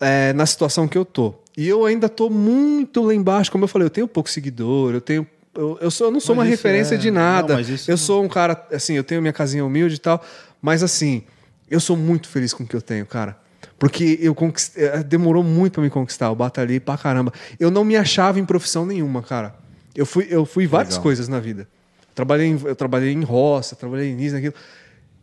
é, 0.00 0.32
na 0.32 0.46
situação 0.46 0.88
que 0.88 0.98
eu 0.98 1.04
tô. 1.04 1.34
E 1.60 1.68
eu 1.68 1.84
ainda 1.84 2.08
tô 2.08 2.30
muito 2.30 3.02
lá 3.02 3.14
embaixo, 3.14 3.52
como 3.52 3.64
eu 3.64 3.68
falei, 3.68 3.84
eu 3.84 3.90
tenho 3.90 4.08
pouco 4.08 4.30
seguidor, 4.30 4.94
eu 4.94 5.00
tenho 5.02 5.26
eu, 5.54 5.76
eu, 5.78 5.90
sou, 5.90 6.06
eu 6.06 6.10
não 6.10 6.18
sou 6.18 6.34
mas 6.34 6.46
uma 6.46 6.50
referência 6.50 6.94
é... 6.94 6.96
de 6.96 7.10
nada. 7.10 7.58
Não, 7.58 7.76
eu 7.86 7.98
sou 7.98 8.24
um 8.24 8.28
cara, 8.28 8.66
assim, 8.72 8.94
eu 8.94 9.04
tenho 9.04 9.20
minha 9.20 9.32
casinha 9.32 9.62
humilde 9.62 9.96
e 9.96 9.98
tal, 9.98 10.24
mas 10.62 10.82
assim, 10.82 11.22
eu 11.70 11.78
sou 11.78 11.98
muito 11.98 12.28
feliz 12.28 12.54
com 12.54 12.64
o 12.64 12.66
que 12.66 12.74
eu 12.74 12.80
tenho, 12.80 13.04
cara. 13.04 13.36
Porque 13.78 14.18
eu 14.22 14.34
conquistei, 14.34 14.86
eh, 14.86 15.02
demorou 15.02 15.44
muito 15.44 15.74
para 15.74 15.82
me 15.82 15.90
conquistar, 15.90 16.28
eu 16.28 16.34
batalhei 16.34 16.80
pra 16.80 16.96
caramba. 16.96 17.30
Eu 17.58 17.70
não 17.70 17.84
me 17.84 17.94
achava 17.94 18.40
em 18.40 18.44
profissão 18.46 18.86
nenhuma, 18.86 19.22
cara. 19.22 19.54
Eu 19.94 20.06
fui, 20.06 20.28
eu 20.30 20.46
fui 20.46 20.66
várias 20.66 20.94
Legal. 20.94 21.02
coisas 21.02 21.28
na 21.28 21.40
vida. 21.40 21.68
Eu 22.08 22.14
trabalhei, 22.14 22.46
em, 22.46 22.58
eu 22.64 22.74
trabalhei 22.74 23.12
em 23.12 23.22
roça, 23.22 23.76
trabalhei 23.76 24.14
nisso, 24.14 24.34
naquilo. 24.34 24.54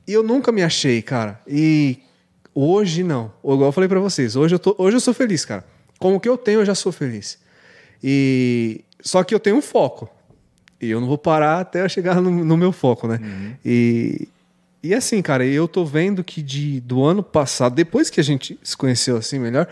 E 0.07 0.13
eu 0.13 0.21
nunca 0.21 0.51
me 0.51 0.61
achei, 0.61 1.01
cara. 1.01 1.41
E 1.47 1.97
hoje 2.53 3.01
não. 3.01 3.33
Igual 3.43 3.69
eu 3.69 3.71
falei 3.71 3.87
para 3.87 3.99
vocês, 3.99 4.35
hoje 4.35 4.53
eu, 4.53 4.59
tô, 4.59 4.75
hoje 4.77 4.97
eu 4.97 5.01
sou 5.01 5.15
feliz, 5.15 5.43
cara. 5.43 5.65
Com 5.99 6.15
o 6.15 6.19
que 6.19 6.29
eu 6.29 6.37
tenho, 6.37 6.61
eu 6.61 6.65
já 6.65 6.75
sou 6.75 6.91
feliz. 6.91 7.37
E 8.03 8.83
só 9.01 9.23
que 9.23 9.33
eu 9.33 9.39
tenho 9.39 9.55
um 9.55 9.61
foco. 9.61 10.09
E 10.79 10.89
eu 10.89 11.01
não 11.01 11.07
vou 11.07 11.17
parar 11.17 11.59
até 11.59 11.81
eu 11.83 11.89
chegar 11.89 12.21
no, 12.21 12.29
no 12.29 12.57
meu 12.57 12.71
foco, 12.71 13.07
né? 13.07 13.19
Uhum. 13.21 13.53
E, 13.65 14.27
e 14.83 14.93
assim, 14.93 15.21
cara, 15.21 15.43
eu 15.43 15.67
tô 15.67 15.83
vendo 15.83 16.23
que 16.23 16.41
de, 16.41 16.79
do 16.81 17.03
ano 17.03 17.23
passado, 17.23 17.73
depois 17.73 18.09
que 18.09 18.19
a 18.19 18.23
gente 18.23 18.59
se 18.63 18.77
conheceu 18.77 19.17
assim 19.17 19.39
melhor, 19.39 19.67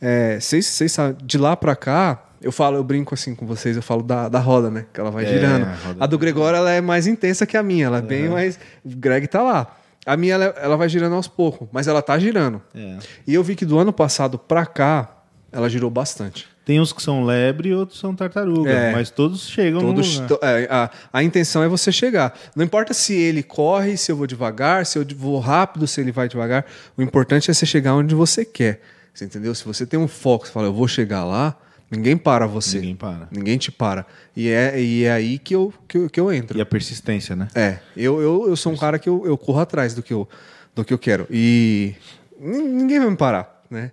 é, 0.00 0.38
vocês, 0.38 0.66
vocês 0.66 0.92
sabem, 0.92 1.16
de 1.24 1.38
lá 1.38 1.56
pra 1.56 1.74
cá, 1.74 2.22
eu 2.42 2.52
falo, 2.52 2.76
eu 2.76 2.84
brinco 2.84 3.14
assim 3.14 3.34
com 3.34 3.46
vocês, 3.46 3.76
eu 3.76 3.82
falo 3.82 4.02
da, 4.02 4.28
da 4.28 4.40
roda, 4.40 4.70
né? 4.70 4.84
Que 4.92 5.00
ela 5.00 5.10
vai 5.10 5.24
é, 5.24 5.28
girando. 5.28 5.64
A, 5.64 6.04
a, 6.04 6.06
do 6.06 6.18
Gregório 6.18 6.56
ela 6.56 6.70
é 6.70 6.80
mais 6.80 7.06
intensa 7.06 7.46
que 7.46 7.56
a 7.56 7.62
minha, 7.62 7.86
ela 7.86 7.98
é 7.98 8.02
bem 8.02 8.28
mais. 8.28 8.58
O 8.84 8.90
Greg 8.90 9.26
tá 9.28 9.40
lá. 9.42 9.76
A 10.04 10.16
minha, 10.16 10.34
ela, 10.34 10.44
ela 10.60 10.76
vai 10.76 10.88
girando 10.88 11.14
aos 11.14 11.28
poucos, 11.28 11.68
mas 11.70 11.86
ela 11.86 12.02
tá 12.02 12.18
girando. 12.18 12.60
É. 12.74 12.98
E 13.26 13.32
eu 13.32 13.42
vi 13.44 13.54
que 13.54 13.64
do 13.64 13.78
ano 13.78 13.92
passado 13.92 14.36
pra 14.36 14.66
cá, 14.66 15.21
ela 15.52 15.68
girou 15.68 15.90
bastante. 15.90 16.48
Tem 16.64 16.80
uns 16.80 16.92
que 16.92 17.02
são 17.02 17.24
lebre 17.24 17.70
e 17.70 17.74
outros 17.74 17.98
são 17.98 18.14
tartaruga, 18.14 18.70
É. 18.70 18.92
mas 18.92 19.10
todos 19.10 19.48
chegam 19.48 19.80
Todos, 19.80 20.18
no 20.20 20.22
lugar. 20.28 20.38
é, 20.48 20.68
a, 20.70 20.90
a 21.12 21.22
intenção 21.22 21.62
é 21.62 21.68
você 21.68 21.90
chegar. 21.90 22.38
Não 22.54 22.64
importa 22.64 22.94
se 22.94 23.12
ele 23.14 23.42
corre, 23.42 23.96
se 23.96 24.12
eu 24.12 24.16
vou 24.16 24.26
devagar, 24.28 24.86
se 24.86 24.96
eu 24.98 25.04
vou 25.16 25.38
rápido, 25.40 25.86
se 25.88 26.00
ele 26.00 26.12
vai 26.12 26.28
devagar. 26.28 26.64
O 26.96 27.02
importante 27.02 27.50
é 27.50 27.54
você 27.54 27.66
chegar 27.66 27.94
onde 27.94 28.14
você 28.14 28.44
quer. 28.44 28.80
Você 29.12 29.24
entendeu? 29.24 29.54
Se 29.54 29.64
você 29.64 29.84
tem 29.84 29.98
um 29.98 30.06
foco, 30.08 30.46
você 30.46 30.52
fala, 30.52 30.68
eu 30.68 30.72
vou 30.72 30.86
chegar 30.86 31.24
lá, 31.24 31.56
ninguém 31.90 32.16
para 32.16 32.46
você. 32.46 32.76
Ninguém 32.78 32.94
para. 32.96 33.28
Ninguém 33.32 33.58
te 33.58 33.72
para. 33.72 34.06
E 34.36 34.48
é, 34.48 34.80
e 34.80 35.04
é 35.04 35.10
aí 35.12 35.38
que 35.40 35.54
eu, 35.56 35.74
que 35.88 35.98
eu, 35.98 36.08
que 36.08 36.20
eu 36.20 36.32
entro. 36.32 36.56
E 36.56 36.60
a 36.60 36.66
persistência, 36.66 37.34
né? 37.34 37.48
É, 37.56 37.78
eu, 37.96 38.22
eu, 38.22 38.46
eu 38.48 38.56
sou 38.56 38.72
um 38.72 38.76
cara 38.76 39.00
que 39.00 39.08
eu, 39.08 39.26
eu 39.26 39.36
corro 39.36 39.58
atrás 39.60 39.94
do 39.94 40.02
que 40.02 40.14
eu, 40.14 40.28
do 40.76 40.84
que 40.84 40.94
eu 40.94 40.98
quero. 40.98 41.26
E 41.28 41.94
nin- 42.40 42.68
ninguém 42.68 43.00
vai 43.00 43.10
me 43.10 43.16
parar, 43.16 43.64
né? 43.68 43.90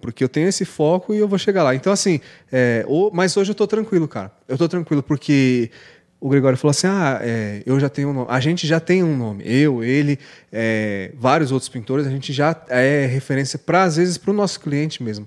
Porque 0.00 0.22
eu 0.24 0.28
tenho 0.28 0.48
esse 0.48 0.64
foco 0.64 1.12
e 1.14 1.18
eu 1.18 1.28
vou 1.28 1.38
chegar 1.38 1.62
lá. 1.62 1.74
Então, 1.74 1.92
assim, 1.92 2.20
é, 2.50 2.84
o- 2.88 3.10
mas 3.12 3.36
hoje 3.36 3.50
eu 3.50 3.54
tô 3.54 3.66
tranquilo, 3.66 4.08
cara. 4.08 4.32
Eu 4.48 4.56
tô 4.58 4.68
tranquilo 4.68 5.02
porque 5.02 5.70
o 6.20 6.28
Gregório 6.28 6.56
falou 6.58 6.70
assim: 6.70 6.86
ah, 6.86 7.18
é, 7.22 7.62
eu 7.66 7.78
já 7.78 7.88
tenho 7.88 8.08
um 8.08 8.12
nome. 8.12 8.26
A 8.30 8.40
gente 8.40 8.66
já 8.66 8.80
tem 8.80 9.02
um 9.04 9.16
nome. 9.16 9.42
Eu, 9.46 9.82
ele, 9.84 10.18
é, 10.52 11.12
vários 11.18 11.52
outros 11.52 11.68
pintores, 11.68 12.06
a 12.06 12.10
gente 12.10 12.32
já 12.32 12.54
é 12.68 13.06
referência 13.06 13.58
para, 13.58 13.82
às 13.84 13.96
vezes, 13.96 14.16
para 14.18 14.30
o 14.30 14.34
nosso 14.34 14.60
cliente 14.60 15.02
mesmo. 15.02 15.26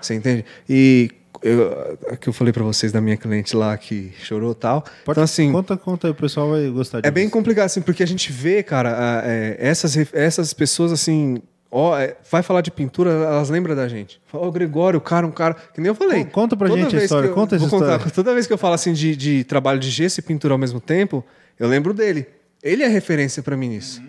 Você 0.00 0.14
entende? 0.14 0.44
E 0.68 1.10
eu, 1.42 1.98
é 2.08 2.16
que 2.16 2.28
eu 2.28 2.32
falei 2.32 2.52
para 2.52 2.62
vocês 2.62 2.92
da 2.92 3.00
minha 3.00 3.16
cliente 3.16 3.56
lá 3.56 3.76
que 3.76 4.12
chorou 4.22 4.52
e 4.52 4.54
tal. 4.54 4.84
então, 5.08 5.22
assim, 5.22 5.50
Conta, 5.50 5.76
conta 5.76 6.10
o 6.10 6.14
pessoal 6.14 6.50
vai 6.50 6.68
gostar 6.68 7.00
disso. 7.00 7.08
é 7.08 7.10
bem 7.10 7.28
complicado, 7.30 7.64
assim, 7.66 7.80
porque 7.80 8.02
a 8.02 8.06
gente 8.06 8.30
vê, 8.30 8.62
cara, 8.62 8.90
a- 9.20 9.22
é, 9.26 9.56
essas, 9.58 9.96
essas 10.12 10.52
pessoas, 10.52 10.92
assim, 10.92 11.42
ó, 11.70 11.98
é, 11.98 12.16
vai 12.30 12.42
falar 12.42 12.60
de 12.60 12.70
pintura, 12.70 13.10
elas 13.10 13.48
lembram 13.50 13.74
da 13.76 13.86
gente. 13.88 14.20
Fala, 14.26 14.46
Ó, 14.46 14.50
Gregório, 14.50 14.98
o 14.98 15.00
cara, 15.00 15.26
um 15.26 15.30
cara. 15.30 15.54
Que 15.54 15.80
nem 15.80 15.88
eu 15.88 15.94
falei. 15.94 16.24
Con- 16.24 16.30
conta 16.30 16.56
pra 16.56 16.68
Toda 16.68 16.80
gente 16.82 16.96
a 16.96 17.02
história, 17.04 17.28
eu- 17.28 17.34
conta 17.34 17.56
essa 17.56 17.68
contar. 17.68 17.92
história. 17.96 18.10
Toda 18.12 18.34
vez 18.34 18.46
que 18.46 18.52
eu 18.52 18.58
falo, 18.58 18.74
assim, 18.74 18.92
de, 18.92 19.14
de 19.16 19.44
trabalho 19.44 19.78
de 19.78 19.90
gesso 19.90 20.20
e 20.20 20.22
pintura 20.22 20.54
ao 20.54 20.58
mesmo 20.58 20.80
tempo, 20.80 21.24
eu 21.58 21.68
lembro 21.68 21.92
dele. 21.94 22.26
Ele 22.62 22.82
é 22.82 22.88
referência 22.88 23.42
pra 23.42 23.56
mim 23.56 23.68
nisso. 23.68 24.02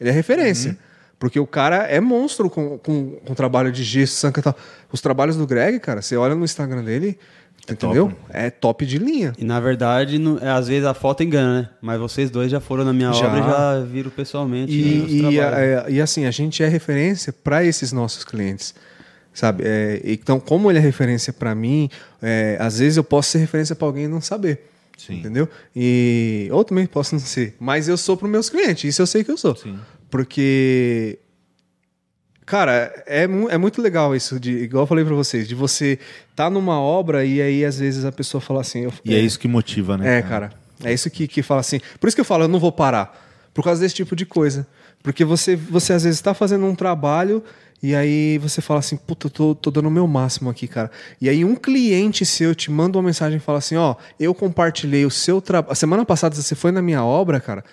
Ele 0.00 0.10
é 0.10 0.12
referência. 0.12 0.76
Porque 1.18 1.40
o 1.40 1.46
cara 1.46 1.84
é 1.84 1.98
monstro 1.98 2.50
com, 2.50 2.76
com, 2.76 3.12
com 3.24 3.34
trabalho 3.34 3.72
de 3.72 3.82
gesso, 3.82 4.12
sanca 4.16 4.40
e 4.40 4.42
tal. 4.42 4.54
Os 4.92 5.00
trabalhos 5.00 5.34
do 5.36 5.46
Greg, 5.46 5.80
cara, 5.80 6.02
você 6.02 6.14
olha 6.14 6.34
no 6.34 6.44
Instagram 6.44 6.84
dele, 6.84 7.18
entendeu? 7.72 8.12
É 8.30 8.50
top 8.50 8.84
de 8.86 8.98
linha. 8.98 9.32
E 9.38 9.44
na 9.44 9.58
verdade, 9.60 10.18
não- 10.18 10.38
é, 10.38 10.48
às 10.50 10.68
vezes 10.68 10.84
a 10.84 10.94
foto 10.94 11.22
engana, 11.22 11.62
né? 11.62 11.68
Mas 11.82 11.98
vocês 11.98 12.30
dois 12.30 12.50
já 12.50 12.60
foram 12.60 12.84
na 12.84 12.92
minha 12.92 13.12
Já. 13.12 13.26
obra 13.26 13.38
e 13.38 13.42
já 13.42 13.80
viram 13.84 14.10
pessoalmente 14.10 14.70
os 14.72 15.10
E, 15.10 15.16
e, 15.16 15.20
trabalhos. 15.20 15.58
é, 15.58 15.86
e 15.90 16.00
assim, 16.00 16.24
a 16.26 16.30
gente 16.30 16.62
é 16.62 16.68
referência 16.68 17.32
para 17.32 17.64
esses 17.64 17.92
nossos 17.92 18.24
clientes. 18.24 18.74
Sabe? 19.34 19.64
É, 19.66 20.00
então, 20.04 20.40
como 20.40 20.70
ele 20.70 20.78
é 20.78 20.80
referência 20.80 21.30
para 21.32 21.54
mim, 21.54 21.90
é, 22.22 22.56
às 22.58 22.78
vezes 22.78 22.96
eu 22.96 23.04
posso 23.04 23.30
ser 23.32 23.38
referência 23.38 23.74
para 23.76 23.86
alguém 23.86 24.04
e 24.04 24.08
não 24.08 24.20
saber. 24.20 24.60
Sim. 24.96 25.18
Entendeu? 25.18 25.46
E 25.74 26.48
ou 26.50 26.64
também 26.64 26.86
posso 26.86 27.14
não 27.14 27.20
ser. 27.20 27.54
Mas 27.60 27.86
eu 27.86 27.98
sou 27.98 28.16
para 28.16 28.26
meus 28.28 28.48
clientes, 28.48 28.84
isso 28.84 29.02
eu 29.02 29.06
sei 29.06 29.22
que 29.22 29.30
eu 29.30 29.36
sou. 29.36 29.54
Sim. 29.54 29.78
Porque. 30.08 31.18
Cara, 32.46 32.94
é, 33.06 33.26
mu- 33.26 33.50
é 33.50 33.58
muito 33.58 33.82
legal 33.82 34.14
isso, 34.14 34.38
de, 34.38 34.52
igual 34.52 34.84
eu 34.84 34.86
falei 34.86 35.04
para 35.04 35.14
vocês, 35.16 35.48
de 35.48 35.54
você 35.54 35.98
tá 36.34 36.48
numa 36.48 36.80
obra 36.80 37.24
e 37.24 37.42
aí 37.42 37.64
às 37.64 37.78
vezes 37.80 38.04
a 38.04 38.12
pessoa 38.12 38.40
fala 38.40 38.60
assim. 38.60 38.82
eu- 38.84 38.92
E 39.04 39.14
é 39.14 39.18
isso 39.18 39.38
que 39.38 39.48
motiva, 39.48 39.98
né? 39.98 40.18
é, 40.18 40.22
cara. 40.22 40.52
É 40.84 40.92
isso 40.92 41.10
que, 41.10 41.26
que 41.26 41.42
fala 41.42 41.60
assim. 41.60 41.80
Por 41.98 42.06
isso 42.06 42.14
que 42.16 42.20
eu 42.20 42.24
falo, 42.24 42.44
eu 42.44 42.48
não 42.48 42.60
vou 42.60 42.70
parar. 42.70 43.24
Por 43.52 43.64
causa 43.64 43.80
desse 43.80 43.94
tipo 43.96 44.14
de 44.14 44.24
coisa. 44.24 44.66
Porque 45.02 45.24
você, 45.24 45.56
você 45.56 45.92
às 45.92 46.04
vezes 46.04 46.18
está 46.18 46.34
fazendo 46.34 46.64
um 46.66 46.74
trabalho 46.74 47.42
e 47.82 47.94
aí 47.94 48.38
você 48.38 48.60
fala 48.60 48.80
assim, 48.80 48.96
puta, 48.96 49.26
eu 49.26 49.30
tô, 49.30 49.54
tô 49.54 49.70
dando 49.70 49.86
o 49.88 49.90
meu 49.90 50.06
máximo 50.06 50.48
aqui, 50.50 50.68
cara. 50.68 50.90
E 51.20 51.28
aí 51.28 51.44
um 51.44 51.54
cliente 51.56 52.24
seu 52.24 52.54
te 52.54 52.70
manda 52.70 52.96
uma 52.98 53.04
mensagem 53.04 53.38
e 53.38 53.40
fala 53.40 53.58
assim, 53.58 53.76
ó, 53.76 53.96
eu 54.20 54.32
compartilhei 54.34 55.04
o 55.04 55.10
seu 55.10 55.40
trabalho. 55.40 55.72
A 55.72 55.74
semana 55.74 56.04
passada 56.04 56.34
você 56.36 56.54
foi 56.54 56.70
na 56.70 56.80
minha 56.82 57.02
obra, 57.04 57.40
cara. 57.40 57.64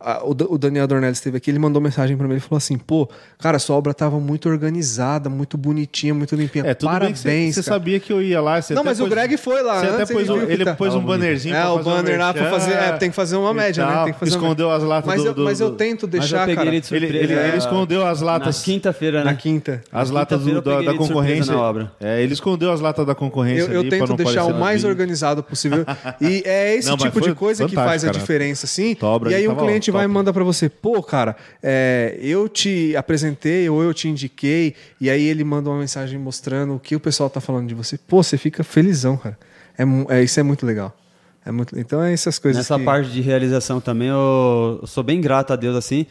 A- 0.00 0.22
o, 0.24 0.30
o 0.30 0.58
Daniel 0.58 0.86
Dornelles 0.86 1.18
esteve 1.18 1.36
aqui, 1.36 1.50
ele 1.50 1.58
mandou 1.58 1.80
mensagem 1.82 2.16
pra 2.16 2.26
mim, 2.26 2.34
ele 2.34 2.40
falou 2.40 2.56
assim, 2.58 2.76
pô, 2.78 3.08
cara, 3.38 3.58
sua 3.58 3.76
obra 3.76 3.92
tava 3.94 4.18
muito 4.20 4.48
organizada, 4.48 5.28
muito 5.28 5.56
bonitinha, 5.58 6.14
muito 6.14 6.34
limpinha. 6.36 6.64
É, 6.66 6.74
tudo 6.74 6.90
Parabéns, 6.90 7.22
bem 7.22 7.48
que 7.48 7.54
você, 7.54 7.62
sabia 7.62 7.98
que 7.98 8.12
eu 8.12 8.22
ia 8.22 8.40
lá. 8.40 8.60
Você 8.60 8.74
Não, 8.74 8.84
mas 8.84 8.98
o 9.00 9.04
pôs- 9.04 9.10
Greg 9.14 9.36
foi 9.36 9.62
lá. 9.62 9.80
Você 9.80 9.86
até 9.86 10.06
pôs 10.06 10.26
que 10.28 10.52
ele 10.52 10.64
tá- 10.64 10.74
pôs 10.74 10.94
um 10.94 11.00
bannerzinho 11.00 11.54
É, 11.54 11.60
pra 11.62 11.72
o 11.72 11.82
banner 11.82 12.18
lá 12.18 12.32
pra 12.32 12.42
merchan 12.42 12.58
fazer. 12.58 12.72
É, 12.74 12.92
tem 12.92 13.10
que 13.10 13.16
fazer 13.16 13.36
uma 13.36 13.52
média, 13.54 13.84
né? 13.86 13.92
tal. 13.92 14.04
Tem 14.04 14.12
que 14.14 14.18
fazer 14.20 14.36
uma- 14.36 14.38
Escondeu 14.44 14.70
as 14.70 14.82
latas 14.82 15.06
mas 15.06 15.22
do, 15.22 15.26
eu, 15.28 15.34
do- 15.34 15.44
mas 15.44 15.60
eu 15.60 15.70
tento 15.72 16.02
Mas 16.06 16.14
eu 16.14 16.20
deixar, 16.20 16.40
peguei 16.40 16.54
cara. 16.56 16.68
ele 16.68 16.80
de 16.80 16.94
Ele, 16.94 17.06
ele, 17.06 17.32
ele 17.34 17.56
escondeu 17.56 18.06
as 18.06 18.20
latas 18.20 18.58
Na 18.58 18.64
quinta-feira, 18.64 19.18
né? 19.18 19.24
Na 19.24 19.34
quinta. 19.34 19.82
As 19.92 20.10
latas 20.10 20.42
do- 20.42 20.50
eu 20.50 20.62
da, 20.62 20.74
da 20.76 20.82
ele 20.82 20.94
concorrência. 20.98 21.52
na 21.54 21.60
obra. 21.60 21.92
É, 22.00 22.22
ele 22.22 22.32
escondeu 22.32 22.72
as 22.72 22.80
latas 22.80 23.06
da 23.06 23.14
concorrência. 23.14 23.62
Eu, 23.70 23.82
eu 23.84 23.88
tento 23.88 24.14
deixar 24.14 24.44
o 24.44 24.54
mais 24.58 24.84
organizado 24.84 25.42
possível. 25.42 25.84
E 26.20 26.42
é 26.44 26.74
esse 26.74 26.94
tipo 26.96 27.20
de 27.20 27.34
coisa 27.34 27.66
que 27.66 27.74
faz 27.74 28.04
a 28.04 28.10
diferença, 28.10 28.66
assim. 28.66 28.96
E 29.28 29.34
aí 29.34 29.46
o 29.46 29.50
tava 29.50 29.60
cliente 29.92 30.02
vai 30.02 30.04
e 30.04 30.08
manda 30.08 30.32
pra 30.32 30.44
você, 30.44 30.68
pô, 30.68 31.02
cara, 31.02 31.36
é, 31.62 32.18
eu 32.20 32.48
te 32.48 32.94
apresentei 32.96 33.68
ou 33.68 33.82
eu 33.82 33.92
te 33.92 34.08
indiquei, 34.08 34.74
e 35.00 35.10
aí 35.10 35.24
ele 35.24 35.44
manda 35.44 35.68
uma 35.70 35.78
mensagem 35.78 36.18
mostrando 36.18 36.74
o 36.74 36.80
que 36.80 36.94
o 36.94 37.00
pessoal 37.00 37.28
tá 37.28 37.40
falando 37.40 37.68
de 37.68 37.74
você. 37.74 37.98
Pô, 37.98 38.22
você 38.22 38.36
fica 38.36 38.62
felizão, 38.62 39.16
cara. 39.16 39.38
É, 39.76 40.18
é, 40.18 40.22
isso 40.22 40.38
é 40.38 40.42
muito 40.42 40.64
legal. 40.64 40.96
É 41.44 41.50
muito, 41.52 41.78
então 41.78 42.02
é 42.02 42.12
essas 42.12 42.38
coisas 42.38 42.58
Nessa 42.58 42.78
que... 42.78 42.84
parte 42.84 43.10
de 43.10 43.20
realização 43.20 43.80
também, 43.80 44.08
eu, 44.08 44.78
eu 44.82 44.86
sou 44.86 45.02
bem 45.02 45.20
grato 45.20 45.52
a 45.52 45.56
Deus, 45.56 45.76
assim, 45.76 46.06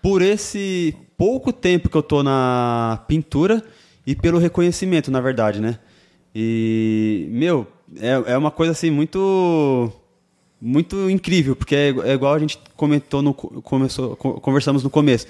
por 0.00 0.22
esse 0.22 0.94
pouco 1.16 1.52
tempo 1.52 1.88
que 1.88 1.96
eu 1.96 2.02
tô 2.02 2.22
na 2.22 3.02
pintura 3.08 3.62
e 4.06 4.14
pelo 4.14 4.38
reconhecimento, 4.38 5.10
na 5.10 5.20
verdade, 5.20 5.60
né? 5.60 5.78
E, 6.34 7.28
meu, 7.30 7.66
é, 8.00 8.32
é 8.32 8.38
uma 8.38 8.50
coisa, 8.50 8.72
assim, 8.72 8.90
muito 8.90 9.92
muito 10.64 11.10
incrível, 11.10 11.56
porque 11.56 11.74
é, 11.74 11.88
é 12.04 12.12
igual 12.12 12.34
a 12.34 12.38
gente 12.38 12.56
comentou 12.76 13.20
no 13.20 13.34
co- 13.34 13.60
começou, 13.62 14.14
co- 14.14 14.34
conversamos 14.40 14.84
no 14.84 14.88
começo. 14.90 15.26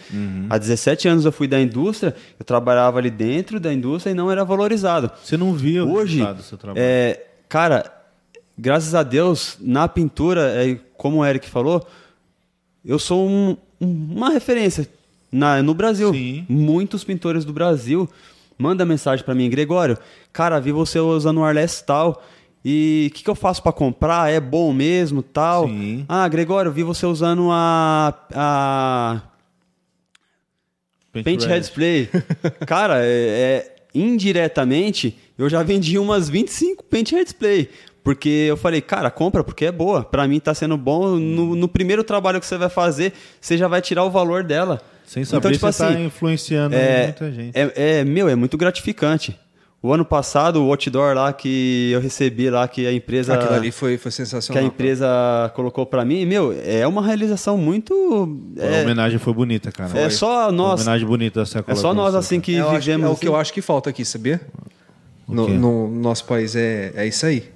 Há 0.51 0.59
17 0.59 1.09
anos 1.09 1.25
eu 1.25 1.33
fui 1.33 1.49
da 1.49 1.59
indústria, 1.59 2.15
eu 2.39 2.45
trabalhava 2.45 2.99
ali 2.99 3.11
dentro 3.11 3.59
da 3.59 3.73
indústria 3.73 4.11
e 4.13 4.15
não 4.15 4.31
era 4.31 4.45
valorizado. 4.45 5.11
Você 5.25 5.37
não 5.39 5.55
via 5.55 5.83
o 5.85 5.91
Hoje, 5.93 6.23
do 6.23 6.43
seu 6.43 6.59
trabalho. 6.59 6.85
é, 6.85 7.25
cara, 7.49 7.91
graças 8.59 8.95
a 8.95 9.03
Deus, 9.03 9.57
na 9.59 9.89
pintura, 9.89 10.53
é, 10.55 10.79
como 10.99 11.19
o 11.19 11.25
Eric 11.25 11.49
falou, 11.49 11.87
eu 12.85 12.99
sou 12.99 13.27
um- 13.27 13.57
um- 13.81 14.09
uma 14.15 14.29
referência 14.31 14.87
na, 15.31 15.63
no 15.63 15.73
Brasil. 15.73 16.13
Sim. 16.13 16.45
Muitos 16.49 17.05
pintores 17.05 17.45
do 17.45 17.53
Brasil 17.55 18.07
mandam 18.59 18.87
mensagem 18.87 19.25
pra 19.25 19.35
mim, 19.35 19.49
Gregório, 19.49 19.97
cara, 20.33 20.61
vi 20.61 20.73
você 20.73 20.99
usando 21.01 21.39
o 21.39 21.45
Arless 21.45 21.83
tal. 21.85 22.23
E 22.65 23.09
o 23.11 23.15
que, 23.15 23.25
que 23.25 23.31
eu 23.31 23.35
faço 23.35 23.63
pra 23.63 23.73
comprar? 23.73 24.31
É 24.31 24.39
bom 24.39 24.73
mesmo, 24.73 25.23
tal? 25.23 25.67
Sim. 25.67 26.05
Ah, 26.09 26.29
Gregório, 26.29 26.71
vi 26.71 26.83
você 26.83 27.05
usando 27.07 27.49
a, 27.51 28.15
a 28.33 29.23
Paint 31.13 31.25
Paint 31.25 31.45
Red. 31.45 31.61
Display. 31.61 32.09
Cara, 32.67 33.05
é, 33.05 33.07
é, 33.07 33.77
indiretamente, 33.95 35.19
eu 35.37 35.49
já 35.49 35.63
vendi 35.63 35.99
umas 35.99 36.29
25 36.29 36.85
Paint 36.85 37.11
Head 37.11 37.25
Display. 37.25 37.69
Porque 38.05 38.29
eu 38.29 38.57
falei, 38.57 38.81
cara, 38.81 39.13
compra 39.13 39.45
porque 39.45 39.67
é 39.67 39.71
boa. 39.71 40.03
Pra 40.03 40.27
mim 40.27 40.41
tá 40.41 40.53
sendo 40.53 40.77
bom. 40.77 41.17
No, 41.17 41.55
no 41.55 41.69
primeiro 41.69 42.03
trabalho 42.03 42.41
que 42.41 42.47
você 42.47 42.59
vai 42.59 42.69
fazer, 42.69 43.13
você 43.41 43.57
já 43.57 43.69
vai 43.69 43.81
tirar 43.81 44.03
o 44.03 44.11
valor 44.11 44.43
dela. 44.43 44.81
Sem 45.07 45.25
saber 45.25 45.39
então, 45.39 45.53
tipo 45.53 45.71
você 45.71 45.85
assim, 45.85 45.95
tá 45.95 46.01
influenciando 46.01 46.75
é, 46.75 47.05
muita 47.05 47.31
gente. 47.31 47.57
é, 47.57 47.73
é, 48.01 48.05
meu, 48.05 48.29
é 48.29 48.35
muito 48.35 48.57
gratificante. 48.57 49.39
O 49.83 49.93
ano 49.93 50.05
passado, 50.05 50.65
o 50.65 50.71
outdoor 50.71 51.13
lá 51.17 51.33
que 51.33 51.91
eu 51.93 52.01
recebi 52.01 52.49
lá, 52.49 52.69
que 52.69 52.87
a 52.87 52.93
empresa 52.93 53.35
Aquilo 53.35 53.53
ali 53.55 53.73
foi, 53.73 53.99
foi 53.99 54.11
que 54.13 54.17
sensacional. 54.17 54.63
a 54.63 54.67
empresa 54.67 55.09
colocou 55.57 55.85
pra 55.85 56.05
mim, 56.05 56.25
meu, 56.25 56.55
é 56.65 56.87
uma 56.87 57.05
realização 57.05 57.59
muito. 57.59 57.93
A 58.61 58.65
É, 58.65 58.83
homenagem 58.85 59.19
foi 59.19 59.33
bonita, 59.35 59.73
cara. 59.73 59.99
é 59.99 60.09
só 60.09 60.45
Uma 60.45 60.53
nós. 60.53 60.81
homenagem 60.83 61.05
bonita 61.07 61.41
da 61.41 61.47
século 61.47 61.73
É 61.77 61.81
só 61.81 61.93
nós 61.93 62.15
assim 62.15 62.41
que 62.41 62.55
Eu 62.55 62.69
acho 62.69 62.75
que 62.75 62.79
vivemos. 62.85 63.07
é 63.07 63.09
o 63.09 63.13
assim. 63.13 63.21
que 63.23 63.29
eu 63.29 63.35
acho 63.37 63.53
que 63.53 63.61
falta 63.61 63.91
aqui, 63.91 64.05
sabia? 64.05 64.41
No, 65.27 65.49
no 65.49 65.89
nosso 65.89 66.27
país 66.27 66.55
é, 66.55 66.93
é 66.95 67.07
isso 67.07 67.27
aí. 67.27 67.51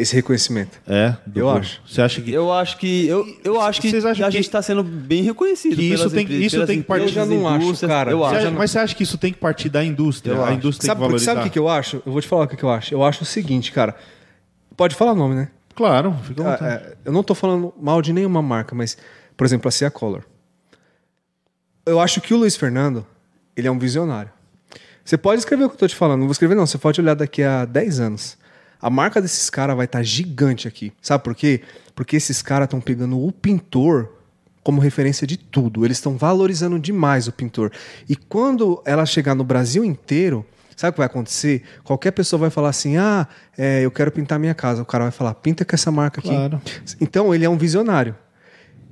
Esse 0.00 0.14
reconhecimento. 0.14 0.78
É, 0.86 1.16
do- 1.26 1.40
Eu 1.40 1.50
acho. 1.50 1.80
Você 1.86 2.00
acha 2.00 2.20
que 2.22 2.32
Eu 2.32 2.52
acho 2.52 2.78
que 2.78 3.06
eu, 3.08 3.26
eu 3.42 3.60
acho 3.60 3.80
que 3.80 3.90
Vocês 3.90 4.04
acham 4.04 4.24
a 4.26 4.28
que- 4.30 4.36
gente 4.36 4.46
está 4.46 4.62
sendo 4.62 4.82
bem 4.82 5.22
reconhecido. 5.22 5.74
que 5.76 5.82
isso 5.82 5.96
pelas 5.98 6.12
tem- 6.12 6.22
empresas- 6.24 6.44
isso 6.52 6.66
tem 6.66 6.78
que 6.80 6.86
partir- 6.86 7.02
Eu 7.04 7.08
já 7.08 7.26
não 7.26 7.48
acho, 7.48 7.86
cara. 7.86 8.10
Eu 8.12 8.18
Você 8.20 8.24
acho. 8.36 8.46
acha- 8.46 8.50
mas 8.52 8.70
você 8.70 8.78
acha 8.78 8.94
que 8.94 9.02
isso 9.02 9.18
tem 9.18 9.32
que 9.32 9.38
partir 9.38 9.68
da 9.68 9.84
indústria? 9.84 10.32
Eu 10.34 10.42
a 10.42 10.48
acho. 10.48 10.54
indústria 10.58 10.86
Sabe, 10.86 10.98
tem 11.00 11.06
que 11.06 11.08
valorizar? 11.10 11.32
sabe 11.32 11.40
o 11.40 11.44
que, 11.44 11.50
que 11.50 11.58
eu 11.58 11.68
acho? 11.68 12.02
Eu 12.06 12.12
vou 12.12 12.20
te 12.20 12.28
falar 12.28 12.44
o 12.44 12.48
que, 12.48 12.56
que 12.56 12.62
eu 12.64 12.70
acho. 12.70 12.94
Eu 12.94 13.02
acho 13.04 13.22
o 13.22 13.26
seguinte, 13.26 13.72
cara. 13.72 13.96
Pode 14.76 14.94
falar 14.94 15.12
o 15.12 15.16
nome, 15.16 15.34
né? 15.34 15.48
Claro, 15.74 16.14
fica 16.22 16.42
à 16.42 16.46
Ah, 16.46 16.50
vontade. 16.52 16.74
é, 16.84 16.96
eu 17.04 17.12
não 17.12 17.22
tô 17.24 17.34
falando 17.34 17.74
mal 17.80 18.00
de 18.00 18.12
nenhuma 18.12 18.40
marca, 18.40 18.74
mas, 18.76 18.96
por 19.36 19.44
exemplo, 19.44 19.68
a 19.68 19.72
Cia 19.72 19.90
Color. 19.90 20.22
Eu 21.84 21.98
acho 22.00 22.20
que 22.20 22.32
o 22.32 22.36
Luiz 22.36 22.56
Fernando, 22.56 23.04
ele 23.56 23.66
é 23.66 23.70
um 23.70 23.78
visionário. 23.78 24.30
Você 25.04 25.16
pode 25.18 25.40
escrever 25.40 25.64
o 25.64 25.68
que 25.68 25.74
eu 25.74 25.78
tô 25.80 25.88
te 25.88 25.96
falando. 25.96 26.20
Não 26.20 26.26
vou 26.26 26.32
escrever, 26.32 26.54
não. 26.54 26.66
Você 26.66 26.78
pode 26.78 27.00
olhar 27.00 27.14
daqui 27.14 27.42
a 27.42 27.64
10 27.64 27.98
anos. 27.98 28.37
A 28.80 28.88
marca 28.88 29.20
desses 29.20 29.50
caras 29.50 29.76
vai 29.76 29.86
estar 29.86 30.02
gigante 30.02 30.68
aqui. 30.68 30.92
Sabe 31.02 31.24
por 31.24 31.34
quê? 31.34 31.62
Porque 31.94 32.16
esses 32.16 32.42
caras 32.42 32.66
estão 32.66 32.80
pegando 32.80 33.18
o 33.18 33.32
pintor 33.32 34.10
como 34.62 34.80
referência 34.80 35.26
de 35.26 35.36
tudo. 35.36 35.84
Eles 35.84 35.96
estão 35.96 36.16
valorizando 36.16 36.78
demais 36.78 37.26
o 37.26 37.32
pintor. 37.32 37.72
E 38.08 38.14
quando 38.14 38.82
ela 38.84 39.06
chegar 39.06 39.34
no 39.34 39.42
Brasil 39.42 39.84
inteiro, 39.84 40.44
sabe 40.76 40.90
o 40.90 40.92
que 40.92 40.98
vai 40.98 41.06
acontecer? 41.06 41.62
Qualquer 41.82 42.12
pessoa 42.12 42.38
vai 42.38 42.50
falar 42.50 42.68
assim: 42.68 42.96
ah, 42.96 43.26
é, 43.56 43.80
eu 43.80 43.90
quero 43.90 44.12
pintar 44.12 44.38
minha 44.38 44.54
casa. 44.54 44.82
O 44.82 44.86
cara 44.86 45.04
vai 45.04 45.10
falar: 45.10 45.34
pinta 45.34 45.64
com 45.64 45.74
essa 45.74 45.90
marca 45.90 46.20
aqui. 46.20 46.28
Claro. 46.28 46.60
Então 47.00 47.34
ele 47.34 47.44
é 47.44 47.48
um 47.48 47.56
visionário. 47.56 48.14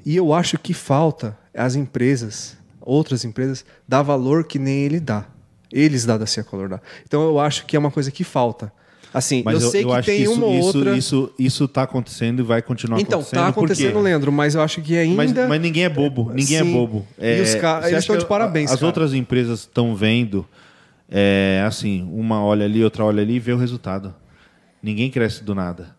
E 0.05 0.17
eu 0.17 0.33
acho 0.33 0.59
que 0.59 0.73
falta 0.73 1.37
as 1.53 1.75
empresas, 1.75 2.57
outras 2.81 3.25
empresas, 3.25 3.65
dar 3.87 4.03
valor 4.03 4.45
que 4.45 4.59
nem 4.59 4.85
ele 4.85 5.01
dá. 5.01 5.27
Eles 5.73 6.05
dá 6.05 6.17
da 6.17 6.27
Cia 6.27 6.45
Color 6.45 6.69
dá. 6.69 6.81
Então 7.05 7.23
eu 7.23 7.39
acho 7.41 7.67
que 7.67 7.77
é 7.77 7.79
uma 7.79 7.91
coisa 7.91 8.11
que 8.11 8.25
falta. 8.25 8.73
Assim, 9.15 9.43
Mas 9.45 9.63
eu 9.63 9.71
sei 9.71 9.85
que 9.85 9.93
acho 9.93 10.07
tem 10.07 10.23
isso, 10.23 10.33
uma 10.35 10.47
isso, 10.55 10.67
outra. 10.67 10.97
Isso, 10.97 11.33
isso 11.39 11.69
tá 11.69 11.83
acontecendo 11.85 12.41
e 12.41 12.43
vai 12.43 12.61
continuar 12.61 13.01
então, 13.01 13.21
acontecendo. 13.21 13.41
tá 13.41 13.47
por 13.47 13.53
quê? 13.67 13.73
acontecendo, 13.73 14.01
Leandro, 14.01 14.31
mas 14.31 14.55
eu 14.55 14.61
acho 14.61 14.83
que 14.83 14.97
ainda. 14.97 15.17
Mas, 15.17 15.33
mas 15.49 15.61
ninguém 15.61 15.85
é 15.85 15.89
bobo, 15.89 16.29
ninguém 16.35 16.59
Sim. 16.59 16.71
é 16.71 16.73
bobo. 16.73 17.07
E 17.19 17.41
os 17.41 17.55
É, 17.55 17.59
ca- 17.59 17.81
você 17.81 17.87
eles 17.87 17.93
acha 17.95 17.99
estão 18.01 18.17
que 18.17 18.23
de 18.23 18.29
parabéns, 18.29 18.71
As 18.71 18.77
cara. 18.77 18.87
outras 18.87 19.15
empresas 19.15 19.61
estão 19.61 19.95
vendo, 19.97 20.47
é, 21.09 21.63
assim, 21.67 22.07
uma 22.13 22.45
olha 22.45 22.65
ali, 22.67 22.83
outra 22.85 23.05
olha 23.05 23.23
ali 23.23 23.35
e 23.37 23.39
vê 23.41 23.53
o 23.53 23.57
resultado. 23.57 24.15
Ninguém 24.83 25.11
cresce 25.11 25.43
do 25.43 25.55
nada. 25.55 25.97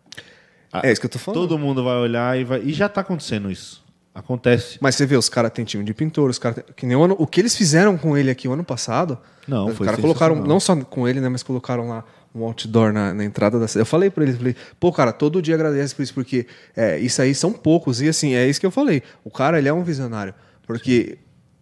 É 0.83 0.91
isso 0.91 1.01
que 1.01 1.07
eu 1.07 1.11
tô 1.11 1.17
falando. 1.17 1.41
Todo 1.41 1.57
mundo 1.57 1.83
vai 1.83 1.95
olhar 1.97 2.39
e 2.39 2.43
vai. 2.43 2.61
E 2.61 2.71
já 2.73 2.87
tá 2.87 3.01
acontecendo 3.01 3.49
isso. 3.49 3.83
Acontece. 4.13 4.77
Mas 4.81 4.95
você 4.95 5.05
vê, 5.05 5.15
os 5.15 5.29
caras 5.29 5.51
têm 5.51 5.63
time 5.65 5.83
de 5.83 5.93
pintor, 5.93 6.29
os 6.29 6.37
caras. 6.39 6.63
Que 6.75 6.85
nem 6.85 6.95
o, 6.95 7.03
ano, 7.03 7.15
o 7.17 7.25
que 7.27 7.39
eles 7.41 7.55
fizeram 7.55 7.97
com 7.97 8.17
ele 8.17 8.29
aqui 8.29 8.47
o 8.47 8.53
ano 8.53 8.63
passado. 8.63 9.17
Não, 9.47 9.67
os 9.67 9.75
foi 9.77 9.85
caras 9.85 10.01
colocaram, 10.01 10.35
não 10.35 10.59
só 10.59 10.75
com 10.75 11.07
ele, 11.07 11.19
né? 11.21 11.29
Mas 11.29 11.41
colocaram 11.43 11.87
lá 11.87 12.03
um 12.37 12.45
outdoor 12.45 12.91
na, 12.93 13.13
na 13.13 13.23
entrada 13.25 13.59
da 13.59 13.67
cidade. 13.67 13.81
Eu 13.81 13.85
falei 13.85 14.09
pra 14.09 14.23
eles, 14.23 14.37
falei, 14.37 14.55
pô, 14.79 14.91
cara, 14.91 15.11
todo 15.11 15.41
dia 15.41 15.55
agradece 15.55 15.93
por 15.95 16.01
isso, 16.03 16.13
porque 16.13 16.45
é, 16.75 16.97
isso 16.99 17.21
aí 17.21 17.33
são 17.35 17.51
poucos. 17.51 18.01
E 18.01 18.07
assim, 18.07 18.33
é 18.35 18.47
isso 18.47 18.59
que 18.59 18.65
eu 18.65 18.71
falei. 18.71 19.01
O 19.23 19.29
cara, 19.31 19.57
ele 19.57 19.67
é 19.67 19.73
um 19.73 19.83
visionário. 19.83 20.33
Porque 20.65 21.17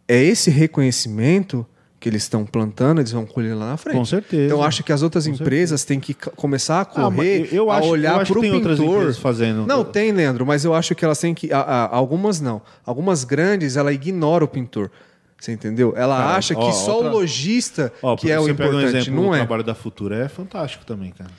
é 0.07 0.21
esse 0.21 0.49
reconhecimento 0.49 1.65
que 1.99 2.09
eles 2.09 2.23
estão 2.23 2.45
plantando, 2.45 2.99
eles 3.01 3.11
vão 3.11 3.25
colher 3.25 3.55
lá 3.55 3.69
na 3.69 3.77
frente. 3.77 3.95
Com 3.97 4.05
certeza. 4.05 4.45
Então 4.45 4.59
eu 4.59 4.63
acho 4.63 4.83
que 4.83 4.91
as 4.91 5.01
outras 5.01 5.25
Com 5.25 5.33
empresas 5.33 5.83
têm 5.83 5.99
que 5.99 6.13
começar 6.13 6.77
a 6.77 6.81
Ah, 6.81 6.85
correr, 6.85 7.47
eu- 7.51 7.63
eu 7.65 7.71
a 7.71 7.77
acho- 7.77 7.87
olhar 7.87 8.23
tem 8.25 8.51
outras 8.53 8.77
pintor. 8.79 9.13
fazendo. 9.15 9.65
Não, 9.65 9.83
tem, 9.83 10.11
Leandro, 10.11 10.45
mas 10.45 10.63
eu 10.63 10.73
acho 10.75 10.93
que 10.93 11.03
elas 11.03 11.17
têm 11.19 11.33
que. 11.33 11.51
a- 11.51 11.59
a- 11.61 11.95
algumas 11.95 12.39
não. 12.39 12.61
Algumas 12.85 13.23
grandes, 13.23 13.75
ela 13.75 13.91
ignora 13.91 14.43
o 14.43 14.47
pintor. 14.47 14.91
Você 15.39 15.51
entendeu? 15.51 15.93
Ela 15.95 16.17
Cara, 16.17 16.35
acha 16.37 16.55
que 16.55 16.61
ó, 16.61 16.71
só 16.71 16.95
outra- 16.95 17.09
o 17.11 17.13
lojista 17.13 17.93
que 18.19 18.31
é 18.31 18.39
o 18.39 18.43
pega 18.45 18.69
um 18.69 18.79
importante, 18.79 18.97
exemplo, 18.97 19.13
não 19.21 19.29
o 19.29 19.33
é? 19.35 19.37
trabalho 19.39 19.63
da 19.63 19.75
Futura 19.75 20.15
é 20.25 20.27
fantástico 20.27 20.85
também, 20.85 21.11
cara. 21.11 21.29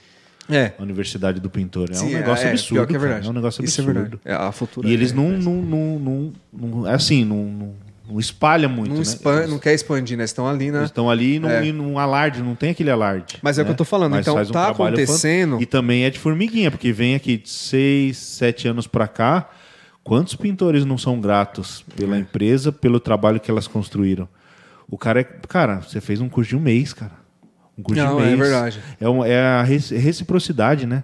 É. 0.49 0.73
A 0.79 0.83
Universidade 0.83 1.41
do 1.41 1.51
Pintor. 1.51 1.89
É 1.91 1.95
Sim, 1.95 2.07
um 2.15 2.19
negócio 2.19 2.47
é, 2.47 2.51
absurdo. 2.51 2.87
que 2.87 2.95
é. 2.97 2.99
É 3.25 3.29
um 3.29 3.33
negócio 3.33 3.65
Isso 3.65 3.81
absurdo. 3.81 3.99
é 3.99 4.03
verdade. 4.03 4.21
É, 4.25 4.33
a 4.33 4.53
futura 4.53 4.87
E 4.89 4.93
eles 4.93 5.11
é- 5.11 5.15
não, 5.15 5.31
não, 5.31 5.55
não, 5.99 6.33
não, 6.53 6.87
é 6.89 6.95
assim, 6.95 7.25
não, 7.25 7.45
não, 7.47 7.75
não 8.09 8.21
espalha 8.21 8.69
muito, 8.69 8.91
não, 8.95 9.01
né? 9.35 9.47
não 9.49 9.59
quer 9.59 9.75
expandir, 9.75 10.17
né? 10.17 10.23
Estão 10.23 10.47
ali. 10.49 10.67
Eles 10.69 10.83
estão 10.85 11.11
ali 11.11 11.35
e 11.37 11.39
não, 11.41 11.51
É. 11.51 11.73
não 11.73 11.99
alarde, 11.99 12.43
não 12.43 12.55
tem 12.55 12.71
aquele 12.71 12.91
alarde. 12.93 13.39
Mas 13.43 13.59
é 13.59 13.63
o 13.63 13.65
né? 13.65 13.67
que 13.71 13.73
eu 13.73 13.77
tô 13.77 13.85
falando, 13.85 14.13
Mas 14.13 14.21
então 14.21 14.35
faz 14.37 14.49
um 14.49 14.53
tá 14.53 14.69
acontecendo- 14.69 15.61
E 15.61 15.67
também 15.67 16.05
é 16.05 16.11
de 16.11 16.19
formiguinha, 16.21 16.71
porque 16.71 16.93
vem 16.93 17.17
aqui 17.17 17.39
de 17.39 17.49
seis, 17.51 18.17
sete 18.17 18.69
anos 18.69 18.87
pra 18.87 19.09
cá, 19.09 19.51
quantos 20.07 20.37
pintores 20.37 20.85
não 20.85 20.97
são 20.97 21.21
gratos 21.21 21.85
pela 21.97 22.15
É. 22.17 22.21
empresa, 22.21 22.71
pelo 22.71 23.01
trabalho 23.01 23.41
que 23.41 23.51
elas 23.51 23.67
construíram? 23.67 24.29
O 24.89 24.97
cara 24.97 25.21
é. 25.21 25.25
Cara, 25.25 25.81
você 25.81 26.01
fez 26.01 26.21
um 26.21 26.29
curso 26.29 26.51
de 26.51 26.57
um 26.57 26.61
mês, 26.61 26.93
cara. 26.93 27.13
Um 27.77 27.83
curso 27.83 28.01
Não, 28.01 28.17
de 28.17 28.23
um 28.23 28.25
é 28.25 28.27
mês. 28.29 28.39
verdade. 28.39 28.81
É, 29.01 29.09
um- 29.09 29.25
é 29.25 29.41
a 29.41 29.63
reci- 29.65 29.97
reciprocidade, 29.97 30.87
né? 30.87 31.03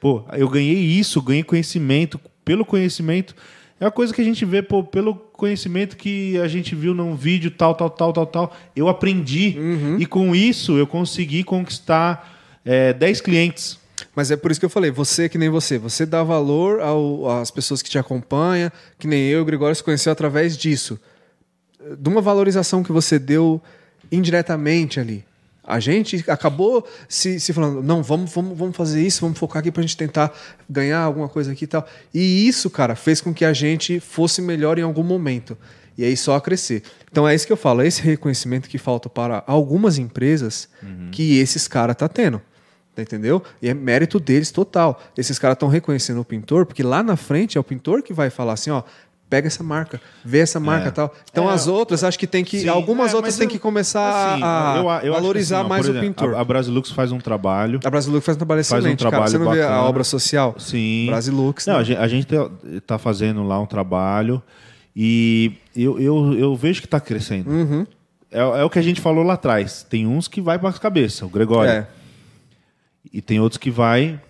Pô, 0.00 0.24
eu 0.32 0.48
ganhei 0.48 0.78
isso, 0.78 1.20
ganhei 1.20 1.42
conhecimento. 1.42 2.18
Pelo 2.44 2.64
conhecimento. 2.64 3.34
É 3.78 3.84
uma 3.84 3.90
coisa 3.90 4.12
que 4.14 4.20
a 4.20 4.24
gente 4.24 4.44
vê, 4.44 4.62
pô, 4.62 4.82
pelo 4.82 5.14
conhecimento 5.14 5.96
que 5.96 6.36
a 6.38 6.48
gente 6.48 6.74
viu 6.74 6.94
num 6.94 7.14
vídeo, 7.14 7.50
tal, 7.50 7.74
tal, 7.74 7.90
tal, 7.90 8.12
tal, 8.12 8.26
tal. 8.26 8.56
Eu 8.74 8.88
aprendi. 8.88 9.56
Uhum. 9.58 9.96
E 10.00 10.06
com 10.06 10.34
isso 10.34 10.76
eu 10.78 10.86
consegui 10.86 11.44
conquistar 11.44 12.34
é, 12.64 12.92
10 12.94 13.20
clientes. 13.20 13.78
Mas 14.14 14.30
é 14.30 14.36
por 14.36 14.50
isso 14.50 14.60
que 14.60 14.66
eu 14.66 14.70
falei, 14.70 14.90
você 14.90 15.28
que 15.28 15.38
nem 15.38 15.48
você, 15.48 15.78
você 15.78 16.04
dá 16.06 16.22
valor 16.22 16.80
ao- 16.80 17.30
às 17.40 17.50
pessoas 17.50 17.82
que 17.82 17.90
te 17.90 17.98
acompanham, 17.98 18.70
que 18.98 19.06
nem 19.06 19.24
eu, 19.28 19.42
o 19.42 19.44
Gregório 19.44 19.74
se 19.74 19.82
conheceu 19.82 20.12
através 20.12 20.56
disso. 20.56 20.98
De 21.98 22.08
uma 22.08 22.20
valorização 22.20 22.82
que 22.82 22.92
você 22.92 23.18
deu 23.18 23.60
indiretamente 24.10 24.98
ali. 25.00 25.24
A 25.62 25.80
gente 25.80 26.24
acabou 26.28 26.86
se, 27.08 27.38
se 27.38 27.52
falando, 27.52 27.82
não, 27.82 28.02
vamos, 28.02 28.32
vamos, 28.32 28.56
vamos 28.56 28.74
fazer 28.76 29.06
isso, 29.06 29.20
vamos 29.20 29.38
focar 29.38 29.60
aqui 29.60 29.70
pra 29.70 29.82
gente 29.82 29.96
tentar 29.98 30.32
ganhar 30.68 31.00
alguma 31.00 31.28
coisa 31.28 31.52
aqui 31.52 31.64
e 31.64 31.68
tal. 31.68 31.86
E 32.12 32.48
isso, 32.48 32.70
cara, 32.70 32.94
fez 32.96 33.20
com 33.20 33.34
que 33.34 33.44
a 33.44 33.52
gente 33.52 34.00
fosse 34.00 34.40
melhor 34.40 34.78
em 34.78 34.82
algum 34.82 35.02
momento. 35.02 35.58
E 35.96 36.04
aí 36.04 36.16
só 36.16 36.36
a 36.36 36.40
crescer. 36.40 36.82
Então 37.10 37.28
é 37.28 37.34
isso 37.34 37.46
que 37.46 37.52
eu 37.52 37.56
falo, 37.56 37.82
é 37.82 37.86
esse 37.86 38.00
reconhecimento 38.00 38.66
que 38.68 38.78
falta 38.78 39.10
para 39.10 39.44
algumas 39.46 39.98
empresas 39.98 40.68
que 41.12 41.38
esses 41.38 41.68
caras 41.68 41.96
tá 41.96 42.08
tendo. 42.08 42.40
Tá 42.98 43.02
Entendeu? 43.02 43.40
E 43.62 43.68
é 43.68 43.74
mérito 43.74 44.18
deles 44.18 44.50
total. 44.50 45.00
Esses 45.16 45.38
caras 45.38 45.54
estão 45.54 45.68
reconhecendo 45.68 46.20
o 46.20 46.24
pintor, 46.24 46.66
porque 46.66 46.82
lá 46.82 47.00
na 47.02 47.14
frente 47.16 47.56
é 47.56 47.60
o 47.60 47.64
pintor 47.64 48.02
que 48.02 48.12
vai 48.12 48.28
falar 48.28 48.54
assim, 48.54 48.70
ó, 48.70 48.82
pega 49.30 49.46
essa 49.46 49.62
marca, 49.62 50.00
vê 50.24 50.38
essa 50.40 50.58
marca 50.58 50.86
É. 50.86 50.88
e 50.88 50.92
tal. 50.92 51.14
Então 51.30 51.48
É, 51.48 51.52
as 51.52 51.68
outras, 51.68 52.02
acho 52.02 52.18
que 52.18 52.26
tem 52.26 52.42
que. 52.42 52.60
Sim, 52.60 52.68
algumas 52.68 53.12
é, 53.12 53.16
outras 53.16 53.36
têm 53.36 53.44
eu- 53.46 53.50
que 53.50 53.58
começar 53.58 54.32
assim, 54.32 54.42
a 54.42 54.74
eu- 54.78 54.90
eu 54.90 55.14
que 55.14 55.20
valorizar 55.20 55.60
assim, 55.60 55.68
mais 55.68 55.86
por 55.86 55.94
o 55.94 55.98
exemplo, 55.98 56.08
pintor. 56.24 56.34
A, 56.34 56.40
a 56.40 56.44
Brasilux 56.44 56.90
faz 56.90 57.12
um 57.12 57.18
trabalho. 57.18 57.78
A 57.84 57.90
Brasilux 57.90 58.24
faz 58.24 58.34
um 58.36 58.38
trabalho 58.38 58.64
Faz 58.64 58.72
um 58.72 58.78
excelente, 58.78 58.98
cara. 58.98 59.10
trabalho 59.10 59.30
Você 59.30 59.38
não 59.38 59.52
vê 59.52 59.62
a 59.62 59.82
obra 59.84 60.02
social? 60.02 60.56
Sim. 60.58 61.06
Brasilux, 61.06 61.66
Não, 61.66 61.74
né? 61.74 61.80
a 61.80 61.82
gente, 61.84 61.98
a 61.98 62.08
gente 62.08 62.26
tá, 62.26 62.50
tá 62.86 62.98
fazendo 62.98 63.44
lá 63.44 63.60
um 63.60 63.66
trabalho 63.66 64.42
e 64.96 65.52
eu, 65.76 66.00
eu, 66.00 66.34
eu 66.34 66.56
vejo 66.56 66.80
que 66.80 66.86
está 66.86 66.98
crescendo. 66.98 67.48
Uhum. 67.50 67.86
É, 68.32 68.40
é 68.40 68.64
o 68.64 68.68
que 68.70 68.78
a 68.78 68.82
gente 68.82 69.00
falou 69.00 69.22
lá 69.22 69.34
atrás. 69.34 69.86
Tem 69.88 70.06
uns 70.06 70.26
que 70.28 70.40
vai 70.40 70.58
para 70.58 70.70
a 70.70 70.72
cabeça, 70.72 71.24
o 71.24 71.28
Gregório. 71.28 71.70
É. 71.70 71.86
E 73.12 73.20
tem 73.20 73.40
outros 73.40 73.58
que 73.58 73.70
vai 73.70 74.20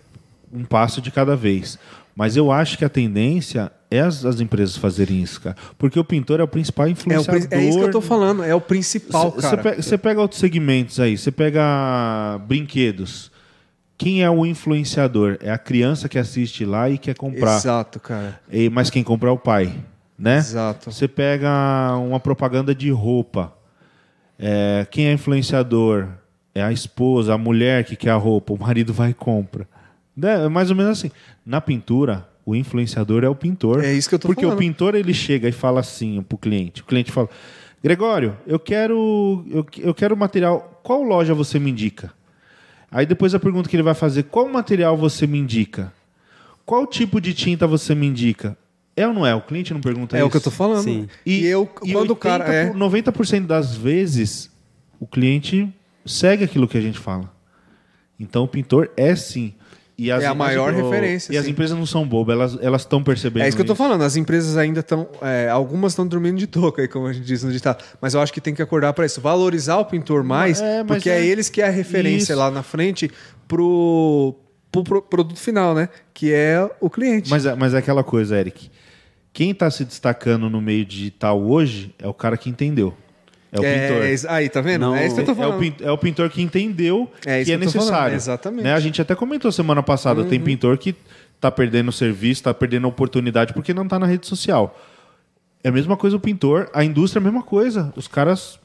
um 0.53 0.63
passo 0.63 1.01
de 1.01 1.11
cada 1.11 1.35
vez. 1.35 1.77
Mas 2.15 2.35
eu 2.35 2.51
acho 2.51 2.77
que 2.77 2.83
a 2.83 2.89
tendência 2.89 3.71
é 3.89 4.01
as, 4.01 4.25
as 4.25 4.41
empresas 4.41 4.75
fazerem 4.75 5.21
isso, 5.21 5.39
cara. 5.41 5.55
Porque 5.77 5.97
o 5.99 6.03
pintor 6.03 6.39
é 6.39 6.43
o 6.43 6.47
principal 6.47 6.85
É, 6.85 6.89
o 6.89 6.91
influenciador. 6.91 7.47
é 7.51 7.63
isso 7.63 7.77
que 7.77 7.83
eu 7.85 7.91
tô 7.91 8.01
falando, 8.01 8.43
é 8.43 8.53
o 8.53 8.59
principal, 8.61 9.31
Você 9.31 9.41
cara. 9.41 9.57
pega, 9.61 9.81
cê 9.81 9.97
pega 9.97 10.21
outros 10.21 10.39
segmentos 10.39 10.99
aí, 10.99 11.17
você 11.17 11.31
pega 11.31 12.39
brinquedos. 12.47 13.31
Quem 13.97 14.23
é 14.23 14.29
o 14.29 14.45
influenciador? 14.45 15.37
É 15.41 15.51
a 15.51 15.57
criança 15.57 16.07
que 16.09 16.17
assiste 16.19 16.65
lá 16.65 16.89
e 16.89 16.97
quer 16.97 17.15
comprar. 17.15 17.57
Exato, 17.57 17.99
cara. 17.99 18.39
E- 18.51 18.69
mas 18.69 18.89
quem 18.89 19.03
compra 19.03 19.29
é 19.29 19.31
o 19.31 19.37
pai, 19.37 19.73
né? 20.17 20.37
Exato. 20.37 20.91
Você 20.91 21.07
pega 21.07 21.95
uma 21.97 22.19
propaganda 22.19 22.73
de 22.75 22.89
roupa. 22.91 23.53
É, 24.37 24.87
quem 24.89 25.07
é 25.07 25.13
influenciador? 25.13 26.07
É 26.53 26.61
a 26.63 26.71
esposa, 26.71 27.33
a 27.33 27.37
mulher 27.37 27.83
que 27.85 27.95
quer 27.95 28.09
a 28.11 28.15
roupa. 28.15 28.53
O 28.53 28.59
marido 28.59 28.93
vai 28.93 29.11
e 29.11 29.13
compra. 29.13 29.67
Né? 30.15 30.45
É 30.45 30.49
mais 30.49 30.69
ou 30.69 30.75
menos 30.75 30.97
assim. 30.97 31.11
Na 31.45 31.61
pintura, 31.61 32.27
o 32.45 32.55
influenciador 32.55 33.23
é 33.23 33.29
o 33.29 33.35
pintor. 33.35 33.83
É 33.83 33.93
isso 33.93 34.09
que 34.09 34.15
eu 34.15 34.19
tô 34.19 34.27
Porque 34.27 34.41
falando. 34.41 34.57
o 34.57 34.59
pintor 34.59 34.95
ele 34.95 35.13
chega 35.13 35.47
e 35.47 35.51
fala 35.51 35.79
assim 35.79 36.21
pro 36.23 36.37
cliente. 36.37 36.81
O 36.81 36.85
cliente 36.85 37.11
fala: 37.11 37.29
Gregório, 37.83 38.35
eu 38.45 38.59
quero, 38.59 39.45
eu, 39.49 39.65
eu 39.77 39.93
quero 39.93 40.17
material. 40.17 40.79
Qual 40.83 41.03
loja 41.03 41.33
você 41.33 41.59
me 41.59 41.69
indica? 41.71 42.11
Aí 42.91 43.05
depois 43.05 43.35
a 43.35 43.39
pergunta 43.39 43.69
que 43.69 43.75
ele 43.75 43.83
vai 43.83 43.93
fazer: 43.93 44.23
qual 44.23 44.49
material 44.49 44.97
você 44.97 45.25
me 45.27 45.37
indica? 45.37 45.93
Qual 46.65 46.85
tipo 46.87 47.21
de 47.21 47.33
tinta 47.33 47.65
você 47.67 47.93
me 47.95 48.07
indica? 48.07 48.57
É 48.95 49.07
ou 49.07 49.13
não 49.13 49.25
é? 49.25 49.33
O 49.33 49.41
cliente 49.41 49.73
não 49.73 49.79
pergunta 49.79 50.17
É 50.17 50.19
isso. 50.19 50.27
o 50.27 50.31
que 50.31 50.37
eu 50.37 50.41
tô 50.41 50.51
falando. 50.51 50.83
Sim. 50.83 51.07
E, 51.25 51.45
eu, 51.45 51.65
quando 51.65 52.11
o 52.11 52.15
cara. 52.15 52.43
80 52.45 52.53
É, 52.57 52.69
por- 52.71 52.77
90% 52.77 53.45
das 53.45 53.75
vezes, 53.75 54.51
o 54.99 55.07
cliente 55.07 55.71
segue 56.05 56.43
aquilo 56.43 56.67
que 56.67 56.77
a 56.77 56.81
gente 56.81 56.99
fala. 56.99 57.31
Então 58.19 58.43
o 58.43 58.47
pintor 58.47 58.91
é 58.97 59.15
sim. 59.15 59.53
E 59.97 60.09
as, 60.11 60.23
É 60.23 60.27
a 60.27 60.33
maior 60.33 60.69
as- 60.73 60.77
referência, 60.77 61.33
E 61.33 61.37
as 61.37 61.43
sim. 61.43 61.51
empresas 61.51 61.77
não 61.77 61.85
são 61.85 62.07
bobas, 62.07 62.57
elas 62.61 62.81
estão 62.83 63.03
percebendo. 63.03 63.43
É 63.43 63.49
isso 63.49 63.57
que 63.57 63.61
eu 63.61 63.67
tô 63.67 63.75
falando. 63.75 64.01
As 64.01 64.15
empresas 64.15 64.55
ainda 64.55 64.79
estão. 64.79 65.09
algumas 65.51 65.91
estão 65.91 66.07
dormindo 66.07 66.37
de 66.37 66.47
touca, 66.47 66.81
aí, 66.81 66.87
como 66.87 67.05
a 67.07 67.11
gente 67.11 67.25
diz 67.25 67.43
no 67.43 67.51
ditado. 67.51 67.83
Mas 68.01 68.13
eu 68.13 68.21
acho 68.21 68.31
que 68.31 68.39
tem 68.39 68.55
que 68.55 68.61
acordar 68.61 68.93
para 68.93 69.05
isso. 69.05 69.19
Valorizar 69.19 69.77
o 69.77 69.83
pintor 69.85 70.23
mais, 70.23 70.61
É, 70.61 70.85
porque 70.85 71.09
é... 71.09 71.19
é- 71.19 71.25
eles 71.25 71.49
que 71.49 71.61
é 71.61 71.67
a 71.67 71.69
referência 71.69 72.31
Isso. 72.31 72.39
lá 72.39 72.49
na 72.49 72.63
frente 72.63 73.11
pro, 73.45 74.35
pro 74.71 74.83
pro 74.85 75.01
produto 75.01 75.37
final, 75.39 75.75
né? 75.75 75.89
Que 76.13 76.31
é 76.33 76.69
o 76.79 76.89
cliente. 76.89 77.29
Mas, 77.29 77.45
é- 77.45 77.55
mas 77.55 77.73
é 77.73 77.77
aquela 77.79 78.03
coisa, 78.03 78.37
Eric. 78.39 78.71
Quem 79.33 79.51
está 79.51 79.69
se 79.69 79.83
destacando 79.83 80.49
no 80.49 80.61
meio 80.61 80.85
digital 80.85 81.41
hoje 81.41 81.93
é 81.99 82.07
o 82.07 82.13
cara 82.13 82.37
que 82.37 82.49
entendeu. 82.49 82.93
É 83.51 83.59
o 83.59 83.61
pintor. 83.63 84.03
é, 84.05 84.15
Aí, 84.35 84.49
tá 84.49 84.61
vendo? 84.61 84.81
Não, 84.81 84.95
é 84.95 85.05
isso 85.07 85.15
que 85.15 85.21
eu 85.21 85.25
tô 85.25 85.31
É 85.31 85.33
o, 85.33 85.37
falando. 85.37 85.59
pin- 85.59 85.75
é 85.81 85.91
o 85.91 85.97
pintor 85.97 86.29
que 86.29 86.41
entendeu 86.41 87.11
É 87.25 87.43
que 87.43 87.51
é 87.51 87.57
que 87.57 87.63
eu 87.63 87.65
tô 87.65 87.71
falando, 87.71 87.85
necessário. 87.85 88.15
exatamente. 88.15 88.63
Né? 88.63 88.73
A 88.73 88.79
gente 88.79 89.01
até 89.01 89.15
comentou 89.15 89.51
semana 89.51 89.81
passada, 89.81 90.21
Uhum. 90.21 90.27
tem 90.29 90.39
pintor 90.39 90.77
que 90.77 90.95
tá 91.41 91.49
perdendo 91.49 91.91
serviço, 91.91 92.43
tá 92.43 92.53
perdendo 92.53 92.87
oportunidade 92.87 93.53
porque 93.53 93.73
não 93.73 93.87
tá 93.87 93.97
na 93.97 94.05
rede 94.05 94.27
social. 94.27 94.77
É 95.63 95.69
a 95.69 95.71
mesma 95.71 95.97
coisa 95.97 96.15
o 96.15 96.19
pintor, 96.19 96.69
a 96.73 96.83
indústria 96.83 97.19
é 97.19 97.21
a 97.21 97.23
mesma 97.25 97.41
coisa. 97.43 97.91
Os 97.95 98.07
caras 98.07 98.59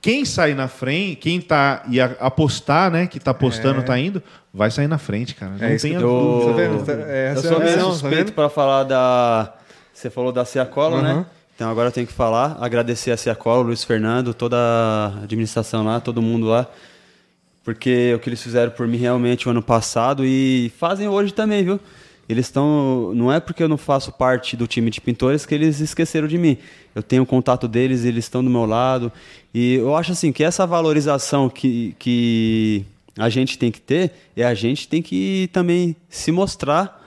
quem 0.00 0.24
sai 0.24 0.52
na 0.52 0.66
frente, 0.66 1.14
quem 1.16 1.40
tá 1.40 1.84
e 1.88 2.00
a- 2.00 2.16
apostar, 2.18 2.90
né, 2.90 3.06
que 3.06 3.20
tá 3.20 3.30
apostando, 3.30 3.82
tá 3.84 3.96
indo, 3.96 4.20
vai 4.52 4.68
sair 4.68 4.88
na 4.88 4.98
frente, 4.98 5.32
cara. 5.36 5.52
Não 5.52 5.64
É 5.64 5.76
tenha 5.76 5.94
eu- 5.94 6.00
dúvida. 6.00 6.50
Tá 6.50 6.56
vendo? 6.56 6.84
Tá- 6.84 6.92
é, 7.08 7.32
eu 7.36 7.40
sou 7.42 7.60
é 7.62 7.64
meio 7.64 7.76
tá 7.76 7.84
suspeito 7.84 8.16
vendo? 8.16 8.32
para 8.32 8.48
falar 8.48 8.82
da. 8.82 9.54
Você 9.94 10.10
falou 10.10 10.32
da 10.32 10.44
Ciacola, 10.44 10.96
Uhum. 10.96 11.02
né? 11.02 11.26
Então 11.54 11.70
agora 11.70 11.88
eu 11.88 11.92
tenho 11.92 12.06
que 12.06 12.12
falar, 12.12 12.56
agradecer 12.60 13.10
a 13.10 13.16
Ciacola, 13.16 13.62
Luiz 13.62 13.84
Fernando, 13.84 14.32
toda 14.32 14.56
a 14.56 15.22
administração 15.22 15.84
lá, 15.84 16.00
todo 16.00 16.22
mundo 16.22 16.46
lá, 16.46 16.66
porque 17.62 18.12
o 18.14 18.18
que 18.18 18.28
eles 18.28 18.42
fizeram 18.42 18.72
por 18.72 18.88
mim 18.88 18.96
realmente 18.96 19.46
o 19.46 19.50
ano 19.50 19.62
passado 19.62 20.24
e 20.24 20.72
fazem 20.78 21.08
hoje 21.08 21.32
também, 21.32 21.62
viu? 21.62 21.78
Eles 22.28 22.46
estão. 22.46 23.12
Não 23.14 23.32
é 23.32 23.40
porque 23.40 23.62
eu 23.62 23.68
não 23.68 23.76
faço 23.76 24.12
parte 24.12 24.56
do 24.56 24.66
time 24.66 24.90
de 24.90 25.00
pintores 25.00 25.44
que 25.44 25.54
eles 25.54 25.80
esqueceram 25.80 26.26
de 26.26 26.38
mim. 26.38 26.56
Eu 26.94 27.02
tenho 27.02 27.26
contato 27.26 27.68
deles, 27.68 28.04
eles 28.04 28.24
estão 28.24 28.42
do 28.42 28.50
meu 28.50 28.64
lado. 28.64 29.12
E 29.52 29.74
eu 29.74 29.94
acho 29.94 30.12
assim 30.12 30.32
que 30.32 30.42
essa 30.42 30.66
valorização 30.66 31.48
que, 31.48 31.94
que 31.98 32.84
a 33.18 33.28
gente 33.28 33.58
tem 33.58 33.70
que 33.70 33.80
ter 33.80 34.12
é 34.36 34.44
a 34.44 34.54
gente 34.54 34.88
tem 34.88 35.02
que 35.02 35.50
também 35.52 35.96
se 36.08 36.32
mostrar 36.32 37.02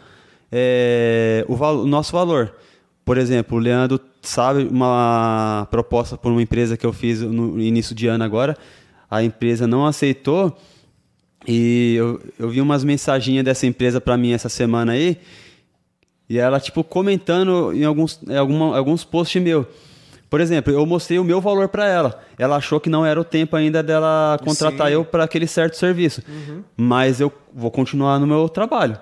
é, 0.51 1.45
o, 1.47 1.55
o 1.55 1.87
nosso 1.87 2.11
valor. 2.11 2.53
Por 3.03 3.17
exemplo, 3.17 3.57
o 3.57 3.61
Leandro 3.61 3.99
sabe 4.27 4.67
uma 4.69 5.67
proposta 5.71 6.17
por 6.17 6.31
uma 6.31 6.41
empresa 6.41 6.77
que 6.77 6.85
eu 6.85 6.93
fiz 6.93 7.21
no 7.21 7.59
início 7.61 7.95
de 7.95 8.07
ano 8.07 8.23
agora. 8.23 8.57
A 9.09 9.23
empresa 9.23 9.67
não 9.67 9.85
aceitou 9.85 10.57
e 11.47 11.95
eu, 11.97 12.21
eu 12.39 12.49
vi 12.49 12.61
umas 12.61 12.83
mensaginhas 12.83 13.45
dessa 13.45 13.65
empresa 13.67 14.01
para 14.01 14.17
mim 14.17 14.31
essa 14.31 14.49
semana 14.49 14.93
aí. 14.93 15.17
E 16.27 16.39
ela, 16.39 16.59
tipo, 16.59 16.83
comentando 16.83 17.71
em 17.73 17.83
alguns, 17.83 18.19
em 18.27 18.35
alguma, 18.35 18.75
alguns 18.75 19.03
posts 19.03 19.41
meu. 19.41 19.67
Por 20.27 20.41
exemplo, 20.41 20.73
eu 20.73 20.83
mostrei 20.85 21.19
o 21.19 21.23
meu 21.23 21.39
valor 21.39 21.69
para 21.69 21.87
ela. 21.87 22.19
Ela 22.37 22.55
achou 22.55 22.79
que 22.79 22.89
não 22.89 23.05
era 23.05 23.19
o 23.19 23.23
tempo 23.23 23.55
ainda 23.55 23.83
dela 23.83 24.39
contratar 24.43 24.87
Sim. 24.87 24.93
eu 24.93 25.05
para 25.05 25.23
aquele 25.23 25.45
certo 25.45 25.77
serviço. 25.77 26.23
Uhum. 26.27 26.63
Mas 26.75 27.21
eu 27.21 27.31
vou 27.53 27.69
continuar 27.69 28.19
no 28.19 28.25
meu 28.25 28.49
trabalho. 28.49 28.97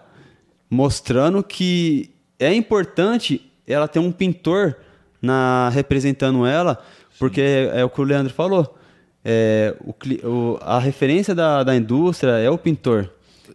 Mostrando 0.69 1.41
que 1.41 2.11
é 2.37 2.53
importante 2.53 3.49
ela 3.65 3.87
ter 3.87 3.99
um 3.99 4.11
pintor 4.11 4.75
na 5.23 5.69
representando 5.69 6.45
ela, 6.45 6.77
porque 7.17 7.41
é, 7.41 7.79
é 7.79 7.85
o 7.85 7.89
que 7.89 7.99
o 7.99 8.03
Leandro 8.03 8.31
falou 8.31 8.77
é, 9.23 9.75
o, 9.79 9.93
o, 10.27 10.59
a 10.61 10.79
referência 10.79 11.33
da, 11.33 11.63
da 11.63 11.75
indústria 11.75 12.31
é 12.31 12.49
o 12.49 12.57
pintor. 12.57 13.09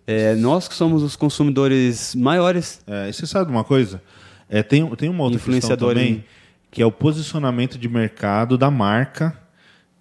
É, 0.06 0.34
nós 0.34 0.66
que 0.66 0.74
somos 0.74 1.02
os 1.02 1.14
consumidores 1.14 2.14
maiores. 2.14 2.80
É, 2.86 3.08
e 3.08 3.12
você 3.12 3.26
sabe 3.26 3.50
uma 3.50 3.64
coisa? 3.64 4.00
É, 4.48 4.62
tem, 4.62 4.88
tem 4.96 5.08
uma 5.08 5.24
outra 5.24 5.38
questão 5.38 5.76
também, 5.76 6.12
em... 6.12 6.24
que 6.70 6.80
é 6.80 6.86
o 6.86 6.92
posicionamento 6.92 7.78
de 7.78 7.88
mercado 7.88 8.56
da 8.56 8.70
marca 8.70 9.36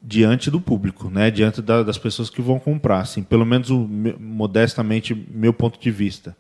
diante 0.02 0.50
do 0.50 0.62
público, 0.62 1.10
né? 1.10 1.30
diante 1.30 1.62
da, 1.62 1.84
das 1.84 1.98
pessoas 1.98 2.30
que 2.30 2.42
vão 2.42 2.60
comprar. 2.60 3.00
Assim, 3.00 3.24
pelo 3.24 3.46
menos, 3.46 3.70
o, 3.70 3.80
modestamente, 4.20 5.14
meu 5.30 5.52
ponto 5.52 5.78
de 5.80 5.92
vista. 5.92 6.36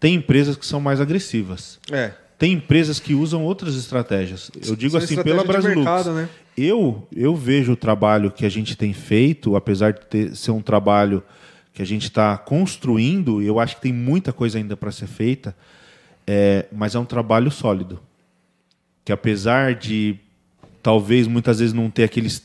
Tem 0.00 0.14
empresas 0.14 0.56
que 0.56 0.66
são 0.66 0.80
mais 0.80 1.00
agressivas. 1.00 1.78
É. 1.90 2.12
Tem 2.38 2.52
empresas 2.52 3.00
que 3.00 3.14
usam 3.14 3.42
outras 3.44 3.74
estratégias. 3.76 4.50
Eu 4.66 4.76
digo 4.76 4.96
assim, 4.96 5.22
pela 5.22 5.42
Brasilux. 5.42 6.06
Né? 6.06 6.28
eu, 6.56 7.06
eu 7.14 7.34
vejo 7.34 7.72
o 7.72 7.76
trabalho 7.76 8.30
que 8.30 8.46
a 8.46 8.48
gente 8.48 8.76
tem 8.76 8.92
feito, 8.92 9.56
apesar 9.56 9.92
de 9.92 10.06
ter, 10.06 10.36
ser 10.36 10.50
um 10.50 10.62
trabalho 10.62 11.22
que 11.72 11.82
a 11.82 11.84
gente 11.84 12.04
está 12.04 12.38
construindo, 12.38 13.42
eu 13.42 13.60
acho 13.60 13.76
que 13.76 13.82
tem 13.82 13.92
muita 13.92 14.32
coisa 14.32 14.56
ainda 14.56 14.76
para 14.76 14.90
ser 14.90 15.06
feita, 15.06 15.54
é, 16.26 16.66
mas 16.72 16.94
é 16.94 16.98
um 16.98 17.04
trabalho 17.04 17.50
sólido. 17.50 18.00
Que 19.04 19.12
apesar 19.12 19.74
de 19.74 20.18
talvez 20.82 21.26
muitas 21.26 21.58
vezes 21.58 21.74
não 21.74 21.90
ter 21.90 22.04
aqueles 22.04 22.42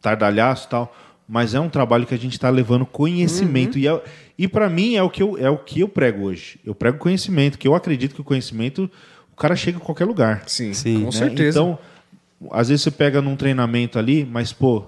tardalhaços 0.00 0.66
e 0.66 0.68
tal, 0.68 0.96
mas 1.28 1.54
é 1.54 1.60
um 1.60 1.68
trabalho 1.68 2.06
que 2.06 2.14
a 2.14 2.18
gente 2.18 2.34
está 2.34 2.48
levando 2.48 2.86
conhecimento. 2.86 3.74
Uhum. 3.74 3.80
E, 3.80 3.88
é, 3.88 4.04
e 4.38 4.48
para 4.48 4.70
mim 4.70 4.94
é 4.94 5.02
o, 5.02 5.10
que 5.10 5.22
eu, 5.22 5.36
é 5.36 5.50
o 5.50 5.58
que 5.58 5.80
eu 5.80 5.88
prego 5.88 6.26
hoje. 6.26 6.60
Eu 6.64 6.74
prego 6.74 6.98
conhecimento, 6.98 7.58
que 7.58 7.66
eu 7.66 7.74
acredito 7.74 8.14
que 8.14 8.20
o 8.20 8.24
conhecimento, 8.24 8.88
cara 9.38 9.56
chega 9.56 9.78
a 9.78 9.80
qualquer 9.80 10.04
lugar. 10.04 10.42
Sim, 10.46 10.72
Sim. 10.72 11.00
com 11.00 11.06
né? 11.06 11.12
certeza. 11.12 11.58
Então, 11.58 11.78
às 12.50 12.68
vezes 12.68 12.82
você 12.82 12.90
pega 12.90 13.20
num 13.20 13.36
treinamento 13.36 13.98
ali, 13.98 14.24
mas, 14.24 14.52
pô, 14.52 14.86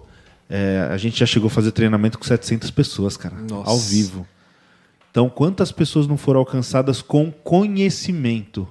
é, 0.49 0.89
a 0.91 0.97
gente 0.97 1.19
já 1.19 1.27
chegou 1.27 1.47
a 1.47 1.51
fazer 1.51 1.73
treinamento 1.73 2.19
com 2.19 2.25
700 2.25 2.71
pessoas, 2.71 3.17
cara, 3.17 3.37
Nossa. 3.37 3.71
ao 3.71 3.79
vivo. 3.79 4.27
Então, 5.11 5.29
quantas 5.29 5.73
pessoas 5.73 6.07
não 6.07 6.17
foram 6.17 6.41
alcançadas 6.41 7.03
com 7.03 7.31
conhecimento? 7.31 8.69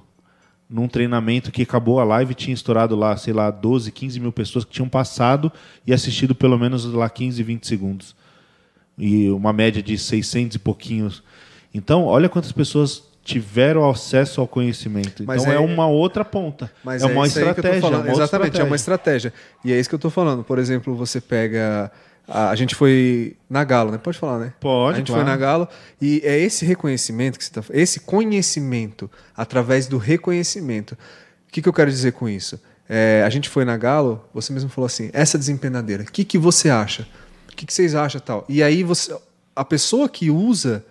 Num 0.68 0.86
treinamento 0.86 1.50
que 1.50 1.62
acabou 1.62 1.98
a 1.98 2.04
live, 2.04 2.32
tinha 2.32 2.54
estourado 2.54 2.94
lá, 2.94 3.16
sei 3.16 3.32
lá, 3.32 3.50
12, 3.50 3.90
15 3.90 4.20
mil 4.20 4.32
pessoas 4.32 4.64
que 4.64 4.70
tinham 4.70 4.88
passado 4.88 5.52
e 5.86 5.92
assistido 5.92 6.34
pelo 6.34 6.56
menos 6.58 6.84
lá 6.84 7.10
15, 7.10 7.42
20 7.42 7.66
segundos. 7.66 8.14
E 8.96 9.28
uma 9.30 9.52
média 9.52 9.82
de 9.82 9.98
600 9.98 10.54
e 10.54 10.58
pouquinhos. 10.58 11.22
Então, 11.74 12.04
olha 12.04 12.28
quantas 12.28 12.52
pessoas 12.52 13.02
tiveram 13.22 13.88
acesso 13.88 14.40
ao 14.40 14.48
conhecimento. 14.48 15.24
Mas 15.24 15.42
então 15.42 15.52
é, 15.52 15.56
é, 15.56 15.60
uma 15.60 15.86
outra 15.86 16.24
ponta. 16.24 16.70
Mas 16.82 17.02
é, 17.02 17.06
uma 17.06 17.26
estratégia. 17.26 17.86
É 17.86 17.88
uma 17.88 18.10
Exatamente, 18.10 18.22
estratégia. 18.22 18.62
é 18.62 18.64
uma 18.64 18.76
estratégia. 18.76 19.34
E 19.64 19.72
é 19.72 19.78
isso 19.78 19.88
que 19.88 19.94
eu 19.94 19.98
estou 19.98 20.10
falando. 20.10 20.42
Por 20.42 20.58
exemplo, 20.58 20.94
você 20.94 21.20
pega. 21.20 21.90
A, 22.26 22.50
a, 22.50 22.54
gente 22.54 22.74
foi 22.74 23.36
na 23.48 23.64
Galo, 23.64 23.90
né? 23.90 23.98
Pode 23.98 24.18
falar, 24.18 24.38
né? 24.38 24.52
Pode. 24.60 24.94
A 24.94 24.98
gente 24.98 25.08
claro. 25.08 25.22
foi 25.22 25.30
na 25.30 25.36
Galo 25.36 25.68
e 26.00 26.20
é 26.24 26.38
esse 26.38 26.64
reconhecimento 26.64 27.38
que 27.38 27.44
você 27.44 27.50
está 27.50 27.62
esse 27.72 28.00
conhecimento 28.00 29.10
através 29.36 29.86
do 29.86 29.98
reconhecimento. 29.98 30.92
O 30.92 31.52
que, 31.52 31.60
que 31.60 31.68
eu 31.68 31.72
quero 31.72 31.90
dizer 31.90 32.12
com 32.12 32.28
isso? 32.28 32.60
É, 32.88 33.22
a 33.24 33.30
gente 33.30 33.48
foi 33.48 33.64
na 33.64 33.76
Galo, 33.76 34.24
você 34.34 34.52
mesmo 34.52 34.68
falou 34.68 34.86
assim, 34.86 35.10
essa 35.12 35.38
desempenadeira, 35.38 36.02
o 36.02 36.06
que, 36.06 36.24
que 36.24 36.36
você 36.36 36.68
acha? 36.68 37.06
O 37.52 37.56
que, 37.56 37.66
que 37.66 37.72
vocês 37.72 37.94
acham 37.94 38.20
tal? 38.20 38.44
E 38.48 38.62
aí 38.62 38.82
você, 38.82 39.16
a 39.54 39.64
pessoa 39.64 40.08
que 40.08 40.30
usa 40.30 40.84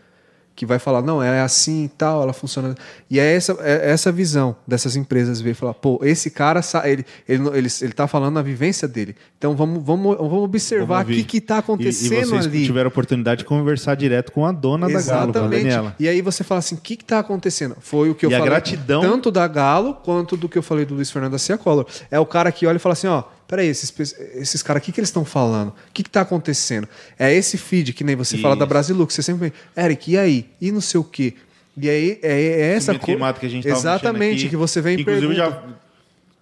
que 0.60 0.66
vai 0.66 0.78
falar, 0.78 1.02
não, 1.02 1.24
é 1.24 1.40
assim 1.40 1.86
e 1.86 1.88
tal, 1.88 2.22
ela 2.22 2.34
funciona. 2.34 2.76
E 3.10 3.18
é 3.18 3.34
essa, 3.34 3.56
é 3.62 3.92
essa 3.92 4.12
visão 4.12 4.58
dessas 4.68 4.98
empresas 4.98 5.40
ver 5.40 5.52
e 5.52 5.54
falar, 5.54 5.74
pô, 5.74 6.02
esse 6.04 6.30
cara, 6.30 6.60
ele, 6.84 7.06
ele, 7.26 7.48
ele, 7.54 7.68
ele 7.82 7.94
tá 7.94 8.08
falando 8.10 8.38
a 8.40 8.42
vivência 8.42 8.86
dele. 8.86 9.16
Então 9.38 9.56
vamos, 9.56 9.82
vamos, 9.82 10.18
vamos 10.18 10.44
observar 10.44 11.06
o 11.06 11.08
que 11.08 11.38
está 11.38 11.60
acontecendo 11.60 12.12
e, 12.12 12.18
e 12.18 12.26
vocês 12.26 12.46
ali. 12.46 12.66
tiveram 12.66 12.88
a 12.88 12.90
oportunidade 12.90 13.40
de 13.40 13.46
conversar 13.46 13.96
direto 13.96 14.34
com 14.34 14.46
a 14.46 14.52
dona 14.52 14.92
Exatamente. 14.92 15.08
da 15.08 15.40
Galo, 15.40 15.50
com 15.50 15.56
a 15.56 15.58
Daniela. 15.58 15.96
E 15.98 16.10
aí 16.10 16.22
você 16.22 16.44
fala 16.44 16.60
assim, 16.60 16.76
o 16.76 16.80
que 16.80 16.96
está 16.96 17.20
acontecendo? 17.20 17.78
Foi 17.80 18.10
o 18.10 18.16
que 18.16 18.26
eu 18.26 18.30
e 18.30 18.34
falei. 18.34 18.46
A 18.46 18.50
gratidão... 18.52 19.02
Tanto 19.02 19.32
da 19.32 19.48
Galo 19.48 19.94
quanto 19.94 20.36
do 20.36 20.50
que 20.50 20.58
eu 20.58 20.62
falei 20.62 20.84
do 20.84 20.94
Luiz 20.94 21.10
Fernando 21.10 21.32
da 21.32 21.40
Cia 21.40 21.58
Collor. 21.58 21.86
É 22.12 22.20
o 22.20 22.26
cara 22.26 22.52
que 22.52 22.68
olha 22.68 22.76
e 22.76 22.80
fala 22.80 22.92
assim, 22.92 23.08
ó, 23.08 23.24
peraí, 23.50 23.68
esses, 23.68 23.92
esses 24.36 24.62
caras, 24.62 24.82
o 24.82 24.86
que, 24.86 24.92
que 24.92 25.00
eles 25.00 25.10
estão 25.10 25.26
falando? 25.26 25.70
O 25.70 25.92
que 25.92 26.04
está 26.04 26.22
acontecendo? 26.22 26.88
É 27.18 27.34
esse 27.34 27.58
feed, 27.58 27.94
que 27.94 28.04
nem 28.04 28.16
você 28.16 28.36
Isso. 28.36 28.44
fala 28.44 28.56
da 28.56 28.66
Brasilux, 28.66 29.12
você 29.12 29.24
sempre 29.24 29.52
Eric, 29.76 30.12
e 30.12 30.18
aí? 30.18 30.46
E 30.62 30.72
não 30.72 30.80
sei 30.80 31.00
o 31.00 31.04
quê? 31.04 31.34
E 31.76 31.90
aí 31.90 32.20
é, 32.22 32.32
é 32.32 32.76
essa 32.76 32.98
coisa. 32.98 33.34
que 33.34 33.46
a 33.46 33.50
gente 33.50 33.68
Exatamente, 33.68 34.42
aqui, 34.42 34.50
que 34.50 34.56
você 34.56 34.82
vem 34.82 35.00
Inclusive, 35.00 35.34
já 35.34 35.64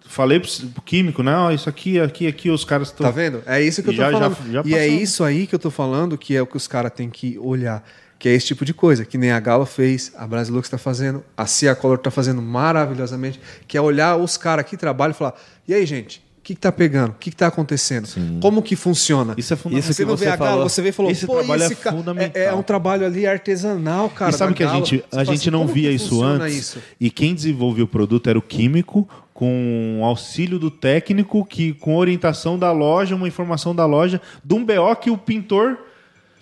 falei 0.06 0.38
pro 0.40 0.82
químico, 0.82 1.22
né? 1.22 1.32
Isso 1.54 1.68
aqui, 1.68 1.98
aqui, 1.98 2.26
aqui, 2.26 2.50
os 2.50 2.64
caras 2.64 2.88
estão. 2.88 3.06
Tá 3.06 3.10
vendo? 3.10 3.42
É 3.46 3.62
isso 3.62 3.82
que 3.82 3.88
eu 3.88 3.94
tô 3.94 4.02
já, 4.02 4.10
falando. 4.10 4.36
Já, 4.52 4.62
já 4.62 4.68
e 4.68 4.74
é 4.74 4.86
isso 4.86 5.24
aí 5.24 5.46
que 5.46 5.54
eu 5.54 5.58
tô 5.58 5.70
falando 5.70 6.18
que 6.18 6.36
é 6.36 6.42
o 6.42 6.46
que 6.46 6.56
os 6.56 6.68
caras 6.68 6.92
têm 6.92 7.08
que 7.08 7.38
olhar. 7.38 7.82
Que 8.18 8.28
é 8.28 8.32
esse 8.32 8.46
tipo 8.46 8.64
de 8.64 8.74
coisa, 8.74 9.04
que 9.04 9.16
nem 9.16 9.30
a 9.30 9.38
Galo 9.38 9.64
fez, 9.64 10.12
a 10.16 10.26
Brasilux 10.26 10.66
está 10.66 10.76
fazendo, 10.76 11.24
a 11.36 11.46
Cia 11.46 11.72
Color 11.74 11.98
está 11.98 12.10
fazendo 12.10 12.42
maravilhosamente, 12.42 13.40
que 13.68 13.78
é 13.78 13.80
olhar 13.80 14.16
os 14.16 14.36
caras 14.36 14.66
que 14.66 14.76
trabalham 14.76 15.12
e 15.12 15.14
falar: 15.14 15.34
e 15.68 15.72
aí, 15.72 15.86
gente, 15.86 16.20
que 16.48 16.54
está 16.54 16.72
pegando? 16.72 17.10
O 17.10 17.14
que 17.14 17.28
está 17.28 17.46
acontecendo? 17.48 18.06
Sim. 18.06 18.38
Como 18.40 18.62
que 18.62 18.74
funciona? 18.74 19.34
Isso 19.36 19.52
é 19.52 19.56
fundamental. 19.56 19.92
Você 19.92 20.04
não 20.06 20.16
vê 20.16 20.28
a 20.28 20.36
Galo, 20.36 20.62
você 20.62 20.80
vê 20.80 20.88
e 20.88 20.92
falou, 20.92 21.12
esse 21.12 21.26
trabalho 21.26 21.62
esse 21.62 21.72
é 21.74 21.76
fundamental. 21.76 22.42
É, 22.42 22.46
é, 22.46 22.54
um 22.54 22.62
trabalho 22.62 23.04
ali 23.04 23.26
artesanal, 23.26 24.08
cara. 24.08 24.30
E 24.30 24.34
sabe 24.34 24.54
que 24.54 24.64
a 24.64 24.68
gente, 24.68 25.04
a 25.12 25.24
gente 25.24 25.40
assim, 25.40 25.50
não 25.50 25.66
via 25.66 25.90
isso 25.90 26.22
antes? 26.22 26.56
Isso? 26.56 26.78
E 26.98 27.10
quem 27.10 27.34
desenvolvia 27.34 27.84
o 27.84 27.86
produto 27.86 28.30
era 28.30 28.38
o 28.38 28.42
químico, 28.42 29.06
com 29.34 30.00
auxílio 30.02 30.58
do 30.58 30.70
técnico, 30.70 31.44
que 31.44 31.74
com 31.74 31.96
orientação 31.96 32.58
da 32.58 32.72
loja, 32.72 33.14
uma 33.14 33.28
informação 33.28 33.74
da 33.74 33.84
loja, 33.84 34.18
de 34.42 34.54
um 34.54 34.64
BO 34.64 34.96
que 34.98 35.10
o 35.10 35.18
pintor 35.18 35.76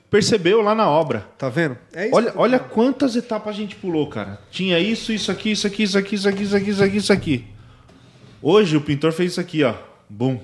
percebeu 0.08 0.62
lá 0.62 0.72
na 0.72 0.88
obra. 0.88 1.26
Tá 1.36 1.48
vendo? 1.48 1.76
É 1.92 2.10
olha, 2.12 2.32
olha 2.36 2.58
quantas 2.60 3.16
etapas 3.16 3.56
a 3.56 3.58
gente 3.58 3.74
pulou, 3.74 4.06
cara. 4.06 4.38
Tinha 4.52 4.78
isso, 4.78 5.12
isso 5.12 5.32
aqui, 5.32 5.50
isso 5.50 5.66
aqui, 5.66 5.82
isso 5.82 5.98
aqui, 5.98 6.14
isso 6.14 6.28
aqui, 6.28 6.42
isso 6.44 6.56
aqui, 6.56 6.70
isso 6.70 6.84
aqui, 6.84 6.96
isso 6.96 7.12
aqui. 7.12 7.44
Hoje 8.40 8.76
o 8.76 8.80
pintor 8.80 9.10
fez 9.10 9.32
isso 9.32 9.40
aqui, 9.40 9.64
ó. 9.64 9.74
Bum. 10.08 10.38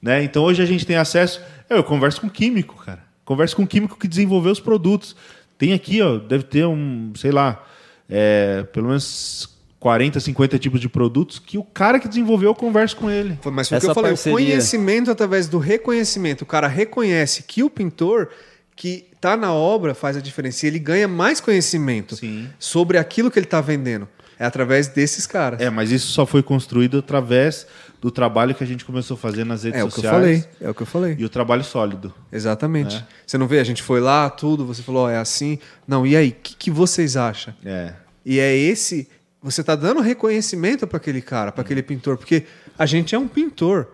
Né? 0.00 0.24
Então 0.24 0.44
hoje 0.44 0.62
a 0.62 0.66
gente 0.66 0.84
tem 0.84 0.96
acesso. 0.96 1.40
Eu 1.68 1.84
converso 1.84 2.20
com 2.20 2.28
químico, 2.28 2.76
cara. 2.84 3.04
Converso 3.24 3.56
com 3.56 3.66
químico 3.66 3.98
que 3.98 4.08
desenvolveu 4.08 4.52
os 4.52 4.60
produtos. 4.60 5.16
Tem 5.56 5.72
aqui, 5.72 6.02
ó, 6.02 6.18
deve 6.18 6.44
ter 6.44 6.66
um, 6.66 7.12
sei 7.14 7.30
lá, 7.30 7.64
é, 8.08 8.64
pelo 8.72 8.88
menos 8.88 9.48
40, 9.78 10.20
50 10.20 10.58
tipos 10.58 10.80
de 10.80 10.88
produtos 10.88 11.38
que 11.38 11.58
o 11.58 11.64
cara 11.64 11.98
que 11.98 12.08
desenvolveu 12.08 12.50
eu 12.50 12.54
converso 12.54 12.96
com 12.96 13.10
ele. 13.10 13.38
Mas 13.52 13.68
foi 13.68 13.78
o 13.78 13.80
que 13.80 13.86
eu 13.86 13.94
falei, 13.94 14.10
parceria... 14.10 14.32
o 14.32 14.40
conhecimento 14.40 15.10
através 15.10 15.48
do 15.48 15.58
reconhecimento. 15.58 16.42
O 16.42 16.46
cara 16.46 16.66
reconhece 16.66 17.44
que 17.44 17.62
o 17.62 17.70
pintor 17.70 18.28
que 18.74 19.06
está 19.12 19.36
na 19.36 19.52
obra 19.52 19.94
faz 19.94 20.16
a 20.16 20.20
diferença. 20.20 20.66
E 20.66 20.68
ele 20.68 20.78
ganha 20.78 21.06
mais 21.06 21.40
conhecimento 21.40 22.16
Sim. 22.16 22.48
sobre 22.58 22.98
aquilo 22.98 23.30
que 23.30 23.38
ele 23.38 23.46
está 23.46 23.60
vendendo. 23.60 24.08
É 24.42 24.44
através 24.44 24.88
desses 24.88 25.24
caras. 25.24 25.60
É, 25.60 25.70
mas 25.70 25.92
isso 25.92 26.08
só 26.08 26.26
foi 26.26 26.42
construído 26.42 26.98
através 26.98 27.64
do 28.00 28.10
trabalho 28.10 28.56
que 28.56 28.64
a 28.64 28.66
gente 28.66 28.84
começou 28.84 29.14
a 29.14 29.18
fazer 29.18 29.44
nas 29.44 29.62
redes 29.62 29.78
é 29.78 29.84
sociais. 29.84 30.04
É 30.04 30.10
o 30.10 30.10
que 30.10 30.10
eu 30.10 30.10
falei. 30.10 30.44
É 30.60 30.70
o 30.70 30.74
que 30.74 30.82
eu 30.82 30.86
falei. 30.86 31.16
E 31.16 31.24
o 31.24 31.28
trabalho 31.28 31.62
sólido. 31.62 32.12
Exatamente. 32.32 32.96
É. 32.96 33.06
Você 33.24 33.38
não 33.38 33.46
vê? 33.46 33.60
A 33.60 33.64
gente 33.64 33.84
foi 33.84 34.00
lá, 34.00 34.28
tudo, 34.28 34.66
você 34.66 34.82
falou, 34.82 35.06
oh, 35.06 35.08
é 35.08 35.16
assim. 35.16 35.60
Não, 35.86 36.04
e 36.04 36.16
aí, 36.16 36.30
o 36.30 36.32
que, 36.42 36.56
que 36.56 36.70
vocês 36.72 37.16
acham? 37.16 37.54
É. 37.64 37.92
E 38.26 38.40
é 38.40 38.52
esse 38.56 39.08
você 39.40 39.62
tá 39.62 39.76
dando 39.76 40.00
reconhecimento 40.00 40.88
para 40.88 40.96
aquele 40.96 41.22
cara, 41.22 41.52
para 41.52 41.62
aquele 41.62 41.80
pintor, 41.80 42.16
porque 42.16 42.42
a 42.76 42.84
gente 42.84 43.14
é 43.14 43.18
um 43.20 43.28
pintor. 43.28 43.86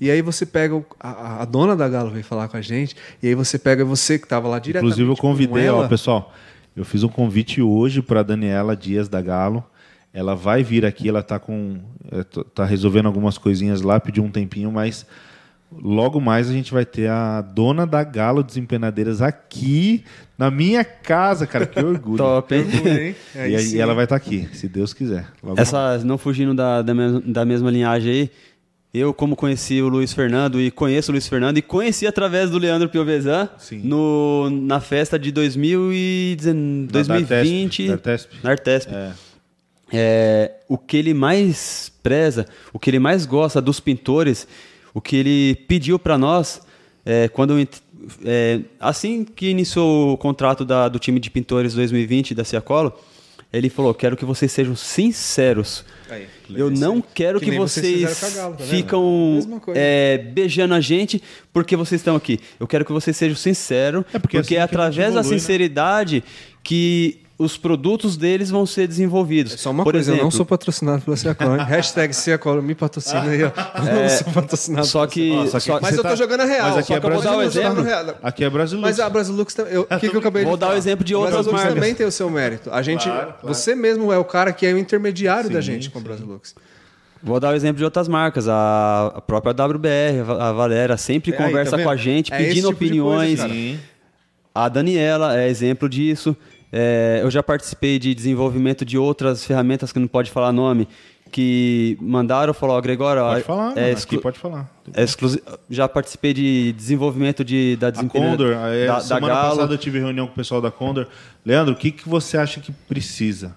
E 0.00 0.10
aí 0.10 0.22
você 0.22 0.46
pega 0.46 0.74
o, 0.74 0.86
a, 0.98 1.42
a, 1.42 1.44
dona 1.44 1.76
da 1.76 1.86
Galo 1.86 2.10
veio 2.10 2.24
falar 2.24 2.48
com 2.48 2.56
a 2.56 2.62
gente, 2.62 2.96
e 3.22 3.28
aí 3.28 3.34
você 3.34 3.58
pega 3.58 3.84
você 3.84 4.18
que 4.18 4.24
estava 4.24 4.48
lá 4.48 4.58
diretamente. 4.58 4.94
Inclusive 4.94 5.10
eu 5.12 5.16
convidei, 5.18 5.68
ó, 5.68 5.86
pessoal, 5.86 6.32
eu 6.74 6.82
fiz 6.82 7.02
um 7.02 7.08
convite 7.08 7.60
hoje 7.60 8.00
para 8.00 8.22
Daniela 8.22 8.74
Dias 8.74 9.06
da 9.06 9.20
Galo. 9.20 9.62
Ela 10.12 10.34
vai 10.34 10.62
vir 10.62 10.84
aqui, 10.84 11.08
ela 11.08 11.22
tá 11.22 11.38
com 11.38 11.80
é, 12.10 12.22
tá 12.54 12.64
resolvendo 12.64 13.06
algumas 13.06 13.38
coisinhas 13.38 13.80
lá, 13.80 13.98
pediu 13.98 14.22
um 14.22 14.30
tempinho, 14.30 14.70
mas 14.70 15.06
Logo 15.80 16.20
mais 16.20 16.50
a 16.50 16.52
gente 16.52 16.72
vai 16.72 16.84
ter 16.84 17.08
a 17.08 17.40
dona 17.40 17.86
da 17.86 18.04
Galo 18.04 18.42
Desempenadeiras 18.42 19.22
aqui 19.22 20.04
na 20.36 20.50
minha 20.50 20.84
casa, 20.84 21.46
cara. 21.46 21.66
Que 21.66 21.82
orgulho. 21.82 22.18
Top, 22.18 22.54
hein? 22.54 23.14
e 23.34 23.56
aí 23.56 23.78
ela 23.78 23.94
vai 23.94 24.04
estar 24.04 24.18
tá 24.18 24.24
aqui, 24.24 24.48
se 24.52 24.68
Deus 24.68 24.92
quiser. 24.92 25.26
Logo 25.42 25.60
Essa, 25.60 25.78
mais. 25.78 26.04
não 26.04 26.18
fugindo 26.18 26.54
da, 26.54 26.82
da, 26.82 26.94
mesma, 26.94 27.22
da 27.24 27.44
mesma 27.44 27.70
linhagem 27.70 28.12
aí, 28.12 28.30
eu, 28.92 29.14
como 29.14 29.34
conheci 29.34 29.80
o 29.80 29.88
Luiz 29.88 30.12
Fernando 30.12 30.60
e 30.60 30.70
conheço 30.70 31.10
o 31.10 31.12
Luiz 31.12 31.26
Fernando 31.26 31.56
e 31.56 31.62
conheci 31.62 32.06
através 32.06 32.50
do 32.50 32.58
Leandro 32.58 32.90
Piovesan 32.90 33.48
no, 33.82 34.50
na 34.50 34.80
festa 34.80 35.18
de 35.18 35.32
2019, 35.32 36.92
2020 36.92 37.86
da 37.86 37.94
Artesp. 37.94 38.30
na 38.42 38.50
Artesp. 38.50 38.90
É. 38.90 39.12
É, 39.92 40.52
o 40.68 40.78
que 40.78 40.96
ele 40.96 41.12
mais 41.12 41.92
preza, 42.02 42.46
o 42.72 42.78
que 42.78 42.88
ele 42.88 42.98
mais 42.98 43.26
gosta 43.26 43.60
dos 43.60 43.78
pintores 43.78 44.48
o 44.94 45.00
que 45.00 45.16
ele 45.16 45.54
pediu 45.66 45.98
para 45.98 46.18
nós 46.18 46.60
é, 47.04 47.28
quando 47.28 47.58
é, 48.24 48.60
assim 48.78 49.24
que 49.24 49.48
iniciou 49.48 50.12
o 50.12 50.16
contrato 50.16 50.64
da, 50.64 50.88
do 50.88 50.98
time 50.98 51.18
de 51.18 51.30
pintores 51.30 51.74
2020 51.74 52.34
da 52.34 52.44
Ciacolo, 52.44 52.92
ele 53.52 53.68
falou: 53.68 53.92
quero 53.92 54.16
que 54.16 54.24
vocês 54.24 54.52
sejam 54.52 54.76
sinceros. 54.76 55.84
Aí, 56.08 56.26
eu 56.54 56.70
não 56.70 57.02
quero 57.02 57.40
que, 57.40 57.50
que 57.50 57.56
vocês, 57.56 58.02
vocês 58.02 58.34
Galo, 58.34 58.56
tá 58.56 58.64
ficam 58.64 59.40
é, 59.74 60.18
beijando 60.18 60.74
a 60.74 60.80
gente 60.80 61.22
porque 61.52 61.74
vocês 61.74 62.00
estão 62.00 62.14
aqui. 62.14 62.38
Eu 62.60 62.66
quero 62.66 62.84
que 62.84 62.92
vocês 62.92 63.16
sejam 63.16 63.36
sinceros, 63.36 64.04
é 64.12 64.18
porque, 64.18 64.36
porque 64.38 64.38
assim 64.38 64.54
é 64.56 64.60
através 64.60 65.08
evolui, 65.08 65.22
da 65.22 65.28
né? 65.28 65.38
sinceridade 65.38 66.16
né? 66.16 66.22
que 66.62 67.21
os 67.42 67.56
produtos 67.56 68.16
deles 68.16 68.50
vão 68.50 68.64
ser 68.64 68.86
desenvolvidos. 68.86 69.54
É 69.54 69.56
só 69.56 69.70
uma 69.70 69.82
Por 69.82 69.92
coisa, 69.92 70.10
exemplo, 70.10 70.20
eu 70.20 70.24
não 70.24 70.30
sou 70.30 70.46
patrocinado 70.46 71.02
pela 71.02 71.16
Ciacola. 71.16 71.62
Hashtag 71.64 72.14
Ciacola 72.14 72.62
me 72.62 72.74
patrocina 72.74 73.22
aí, 73.22 73.44
ó. 73.44 73.50
É, 73.82 74.02
não 74.02 74.08
sou 74.08 74.32
patrocinado. 74.32 74.86
Só 74.86 75.06
que, 75.06 75.32
só 75.48 75.58
que 75.58 75.82
mas 75.82 75.96
eu 75.96 76.02
tô 76.02 76.08
tá... 76.08 76.14
jogando 76.14 76.42
a 76.42 76.44
real. 76.44 76.68
Mas 76.68 76.78
aqui 76.78 76.94
é 76.94 77.00
Brasil, 77.00 77.32
o 77.32 77.42
exemplo. 77.42 77.84
Aqui 78.22 78.44
é 78.44 78.50
Brasilux. 78.50 78.82
Mas 78.82 79.00
a 79.00 79.10
Brasilux, 79.10 79.54
o 79.54 79.98
que, 79.98 80.08
que 80.08 80.16
eu 80.16 80.20
acabei 80.20 80.44
Vou 80.44 80.54
de 80.54 80.60
dar 80.60 80.70
o 80.70 80.74
exemplo 80.74 81.04
de 81.04 81.14
outras 81.14 81.34
Brasilux 81.34 81.58
marcas. 81.58 81.74
também 81.74 81.94
tem 81.94 82.06
o 82.06 82.12
seu 82.12 82.30
mérito. 82.30 82.70
A 82.70 82.82
gente, 82.82 83.04
claro, 83.04 83.34
claro. 83.40 83.48
você 83.48 83.74
mesmo 83.74 84.12
é 84.12 84.18
o 84.18 84.24
cara 84.24 84.52
que 84.52 84.64
é 84.66 84.72
o 84.72 84.78
intermediário 84.78 85.48
sim, 85.48 85.54
da 85.54 85.60
gente 85.60 85.90
com 85.90 85.98
a 85.98 86.02
Brasilux. 86.02 86.54
Vou 87.22 87.38
dar 87.38 87.52
o 87.52 87.54
exemplo 87.54 87.78
de 87.78 87.84
outras 87.84 88.08
marcas. 88.08 88.48
A 88.48 89.22
própria 89.26 89.52
WBR, 89.52 90.20
a 90.40 90.52
Valera, 90.52 90.96
sempre 90.96 91.32
é 91.32 91.36
conversa 91.36 91.76
aí, 91.76 91.82
tá 91.82 91.84
com 91.84 91.90
a 91.90 91.96
gente, 91.96 92.32
é 92.32 92.36
pedindo 92.36 92.68
tipo 92.68 92.84
opiniões. 92.84 93.40
Coisa, 93.40 93.78
a 94.54 94.68
Daniela 94.68 95.38
é 95.38 95.48
exemplo 95.48 95.88
disso. 95.88 96.36
É, 96.72 97.20
eu 97.22 97.30
já 97.30 97.42
participei 97.42 97.98
de 97.98 98.14
desenvolvimento 98.14 98.82
de 98.82 98.96
outras 98.96 99.44
ferramentas 99.44 99.92
que 99.92 99.98
não 99.98 100.08
pode 100.08 100.30
falar 100.30 100.52
nome, 100.52 100.88
que 101.30 101.98
mandaram, 102.00 102.54
falou, 102.54 102.78
oh, 102.78 102.80
Gregório... 102.80 103.22
Pode 103.22 103.42
falar, 103.42 103.76
é 103.76 103.90
exclu... 103.90 104.16
aqui 104.16 104.22
pode 104.22 104.38
falar. 104.38 104.70
É 104.94 105.02
exclusi... 105.02 105.42
Já 105.68 105.86
participei 105.86 106.32
de 106.32 106.72
desenvolvimento 106.72 107.44
de, 107.44 107.76
da 107.76 107.90
desempenho... 107.90 108.24
A 108.24 108.30
Condor, 108.30 108.52
é, 108.52 108.86
da, 108.86 109.00
semana 109.00 109.34
da 109.34 109.42
passada 109.42 109.74
eu 109.74 109.78
tive 109.78 109.98
reunião 109.98 110.26
com 110.26 110.32
o 110.32 110.36
pessoal 110.36 110.62
da 110.62 110.70
Condor. 110.70 111.06
Leandro, 111.44 111.74
o 111.74 111.76
que, 111.76 111.90
que 111.90 112.08
você 112.08 112.38
acha 112.38 112.58
que 112.58 112.72
precisa? 112.72 113.54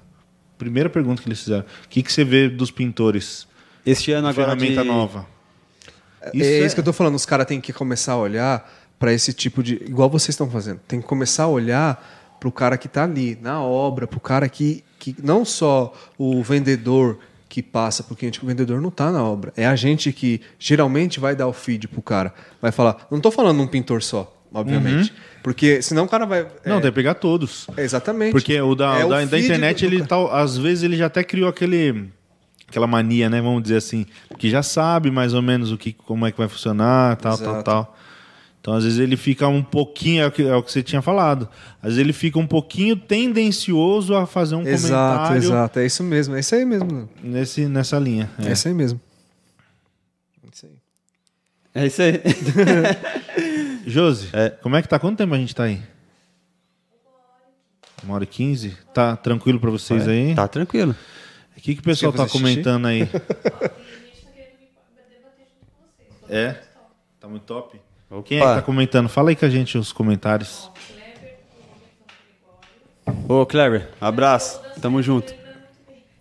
Primeira 0.57 0.89
pergunta 0.89 1.21
que 1.21 1.27
eles 1.27 1.41
fizeram. 1.41 1.63
O 1.63 1.89
que, 1.89 2.03
que 2.03 2.11
você 2.11 2.23
vê 2.23 2.49
dos 2.49 2.69
pintores? 2.71 3.47
Este 3.85 4.11
ano 4.11 4.27
agora 4.27 4.57
ferramenta 4.57 4.81
de... 4.81 4.87
nova. 4.87 5.25
Isso 6.33 6.49
é, 6.49 6.53
é 6.59 6.65
isso 6.65 6.75
que 6.75 6.79
eu 6.79 6.83
estou 6.83 6.93
falando. 6.93 7.15
Os 7.15 7.25
caras 7.25 7.45
têm 7.45 7.61
que 7.61 7.71
começar 7.71 8.13
a 8.13 8.17
olhar 8.17 8.73
para 8.97 9.13
esse 9.13 9.33
tipo 9.33 9.61
de... 9.61 9.75
Igual 9.75 10.09
vocês 10.09 10.29
estão 10.29 10.49
fazendo. 10.49 10.79
Tem 10.87 11.01
que 11.01 11.07
começar 11.07 11.43
a 11.43 11.47
olhar 11.47 12.24
para 12.45 12.49
o 12.49 12.51
cara 12.51 12.77
que 12.77 12.85
está 12.85 13.03
ali 13.03 13.38
na 13.41 13.61
obra, 13.61 14.05
para 14.05 14.17
o 14.17 14.22
cara 14.22 14.47
que, 14.47 14.84
que 14.99 15.15
não 15.23 15.43
só 15.43 15.93
o 16.17 16.43
vendedor 16.43 17.17
que 17.49 17.63
passa 17.63 18.03
para 18.03 18.13
o 18.13 18.15
cliente, 18.15 18.43
o 18.43 18.45
vendedor 18.45 18.80
não 18.80 18.89
está 18.89 19.11
na 19.11 19.23
obra. 19.23 19.51
É 19.57 19.65
a 19.65 19.76
gente 19.76 20.11
que 20.11 20.41
geralmente 20.59 21.19
vai 21.19 21.35
dar 21.35 21.47
o 21.47 21.53
feed 21.53 21.88
para 21.88 21.99
o 21.99 22.03
cara. 22.03 22.34
Vai 22.61 22.72
falar, 22.72 23.07
não 23.09 23.17
estou 23.17 23.31
falando 23.31 23.61
um 23.63 23.67
pintor 23.67 24.03
só, 24.03 24.31
obviamente. 24.53 25.09
Uhum. 25.09 25.17
Porque 25.41 25.81
senão 25.81 26.03
o 26.03 26.07
cara 26.07 26.26
vai. 26.26 26.45
Não, 26.65 26.77
é... 26.77 26.81
tem 26.81 26.91
que 26.91 26.95
pegar 26.95 27.15
todos. 27.15 27.67
É 27.76 27.84
exatamente. 27.84 28.31
Porque 28.31 28.59
o 28.61 28.76
da, 28.76 28.99
é 28.99 29.05
o 29.05 29.09
da, 29.09 29.26
da, 29.26 29.39
internet, 29.39 29.85
ele 29.85 30.05
tá, 30.05 30.17
às 30.31 30.57
vezes 30.57 30.84
ele 30.84 30.97
já 30.97 31.07
até 31.07 31.23
criou 31.23 31.49
aquele. 31.49 32.09
Aquela 32.67 32.88
mania, 32.88 33.30
né? 33.30 33.41
Vamos 33.41 33.63
dizer 33.63 33.77
assim, 33.77 34.05
que 34.38 34.49
já 34.49 34.61
sabe 34.61 35.09
mais 35.11 35.34
ou 35.34 35.41
menos 35.41 35.72
o 35.72 35.77
que, 35.77 35.93
como 35.93 36.26
é 36.26 36.31
que 36.31 36.38
vai 36.38 36.47
funcionar, 36.47 37.15
tal, 37.17 37.34
Exato. 37.34 37.51
tal, 37.51 37.63
tal. 37.63 37.97
Então, 38.65 38.73
às 38.73 38.83
vezes, 38.83 38.97
ele 38.97 39.15
fica 39.15 39.47
um 39.47 39.61
pouquinho, 39.61 40.23
é 40.23 40.25
o, 40.25 40.31
que, 40.31 40.41
é 40.41 40.55
o 40.55 40.63
que 40.63 40.71
você 40.71 40.81
tinha 40.81 40.99
falado, 40.99 41.47
às 41.83 41.89
vezes 41.89 41.99
ele 41.99 42.11
fica 42.11 42.39
um 42.39 42.47
pouquinho 42.47 42.95
tendencioso 42.95 44.15
a 44.15 44.25
fazer 44.25 44.55
um 44.55 44.63
exato, 44.63 44.81
comentário. 44.81 45.37
Exato, 45.37 45.53
exato. 45.53 45.79
É 45.81 45.85
isso 45.85 46.03
mesmo, 46.03 46.35
é 46.35 46.39
isso 46.39 46.55
aí 46.55 46.65
mesmo. 46.65 47.07
Nesse, 47.21 47.67
nessa 47.67 47.99
linha. 47.99 48.27
É, 48.39 48.47
é 48.47 48.53
isso 48.53 48.67
aí 48.67 48.73
mesmo. 48.73 48.99
É 50.43 50.47
isso 50.51 50.65
aí. 50.65 50.71
É 51.75 51.85
isso 51.85 52.01
aí. 52.01 52.21
Josi, 53.85 54.29
é. 54.33 54.49
como 54.49 54.75
é 54.75 54.81
que 54.81 54.87
tá? 54.87 54.97
Quanto 54.97 55.19
tempo 55.19 55.35
a 55.35 55.37
gente 55.37 55.53
tá 55.53 55.65
aí? 55.65 55.79
Uma 58.03 58.15
hora 58.15 58.23
e 58.23 58.27
quinze? 58.27 58.75
Tá 58.91 59.15
tranquilo 59.15 59.59
para 59.59 59.69
vocês 59.69 60.07
é, 60.07 60.11
aí? 60.11 60.33
Tá 60.33 60.47
tranquilo. 60.47 60.95
O 61.55 61.61
que, 61.61 61.75
que 61.75 61.81
o 61.81 61.83
pessoal 61.83 62.11
tá 62.11 62.27
comentando 62.27 62.87
aí? 62.87 63.07
é? 66.27 66.55
Tá 67.19 67.27
muito 67.27 67.43
top? 67.43 67.85
Quem 68.26 68.40
é 68.40 68.41
que 68.41 68.48
tá 68.48 68.61
comentando? 68.61 69.10
Fala 69.10 69.30
aí 69.30 69.36
com 69.36 69.45
a 69.45 69.49
gente 69.49 69.77
os 69.77 69.91
comentários. 69.91 70.72
Ô, 73.27 73.45
Kleber, 73.45 73.90
abraço. 73.99 74.61
Tamo 74.82 75.02
junto. 75.02 75.34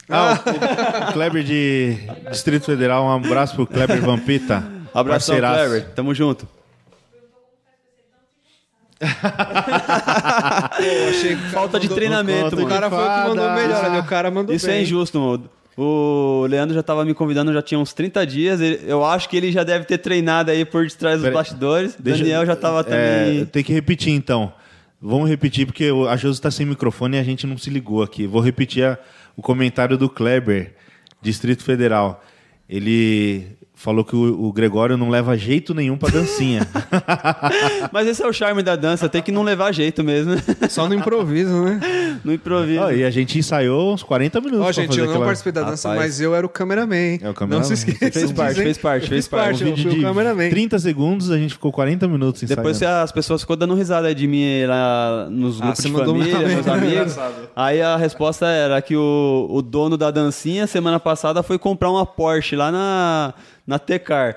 Ah, 0.09 0.39
o 1.09 1.13
Kleber 1.13 1.43
de 1.43 1.97
Distrito 2.31 2.67
Federal, 2.67 3.05
um 3.05 3.13
abraço 3.13 3.55
pro 3.55 3.67
Kleber 3.67 4.01
Vampita. 4.03 4.63
Abraço, 4.93 5.35
Kleber. 5.35 5.89
Tamo 5.95 6.15
junto. 6.15 6.47
achei 11.11 11.37
Falta 11.53 11.81
de 11.81 11.89
treinamento, 11.89 12.57
mano. 12.57 12.67
O 12.67 12.69
cara 12.69 12.89
foi 12.89 12.99
o 12.99 13.03
que 13.03 13.29
mandou 13.29 13.51
melhor, 13.53 13.99
o 13.99 14.05
cara 14.05 14.31
mandou 14.31 14.55
Isso 14.55 14.67
é 14.67 14.71
bem. 14.71 14.79
é 14.79 14.83
injusto, 14.83 15.21
mano. 15.21 15.51
O 15.77 16.47
Leandro 16.49 16.73
já 16.75 16.81
estava 16.81 17.05
me 17.05 17.15
convidando, 17.15 17.53
já 17.53 17.63
tinha 17.63 17.79
uns 17.79 17.93
30 17.93 18.27
dias. 18.27 18.61
Eu 18.61 19.05
acho 19.05 19.29
que 19.29 19.37
ele 19.37 19.51
já 19.51 19.65
deve 19.65 19.85
ter 19.85 19.99
treinado 19.99 20.51
aí 20.51 20.65
por 20.65 20.87
detrás 20.87 21.21
dos 21.21 21.33
bastidores. 21.33 21.97
Deixa, 21.99 22.23
Daniel 22.23 22.47
já 22.47 22.53
estava 22.53 22.81
é, 22.81 22.83
também. 22.83 23.47
Tem 23.47 23.65
que 23.65 23.73
repetir 23.73 24.13
então. 24.13 24.53
Vamos 25.01 25.29
repetir, 25.29 25.67
porque 25.67 25.91
a 26.09 26.17
Josi 26.17 26.39
está 26.39 26.51
sem 26.51 26.65
microfone 26.65 27.17
e 27.17 27.21
a 27.21 27.25
gente 27.25 27.47
não 27.47 27.59
se 27.59 27.69
ligou 27.71 28.03
aqui. 28.03 28.27
Vou 28.27 28.41
repetir 28.41 28.85
a, 28.85 28.99
o 29.37 29.43
comentário 29.43 29.99
do 29.99 30.09
Kleber, 30.09 30.75
Distrito 31.21 31.63
Federal. 31.63 32.25
Ele 32.69 33.47
falou 33.75 34.05
que 34.05 34.15
o, 34.15 34.47
o, 34.47 34.53
Gregório 34.53 34.97
não 34.97 35.11
leva 35.11 35.37
jeito 35.37 35.75
nenhum 35.75 35.97
pra 35.97 36.09
dancinha. 36.09 36.67
Mas 37.93 38.07
esse 38.07 38.23
é 38.23 38.27
o 38.27 38.33
charme 38.33 38.63
da 38.63 38.77
dança, 38.77 39.09
tem 39.09 39.21
que 39.21 39.33
não 39.33 39.43
levar 39.43 39.73
jeito 39.73 40.03
mesmo. 40.03 40.35
Só 40.71 40.89
no 40.89 40.95
improviso, 40.95 41.63
né? 41.63 41.81
No 42.25 42.33
improviso. 42.33 42.83
Oh, 42.83 42.91
e 42.91 43.05
a 43.05 43.11
gente 43.11 43.39
ensaiou 43.39 43.93
uns 43.93 44.03
40 44.03 44.41
minutos. 44.41 44.65
Ó, 44.65 44.69
oh, 44.69 44.73
gente, 44.73 44.97
eu 44.97 45.05
não 45.05 45.13
aquela... 45.13 45.27
participei 45.27 45.53
da 45.53 45.63
dança, 45.63 45.89
Rapaz. 45.89 46.07
mas 46.07 46.21
eu 46.21 46.35
era 46.35 46.47
o 46.47 46.49
cameraman. 46.49 47.19
É 47.21 47.29
o 47.29 47.35
cameraman. 47.35 47.59
Não 47.59 47.65
se 47.65 47.75
esqueça. 47.75 48.21
Fez 48.21 48.33
parte, 48.33 48.55
fez 48.55 48.79
parte, 48.79 49.09
fez 49.09 49.29
parte. 49.29 49.65
Um 49.65 49.75
vídeo 49.75 49.91
de 49.91 50.01
cameraman. 50.01 50.49
30 50.49 50.79
segundos, 50.79 51.31
a 51.31 51.37
gente 51.37 51.55
ficou 51.55 51.73
40 51.73 52.07
minutos 52.07 52.43
ensaiando. 52.43 52.63
Depois 52.63 52.83
as 52.83 53.13
pessoas 53.13 53.41
ficou 53.41 53.57
dando 53.57 53.75
risada 53.75 54.15
de 54.15 54.27
mim 54.27 54.65
lá 54.67 55.27
nos 55.29 55.61
ah, 55.61 55.65
grupos 55.65 55.85
ah, 55.85 55.89
de 55.89 55.93
família, 55.93 56.49
meus 56.49 56.69
amigos. 56.69 57.17
Aí 57.57 57.83
a 57.83 57.97
resposta 57.97 58.47
era 58.47 58.81
que 58.81 58.97
o, 58.97 59.49
o 59.51 59.61
dono 59.61 59.97
da 59.97 60.11
dancinha, 60.11 60.67
semana 60.67 61.01
passada, 61.01 61.43
foi 61.43 61.59
comprar 61.59 61.91
uma 61.91 62.07
Porsche 62.07 62.55
lá 62.55 62.71
na 62.71 63.35
na 63.67 63.79
Tecar. 63.79 64.37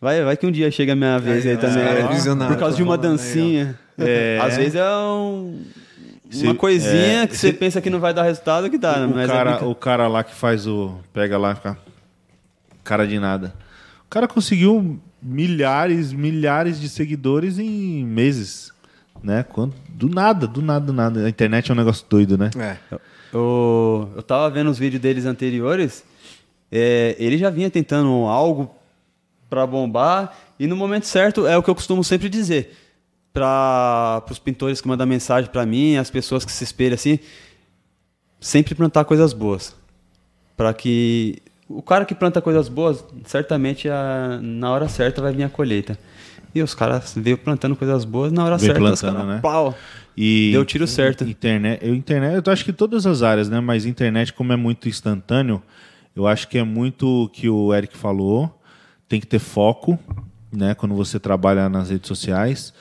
Vai, 0.00 0.22
vai 0.22 0.36
que 0.36 0.46
um 0.46 0.52
dia 0.52 0.70
chega 0.70 0.92
a 0.92 0.96
minha 0.96 1.18
vez 1.18 1.44
aí, 1.44 1.52
aí 1.52 1.56
também. 1.56 1.82
É 1.82 2.08
visionário, 2.08 2.54
por 2.54 2.60
causa 2.60 2.76
de 2.76 2.82
uma 2.82 2.98
dancinha. 2.98 3.78
Aí, 3.98 4.06
é. 4.06 4.38
Às 4.42 4.56
vezes 4.56 4.74
é 4.74 4.84
um, 4.84 5.64
uma 6.34 6.54
coisinha 6.54 7.22
é, 7.22 7.26
que 7.26 7.36
você 7.36 7.52
pensa 7.52 7.80
que 7.80 7.88
não 7.88 7.98
vai 7.98 8.12
dar 8.12 8.22
resultado 8.22 8.68
que 8.68 8.78
dá. 8.78 9.06
O, 9.06 9.14
mas 9.14 9.30
é 9.30 9.32
cara, 9.32 9.50
é 9.52 9.64
o 9.64 9.74
cara 9.74 10.08
lá 10.08 10.22
que 10.22 10.34
faz 10.34 10.66
o. 10.66 10.98
Pega 11.12 11.38
lá 11.38 11.52
e 11.52 11.54
fica. 11.54 11.78
Cara 12.84 13.06
de 13.06 13.18
nada. 13.18 13.54
O 14.04 14.08
cara 14.08 14.28
conseguiu 14.28 15.00
milhares, 15.20 16.12
milhares 16.12 16.80
de 16.80 16.88
seguidores 16.88 17.58
em 17.58 18.04
meses. 18.04 18.72
Né? 19.22 19.42
Quando, 19.42 19.74
do 19.88 20.08
nada, 20.08 20.46
do 20.46 20.62
nada, 20.62 20.86
do 20.86 20.92
nada. 20.92 21.26
A 21.26 21.28
internet 21.28 21.70
é 21.70 21.74
um 21.74 21.76
negócio 21.76 22.04
doido, 22.08 22.36
né? 22.38 22.50
É. 22.58 22.76
Eu, 23.32 24.12
eu 24.14 24.22
tava 24.22 24.48
vendo 24.50 24.70
os 24.70 24.78
vídeos 24.78 25.02
deles 25.02 25.24
anteriores 25.24 26.04
é, 26.70 27.16
ele 27.18 27.38
já 27.38 27.50
vinha 27.50 27.70
tentando 27.70 28.08
algo 28.26 28.74
para 29.48 29.66
bombar 29.66 30.36
e 30.58 30.66
no 30.66 30.76
momento 30.76 31.06
certo 31.06 31.46
é 31.46 31.56
o 31.56 31.62
que 31.62 31.70
eu 31.70 31.74
costumo 31.74 32.02
sempre 32.02 32.28
dizer 32.28 32.76
para 33.32 34.24
os 34.30 34.38
pintores 34.38 34.80
que 34.80 34.88
mandam 34.88 35.06
mensagem 35.06 35.50
para 35.50 35.66
mim, 35.66 35.96
as 35.96 36.08
pessoas 36.08 36.44
que 36.44 36.50
se 36.50 36.64
espelham 36.64 36.94
assim, 36.94 37.18
sempre 38.40 38.74
plantar 38.74 39.04
coisas 39.04 39.32
boas. 39.34 39.76
para 40.56 40.72
que 40.72 41.42
o 41.68 41.82
cara 41.82 42.04
que 42.04 42.14
planta 42.14 42.40
coisas 42.40 42.68
boas, 42.68 43.04
certamente 43.24 43.88
a, 43.88 44.38
na 44.40 44.70
hora 44.70 44.88
certa 44.88 45.20
vai 45.20 45.32
vir 45.32 45.42
a 45.42 45.48
colheita. 45.48 45.98
E 46.54 46.62
os 46.62 46.74
caras 46.74 47.12
veio 47.14 47.36
plantando 47.36 47.76
coisas 47.76 48.04
boas 48.04 48.32
na 48.32 48.42
hora 48.44 48.56
Veio 48.56 48.72
certa, 48.72 48.80
plantando, 48.80 49.16
caras, 49.16 49.28
né? 49.28 49.40
pau. 49.42 49.76
E 50.16 50.50
Deu 50.52 50.64
tiro 50.64 50.86
certo. 50.86 51.24
Internet, 51.24 51.84
eu, 51.84 51.94
internet, 51.94 52.46
eu 52.46 52.52
acho 52.52 52.64
que 52.64 52.72
todas 52.72 53.04
as 53.04 53.22
áreas, 53.22 53.50
né? 53.50 53.60
Mas 53.60 53.84
internet, 53.84 54.32
como 54.32 54.54
é 54.54 54.56
muito 54.56 54.88
instantâneo, 54.88 55.62
eu 56.16 56.26
acho 56.26 56.48
que 56.48 56.58
é 56.58 56.64
muito 56.64 57.24
o 57.24 57.28
que 57.28 57.48
o 57.48 57.72
Eric 57.74 57.96
falou. 57.96 58.58
Tem 59.08 59.20
que 59.20 59.26
ter 59.26 59.38
foco, 59.38 59.96
né? 60.50 60.74
Quando 60.74 60.94
você 60.94 61.20
trabalha 61.20 61.68
nas 61.68 61.90
redes 61.90 62.08
sociais 62.08 62.72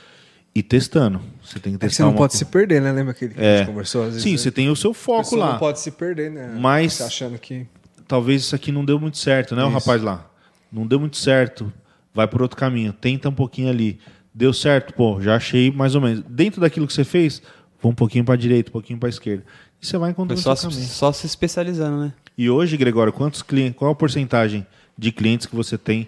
e 0.56 0.64
testando. 0.64 1.20
Você 1.44 1.60
tem 1.60 1.74
que 1.74 1.76
É 1.76 1.80
que 1.80 1.88
testar 1.88 2.03
você 2.06 2.10
não 2.10 2.16
pode 2.16 2.32
co- 2.32 2.38
se 2.40 2.45
perder, 2.45 2.82
né? 2.82 2.91
Lembra 2.91 3.12
aquele 3.12 3.34
que 3.36 3.40
a 3.41 3.44
É. 3.44 3.57
gente 3.60 3.68
conversou? 3.68 4.02
Às 4.03 4.07
vezes, 4.10 4.24
Sim, 4.24 4.32
né? 4.32 4.38
você 4.38 4.52
tem 4.52 4.70
o 4.70 4.76
seu 4.76 4.91
A 4.91 4.94
foco 4.95 5.36
lá. 5.36 5.52
não 5.53 5.60
pode 5.60 5.80
se 5.80 5.91
perder, 5.91 6.32
né? 6.32 6.57
Mas- 6.60 6.94
Você 6.94 7.03
achando 7.03 7.38
que... 7.38 7.68
Talvez 8.07 8.44
isso 8.44 8.56
aqui 8.56 8.72
não 8.72 8.86
deu 8.86 8.99
muito 8.99 9.18
certo, 9.18 9.56
né? 9.56 9.64
O 9.64 9.68
Isso. 9.68 9.74
rapaz 9.80 10.02
lá. 10.02 10.30
Não 10.72 10.86
deu 10.88 10.99
muito 10.99 11.18
certo. 11.18 11.72
Vai 12.14 12.28
por 12.28 12.41
outro 12.41 12.56
caminho. 12.57 12.94
Tenta 12.94 13.28
um 13.30 13.34
pouquinho 13.34 13.70
ali. 13.70 13.99
Deu 14.34 14.53
certo? 14.53 14.94
Pô, 14.94 15.20
já 15.22 15.36
achei 15.36 15.72
mais 15.72 15.95
ou 15.95 16.02
menos. 16.02 16.24
Dentro 16.30 16.62
daquilo 16.62 16.86
que 16.88 16.94
você 16.94 17.03
fez, 17.03 17.41
vou 17.82 17.91
um 17.91 17.95
pouquinho 17.95 18.24
para 18.24 18.36
direita, 18.36 18.70
um 18.70 18.74
pouquinho 18.74 18.99
para 18.99 19.10
esquerda. 19.10 19.44
E 19.82 19.86
você 19.86 19.98
vai 19.98 20.12
encontrando 20.12 20.40
o 20.40 20.44
só, 20.44 20.56
seu 20.56 20.70
se- 20.70 20.78
caminho. 20.78 20.91
só 20.94 21.12
se 21.12 21.26
especializando, 21.26 21.98
né? 22.06 22.14
E 22.38 22.49
hoje, 22.49 22.76
Gregório, 22.78 23.14
quantos 23.14 23.41
clientes, 23.41 23.78
qual 23.78 23.91
a 23.91 23.95
porcentagem 23.95 24.66
de 24.98 25.12
clientes 25.12 25.45
que 25.45 25.56
você 25.56 25.78
tem 25.78 26.07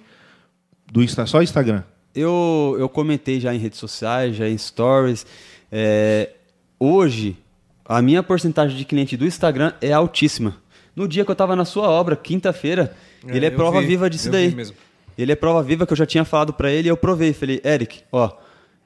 do 0.92 1.02
Insta, 1.04 1.26
só 1.26 1.42
Instagram? 1.42 1.84
Eu, 2.14 2.76
eu 2.80 2.90
comentei 2.90 3.40
já 3.40 3.54
em 3.54 3.58
redes 3.60 3.80
sociais, 3.80 4.36
já 4.36 4.48
em 4.48 4.58
stories. 4.58 5.26
é, 5.72 6.32
hoje, 6.80 7.38
a 7.86 8.02
minha 8.02 8.22
porcentagem 8.24 8.76
de 8.78 8.86
cliente 8.86 9.16
do 9.16 9.26
Instagram 9.26 9.74
é 9.82 9.92
altíssima. 9.94 10.58
No 10.96 11.08
dia 11.08 11.24
que 11.24 11.30
eu 11.32 11.34
estava 11.34 11.56
na 11.56 11.64
sua 11.66 11.90
obra, 11.90 12.16
quinta-feira, 12.16 12.96
É, 13.28 13.36
ele 13.38 13.46
é 13.46 13.50
prova 13.52 13.80
vi, 13.82 13.88
viva 13.88 14.10
disso 14.10 14.28
eu 14.30 14.32
daí. 14.32 14.50
vi 14.50 14.56
mesmo. 14.56 14.76
Ele 15.18 15.32
é 15.32 15.36
prova 15.36 15.62
viva 15.64 15.86
que 15.86 15.94
eu 15.94 15.98
já 15.98 16.06
tinha 16.06 16.26
falado 16.26 16.54
para 16.54 16.72
ele 16.72 16.88
e 16.88 16.92
eu 16.92 16.98
provei. 16.98 17.34
Falei, 17.34 17.62
Eric, 17.64 18.02
ó, 18.12 18.32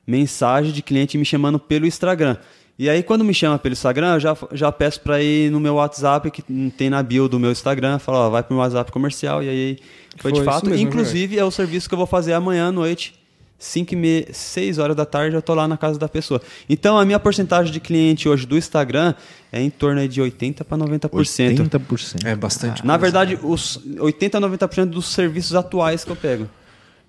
mensagem 0.05 0.71
de 0.71 0.81
cliente 0.81 1.17
me 1.17 1.25
chamando 1.25 1.59
pelo 1.59 1.85
Instagram. 1.85 2.37
E 2.81 2.89
aí, 2.89 3.03
quando 3.03 3.23
me 3.23 3.31
chama 3.31 3.59
pelo 3.59 3.73
Instagram, 3.73 4.15
eu 4.15 4.19
já, 4.19 4.37
já 4.53 4.71
peço 4.71 5.01
para 5.01 5.21
ir 5.21 5.51
no 5.51 5.59
meu 5.59 5.75
WhatsApp, 5.75 6.31
que 6.31 6.41
tem 6.75 6.89
na 6.89 7.03
bio 7.03 7.29
do 7.29 7.39
meu 7.39 7.51
Instagram, 7.51 7.99
fala, 7.99 8.25
ó, 8.25 8.29
vai 8.31 8.41
pro 8.41 8.55
meu 8.55 8.63
WhatsApp 8.63 8.91
comercial. 8.91 9.43
E 9.43 9.49
aí, 9.49 9.77
foi, 10.17 10.31
Foi 10.31 10.39
de 10.39 10.43
fato. 10.43 10.67
mesmo, 10.67 10.87
Inclusive, 10.87 11.37
é 11.37 11.45
o 11.45 11.51
serviço 11.51 11.87
que 11.87 11.93
eu 11.93 11.97
vou 11.97 12.07
fazer 12.07 12.33
amanhã 12.33 12.69
à 12.69 12.71
noite. 12.71 13.13
5 13.59 13.93
e 13.93 13.95
meia, 13.95 14.27
6 14.31 14.79
horas 14.79 14.95
da 14.95 15.05
tarde 15.05 15.35
eu 15.35 15.43
tô 15.43 15.53
lá 15.53 15.67
na 15.67 15.77
casa 15.77 15.99
da 15.99 16.09
pessoa. 16.09 16.41
Então, 16.67 16.97
a 16.97 17.05
minha 17.05 17.19
porcentagem 17.19 17.71
de 17.71 17.79
cliente 17.79 18.27
hoje 18.27 18.47
do 18.47 18.57
Instagram 18.57 19.13
é 19.51 19.61
em 19.61 19.69
torno 19.69 20.07
de 20.07 20.19
80 20.19 20.65
para 20.65 20.75
90%. 20.79 21.11
80%. 21.11 22.25
É 22.25 22.35
bastante. 22.35 22.83
Na 22.83 22.97
verdade, 22.97 23.37
os 23.43 23.79
80 23.99 24.39
a 24.39 24.41
90% 24.41 24.85
dos 24.85 25.05
serviços 25.05 25.53
atuais 25.53 26.03
que 26.03 26.09
eu 26.09 26.15
pego. 26.15 26.49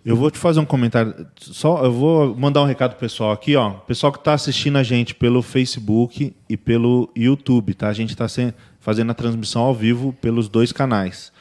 Eu 0.04 0.16
vou 0.16 0.30
te 0.32 0.38
fazer 0.38 0.58
um 0.58 0.64
comentário. 0.64 1.26
Só, 1.38 1.84
eu 1.84 1.92
vou 1.92 2.36
mandar 2.36 2.60
um 2.62 2.66
recado 2.66 2.96
pessoal 2.96 3.30
aqui, 3.30 3.54
ó. 3.54 3.70
Pessoal 3.70 4.12
que 4.12 4.18
está 4.18 4.34
assistindo 4.34 4.76
a 4.76 4.82
gente 4.82 5.14
pelo 5.14 5.42
Facebook 5.42 6.34
e 6.48 6.56
pelo 6.56 7.08
YouTube, 7.16 7.72
tá? 7.72 7.88
A 7.88 7.92
gente 7.92 8.10
está 8.10 8.26
fazendo 8.80 9.10
a 9.10 9.14
transmissão 9.14 9.62
ao 9.62 9.74
vivo 9.74 10.12
pelos 10.20 10.48
dois 10.48 10.72
canais. 10.72 11.32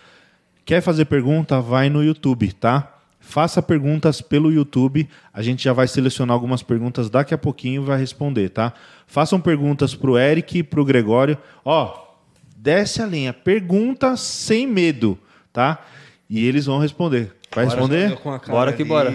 Quer 0.63 0.79
fazer 0.79 1.05
pergunta? 1.05 1.59
Vai 1.59 1.89
no 1.89 2.03
YouTube, 2.03 2.53
tá? 2.53 2.99
Faça 3.19 3.63
perguntas 3.63 4.21
pelo 4.21 4.51
YouTube. 4.51 5.09
A 5.33 5.41
gente 5.41 5.63
já 5.63 5.73
vai 5.73 5.87
selecionar 5.87 6.35
algumas 6.35 6.61
perguntas 6.61 7.09
daqui 7.09 7.33
a 7.33 7.39
pouquinho 7.39 7.81
e 7.81 7.85
vai 7.85 7.97
responder, 7.99 8.49
tá? 8.49 8.73
Façam 9.07 9.41
perguntas 9.41 9.95
pro 9.95 10.19
Eric 10.19 10.59
e 10.59 10.63
pro 10.63 10.85
Gregório. 10.85 11.35
Ó, 11.65 12.15
desce 12.55 13.01
a 13.01 13.07
linha. 13.07 13.33
Pergunta 13.33 14.15
sem 14.15 14.67
medo, 14.67 15.17
tá? 15.51 15.83
E 16.29 16.45
eles 16.45 16.67
vão 16.67 16.77
responder. 16.77 17.40
Vai 17.53 17.65
responder? 17.65 18.17
Bora 18.47 18.73
que 18.73 18.83
bora. 18.83 19.11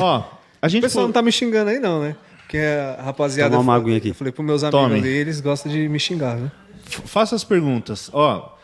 Ó, 0.00 0.24
a 0.60 0.66
O 0.66 0.68
gente 0.68 0.82
pessoal 0.82 1.02
falou- 1.02 1.08
não 1.08 1.12
tá 1.12 1.22
me 1.22 1.32
xingando 1.32 1.70
aí, 1.70 1.78
não, 1.78 2.00
né? 2.02 2.16
Porque 2.42 2.58
a 2.58 3.02
rapaziada. 3.02 3.50
Tomar 3.56 3.62
uma 3.62 3.72
eu 3.74 3.80
aguinha 3.80 3.96
aqui. 3.96 4.08
Eu 4.10 4.14
falei 4.14 4.32
pros 4.32 4.46
meus 4.46 4.62
amigos 4.62 4.80
Tome. 4.80 4.98
ali, 4.98 5.08
eles 5.08 5.40
gostam 5.40 5.72
de 5.72 5.88
me 5.88 5.98
xingar, 5.98 6.36
né? 6.36 6.50
Faça 6.84 7.34
as 7.34 7.42
perguntas. 7.44 8.10
Ó, 8.12 8.54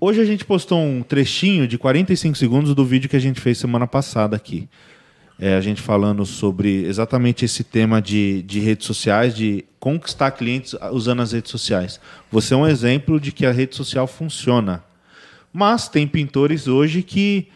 hoje 0.00 0.20
a 0.20 0.24
gente 0.24 0.44
postou 0.44 0.78
um 0.80 1.02
trechinho 1.02 1.66
de 1.66 1.76
45 1.76 2.36
segundos 2.38 2.74
do 2.74 2.84
vídeo 2.84 3.08
que 3.10 3.16
a 3.16 3.20
gente 3.20 3.40
fez 3.40 3.58
semana 3.58 3.86
passada 3.86 4.36
aqui. 4.36 4.68
É, 5.42 5.56
a 5.56 5.60
gente 5.60 5.80
falando 5.80 6.24
sobre 6.26 6.84
exatamente 6.84 7.44
esse 7.46 7.64
tema 7.64 8.00
de, 8.00 8.42
de 8.42 8.60
redes 8.60 8.86
sociais, 8.86 9.34
de 9.34 9.64
conquistar 9.80 10.30
clientes 10.32 10.76
usando 10.92 11.22
as 11.22 11.32
redes 11.32 11.50
sociais. 11.50 11.98
Você 12.30 12.52
é 12.52 12.56
um 12.56 12.66
exemplo 12.66 13.18
de 13.18 13.32
que 13.32 13.46
a 13.46 13.50
rede 13.50 13.74
social 13.74 14.06
funciona. 14.06 14.84
Mas 15.52 15.88
tem 15.88 16.06
pintores 16.06 16.68
hoje 16.68 17.02
que 17.02 17.48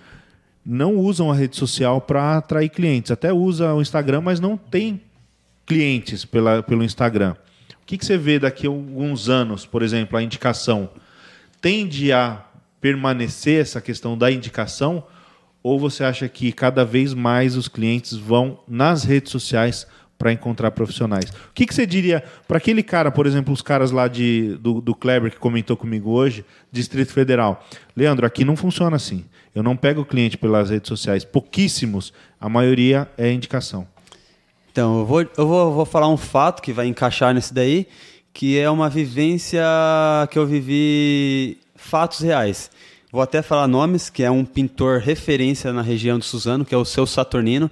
não 0.64 0.96
usam 0.96 1.30
a 1.30 1.34
rede 1.34 1.56
social 1.56 2.00
para 2.00 2.38
atrair 2.38 2.70
clientes. 2.70 3.10
Até 3.10 3.32
usa 3.32 3.74
o 3.74 3.82
Instagram, 3.82 4.22
mas 4.22 4.40
não 4.40 4.56
tem 4.56 5.00
clientes 5.66 6.24
pela, 6.24 6.62
pelo 6.62 6.82
Instagram. 6.82 7.34
O 7.82 7.86
que, 7.86 7.98
que 7.98 8.06
você 8.06 8.16
vê 8.16 8.38
daqui 8.38 8.66
a 8.66 8.70
alguns 8.70 9.28
anos, 9.28 9.66
por 9.66 9.82
exemplo, 9.82 10.16
a 10.16 10.22
indicação? 10.22 10.88
Tende 11.60 12.12
a 12.12 12.42
permanecer 12.80 13.60
essa 13.60 13.80
questão 13.80 14.16
da 14.16 14.30
indicação? 14.32 15.04
Ou 15.62 15.78
você 15.78 16.04
acha 16.04 16.28
que 16.28 16.52
cada 16.52 16.84
vez 16.84 17.12
mais 17.12 17.56
os 17.56 17.68
clientes 17.68 18.14
vão 18.14 18.58
nas 18.66 19.04
redes 19.04 19.32
sociais 19.32 19.86
para 20.18 20.32
encontrar 20.32 20.70
profissionais? 20.70 21.28
O 21.30 21.52
que, 21.54 21.66
que 21.66 21.74
você 21.74 21.86
diria 21.86 22.22
para 22.48 22.56
aquele 22.56 22.82
cara, 22.82 23.10
por 23.10 23.26
exemplo, 23.26 23.52
os 23.52 23.60
caras 23.60 23.90
lá 23.90 24.08
de, 24.08 24.56
do, 24.60 24.80
do 24.80 24.94
Kleber 24.94 25.30
que 25.30 25.38
comentou 25.38 25.76
comigo 25.76 26.10
hoje, 26.10 26.44
Distrito 26.72 27.12
Federal? 27.12 27.66
Leandro, 27.94 28.26
aqui 28.26 28.44
não 28.44 28.56
funciona 28.56 28.96
assim. 28.96 29.24
Eu 29.54 29.62
não 29.62 29.76
pego 29.76 30.00
o 30.00 30.04
cliente 30.04 30.36
pelas 30.36 30.70
redes 30.70 30.88
sociais, 30.88 31.24
pouquíssimos, 31.24 32.12
a 32.40 32.48
maioria 32.48 33.08
é 33.16 33.30
indicação. 33.30 33.86
Então, 34.72 34.98
eu 34.98 35.06
vou, 35.06 35.20
eu 35.20 35.46
vou, 35.46 35.72
vou 35.72 35.84
falar 35.84 36.08
um 36.08 36.16
fato 36.16 36.60
que 36.60 36.72
vai 36.72 36.88
encaixar 36.88 37.32
nesse 37.32 37.54
daí, 37.54 37.86
que 38.32 38.58
é 38.58 38.68
uma 38.68 38.90
vivência 38.90 39.62
que 40.30 40.36
eu 40.36 40.44
vivi 40.44 41.58
fatos 41.76 42.18
reais. 42.18 42.68
Vou 43.12 43.22
até 43.22 43.42
falar 43.42 43.68
nomes, 43.68 44.10
que 44.10 44.24
é 44.24 44.30
um 44.30 44.44
pintor 44.44 44.98
referência 44.98 45.72
na 45.72 45.82
região 45.82 46.18
de 46.18 46.24
Suzano, 46.24 46.64
que 46.64 46.74
é 46.74 46.78
o 46.78 46.84
seu 46.84 47.06
Saturnino. 47.06 47.70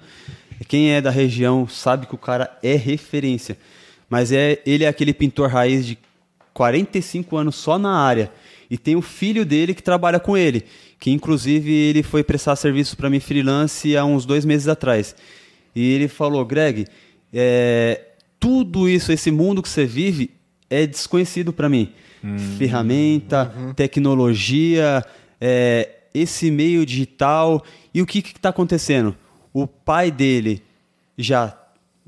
Quem 0.69 0.91
é 0.91 1.01
da 1.01 1.09
região 1.09 1.67
sabe 1.67 2.07
que 2.07 2.15
o 2.15 2.17
cara 2.17 2.57
é 2.63 2.75
referência. 2.75 3.57
Mas 4.09 4.31
é, 4.31 4.61
ele 4.65 4.85
é 4.85 4.87
aquele 4.87 5.13
pintor 5.13 5.49
raiz 5.49 5.85
de 5.85 5.99
45 6.53 7.35
anos 7.35 7.55
só 7.55 7.77
na 7.77 7.97
área. 7.97 8.31
E 8.69 8.77
tem 8.77 8.95
o 8.95 9.01
filho 9.01 9.45
dele 9.45 9.73
que 9.73 9.83
trabalha 9.83 10.19
com 10.19 10.37
ele, 10.37 10.63
que 11.03 11.11
inclusive 11.11 11.69
ele 11.69 12.01
foi 12.01 12.23
prestar 12.23 12.55
serviço 12.55 12.95
para 12.95 13.09
mim 13.09 13.19
freelance 13.19 13.97
há 13.97 14.05
uns 14.05 14.25
dois 14.25 14.45
meses 14.45 14.69
atrás. 14.69 15.13
E 15.75 15.91
ele 15.91 16.07
falou, 16.07 16.45
Greg, 16.45 16.87
é, 17.33 18.05
tudo 18.39 18.87
isso, 18.87 19.11
esse 19.11 19.29
mundo 19.29 19.61
que 19.61 19.67
você 19.67 19.85
vive, 19.85 20.31
é 20.69 20.87
desconhecido 20.87 21.51
para 21.51 21.67
mim. 21.67 21.91
Ferramenta, 22.57 23.53
tecnologia, 23.75 25.03
é, 25.41 25.89
esse 26.13 26.49
meio 26.49 26.85
digital. 26.85 27.61
E 27.93 28.01
o 28.01 28.05
que 28.05 28.19
está 28.19 28.47
acontecendo? 28.47 29.13
O 29.51 29.67
pai 29.67 30.09
dele 30.09 30.63
já 31.17 31.59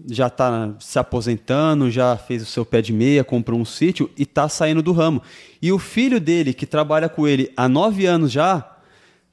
já 0.08 0.28
está 0.28 0.74
se 0.80 0.98
aposentando, 0.98 1.92
já 1.92 2.16
fez 2.16 2.42
o 2.42 2.46
seu 2.46 2.66
pé 2.66 2.82
de 2.82 2.94
meia, 2.94 3.26
comprou 3.26 3.60
um 3.60 3.66
sítio 3.66 4.10
e 4.18 4.24
está 4.24 4.48
saindo 4.48 4.82
do 4.82 4.94
ramo. 4.94 5.22
E 5.62 5.70
o 5.70 5.80
filho 5.80 6.20
dele, 6.20 6.54
que 6.54 6.66
trabalha 6.66 7.10
com 7.10 7.28
ele 7.28 7.52
há 7.58 7.68
nove 7.68 8.06
anos 8.06 8.32
já, 8.32 8.75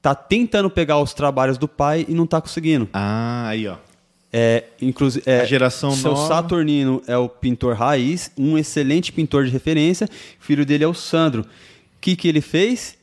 está 0.02 0.16
tentando 0.16 0.68
pegar 0.68 0.98
os 0.98 1.14
trabalhos 1.14 1.56
do 1.56 1.68
pai 1.68 2.04
e 2.08 2.12
não 2.12 2.24
está 2.24 2.40
conseguindo. 2.40 2.88
Ah, 2.92 3.46
aí 3.46 3.68
ó. 3.68 3.76
É, 4.32 4.64
inclusive, 4.80 5.22
é, 5.30 5.42
A 5.42 5.44
geração 5.44 5.92
seu 5.92 6.12
nova. 6.12 6.26
Saturnino 6.26 7.02
é 7.06 7.16
o 7.16 7.28
pintor 7.28 7.76
raiz, 7.76 8.32
um 8.36 8.58
excelente 8.58 9.12
pintor 9.12 9.44
de 9.44 9.50
referência. 9.50 10.08
Filho 10.40 10.66
dele 10.66 10.82
é 10.82 10.88
o 10.88 10.94
Sandro. 10.94 11.42
O 11.42 11.46
que, 12.00 12.16
que 12.16 12.26
ele 12.26 12.40
fez? 12.40 12.98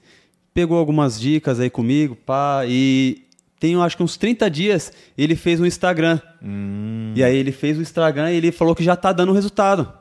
Pegou 0.53 0.77
algumas 0.77 1.19
dicas 1.19 1.59
aí 1.59 1.69
comigo, 1.69 2.15
pá, 2.15 2.63
e 2.67 3.23
tem, 3.59 3.75
acho 3.81 3.95
que 3.95 4.03
uns 4.03 4.17
30 4.17 4.49
dias, 4.49 4.91
ele 5.17 5.35
fez 5.35 5.61
um 5.61 5.65
Instagram. 5.65 6.19
Hum. 6.43 7.13
E 7.15 7.23
aí 7.23 7.37
ele 7.37 7.51
fez 7.51 7.77
o 7.77 7.81
Instagram 7.81 8.31
e 8.31 8.35
ele 8.35 8.51
falou 8.51 8.75
que 8.75 8.83
já 8.83 8.95
tá 8.95 9.13
dando 9.13 9.31
resultado. 9.31 9.93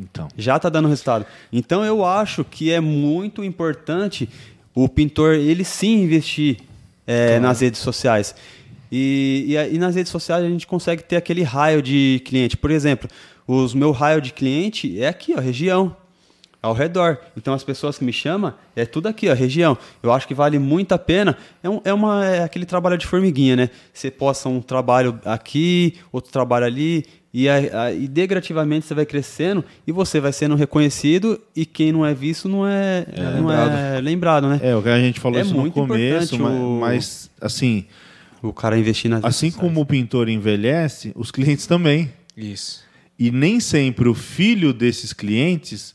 Então. 0.00 0.28
Já 0.36 0.58
tá 0.58 0.68
dando 0.68 0.88
resultado. 0.88 1.26
Então 1.52 1.84
eu 1.84 2.04
acho 2.04 2.44
que 2.44 2.70
é 2.70 2.80
muito 2.80 3.42
importante 3.42 4.28
o 4.74 4.88
pintor, 4.88 5.34
ele 5.34 5.64
sim 5.64 6.02
investir 6.02 6.58
é, 7.06 7.38
nas 7.38 7.60
redes 7.60 7.80
sociais. 7.80 8.34
E, 8.90 9.44
e, 9.48 9.58
aí 9.58 9.78
nas 9.78 9.94
redes 9.94 10.10
sociais 10.10 10.44
a 10.44 10.48
gente 10.48 10.66
consegue 10.66 11.02
ter 11.02 11.16
aquele 11.16 11.42
raio 11.42 11.82
de 11.82 12.22
cliente. 12.24 12.56
Por 12.56 12.70
exemplo, 12.70 13.08
os 13.46 13.74
meu 13.74 13.92
raio 13.92 14.20
de 14.20 14.32
cliente 14.32 15.00
é 15.00 15.08
aqui, 15.08 15.34
ó, 15.36 15.40
região. 15.40 15.96
ao 16.60 16.72
redor. 16.72 17.18
Então 17.36 17.54
as 17.54 17.62
pessoas 17.62 17.98
que 17.98 18.04
me 18.04 18.12
chamam 18.12 18.52
é 18.74 18.84
tudo 18.84 19.08
aqui, 19.08 19.28
a 19.28 19.34
região. 19.34 19.78
Eu 20.02 20.12
acho 20.12 20.26
que 20.26 20.34
vale 20.34 20.58
muito 20.58 20.92
a 20.92 20.98
pena. 20.98 21.36
É, 21.62 21.68
um, 21.68 21.80
é, 21.84 21.92
uma, 21.92 22.26
é 22.26 22.42
aquele 22.42 22.66
trabalho 22.66 22.98
de 22.98 23.06
formiguinha, 23.06 23.56
né? 23.56 23.70
Você 23.92 24.10
posta 24.10 24.48
um 24.48 24.60
trabalho 24.60 25.20
aqui, 25.24 25.96
outro 26.10 26.32
trabalho 26.32 26.66
ali, 26.66 27.06
e, 27.32 27.48
a, 27.48 27.84
a, 27.84 27.92
e 27.92 28.08
degradativamente 28.08 28.86
você 28.86 28.94
vai 28.94 29.04
crescendo 29.04 29.64
e 29.86 29.92
você 29.92 30.18
vai 30.18 30.32
sendo 30.32 30.54
reconhecido 30.54 31.40
e 31.54 31.66
quem 31.66 31.92
não 31.92 32.04
é 32.04 32.14
visto 32.14 32.48
não 32.48 32.66
é, 32.66 33.06
é 33.12 33.22
não 33.22 33.46
lembrado. 33.46 33.70
é 33.70 34.00
lembrado, 34.00 34.48
né? 34.48 34.60
É, 34.62 34.74
o 34.74 34.82
que 34.82 34.88
a 34.88 34.98
gente 34.98 35.20
falou 35.20 35.38
é 35.38 35.42
isso 35.42 35.54
no 35.54 35.70
começo, 35.70 36.38
mas, 36.38 36.52
o... 36.52 36.80
mas 36.80 37.30
assim... 37.40 37.86
O 38.40 38.52
cara 38.52 38.78
investir 38.78 39.10
nas 39.10 39.24
Assim 39.24 39.50
como 39.50 39.80
o 39.80 39.86
pintor 39.86 40.28
envelhece, 40.28 41.12
os 41.16 41.30
clientes 41.30 41.66
também. 41.66 42.12
Isso. 42.36 42.84
E 43.18 43.32
nem 43.32 43.58
sempre 43.58 44.08
o 44.08 44.14
filho 44.14 44.72
desses 44.72 45.12
clientes 45.12 45.94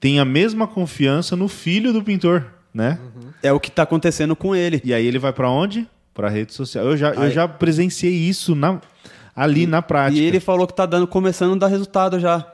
tem 0.00 0.18
a 0.18 0.24
mesma 0.24 0.66
confiança 0.66 1.36
no 1.36 1.46
filho 1.46 1.92
do 1.92 2.02
pintor, 2.02 2.46
né? 2.72 2.98
Uhum. 3.02 3.30
É 3.42 3.52
o 3.52 3.60
que 3.60 3.68
está 3.68 3.82
acontecendo 3.82 4.34
com 4.34 4.56
ele. 4.56 4.80
E 4.82 4.94
aí 4.94 5.06
ele 5.06 5.18
vai 5.18 5.32
para 5.32 5.48
onde? 5.50 5.86
Para 6.14 6.30
rede 6.30 6.54
social. 6.54 6.86
Eu 6.86 6.96
já, 6.96 7.10
aí... 7.10 7.28
eu 7.28 7.30
já 7.30 7.46
presenciei 7.46 8.14
isso 8.14 8.54
na, 8.54 8.80
ali 9.34 9.66
na 9.66 9.82
prática. 9.82 10.20
E 10.20 10.24
ele 10.24 10.40
falou 10.40 10.66
que 10.66 10.74
tá 10.74 10.86
dando, 10.86 11.06
começando 11.06 11.54
a 11.54 11.58
dar 11.58 11.66
resultado 11.68 12.18
já. 12.20 12.46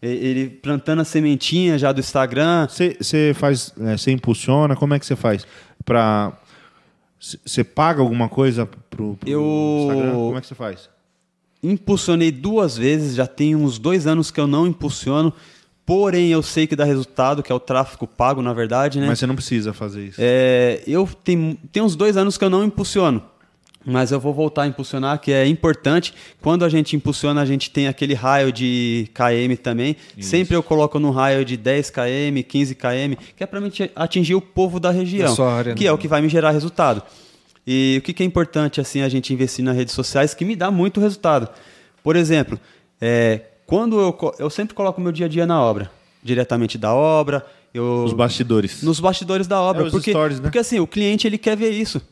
Ele 0.00 0.50
plantando 0.50 1.00
a 1.00 1.04
sementinha 1.04 1.78
já 1.78 1.92
do 1.92 2.00
Instagram. 2.00 2.66
Você 2.68 3.32
faz, 3.34 3.72
você 3.76 4.10
é, 4.10 4.12
impulsiona, 4.12 4.74
como 4.74 4.94
é 4.94 4.98
que 4.98 5.06
você 5.06 5.14
faz? 5.14 5.46
Para 5.84 6.32
você 7.20 7.62
paga 7.62 8.00
alguma 8.00 8.28
coisa 8.28 8.66
pro, 8.66 9.14
pro 9.14 9.30
eu... 9.30 9.86
Instagram? 9.88 10.12
Como 10.12 10.38
é 10.38 10.40
que 10.40 10.46
você 10.48 10.54
faz? 10.56 10.90
Impulsionei 11.62 12.32
duas 12.32 12.76
vezes, 12.76 13.14
já 13.14 13.28
tem 13.28 13.54
uns 13.54 13.78
dois 13.78 14.04
anos 14.08 14.32
que 14.32 14.40
eu 14.40 14.48
não 14.48 14.66
impulsiono. 14.66 15.32
Porém, 15.86 16.30
eu 16.30 16.42
sei 16.42 16.66
que 16.66 16.74
dá 16.74 16.84
resultado, 16.84 17.42
que 17.42 17.52
é 17.52 17.54
o 17.54 17.60
tráfego 17.60 18.06
pago, 18.06 18.42
na 18.42 18.52
verdade, 18.52 19.00
né? 19.00 19.06
Mas 19.06 19.20
você 19.20 19.26
não 19.26 19.36
precisa 19.36 19.72
fazer 19.72 20.06
isso. 20.06 20.16
É, 20.20 20.82
eu 20.86 21.08
tenho, 21.22 21.56
tem 21.70 21.82
uns 21.82 21.94
dois 21.94 22.16
anos 22.16 22.36
que 22.36 22.44
eu 22.44 22.50
não 22.50 22.64
impulsiono. 22.64 23.22
Mas 23.84 24.12
eu 24.12 24.20
vou 24.20 24.32
voltar 24.32 24.62
a 24.62 24.66
impulsionar, 24.66 25.18
que 25.20 25.32
é 25.32 25.46
importante. 25.46 26.14
Quando 26.40 26.64
a 26.64 26.68
gente 26.68 26.94
impulsiona, 26.94 27.40
a 27.40 27.44
gente 27.44 27.70
tem 27.70 27.88
aquele 27.88 28.14
raio 28.14 28.52
de 28.52 29.08
KM 29.12 29.56
também. 29.56 29.96
Isso. 30.16 30.30
Sempre 30.30 30.56
eu 30.56 30.62
coloco 30.62 30.98
no 30.98 31.10
raio 31.10 31.44
de 31.44 31.56
10 31.56 31.90
KM, 31.90 32.42
15 32.46 32.74
KM, 32.74 33.16
que 33.36 33.42
é 33.42 33.46
para 33.46 33.60
atingir 33.96 34.34
o 34.34 34.40
povo 34.40 34.78
da 34.78 34.90
região, 34.90 35.34
da 35.34 35.52
área, 35.52 35.74
que 35.74 35.84
né? 35.84 35.90
é 35.90 35.92
o 35.92 35.98
que 35.98 36.06
vai 36.06 36.22
me 36.22 36.28
gerar 36.28 36.52
resultado. 36.52 37.02
E 37.66 37.96
o 37.98 38.02
que, 38.02 38.12
que 38.12 38.22
é 38.22 38.26
importante 38.26 38.80
assim 38.80 39.02
a 39.02 39.08
gente 39.08 39.32
investir 39.32 39.64
nas 39.64 39.76
redes 39.76 39.94
sociais, 39.94 40.34
que 40.34 40.44
me 40.44 40.56
dá 40.56 40.70
muito 40.70 41.00
resultado. 41.00 41.48
Por 42.02 42.16
exemplo, 42.16 42.58
é, 43.00 43.40
quando 43.66 44.00
eu, 44.00 44.34
eu 44.38 44.50
sempre 44.50 44.74
coloco 44.74 45.00
meu 45.00 45.12
dia 45.12 45.26
a 45.26 45.28
dia 45.28 45.46
na 45.46 45.60
obra, 45.60 45.90
diretamente 46.22 46.76
da 46.76 46.94
obra. 46.94 47.44
Eu, 47.72 48.04
Os 48.04 48.12
bastidores. 48.12 48.82
Nos 48.82 49.00
bastidores 49.00 49.46
da 49.46 49.60
obra. 49.60 49.86
É, 49.86 49.90
porque, 49.90 50.10
stories, 50.10 50.38
né? 50.38 50.42
porque 50.42 50.58
assim, 50.58 50.78
o 50.78 50.86
cliente 50.86 51.26
ele 51.26 51.38
quer 51.38 51.56
ver 51.56 51.70
isso. 51.70 52.02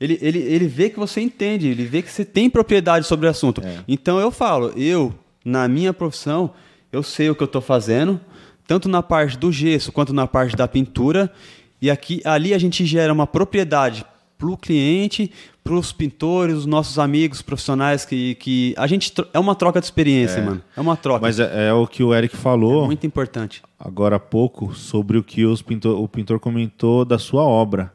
Ele, 0.00 0.18
ele, 0.20 0.38
ele 0.38 0.66
vê 0.66 0.90
que 0.90 0.98
você 0.98 1.20
entende, 1.20 1.68
ele 1.68 1.84
vê 1.84 2.02
que 2.02 2.10
você 2.10 2.24
tem 2.24 2.50
propriedade 2.50 3.06
sobre 3.06 3.26
o 3.26 3.30
assunto. 3.30 3.62
É. 3.64 3.78
Então 3.86 4.18
eu 4.18 4.30
falo, 4.30 4.72
eu, 4.76 5.14
na 5.44 5.68
minha 5.68 5.92
profissão, 5.92 6.50
eu 6.92 7.02
sei 7.02 7.30
o 7.30 7.34
que 7.34 7.42
eu 7.42 7.46
estou 7.46 7.62
fazendo, 7.62 8.20
tanto 8.66 8.88
na 8.88 9.02
parte 9.02 9.38
do 9.38 9.52
gesso 9.52 9.92
quanto 9.92 10.12
na 10.12 10.26
parte 10.26 10.56
da 10.56 10.66
pintura. 10.66 11.32
E 11.80 11.90
aqui, 11.90 12.20
ali 12.24 12.54
a 12.54 12.58
gente 12.58 12.84
gera 12.84 13.12
uma 13.12 13.26
propriedade 13.26 14.04
para 14.38 14.48
o 14.48 14.56
cliente, 14.56 15.30
para 15.62 15.74
os 15.74 15.92
pintores, 15.92 16.56
os 16.56 16.66
nossos 16.66 16.98
amigos 16.98 17.40
profissionais 17.40 18.04
que, 18.04 18.34
que 18.34 18.74
a 18.76 18.86
gente 18.86 19.12
é 19.32 19.38
uma 19.38 19.54
troca 19.54 19.80
de 19.80 19.86
experiência, 19.86 20.38
é. 20.38 20.44
mano. 20.44 20.62
É 20.76 20.80
uma 20.80 20.96
troca. 20.96 21.20
Mas 21.22 21.40
é, 21.40 21.68
é, 21.68 21.72
o 21.72 21.86
que 21.86 22.02
o 22.02 22.14
Eric 22.14 22.36
falou. 22.36 22.84
É 22.84 22.86
muito 22.86 23.06
importante. 23.06 23.62
Agora 23.78 24.16
há 24.16 24.20
pouco 24.20 24.74
sobre 24.74 25.16
o 25.16 25.22
que 25.22 25.44
os 25.44 25.62
pintor, 25.62 25.98
o 26.00 26.06
pintor 26.06 26.38
comentou 26.38 27.04
da 27.04 27.18
sua 27.18 27.42
obra. 27.42 27.92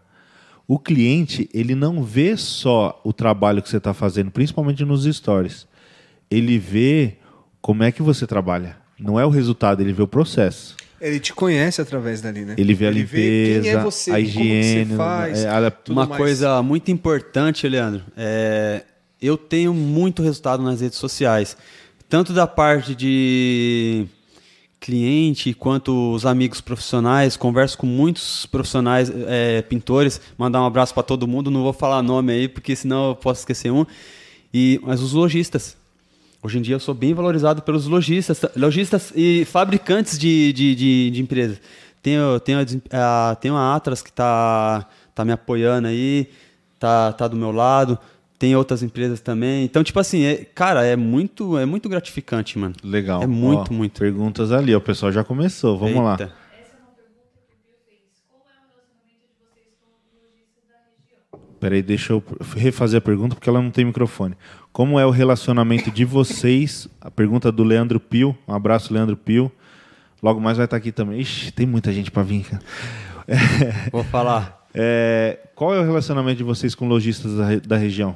O 0.70 0.78
cliente 0.78 1.50
ele 1.52 1.74
não 1.74 2.04
vê 2.04 2.38
só 2.38 3.02
o 3.04 3.12
trabalho 3.12 3.60
que 3.60 3.68
você 3.68 3.78
está 3.78 3.92
fazendo, 3.92 4.30
principalmente 4.30 4.86
nos 4.86 5.04
stories. 5.04 5.68
Ele 6.30 6.60
vê 6.60 7.18
como 7.60 7.82
é 7.82 7.92
que 7.92 8.04
você 8.04 8.28
trabalha. 8.28 8.78
Não 9.00 9.20
é 9.20 9.26
o 9.26 9.30
resultado, 9.30 9.82
ele 9.82 9.92
vê 9.92 10.04
o 10.04 10.08
processo. 10.08 10.78
Ele 11.02 11.20
te 11.20 11.34
conhece 11.34 11.82
através 11.82 12.22
dali, 12.22 12.46
né? 12.46 12.54
Ele 12.56 12.76
vê 12.76 12.86
a 12.86 12.90
ele 12.90 13.00
limpeza, 13.00 13.62
vê 13.64 13.70
é 13.70 13.78
você, 13.80 14.12
a 14.12 14.20
higiene. 14.20 14.96
Faz, 14.96 15.44
é, 15.44 15.50
a... 15.50 15.74
Uma 15.90 16.06
mais. 16.06 16.18
coisa 16.22 16.62
muito 16.62 16.92
importante, 16.92 17.68
Leandro, 17.68 18.04
é, 18.16 18.84
eu 19.20 19.38
tenho 19.38 19.74
muito 19.74 20.22
resultado 20.22 20.62
nas 20.62 20.82
redes 20.82 21.00
sociais. 21.00 21.58
Tanto 22.08 22.32
da 22.32 22.46
parte 22.46 22.94
de 22.94 24.06
cliente 24.80 25.54
quanto 25.54 26.14
os 26.14 26.26
amigos 26.26 26.62
profissionais. 26.62 27.36
Converso 27.36 27.78
com 27.78 27.86
muitos 27.86 28.46
profissionais, 28.46 29.12
é, 29.28 29.62
pintores. 29.62 30.22
Mandar 30.38 30.62
um 30.62 30.66
abraço 30.66 30.94
para 30.94 31.04
todo 31.04 31.28
mundo. 31.28 31.52
Não 31.52 31.64
vou 31.64 31.74
falar 31.74 32.02
nome 32.02 32.32
aí, 32.32 32.48
porque 32.48 32.76
senão 32.76 33.10
eu 33.10 33.16
posso 33.16 33.42
esquecer 33.42 33.72
um. 33.72 33.86
E, 34.54 34.80
mas 34.84 35.02
os 35.02 35.14
lojistas. 35.14 35.78
Hoje 36.42 36.58
em 36.58 36.62
dia 36.62 36.76
eu 36.76 36.80
sou 36.80 36.96
bem 36.96 37.14
valorizado 37.14 37.62
pelos 37.62 37.86
lojistas, 37.86 38.42
lojistas 38.56 39.12
e 39.14 39.44
fabricantes 39.44 40.18
de, 40.18 40.54
de, 40.54 40.74
de, 40.74 41.12
de 41.12 41.22
empresas. 41.22 41.60
Tenho, 42.02 42.40
tenho, 42.40 42.60
a, 42.92 43.36
tenho 43.36 43.56
a 43.56 43.76
Atlas 43.76 44.02
que 44.02 44.10
está 44.10 44.88
tá 45.14 45.26
me 45.26 45.34
apoiando 45.34 45.90
aí, 45.90 46.30
tá, 46.80 47.12
tá 47.12 47.28
do 47.28 47.36
meu 47.36 47.52
lado. 47.52 48.00
Tem 48.40 48.56
outras 48.56 48.82
empresas 48.82 49.20
também. 49.20 49.66
Então, 49.66 49.84
tipo 49.84 50.00
assim, 50.00 50.24
é, 50.24 50.38
cara, 50.38 50.86
é 50.86 50.96
muito, 50.96 51.58
é 51.58 51.66
muito 51.66 51.90
gratificante, 51.90 52.58
mano. 52.58 52.74
Legal. 52.82 53.22
É 53.22 53.28
muito, 53.28 53.72
Ó, 53.72 53.74
muito. 53.74 54.00
Perguntas 54.00 54.54
ali, 54.54 54.74
o 54.74 54.80
pessoal 54.80 55.12
já 55.12 55.26
começou. 55.26 55.78
Vamos 55.78 55.98
Eita. 55.98 56.02
lá. 56.02 56.14
Essa 56.14 56.24
é 56.24 56.28
uma 56.80 56.94
pergunta 56.96 57.28
que 57.36 57.54
o 57.54 57.58
Pio 57.60 57.76
fez. 57.86 58.24
Como 58.32 58.46
é 58.48 58.56
o 58.56 58.72
relacionamento 58.72 59.20
de 59.20 59.44
vocês 59.44 59.76
com 59.78 60.16
o 60.16 60.22
lojista 60.24 60.62
da 60.70 60.80
região? 60.96 61.58
Peraí, 61.60 61.82
deixa 61.84 62.14
eu 62.14 62.24
refazer 62.56 62.98
a 62.98 63.02
pergunta 63.02 63.36
porque 63.36 63.50
ela 63.50 63.62
não 63.62 63.72
tem 63.72 63.84
microfone. 63.84 64.38
Como 64.72 64.98
é 64.98 65.06
o 65.06 65.10
relacionamento 65.10 65.92
de 65.92 66.06
vocês? 66.06 66.88
A 67.02 67.12
pergunta 67.12 67.52
do 67.52 67.66
Leandro 67.66 68.00
Pio. 68.00 68.38
Um 68.48 68.54
abraço, 68.54 68.94
Leandro 68.94 69.18
Pio. 69.18 69.52
Logo 70.24 70.40
mais 70.40 70.56
vai 70.56 70.64
estar 70.64 70.78
aqui 70.78 70.94
também. 70.94 71.20
Ixi, 71.20 71.52
tem 71.52 71.66
muita 71.66 71.92
gente 71.92 72.10
para 72.10 72.24
vir, 72.24 72.46
cara. 72.46 72.64
Vou 73.92 74.06
falar. 74.06 74.66
É, 74.74 75.40
qual 75.56 75.76
é 75.76 75.80
o 75.82 75.84
relacionamento 75.84 76.38
de 76.38 76.44
vocês 76.46 76.74
com 76.74 76.88
lojistas 76.88 77.36
da, 77.36 77.56
da 77.58 77.76
região? 77.76 78.16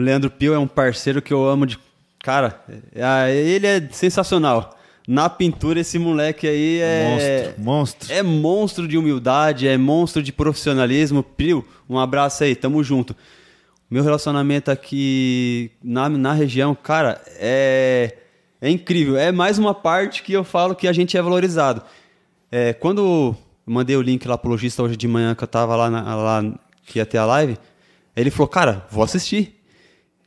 O 0.00 0.02
Leandro 0.02 0.30
Pio 0.30 0.54
é 0.54 0.58
um 0.58 0.66
parceiro 0.66 1.20
que 1.20 1.30
eu 1.30 1.46
amo 1.46 1.66
de. 1.66 1.78
Cara, 2.20 2.64
é, 2.94 3.36
ele 3.36 3.66
é 3.66 3.86
sensacional. 3.90 4.78
Na 5.06 5.28
pintura, 5.28 5.80
esse 5.80 5.98
moleque 5.98 6.48
aí 6.48 6.78
é. 6.80 7.10
Monstro, 7.10 7.62
monstro. 7.62 8.12
É 8.14 8.22
monstro 8.22 8.88
de 8.88 8.96
humildade, 8.96 9.68
é 9.68 9.76
monstro 9.76 10.22
de 10.22 10.32
profissionalismo. 10.32 11.22
Pio, 11.22 11.66
um 11.86 11.98
abraço 11.98 12.44
aí, 12.44 12.56
tamo 12.56 12.82
junto. 12.82 13.14
Meu 13.90 14.02
relacionamento 14.02 14.70
aqui 14.70 15.70
na, 15.84 16.08
na 16.08 16.32
região, 16.32 16.74
cara, 16.74 17.20
é, 17.36 18.16
é 18.58 18.70
incrível. 18.70 19.18
É 19.18 19.30
mais 19.30 19.58
uma 19.58 19.74
parte 19.74 20.22
que 20.22 20.32
eu 20.32 20.44
falo 20.44 20.74
que 20.74 20.88
a 20.88 20.94
gente 20.94 21.14
é 21.14 21.20
valorizado. 21.20 21.82
É, 22.50 22.72
quando 22.72 23.02
eu 23.02 23.36
mandei 23.66 23.96
o 23.96 24.02
link 24.02 24.26
lá 24.26 24.38
pro 24.38 24.48
lojista 24.48 24.82
hoje 24.82 24.96
de 24.96 25.06
manhã, 25.06 25.34
que 25.34 25.44
eu 25.44 25.48
tava 25.48 25.76
lá, 25.76 25.90
na, 25.90 26.14
lá 26.14 26.54
que 26.86 27.00
ia 27.00 27.04
ter 27.04 27.18
a 27.18 27.26
live, 27.26 27.58
ele 28.16 28.30
falou, 28.30 28.48
cara, 28.48 28.86
vou 28.90 29.04
assistir. 29.04 29.59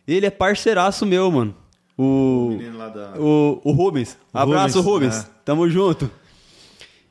Ele 0.07 0.25
é 0.25 0.29
parceiraço 0.29 1.05
meu, 1.05 1.31
mano. 1.31 1.55
O, 1.97 2.57
o, 2.57 2.89
da... 2.89 3.13
o, 3.19 3.61
o 3.63 3.71
Rubens. 3.71 4.17
O 4.33 4.37
Abraço, 4.37 4.81
Rubens. 4.81 5.15
Rubens. 5.15 5.29
É. 5.29 5.43
Tamo 5.45 5.69
junto. 5.69 6.09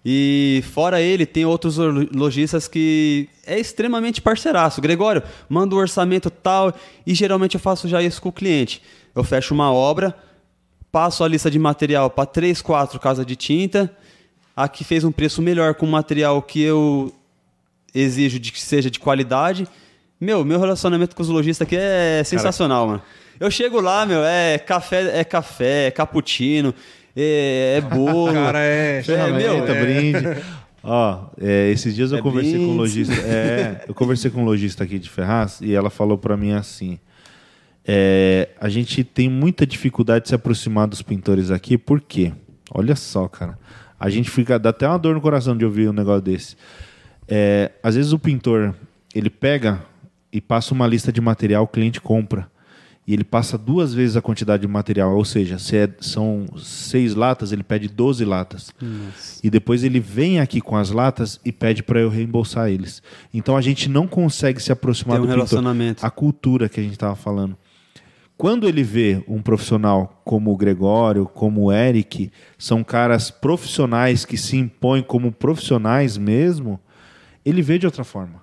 E 0.04 0.64
fora 0.72 1.00
ele, 1.00 1.24
tem 1.24 1.44
outros 1.44 1.76
lojistas 2.12 2.66
que 2.66 3.28
é 3.46 3.58
extremamente 3.58 4.20
parceiraço. 4.20 4.80
Gregório, 4.80 5.22
manda 5.48 5.74
o 5.74 5.78
um 5.78 5.80
orçamento 5.80 6.28
tal 6.28 6.74
e 7.06 7.14
geralmente 7.14 7.54
eu 7.54 7.60
faço 7.60 7.86
já 7.86 8.02
isso 8.02 8.20
com 8.20 8.28
o 8.28 8.32
cliente. 8.32 8.82
Eu 9.14 9.22
fecho 9.22 9.54
uma 9.54 9.72
obra, 9.72 10.16
passo 10.90 11.22
a 11.22 11.28
lista 11.28 11.50
de 11.50 11.58
material 11.58 12.10
para 12.10 12.26
três, 12.26 12.60
quatro 12.60 12.98
casas 12.98 13.24
de 13.24 13.36
tinta. 13.36 13.96
Aqui 14.56 14.82
fez 14.82 15.04
um 15.04 15.12
preço 15.12 15.40
melhor 15.40 15.74
com 15.74 15.86
material 15.86 16.42
que 16.42 16.60
eu 16.60 17.12
exijo 17.94 18.40
de 18.40 18.50
que 18.50 18.60
seja 18.60 18.90
de 18.90 18.98
qualidade 18.98 19.68
meu, 20.22 20.44
meu 20.44 20.60
relacionamento 20.60 21.16
com 21.16 21.22
os 21.22 21.28
lojistas 21.28 21.66
aqui 21.66 21.76
é 21.76 22.22
sensacional, 22.24 22.86
Cara. 22.86 22.98
mano. 22.98 23.02
Eu 23.40 23.50
chego 23.50 23.80
lá, 23.80 24.06
meu, 24.06 24.22
é 24.22 24.56
café, 24.56 25.18
é 25.18 25.24
café, 25.24 25.88
é 25.88 25.90
cappuccino, 25.90 26.72
é, 27.16 27.78
é 27.78 27.80
bolo. 27.92 28.32
Cara, 28.32 28.60
é, 28.60 29.02
é 29.04 29.32
meu, 29.32 29.66
é. 29.66 29.80
brinde. 29.80 30.42
Ó, 30.80 31.24
é, 31.40 31.70
esses 31.72 31.92
dias 31.96 32.12
eu 32.12 32.18
é 32.18 32.22
conversei 32.22 32.52
brinde. 32.52 32.66
com 32.66 32.72
um 32.72 32.76
lojista. 32.76 33.14
É, 33.14 33.84
eu 33.88 33.94
conversei 33.94 34.30
com 34.30 34.42
um 34.42 34.44
lojista 34.44 34.84
aqui 34.84 34.96
de 34.96 35.10
Ferraz 35.10 35.60
e 35.60 35.74
ela 35.74 35.90
falou 35.90 36.16
para 36.16 36.36
mim 36.36 36.52
assim: 36.52 37.00
é, 37.84 38.50
a 38.60 38.68
gente 38.68 39.02
tem 39.02 39.28
muita 39.28 39.66
dificuldade 39.66 40.22
de 40.24 40.28
se 40.28 40.36
aproximar 40.36 40.86
dos 40.86 41.02
pintores 41.02 41.50
aqui, 41.50 41.76
por 41.76 42.00
quê? 42.00 42.32
Olha 42.72 42.94
só, 42.94 43.26
cara. 43.26 43.58
A 43.98 44.08
gente 44.08 44.30
fica. 44.30 44.56
dá 44.56 44.70
até 44.70 44.86
uma 44.86 45.00
dor 45.00 45.16
no 45.16 45.20
coração 45.20 45.56
de 45.56 45.64
ouvir 45.64 45.88
um 45.88 45.92
negócio 45.92 46.22
desse. 46.22 46.56
É, 47.26 47.72
às 47.82 47.96
vezes 47.96 48.12
o 48.12 48.20
pintor 48.20 48.72
ele 49.12 49.28
pega 49.28 49.80
e 50.32 50.40
passa 50.40 50.72
uma 50.72 50.86
lista 50.86 51.12
de 51.12 51.20
material, 51.20 51.64
o 51.64 51.68
cliente 51.68 52.00
compra. 52.00 52.50
e 53.04 53.12
ele 53.12 53.24
passa 53.24 53.58
duas 53.58 53.92
vezes 53.92 54.16
a 54.16 54.22
quantidade 54.22 54.60
de 54.62 54.68
material, 54.68 55.16
ou 55.16 55.24
seja, 55.24 55.58
se 55.58 55.76
é, 55.76 55.88
são 56.00 56.46
seis 56.56 57.16
latas, 57.16 57.50
ele 57.50 57.64
pede 57.64 57.88
12 57.88 58.24
latas. 58.24 58.72
Nossa. 58.80 59.40
E 59.42 59.50
depois 59.50 59.82
ele 59.82 59.98
vem 59.98 60.38
aqui 60.38 60.60
com 60.60 60.76
as 60.76 60.90
latas 60.90 61.40
e 61.44 61.50
pede 61.50 61.82
para 61.82 61.98
eu 62.00 62.08
reembolsar 62.08 62.70
eles. 62.70 63.02
Então 63.34 63.56
a 63.56 63.60
gente 63.60 63.88
não 63.88 64.06
consegue 64.06 64.62
se 64.62 64.70
aproximar 64.70 65.16
Tem 65.16 65.24
um 65.24 65.26
do 65.26 65.32
relacionamento. 65.32 65.96
Pintor, 65.96 66.06
a 66.06 66.10
cultura 66.10 66.68
que 66.68 66.78
a 66.78 66.82
gente 66.82 66.92
estava 66.92 67.16
falando. 67.16 67.56
Quando 68.36 68.68
ele 68.68 68.82
vê 68.82 69.22
um 69.28 69.42
profissional 69.42 70.20
como 70.24 70.52
o 70.52 70.56
Gregório, 70.56 71.26
como 71.26 71.62
o 71.62 71.72
Eric, 71.72 72.30
são 72.56 72.82
caras 72.82 73.30
profissionais 73.30 74.24
que 74.24 74.36
se 74.36 74.56
impõem 74.56 75.02
como 75.02 75.30
profissionais 75.30 76.16
mesmo, 76.16 76.80
ele 77.44 77.62
vê 77.62 77.78
de 77.78 77.86
outra 77.86 78.04
forma. 78.04 78.42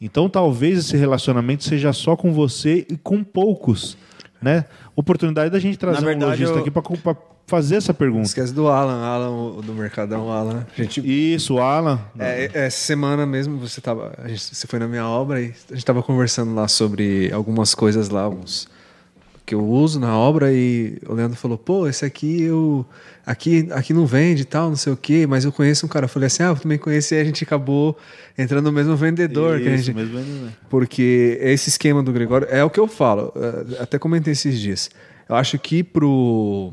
Então 0.00 0.28
talvez 0.28 0.78
esse 0.78 0.96
relacionamento 0.96 1.64
seja 1.64 1.92
só 1.92 2.16
com 2.16 2.32
você 2.32 2.86
e 2.88 2.96
com 2.96 3.22
poucos, 3.22 3.98
né? 4.40 4.64
Oportunidade 4.96 5.50
da 5.50 5.58
gente 5.58 5.78
trazer 5.78 6.04
verdade, 6.04 6.24
um 6.24 6.28
lojista 6.28 6.54
eu... 6.54 6.60
aqui 6.60 6.70
para 6.70 7.16
fazer 7.46 7.76
essa 7.76 7.92
pergunta. 7.92 8.26
Esquece 8.26 8.54
do 8.54 8.68
Alan, 8.68 9.04
Alan 9.04 9.60
do 9.60 9.74
Mercadão, 9.74 10.30
Alan. 10.30 10.66
Gente... 10.76 11.00
Isso, 11.04 11.58
Alan. 11.58 12.00
É, 12.18 12.44
é, 12.46 12.66
essa 12.66 12.78
semana 12.78 13.26
mesmo 13.26 13.58
você 13.58 13.80
tava, 13.80 14.14
a 14.16 14.28
gente, 14.28 14.54
você 14.54 14.66
foi 14.66 14.78
na 14.78 14.88
minha 14.88 15.06
obra 15.06 15.40
e 15.40 15.46
a 15.46 15.46
gente 15.46 15.78
estava 15.78 16.02
conversando 16.02 16.54
lá 16.54 16.66
sobre 16.68 17.30
algumas 17.32 17.74
coisas 17.74 18.08
lá, 18.08 18.28
uns 18.28 18.68
que 19.50 19.54
eu 19.56 19.66
uso 19.66 19.98
na 19.98 20.16
obra 20.16 20.52
e 20.52 20.96
o 21.08 21.12
Leandro 21.12 21.36
falou, 21.36 21.58
pô, 21.58 21.88
esse 21.88 22.04
aqui 22.04 22.42
eu 22.42 22.86
aqui 23.26 23.66
aqui 23.72 23.92
não 23.92 24.06
vende 24.06 24.42
e 24.42 24.44
tal, 24.44 24.68
não 24.68 24.76
sei 24.76 24.92
o 24.92 24.96
quê, 24.96 25.26
mas 25.26 25.44
eu 25.44 25.50
conheço 25.50 25.84
um 25.84 25.88
cara. 25.88 26.04
Eu 26.04 26.08
falei 26.08 26.28
assim, 26.28 26.44
ah, 26.44 26.50
eu 26.50 26.56
também 26.56 26.78
conheci 26.78 27.16
e 27.16 27.20
a 27.20 27.24
gente 27.24 27.42
acabou 27.42 27.98
entrando 28.38 28.66
no 28.66 28.70
mesmo 28.70 28.94
vendedor. 28.94 29.56
Isso, 29.56 29.64
que 29.64 29.68
a 29.68 29.76
gente... 29.76 29.92
mesmo 29.92 30.18
vendedor. 30.18 30.52
Porque 30.68 31.36
esse 31.42 31.68
esquema 31.68 32.00
do 32.00 32.12
Gregório 32.12 32.46
é 32.48 32.62
o 32.62 32.70
que 32.70 32.78
eu 32.78 32.86
falo, 32.86 33.32
é, 33.34 33.82
até 33.82 33.98
comentei 33.98 34.34
esses 34.34 34.56
dias. 34.56 34.88
Eu 35.28 35.34
acho 35.34 35.58
que 35.58 35.82
pro 35.82 36.72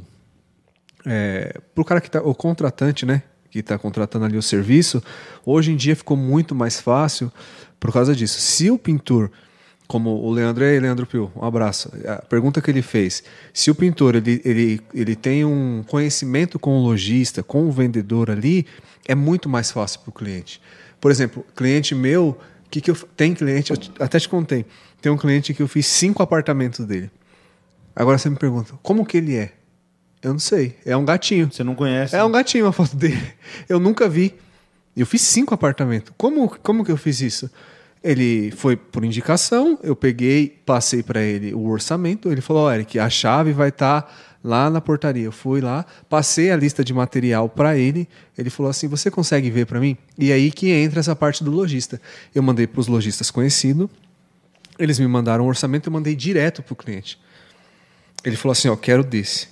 é, 1.04 1.60
pro 1.74 1.84
cara 1.84 2.00
que 2.00 2.12
tá 2.12 2.22
o 2.22 2.36
contratante, 2.36 3.08
né, 3.08 3.24
que 3.50 3.58
está 3.58 3.76
contratando 3.80 4.26
ali 4.26 4.38
o 4.38 4.44
serviço, 4.44 5.02
hoje 5.44 5.72
em 5.72 5.76
dia 5.76 5.96
ficou 5.96 6.16
muito 6.16 6.54
mais 6.54 6.80
fácil 6.80 7.32
por 7.80 7.92
causa 7.92 8.16
disso. 8.16 8.40
Se 8.40 8.70
o 8.70 8.78
pintor 8.78 9.32
como 9.88 10.10
o 10.10 10.32
Leandro 10.32 10.66
e 10.66 10.80
Leandro 10.80 11.06
Pio, 11.06 11.32
um 11.36 11.46
abraço. 11.46 11.92
A 12.06 12.18
pergunta 12.18 12.62
que 12.62 12.70
ele 12.70 12.82
fez: 12.82 13.24
se 13.54 13.72
o 13.72 13.76
pintor 13.76 14.16
ele, 14.16 14.42
ele, 14.44 14.82
ele 14.94 15.16
tem 15.16 15.46
um 15.46 15.84
conhecimento 15.88 16.60
com 16.60 16.78
o 16.78 16.84
lojista, 16.84 17.42
com 17.42 17.68
o 17.68 17.72
vendedor 17.72 18.30
ali, 18.30 18.66
é 19.08 19.16
muito 19.16 19.48
mais 19.48 19.72
fácil 19.72 20.02
para 20.02 20.10
o 20.10 20.14
cliente. 20.14 20.62
Por 21.00 21.10
exemplo, 21.10 21.46
cliente 21.56 21.96
meu, 21.96 22.38
que, 22.70 22.82
que 22.82 22.92
eu 22.92 22.96
tem 23.16 23.34
cliente, 23.34 23.72
eu 23.72 23.78
até 24.00 24.20
te 24.20 24.28
contei, 24.28 24.66
tem 25.02 25.12
um 25.12 25.18
cliente 25.18 25.54
que 25.54 25.62
eu 25.62 25.68
fiz 25.68 25.86
cinco 25.86 26.22
apartamentos 26.22 26.86
dele. 26.86 27.10
Agora 27.96 28.18
você 28.18 28.30
me 28.30 28.36
pergunta, 28.36 28.74
como 28.84 29.06
que 29.06 29.18
ele 29.18 29.36
é? 29.36 29.54
Eu 30.22 30.34
não 30.34 30.40
sei. 30.40 30.76
É 30.86 30.98
um 30.98 31.06
gatinho. 31.06 31.50
Você 31.52 31.64
não 31.64 31.76
conhece? 31.76 32.16
É 32.16 32.24
um 32.24 32.32
gatinho 32.32 32.68
a 32.68 32.72
foto 32.72 32.96
dele. 32.96 33.34
Eu 33.70 33.80
nunca 33.80 34.10
vi. 34.10 34.36
Eu 34.96 35.06
fiz 35.06 35.22
cinco 35.22 35.54
apartamentos. 35.54 36.12
Como, 36.18 36.50
como 36.62 36.84
que 36.84 36.92
eu 36.92 36.98
fiz 36.98 37.22
isso? 37.22 37.50
Ele 38.04 38.52
foi 38.52 38.76
por 38.76 39.04
indicação, 39.04 39.78
eu 39.84 39.96
peguei, 39.96 40.62
passei 40.66 41.02
para 41.02 41.22
ele 41.22 41.54
o 41.54 41.68
orçamento. 41.68 42.32
Ele 42.32 42.42
falou: 42.42 42.68
oh, 42.68 42.72
Eric, 42.72 43.00
a 43.00 43.10
chave 43.10 43.52
vai 43.52 43.70
estar 43.70 44.04
tá 44.04 44.10
lá 44.44 44.70
na 44.70 44.80
portaria. 44.80 45.26
Eu 45.26 45.32
fui 45.32 45.62
lá, 45.62 45.86
passei 46.10 46.52
a 46.52 46.56
lista 46.56 46.84
de 46.84 46.94
material 46.94 47.50
para 47.50 47.78
ele. 47.78 48.08
Ele 48.38 48.50
falou 48.50 48.70
assim: 48.70 48.88
Você 48.88 49.12
consegue 49.12 49.50
ver 49.50 49.66
para 49.66 49.80
mim? 49.80 49.98
E 50.18 50.32
aí 50.32 50.52
que 50.52 50.70
entra 50.70 51.00
essa 51.00 51.16
parte 51.16 51.44
do 51.44 51.52
lojista. 51.52 52.00
Eu 52.34 52.44
mandei 52.44 52.68
para 52.68 52.80
os 52.80 52.88
lojistas 52.88 53.32
conhecidos, 53.32 53.90
eles 54.80 55.00
me 55.00 55.08
mandaram 55.08 55.46
um 55.46 55.48
orçamento, 55.48 55.88
eu 55.88 55.94
mandei 55.94 56.16
direto 56.16 56.62
para 56.62 56.74
o 56.74 56.76
cliente. 56.76 57.20
Ele 58.24 58.36
falou 58.36 58.54
assim: 58.54 58.70
Ó, 58.70 58.74
oh, 58.74 58.78
quero 58.78 59.04
desse. 59.04 59.50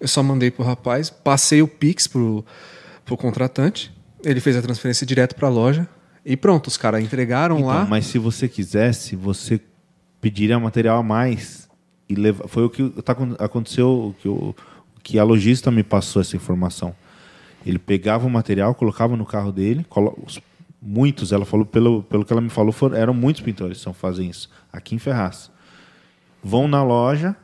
Eu 0.00 0.06
só 0.06 0.22
mandei 0.22 0.50
para 0.50 0.62
o 0.62 0.66
rapaz, 0.66 1.10
passei 1.10 1.60
o 1.60 1.66
Pix 1.66 2.06
para 2.06 2.20
o 2.20 3.16
contratante. 3.16 3.92
Ele 4.24 4.40
fez 4.40 4.56
a 4.56 4.62
transferência 4.62 5.06
direto 5.06 5.34
para 5.34 5.48
a 5.48 5.50
loja. 5.50 5.88
E 6.30 6.36
pronto, 6.36 6.66
os 6.66 6.76
caras 6.76 7.02
entregaram 7.02 7.56
então, 7.56 7.68
lá. 7.68 7.86
Mas 7.86 8.04
se 8.04 8.18
você 8.18 8.46
quisesse, 8.46 9.16
você 9.16 9.58
pediria 10.20 10.60
material 10.60 10.98
a 10.98 11.02
mais 11.02 11.66
e 12.06 12.14
leva... 12.14 12.46
foi 12.46 12.64
o 12.64 12.68
que 12.68 12.86
tá, 13.02 13.16
aconteceu, 13.38 13.88
o 13.88 14.12
que, 14.12 14.28
o, 14.28 14.54
que 15.02 15.18
a 15.18 15.24
lojista 15.24 15.70
me 15.70 15.82
passou 15.82 16.20
essa 16.20 16.36
informação. 16.36 16.94
Ele 17.64 17.78
pegava 17.78 18.26
o 18.26 18.30
material, 18.30 18.74
colocava 18.74 19.16
no 19.16 19.24
carro 19.24 19.50
dele, 19.50 19.86
colo... 19.88 20.22
muitos, 20.82 21.32
ela 21.32 21.46
falou 21.46 21.64
pelo, 21.64 22.02
pelo 22.02 22.26
que 22.26 22.32
ela 22.32 22.42
me 22.42 22.50
falou, 22.50 22.72
foram, 22.72 22.94
eram 22.94 23.14
muitos 23.14 23.40
pintores 23.40 23.82
que 23.82 23.90
fazem 23.94 24.28
isso 24.28 24.50
aqui 24.70 24.94
em 24.94 24.98
Ferraz. 24.98 25.50
Vão 26.44 26.68
na 26.68 26.84
loja 26.84 27.34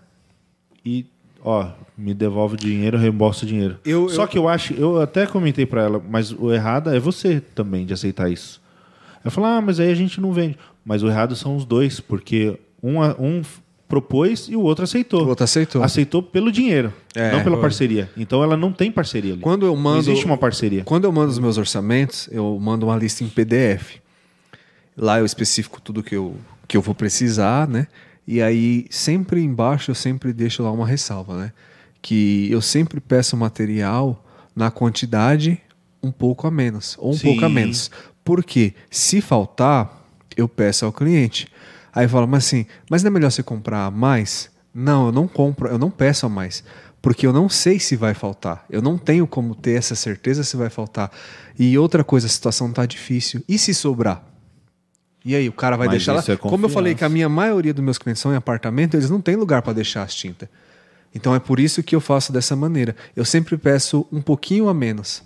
e 0.84 1.06
ó, 1.42 1.70
me 1.96 2.12
devolve 2.12 2.52
o 2.52 2.58
dinheiro, 2.58 2.98
reembolso 2.98 3.46
o 3.46 3.48
dinheiro. 3.48 3.78
Eu, 3.82 4.10
Só 4.10 4.24
eu... 4.24 4.28
que 4.28 4.36
eu 4.36 4.46
acho, 4.46 4.74
eu 4.74 5.00
até 5.00 5.26
comentei 5.26 5.64
para 5.64 5.84
ela, 5.84 6.04
mas 6.06 6.32
o 6.32 6.52
errado 6.52 6.90
é 6.90 7.00
você 7.00 7.40
também 7.40 7.86
de 7.86 7.94
aceitar 7.94 8.30
isso. 8.30 8.62
Ela 9.24 9.30
falou, 9.30 9.50
ah, 9.50 9.60
mas 9.60 9.80
aí 9.80 9.90
a 9.90 9.94
gente 9.94 10.20
não 10.20 10.32
vende. 10.32 10.58
Mas 10.84 11.02
o 11.02 11.08
errado 11.08 11.34
são 11.34 11.56
os 11.56 11.64
dois, 11.64 11.98
porque 11.98 12.58
um, 12.82 13.00
um 13.18 13.42
propôs 13.88 14.48
e 14.48 14.56
o 14.56 14.60
outro 14.60 14.84
aceitou. 14.84 15.24
O 15.24 15.28
outro 15.28 15.44
aceitou. 15.44 15.82
Aceitou 15.82 16.22
pelo 16.22 16.52
dinheiro, 16.52 16.92
é, 17.14 17.32
não 17.32 17.42
pela 17.42 17.58
parceria. 17.58 18.10
Então 18.16 18.42
ela 18.42 18.56
não 18.56 18.72
tem 18.72 18.90
parceria 18.90 19.32
ali. 19.32 19.40
Quando 19.40 19.64
eu 19.64 19.74
mando, 19.74 19.94
não 19.94 20.12
existe 20.12 20.26
uma 20.26 20.36
parceria. 20.36 20.84
Quando 20.84 21.04
eu 21.04 21.12
mando 21.12 21.30
os 21.30 21.38
meus 21.38 21.56
orçamentos, 21.56 22.28
eu 22.30 22.58
mando 22.60 22.86
uma 22.86 22.96
lista 22.96 23.24
em 23.24 23.28
PDF. 23.28 23.96
Lá 24.96 25.18
eu 25.18 25.24
especifico 25.24 25.80
tudo 25.80 26.02
que 26.02 26.14
eu, 26.14 26.36
que 26.68 26.76
eu 26.76 26.82
vou 26.82 26.94
precisar, 26.94 27.66
né? 27.66 27.86
E 28.26 28.40
aí, 28.40 28.86
sempre 28.90 29.42
embaixo, 29.42 29.90
eu 29.90 29.94
sempre 29.94 30.32
deixo 30.32 30.62
lá 30.62 30.70
uma 30.70 30.86
ressalva, 30.86 31.36
né? 31.36 31.52
Que 32.00 32.50
eu 32.50 32.60
sempre 32.60 33.00
peço 33.00 33.36
material 33.36 34.24
na 34.54 34.70
quantidade 34.70 35.60
um 36.02 36.10
pouco 36.10 36.46
a 36.46 36.50
menos, 36.50 36.96
ou 36.98 37.12
um 37.12 37.16
Sim. 37.16 37.28
pouco 37.28 37.44
a 37.44 37.48
menos. 37.48 37.90
Porque 38.24 38.74
se 38.90 39.20
faltar, 39.20 40.04
eu 40.36 40.48
peço 40.48 40.84
ao 40.86 40.92
cliente. 40.92 41.46
Aí 41.92 42.08
fala, 42.08 42.26
mas 42.26 42.46
assim, 42.46 42.66
mas 42.90 43.02
não 43.02 43.08
é 43.08 43.10
melhor 43.10 43.30
você 43.30 43.42
comprar 43.42 43.90
mais? 43.90 44.50
Não, 44.74 45.06
eu 45.06 45.12
não 45.12 45.28
compro, 45.28 45.68
eu 45.68 45.78
não 45.78 45.90
peço 45.90 46.26
a 46.26 46.28
mais. 46.28 46.64
Porque 47.00 47.26
eu 47.26 47.32
não 47.32 47.48
sei 47.48 47.78
se 47.78 47.96
vai 47.96 48.14
faltar. 48.14 48.64
Eu 48.68 48.80
não 48.80 48.96
tenho 48.96 49.26
como 49.26 49.54
ter 49.54 49.72
essa 49.72 49.94
certeza 49.94 50.42
se 50.42 50.56
vai 50.56 50.70
faltar. 50.70 51.12
E 51.58 51.76
outra 51.76 52.02
coisa, 52.02 52.26
a 52.26 52.30
situação 52.30 52.70
está 52.70 52.86
difícil. 52.86 53.44
E 53.46 53.58
se 53.58 53.74
sobrar? 53.74 54.24
E 55.24 55.36
aí, 55.36 55.48
o 55.48 55.52
cara 55.52 55.76
vai 55.76 55.86
mas 55.86 55.96
deixar 55.96 56.14
lá? 56.14 56.24
É 56.26 56.36
como 56.36 56.64
eu 56.64 56.70
falei 56.70 56.94
que 56.94 57.04
a 57.04 57.08
minha 57.08 57.28
maioria 57.28 57.72
dos 57.72 57.84
meus 57.84 57.98
clientes 57.98 58.22
são 58.22 58.32
em 58.32 58.36
apartamento, 58.36 58.94
eles 58.94 59.10
não 59.10 59.20
têm 59.20 59.36
lugar 59.36 59.62
para 59.62 59.74
deixar 59.74 60.02
as 60.02 60.14
tintas. 60.14 60.48
Então 61.14 61.34
é 61.34 61.38
por 61.38 61.60
isso 61.60 61.82
que 61.82 61.94
eu 61.94 62.00
faço 62.00 62.32
dessa 62.32 62.56
maneira. 62.56 62.96
Eu 63.14 63.24
sempre 63.24 63.56
peço 63.56 64.06
um 64.10 64.20
pouquinho 64.20 64.68
a 64.68 64.74
menos. 64.74 65.22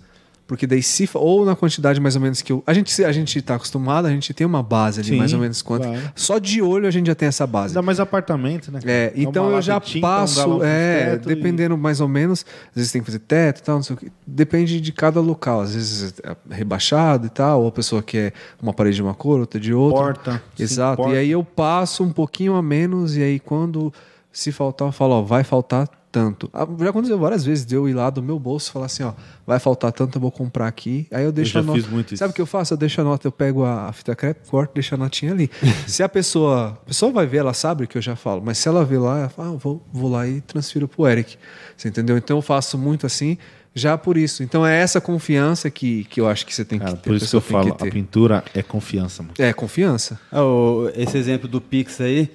Porque 0.49 0.65
daí 0.65 0.81
se 0.81 1.07
ou 1.13 1.45
na 1.45 1.55
quantidade 1.55 2.01
mais 2.01 2.15
ou 2.15 2.21
menos 2.23 2.41
que 2.41 2.51
eu, 2.51 2.63
a 2.65 2.73
gente 2.73 3.05
a 3.05 3.11
gente 3.11 3.39
tá 3.39 3.53
acostumado, 3.53 4.07
a 4.07 4.09
gente 4.09 4.33
tem 4.33 4.47
uma 4.47 4.63
base 4.63 4.99
ali 4.99 5.09
Sim, 5.09 5.17
mais 5.17 5.31
ou 5.31 5.39
menos 5.39 5.61
quanto. 5.61 5.83
Claro. 5.87 6.11
Só 6.15 6.39
de 6.39 6.59
olho 6.59 6.87
a 6.87 6.91
gente 6.91 7.05
já 7.05 7.13
tem 7.13 7.27
essa 7.27 7.45
base. 7.45 7.73
Ainda 7.73 7.83
mais 7.83 7.99
apartamento, 7.99 8.71
né? 8.71 8.79
É, 8.83 9.13
então 9.15 9.51
eu 9.51 9.61
já 9.61 9.79
tinta, 9.79 10.07
passo, 10.07 10.57
um 10.57 10.63
é, 10.63 11.19
dependendo 11.19 11.75
e... 11.75 11.77
mais 11.77 12.01
ou 12.01 12.07
menos, 12.07 12.43
às 12.69 12.77
vezes 12.77 12.91
tem 12.91 12.99
que 12.99 13.05
fazer 13.05 13.19
teto 13.19 13.59
e 13.59 13.61
tal, 13.61 13.75
não 13.75 13.83
sei 13.83 13.95
o 13.95 13.99
que. 13.99 14.11
Depende 14.25 14.81
de 14.81 14.91
cada 14.91 15.21
local, 15.21 15.61
às 15.61 15.75
vezes 15.75 16.15
é 16.23 16.35
rebaixado 16.49 17.27
e 17.27 17.29
tal, 17.29 17.61
ou 17.61 17.67
a 17.67 17.71
pessoa 17.71 18.01
quer 18.01 18.33
uma 18.59 18.73
parede 18.73 18.95
de 18.95 19.03
uma 19.03 19.13
cor, 19.13 19.41
outra 19.41 19.59
de 19.59 19.71
outra. 19.71 20.01
Porta. 20.01 20.43
Exato. 20.57 21.03
Porta. 21.03 21.13
E 21.13 21.19
aí 21.19 21.29
eu 21.29 21.43
passo 21.43 22.03
um 22.03 22.11
pouquinho 22.11 22.55
a 22.55 22.63
menos 22.63 23.15
e 23.15 23.21
aí 23.21 23.39
quando 23.39 23.93
se 24.31 24.51
faltar, 24.51 24.87
eu 24.87 24.91
falo, 24.91 25.13
ó, 25.13 25.21
vai 25.21 25.43
faltar 25.43 25.87
tanto. 26.11 26.49
Ah, 26.53 26.67
já 26.79 26.89
aconteceu 26.89 27.17
várias 27.17 27.45
vezes 27.45 27.65
de 27.65 27.75
eu 27.75 27.87
ir 27.87 27.93
lá 27.93 28.09
do 28.09 28.21
meu 28.21 28.39
bolso 28.39 28.69
e 28.69 28.73
falar 28.73 28.87
assim, 28.87 29.03
ó, 29.03 29.13
vai 29.45 29.59
faltar 29.59 29.91
tanto, 29.91 30.17
eu 30.17 30.21
vou 30.21 30.31
comprar 30.31 30.67
aqui. 30.67 31.07
Aí 31.11 31.23
eu 31.23 31.31
deixo 31.31 31.57
eu 31.57 31.61
a 31.61 31.63
nota. 31.63 31.79
Fiz 31.79 31.89
muito 31.89 32.17
Sabe 32.17 32.31
o 32.31 32.33
que 32.33 32.41
eu 32.41 32.45
faço? 32.45 32.73
Eu 32.73 32.77
deixo 32.77 32.99
a 33.01 33.03
nota, 33.03 33.27
eu 33.27 33.31
pego 33.31 33.63
a 33.63 33.91
fita 33.93 34.15
crepe, 34.15 34.47
corto, 34.49 34.73
deixo 34.73 34.95
a 34.95 34.97
notinha 34.97 35.31
ali. 35.31 35.49
se 35.87 36.01
a 36.03 36.09
pessoa, 36.09 36.79
a 36.81 36.85
pessoa 36.85 37.11
vai 37.11 37.25
ver, 37.25 37.37
ela 37.37 37.53
sabe 37.53 37.83
o 37.83 37.87
que 37.87 37.97
eu 37.97 38.01
já 38.01 38.15
falo, 38.15 38.41
mas 38.43 38.57
se 38.57 38.67
ela 38.67 38.83
ver 38.83 38.97
lá, 38.97 39.19
ela 39.19 39.29
fala, 39.29 39.49
ah, 39.49 39.57
vou, 39.57 39.85
vou 39.91 40.09
lá 40.09 40.27
e 40.27 40.41
transfiro 40.41 40.87
pro 40.87 41.07
Eric. 41.07 41.37
Você 41.77 41.87
entendeu? 41.87 42.17
Então 42.17 42.37
eu 42.37 42.41
faço 42.41 42.77
muito 42.77 43.05
assim, 43.05 43.37
já 43.73 43.97
por 43.97 44.17
isso. 44.17 44.43
Então 44.43 44.65
é 44.65 44.79
essa 44.79 44.99
confiança 44.99 45.69
que, 45.69 46.03
que 46.05 46.19
eu 46.19 46.27
acho 46.27 46.45
que 46.45 46.53
você 46.53 46.65
tem 46.65 46.79
Cara, 46.79 46.91
que 46.91 46.97
ter. 47.03 47.09
Por 47.09 47.15
isso 47.15 47.29
que 47.29 47.35
eu 47.35 47.41
falo, 47.41 47.75
que 47.75 47.87
a 47.87 47.91
pintura 47.91 48.43
é 48.53 48.63
confiança, 48.63 49.23
mano. 49.23 49.35
É, 49.37 49.53
confiança. 49.53 50.19
Oh, 50.31 50.89
esse 50.95 51.17
exemplo 51.17 51.47
do 51.47 51.61
Pix 51.61 52.01
aí, 52.01 52.31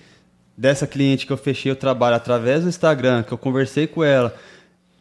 dessa 0.57 0.87
cliente 0.87 1.27
que 1.27 1.33
eu 1.33 1.37
fechei 1.37 1.71
o 1.73 1.77
trabalho 1.77 2.17
através 2.17 2.63
do 2.63 2.69
Instagram, 2.69 3.23
que 3.23 3.33
eu 3.33 3.39
conversei 3.39 3.87
com 3.87 4.03
ela. 4.05 4.35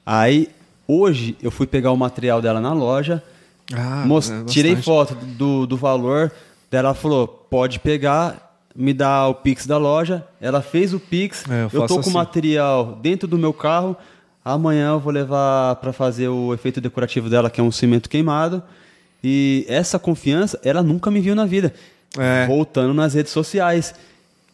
Aí, 0.05 0.49
hoje, 0.88 1.38
eu 1.41 1.51
fui 1.51 1.67
pegar 1.67 1.91
o 1.91 1.97
material 1.97 2.41
dela 2.41 2.59
na 2.59 2.73
loja, 2.73 3.23
ah, 3.71 4.05
é 4.05 4.45
tirei 4.45 4.75
foto 4.75 5.15
do, 5.15 5.65
do 5.65 5.77
valor, 5.77 6.31
dela 6.69 6.93
falou, 6.93 7.27
pode 7.27 7.80
pegar, 7.80 8.57
me 8.75 8.93
dá 8.93 9.27
o 9.27 9.35
Pix 9.35 9.65
da 9.65 9.77
loja. 9.77 10.25
Ela 10.41 10.61
fez 10.61 10.93
o 10.93 10.99
Pix, 10.99 11.45
é, 11.49 11.63
eu, 11.63 11.81
eu 11.81 11.88
tô 11.88 11.99
assim. 11.99 12.03
com 12.03 12.09
o 12.09 12.13
material 12.13 12.99
dentro 13.01 13.27
do 13.27 13.38
meu 13.38 13.53
carro, 13.53 13.95
amanhã 14.43 14.89
eu 14.89 14.99
vou 14.99 15.13
levar 15.13 15.77
para 15.77 15.93
fazer 15.93 16.27
o 16.27 16.53
efeito 16.53 16.81
decorativo 16.81 17.30
dela, 17.30 17.49
que 17.49 17.61
é 17.61 17.63
um 17.63 17.71
cimento 17.71 18.09
queimado. 18.09 18.61
E 19.23 19.65
essa 19.69 19.97
confiança, 19.97 20.59
ela 20.63 20.84
nunca 20.84 21.09
me 21.09 21.21
viu 21.21 21.34
na 21.34 21.45
vida. 21.45 21.73
É. 22.17 22.45
Voltando 22.45 22.93
nas 22.93 23.13
redes 23.13 23.31
sociais 23.31 23.95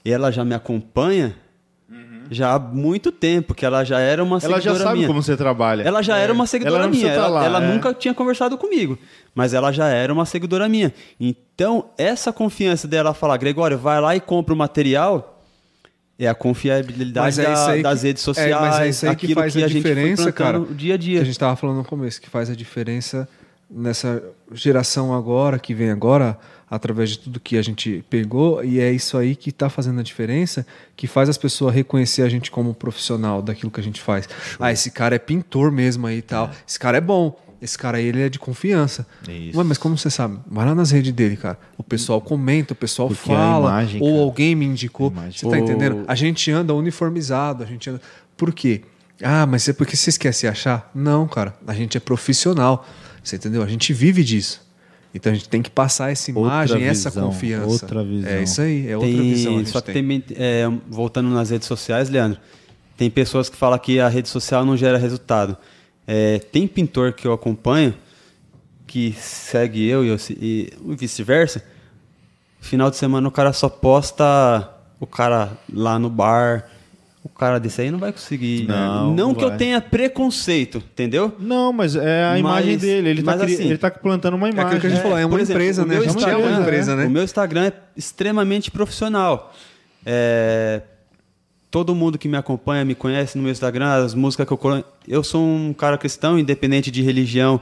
ela 0.06 0.32
já 0.32 0.44
me 0.46 0.54
acompanha 0.56 1.36
uhum. 1.90 2.20
Já 2.32 2.54
há 2.54 2.60
muito 2.60 3.12
tempo, 3.12 3.56
que 3.56 3.66
ela 3.66 3.84
já 3.84 4.00
era 4.00 4.24
uma 4.24 4.40
seguidora 4.40 4.64
Ela 4.70 4.78
já 4.78 4.84
sabe 4.84 4.96
minha. 4.98 5.08
como 5.08 5.22
você 5.24 5.36
trabalha. 5.36 5.82
Ela 5.82 6.02
já 6.04 6.16
era 6.18 6.32
uma 6.32 6.46
seguidora 6.46 6.84
Ela 6.84 6.88
minha. 6.92 7.08
tá 7.08 7.14
Ela, 7.16 7.28
lá, 7.28 7.46
ela 7.46 7.64
é. 7.64 7.74
nunca 7.74 7.92
tinha 7.94 8.14
conversado 8.14 8.56
comigo, 8.58 9.00
mas 9.34 9.54
ela 9.54 9.72
já 9.72 9.88
era 9.88 10.14
uma 10.14 10.26
seguidora 10.26 10.70
minha. 10.70 10.94
Então, 11.20 11.86
essa 11.98 12.32
confiança 12.32 12.88
dela 12.88 13.14
falar, 13.16 13.38
Gregório, 13.38 13.78
vai 13.80 14.00
lá 14.00 14.16
e 14.16 14.20
compra 14.20 14.54
o 14.54 14.58
material, 14.58 15.42
é 16.20 16.28
a 16.28 16.36
confiabilidade 16.36 17.26
Mas 17.26 17.40
é 17.40 17.44
da- 17.44 17.78
das 17.82 18.02
que- 18.02 18.08
redes 18.08 18.22
é, 18.22 18.26
sociais, 18.26 18.52
mas 18.62 18.80
é 18.82 18.90
isso 18.90 19.08
aí 19.10 19.16
que 19.16 19.34
faz 19.34 19.56
a 19.56 19.60
gente 19.62 19.72
foi 19.72 19.80
diferença, 19.82 20.32
cara. 20.32 20.60
o 20.60 20.66
dia 20.76 20.94
a 20.94 20.98
Que 21.00 21.04
dia. 21.06 21.22
a 21.22 21.24
gente 21.24 21.40
tava 21.40 21.56
falando 21.56 21.78
no 21.78 21.84
começo, 21.86 22.22
que 22.22 22.30
faz 22.30 22.50
a 22.50 22.56
diferença 22.56 23.28
nessa 23.70 24.22
geração 24.52 25.16
agora, 25.16 25.58
que 25.58 25.74
vem 25.74 25.90
agora, 25.90 26.38
através 26.70 27.10
de 27.12 27.20
tudo 27.20 27.40
que 27.40 27.58
a 27.58 27.62
gente 27.62 28.04
pegou, 28.10 28.64
e 28.64 28.80
é 28.80 28.92
isso 28.92 29.18
aí 29.18 29.36
que 29.36 29.50
está 29.50 29.70
fazendo 29.70 30.00
a 30.00 30.04
diferença, 30.04 30.66
que 30.96 31.08
faz 31.08 31.28
as 31.30 31.38
pessoas 31.38 31.74
reconhecer 31.74 32.22
a 32.22 32.30
gente 32.30 32.52
como 32.52 32.74
profissional 32.74 33.42
daquilo 33.42 33.72
que 33.72 33.80
a 33.80 33.84
gente 33.84 34.02
faz. 34.02 34.30
Ah, 34.60 34.72
esse 34.72 34.92
cara 34.92 35.16
é 35.16 35.20
pintor 35.20 35.72
mesmo 35.72 36.06
aí 36.06 36.18
e 36.18 36.22
tal. 36.22 36.52
Esse 36.68 36.80
cara 36.80 36.98
é 36.98 37.02
bom. 37.02 37.38
Esse 37.62 37.78
cara 37.78 37.98
aí, 37.98 38.06
ele 38.06 38.22
é 38.22 38.30
de 38.30 38.40
confiança. 38.40 39.06
Ué, 39.28 39.64
mas 39.66 39.78
como 39.78 39.98
você 39.98 40.10
sabe? 40.10 40.40
Vai 40.48 40.66
lá 40.66 40.74
nas 40.74 40.92
redes 40.92 41.12
dele, 41.12 41.36
cara. 41.36 41.60
O 41.78 41.84
pessoal 41.84 42.22
comenta, 42.22 42.72
o 42.72 42.76
pessoal 42.76 43.10
Porque 43.10 43.32
a 43.32 43.36
fala, 43.36 43.70
imagem, 43.70 44.02
ou 44.02 44.12
cara. 44.12 44.22
alguém 44.22 44.56
me 44.56 44.66
indicou. 44.66 45.12
Você 45.12 45.50
tá 45.50 45.60
entendendo? 45.60 46.06
A 46.08 46.16
gente 46.16 46.50
anda 46.52 46.74
uniformizado, 46.74 47.62
a 47.64 47.66
gente 47.66 47.90
anda. 47.90 48.02
Por 48.38 48.54
quê? 48.54 48.84
Ah, 49.22 49.46
mas 49.46 49.68
é 49.68 49.74
porque 49.74 49.98
vocês 49.98 50.18
querem 50.18 50.32
se 50.32 50.48
achar? 50.48 50.90
Não, 50.96 51.28
cara. 51.28 51.54
A 51.68 51.74
gente 51.74 51.98
é 51.98 52.00
profissional. 52.00 52.88
Você 53.22 53.36
entendeu? 53.36 53.62
A 53.62 53.68
gente 53.68 53.92
vive 53.92 54.24
disso. 54.24 54.62
Então 55.14 55.32
a 55.32 55.36
gente 55.36 55.50
tem 55.50 55.62
que 55.62 55.72
passar 55.72 56.12
essa 56.12 56.30
Outra 56.32 56.42
imagem, 56.54 56.84
essa 56.84 57.10
visão, 57.10 57.28
confiança. 57.30 57.68
outra 57.68 58.04
visão. 58.04 58.30
É 58.30 58.44
isso 58.44 58.62
aí, 58.62 58.88
é 58.90 58.96
outra 58.96 59.12
Tem- 59.12 59.34
visão. 59.34 59.56
a 59.56 59.58
gente 59.58 59.70
só 59.72 59.82
que 59.82 59.92
tem. 59.92 60.20
tem, 60.22 60.38
é, 60.38 60.72
voltando 60.88 61.30
nas 61.30 61.50
redes 61.50 61.68
sociais, 61.68 62.10
Leandro, 62.10 62.40
tem 62.96 63.10
pessoas 63.10 63.50
que 63.50 63.58
falam 63.58 63.80
que 63.80 64.00
a 64.00 64.08
rede 64.08 64.30
social 64.30 64.64
não 64.64 64.78
gera 64.78 64.98
resultado. 64.98 65.58
É, 66.06 66.38
tem 66.40 66.68
pintor 66.68 67.14
que 67.14 67.28
eu 67.28 67.34
acompanho 67.34 67.94
que 68.86 69.14
segue 69.20 69.88
eu 69.88 70.04
e, 70.04 70.08
eu 70.10 70.18
se- 70.18 70.38
e 70.40 70.74
vice-versa. 70.96 71.64
Final 72.60 72.90
de 72.90 72.98
semana 72.98 73.28
o 73.28 73.32
cara 73.32 73.54
só 73.54 73.70
posta 73.70 74.70
o 75.00 75.08
cara 75.08 75.58
lá 75.72 75.98
no 75.98 76.10
bar. 76.10 76.70
O 77.22 77.28
cara 77.28 77.60
desse 77.60 77.82
aí 77.82 77.92
não 77.92 78.00
vai 78.00 78.14
conseguir. 78.14 78.66
Não, 78.66 79.08
não 79.08 79.16
não 79.16 79.36
que 79.36 79.44
eu 79.44 79.58
tenha 79.58 79.82
preconceito, 79.82 80.78
entendeu? 80.78 81.36
Não, 81.38 81.74
mas 81.74 81.96
é 81.96 82.24
a 82.26 82.30
Mas- 82.32 82.40
imagem 82.40 82.78
dele. 82.78 83.10
Ele 83.10 83.22
tá, 83.24 83.32
mas 83.34 83.42
cri- 83.42 83.54
assim, 83.56 83.64
ele 83.66 83.78
tá 83.78 83.92
plantando 83.92 84.36
uma 84.36 84.48
É 84.48 84.52
imagem. 84.52 84.66
aquilo 84.68 84.82
que 84.82 84.88
a 84.88 84.90
gente 84.90 85.02
falou, 85.02 85.18
é 85.18 85.26
uma 85.26 85.32
por 85.32 85.40
exemplo, 85.42 85.62
empresa, 85.62 85.82
o 85.84 85.86
né? 85.86 85.94
meu 85.96 86.02
A 86.04 86.06
gente 86.08 86.16
é 86.16 86.18
Instagram- 86.20 86.48
uma 86.50 86.62
empresa, 86.62 86.96
né? 86.96 87.06
O 87.06 87.10
meu 87.10 87.24
Instagram 87.24 87.66
é 87.66 87.74
extremamente 87.98 88.72
profissional. 88.72 89.54
É, 90.06 90.82
todo 91.70 91.94
mundo 91.94 92.18
que 92.18 92.28
me 92.30 92.38
acompanha 92.38 92.86
me 92.86 92.96
conhece 92.96 93.38
no 93.38 93.44
meu 93.44 93.52
Instagram, 93.52 93.88
as 94.06 94.14
músicas 94.14 94.48
que 94.48 94.54
eu 94.54 94.58
colo... 94.58 94.84
Eu 95.08 95.22
sou 95.24 95.46
um 95.46 95.74
cara 95.74 95.98
cristão, 95.98 96.40
independente 96.40 96.90
de 96.90 97.02
religião. 97.02 97.60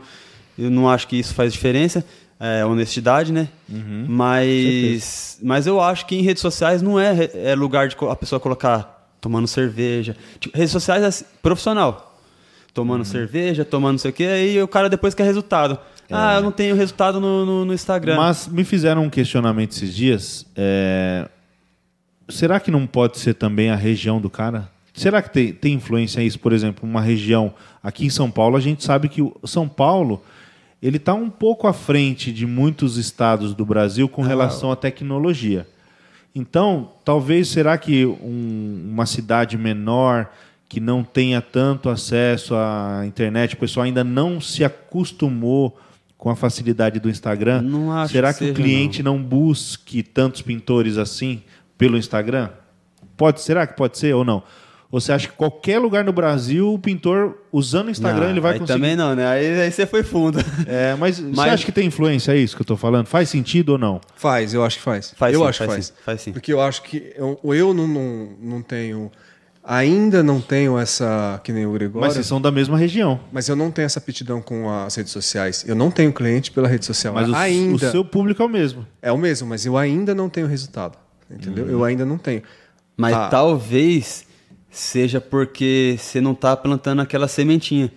Eu 0.57 0.69
não 0.69 0.87
acho 0.87 1.07
que 1.07 1.15
isso 1.17 1.33
faz 1.33 1.51
diferença. 1.51 2.05
É 2.39 2.63
honestidade, 2.63 3.33
né? 3.33 3.47
Uhum. 3.67 4.05
Mas, 4.07 5.39
mas 5.41 5.65
eu 5.65 5.81
acho 5.81 6.05
que 6.05 6.15
em 6.15 6.21
redes 6.21 6.41
sociais 6.41 6.83
não 6.83 6.99
é, 6.99 7.27
é 7.33 7.55
lugar 7.55 7.87
de 7.87 7.95
a 8.07 8.15
pessoa 8.15 8.39
colocar 8.39 8.96
tomando 9.19 9.47
cerveja. 9.47 10.15
Tipo, 10.39 10.57
redes 10.57 10.71
sociais 10.71 11.03
é 11.03 11.07
assim, 11.07 11.25
profissional 11.41 12.07
tomando 12.77 13.03
cerveja, 13.03 13.65
tomando 13.65 13.93
não 13.93 13.97
sei 13.97 14.11
o 14.11 14.13
quê, 14.13 14.23
aí 14.23 14.61
o 14.61 14.67
cara 14.67 14.87
depois 14.87 15.15
quer 15.15 15.23
resultado. 15.23 15.79
Ah, 16.11 16.35
eu 16.35 16.43
não 16.43 16.51
tenho 16.51 16.75
resultado 16.75 17.19
no, 17.19 17.43
no, 17.43 17.65
no 17.65 17.73
Instagram. 17.73 18.15
Mas 18.15 18.47
me 18.47 18.63
fizeram 18.63 19.03
um 19.03 19.09
questionamento 19.09 19.71
esses 19.71 19.95
dias. 19.95 20.45
é, 20.55 21.27
Será 22.29 22.59
que 22.59 22.69
não 22.69 22.85
pode 22.85 23.17
ser 23.17 23.33
também 23.33 23.71
a 23.71 23.75
região 23.75 24.21
do 24.21 24.29
cara? 24.29 24.69
Será 24.93 25.23
que 25.23 25.31
tem, 25.31 25.53
tem 25.53 25.73
influência 25.73 26.21
isso? 26.21 26.39
Por 26.39 26.53
exemplo, 26.53 26.87
uma 26.87 27.01
região 27.01 27.53
aqui 27.81 28.05
em 28.05 28.09
São 28.11 28.29
Paulo, 28.29 28.55
a 28.55 28.59
gente 28.59 28.83
sabe 28.83 29.09
que 29.09 29.23
o 29.23 29.33
São 29.45 29.67
Paulo 29.67 30.21
ele 30.81 30.97
está 30.97 31.15
um 31.15 31.31
pouco 31.31 31.67
à 31.67 31.73
frente 31.73 32.31
de 32.31 32.45
muitos 32.45 32.97
estados 32.97 33.55
do 33.55 33.65
Brasil 33.65 34.07
com 34.07 34.21
relação 34.21 34.71
à 34.71 34.75
tecnologia. 34.75 35.67
Então, 36.37 36.91
talvez 37.03 37.47
será 37.47 37.77
que 37.79 38.05
um- 38.05 38.89
uma 38.93 39.07
cidade 39.07 39.57
menor 39.57 40.29
que 40.69 40.79
não 40.79 41.03
tenha 41.03 41.41
tanto 41.41 41.89
acesso 41.89 42.53
à 42.53 43.01
internet, 43.07 43.55
o 43.55 43.57
pessoal 43.57 43.85
ainda 43.85 44.03
não 44.03 44.39
se 44.39 44.63
acostumou 44.63 45.75
com 46.15 46.29
a 46.29 46.35
facilidade 46.35 46.99
do 46.99 47.09
Instagram? 47.09 47.61
Não 47.63 48.07
será 48.07 48.31
que 48.33 48.39
que, 48.39 48.45
o 48.45 48.47
seja, 48.49 48.61
cliente 48.61 49.01
não. 49.01 49.17
busque 49.21 50.03
tantos 50.03 50.43
pintores 50.43 50.97
assim 50.97 51.41
pelo 51.75 51.97
Instagram? 51.97 52.49
Pode, 53.15 53.41
será 53.41 53.65
que 53.65 53.75
pode 53.75 53.97
ser 53.97 54.13
ou 54.13 54.23
não? 54.23 54.43
Você 54.89 55.11
acha 55.11 55.27
que 55.27 55.33
qualquer 55.33 55.79
lugar 55.79 56.03
no 56.05 56.13
Brasil, 56.13 56.73
o 56.73 56.79
pintor 56.79 57.37
usando 57.51 57.87
o 57.87 57.91
Instagram, 57.91 58.23
Não, 58.25 58.29
ele 58.31 58.39
vai 58.39 58.53
aí 58.53 58.59
conseguir? 58.59 58.79
também 58.79 58.95
não, 58.95 59.13
né? 59.13 59.27
Aí, 59.27 59.59
aí 59.61 59.69
você 59.71 59.85
foi 59.85 60.01
fundo. 60.01 60.39
É, 60.65 60.95
mas, 60.95 61.19
você 61.19 61.31
Mas- 61.35 61.53
acha 61.53 61.65
que 61.65 61.71
tem 61.73 61.87
influência 61.87 62.31
é 62.31 62.37
isso 62.37 62.55
que 62.55 62.61
eu 62.61 62.63
estou 62.63 62.77
falando? 62.77 63.05
Faz 63.05 63.27
sentido 63.29 63.73
ou 63.73 63.77
não? 63.77 63.99
Faz, 64.15 64.53
eu 64.53 64.63
acho 64.63 64.77
que 64.77 64.83
faz. 64.83 65.13
Faz 65.17 65.33
eu 65.33 65.41
sim, 65.41 65.47
acho 65.47 65.57
faz 65.57 65.67
que 65.69 65.75
faz. 65.75 65.85
sim, 65.87 65.93
faz 66.05 66.21
sim. 66.21 66.31
Porque 66.31 66.53
eu 66.53 66.61
acho 66.61 66.83
que 66.83 67.11
eu, 67.17 67.37
eu 67.53 67.73
não, 67.73 67.85
não, 67.87 68.29
não 68.41 68.61
tenho. 68.61 69.11
Ainda 69.61 70.23
não 70.23 70.39
tenho 70.39 70.77
essa. 70.79 71.41
Que 71.43 71.51
nem 71.51 71.65
o 71.65 71.73
Gregório. 71.73 72.05
Mas 72.07 72.13
vocês 72.13 72.25
são 72.25 72.39
da 72.39 72.49
mesma 72.49 72.77
região. 72.77 73.19
Mas 73.33 73.49
eu 73.49 73.55
não 73.57 73.69
tenho 73.69 73.85
essa 73.85 73.99
aptidão 73.99 74.41
com 74.41 74.69
as 74.69 74.95
redes 74.95 75.11
sociais. 75.11 75.65
Eu 75.67 75.75
não 75.75 75.91
tenho 75.91 76.13
cliente 76.13 76.49
pela 76.51 76.69
rede 76.69 76.85
social. 76.85 77.13
Mas 77.13 77.27
o, 77.29 77.35
ainda. 77.35 77.75
o 77.75 77.91
seu 77.91 78.05
público 78.05 78.41
é 78.41 78.45
o 78.45 78.49
mesmo. 78.49 78.87
É 79.01 79.11
o 79.11 79.17
mesmo, 79.17 79.45
mas 79.49 79.65
eu 79.65 79.75
ainda 79.77 80.15
não 80.15 80.29
tenho 80.29 80.47
resultado. 80.47 80.97
Entendeu? 81.29 81.65
Uhum. 81.65 81.71
Eu 81.71 81.83
ainda 81.83 82.05
não 82.05 82.17
tenho. 82.17 82.41
Mas 82.95 83.13
Ah. 83.13 83.27
talvez 83.27 84.25
seja 84.79 85.19
porque 85.21 85.95
você 85.97 86.19
não 86.21 86.33
tá 86.35 86.55
plantando 86.55 87.01
aquela 87.01 87.27
sementinha. 87.27 87.91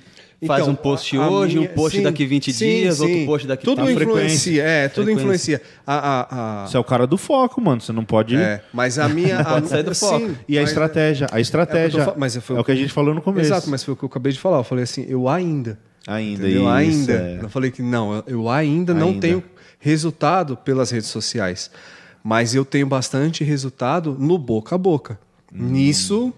Faz 0.47 0.63
Então, 0.63 0.73
um 0.73 0.77
post 0.77 1.19
a- 1.19 1.23
a 1.23 1.29
hoje, 1.31 1.59
minha- 1.59 1.71
um 1.71 1.75
post 1.75 1.99
sim, 1.99 2.03
daqui 2.03 2.25
20 2.25 2.51
sim, 2.51 2.65
dias, 2.65 2.97
sim. 2.97 3.03
outro 3.03 3.27
post 3.27 3.47
daqui 3.47 3.63
Tudo 3.63 3.85
tá 3.85 3.93
influencia, 3.93 4.63
é, 4.63 4.89
tudo 4.89 5.05
Frequência. 5.05 5.21
influencia. 5.23 5.63
A, 5.87 5.95
a, 5.95 6.63
a- 6.63 6.67
Você 6.67 6.79
é 6.79 6.81
o 6.81 6.85
cara 6.85 7.07
do 7.07 7.19
foco, 7.19 7.61
mano. 7.61 7.79
Você 7.83 7.93
não 7.93 8.07
pode. 8.07 8.37
é, 8.37 8.63
mas 8.73 8.99
a 8.99 9.07
minha. 9.07 9.45
pode 9.45 9.69
sair 9.69 9.83
do 9.83 9.95
foco. 9.95 10.19
sim, 10.19 10.37
E 10.49 10.57
a 10.57 10.63
mas- 10.63 10.71
estratégia. 10.71 11.27
A 11.31 11.39
estratégia. 11.41 11.99
É 11.99 12.01
o 12.01 12.05
que 12.05 12.09
eu 12.09 12.15
fa- 12.15 12.19
mas 12.19 12.37
foi 12.39 12.57
é 12.57 12.61
o 12.61 12.65
que 12.65 12.73
a 12.73 12.75
gente 12.75 12.91
falou 12.91 13.15
no 13.15 13.21
começo. 13.21 13.49
Exato, 13.49 13.69
mas 13.69 13.85
foi 13.85 13.93
o 13.93 13.97
que 13.99 14.03
eu 14.05 14.09
acabei 14.09 14.33
de 14.33 14.39
falar. 14.41 14.57
Eu 14.61 14.65
falei 14.65 14.85
assim, 14.85 15.05
eu 15.07 15.29
ainda. 15.29 15.79
Ainda, 16.07 16.49
Entendeu? 16.49 16.63
isso, 16.63 16.71
ainda. 16.71 17.13
é. 17.13 17.39
Eu 17.43 17.49
falei 17.51 17.71
que 17.71 17.83
não, 17.83 18.15
eu- 18.15 18.25
eu 18.27 18.49
ainda, 18.49 18.95
não 18.95 19.09
Ainda. 19.09 19.21
tenho 19.21 19.45
resultado 19.79 20.57
pelas 20.57 20.91
redes 20.91 21.09
sociais. 21.11 21.71
Mas 22.25 22.55
eu 22.55 22.65
tenho 22.65 22.87
bastante 22.87 23.45
resultado 23.45 24.17
no 24.19 24.39
boca 24.39 24.75
a 24.75 24.79
boca. 24.79 25.19
Hum. 25.55 25.69
Nisso, 25.71 26.33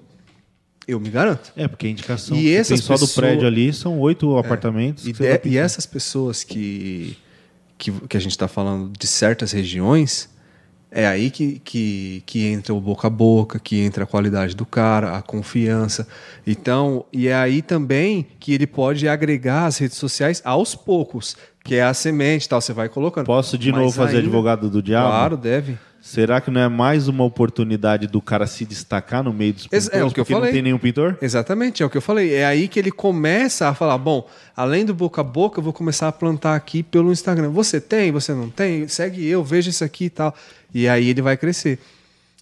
eu 0.86 0.98
me 1.00 1.08
garanto. 1.10 1.52
É, 1.56 1.66
porque 1.68 1.86
a 1.86 1.90
indicação 1.90 2.36
E 2.36 2.50
essas 2.52 2.68
tem 2.68 2.86
só 2.86 2.94
do 2.94 3.00
pessoas- 3.00 3.14
prédio 3.14 3.46
ali 3.46 3.72
são 3.72 3.98
oito 4.00 4.36
apartamentos. 4.36 5.06
E, 5.06 5.12
de- 5.12 5.40
e 5.44 5.56
essas 5.56 5.86
pessoas 5.86 6.42
que, 6.44 7.16
que, 7.78 7.90
que 7.92 8.16
a 8.16 8.20
gente 8.20 8.32
está 8.32 8.48
falando 8.48 8.92
de 8.98 9.06
certas 9.06 9.52
regiões, 9.52 10.28
é 10.90 11.06
aí 11.06 11.30
que, 11.30 11.58
que, 11.64 12.22
que 12.26 12.46
entra 12.46 12.74
o 12.74 12.80
boca 12.80 13.06
a 13.06 13.10
boca, 13.10 13.58
que 13.58 13.80
entra 13.80 14.04
a 14.04 14.06
qualidade 14.06 14.54
do 14.54 14.66
cara, 14.66 15.16
a 15.16 15.22
confiança. 15.22 16.06
Então, 16.46 17.04
e 17.12 17.28
é 17.28 17.34
aí 17.34 17.62
também 17.62 18.26
que 18.38 18.52
ele 18.52 18.66
pode 18.66 19.08
agregar 19.08 19.66
as 19.66 19.78
redes 19.78 19.96
sociais 19.96 20.42
aos 20.44 20.74
poucos, 20.74 21.34
que 21.64 21.76
é 21.76 21.82
a 21.82 21.94
semente 21.94 22.44
e 22.44 22.48
tal, 22.48 22.60
você 22.60 22.72
vai 22.74 22.88
colocando. 22.90 23.24
Posso 23.24 23.56
de 23.56 23.70
Mas 23.72 23.80
novo 23.80 23.92
fazer 23.92 24.16
ainda- 24.16 24.26
advogado 24.26 24.68
do 24.68 24.82
diabo? 24.82 25.08
Claro, 25.08 25.36
deve. 25.38 25.78
Será 26.04 26.40
que 26.40 26.50
não 26.50 26.60
é 26.60 26.68
mais 26.68 27.06
uma 27.06 27.22
oportunidade 27.22 28.08
do 28.08 28.20
cara 28.20 28.44
se 28.46 28.64
destacar 28.64 29.22
no 29.22 29.32
meio 29.32 29.52
dos 29.52 29.62
pintores? 29.68 29.88
é 29.92 30.04
o 30.04 30.10
que 30.10 30.18
eu 30.18 30.24
falei. 30.24 30.48
não 30.50 30.52
tem 30.52 30.62
nenhum 30.62 30.78
pintor? 30.78 31.16
Exatamente, 31.22 31.80
é 31.80 31.86
o 31.86 31.88
que 31.90 31.96
eu 31.96 32.02
falei. 32.02 32.34
É 32.34 32.44
aí 32.44 32.66
que 32.66 32.76
ele 32.78 32.90
começa 32.90 33.68
a 33.68 33.74
falar: 33.74 33.96
bom, 33.98 34.28
além 34.56 34.84
do 34.84 34.92
boca 34.92 35.20
a 35.20 35.24
boca, 35.24 35.60
eu 35.60 35.62
vou 35.64 35.72
começar 35.72 36.08
a 36.08 36.12
plantar 36.12 36.56
aqui 36.56 36.82
pelo 36.82 37.12
Instagram. 37.12 37.50
Você 37.50 37.80
tem, 37.80 38.10
você 38.10 38.34
não 38.34 38.50
tem? 38.50 38.88
Segue 38.88 39.24
eu, 39.24 39.44
veja 39.44 39.70
isso 39.70 39.84
aqui 39.84 40.06
e 40.06 40.10
tal. 40.10 40.34
E 40.74 40.88
aí 40.88 41.08
ele 41.08 41.22
vai 41.22 41.36
crescer. 41.36 41.78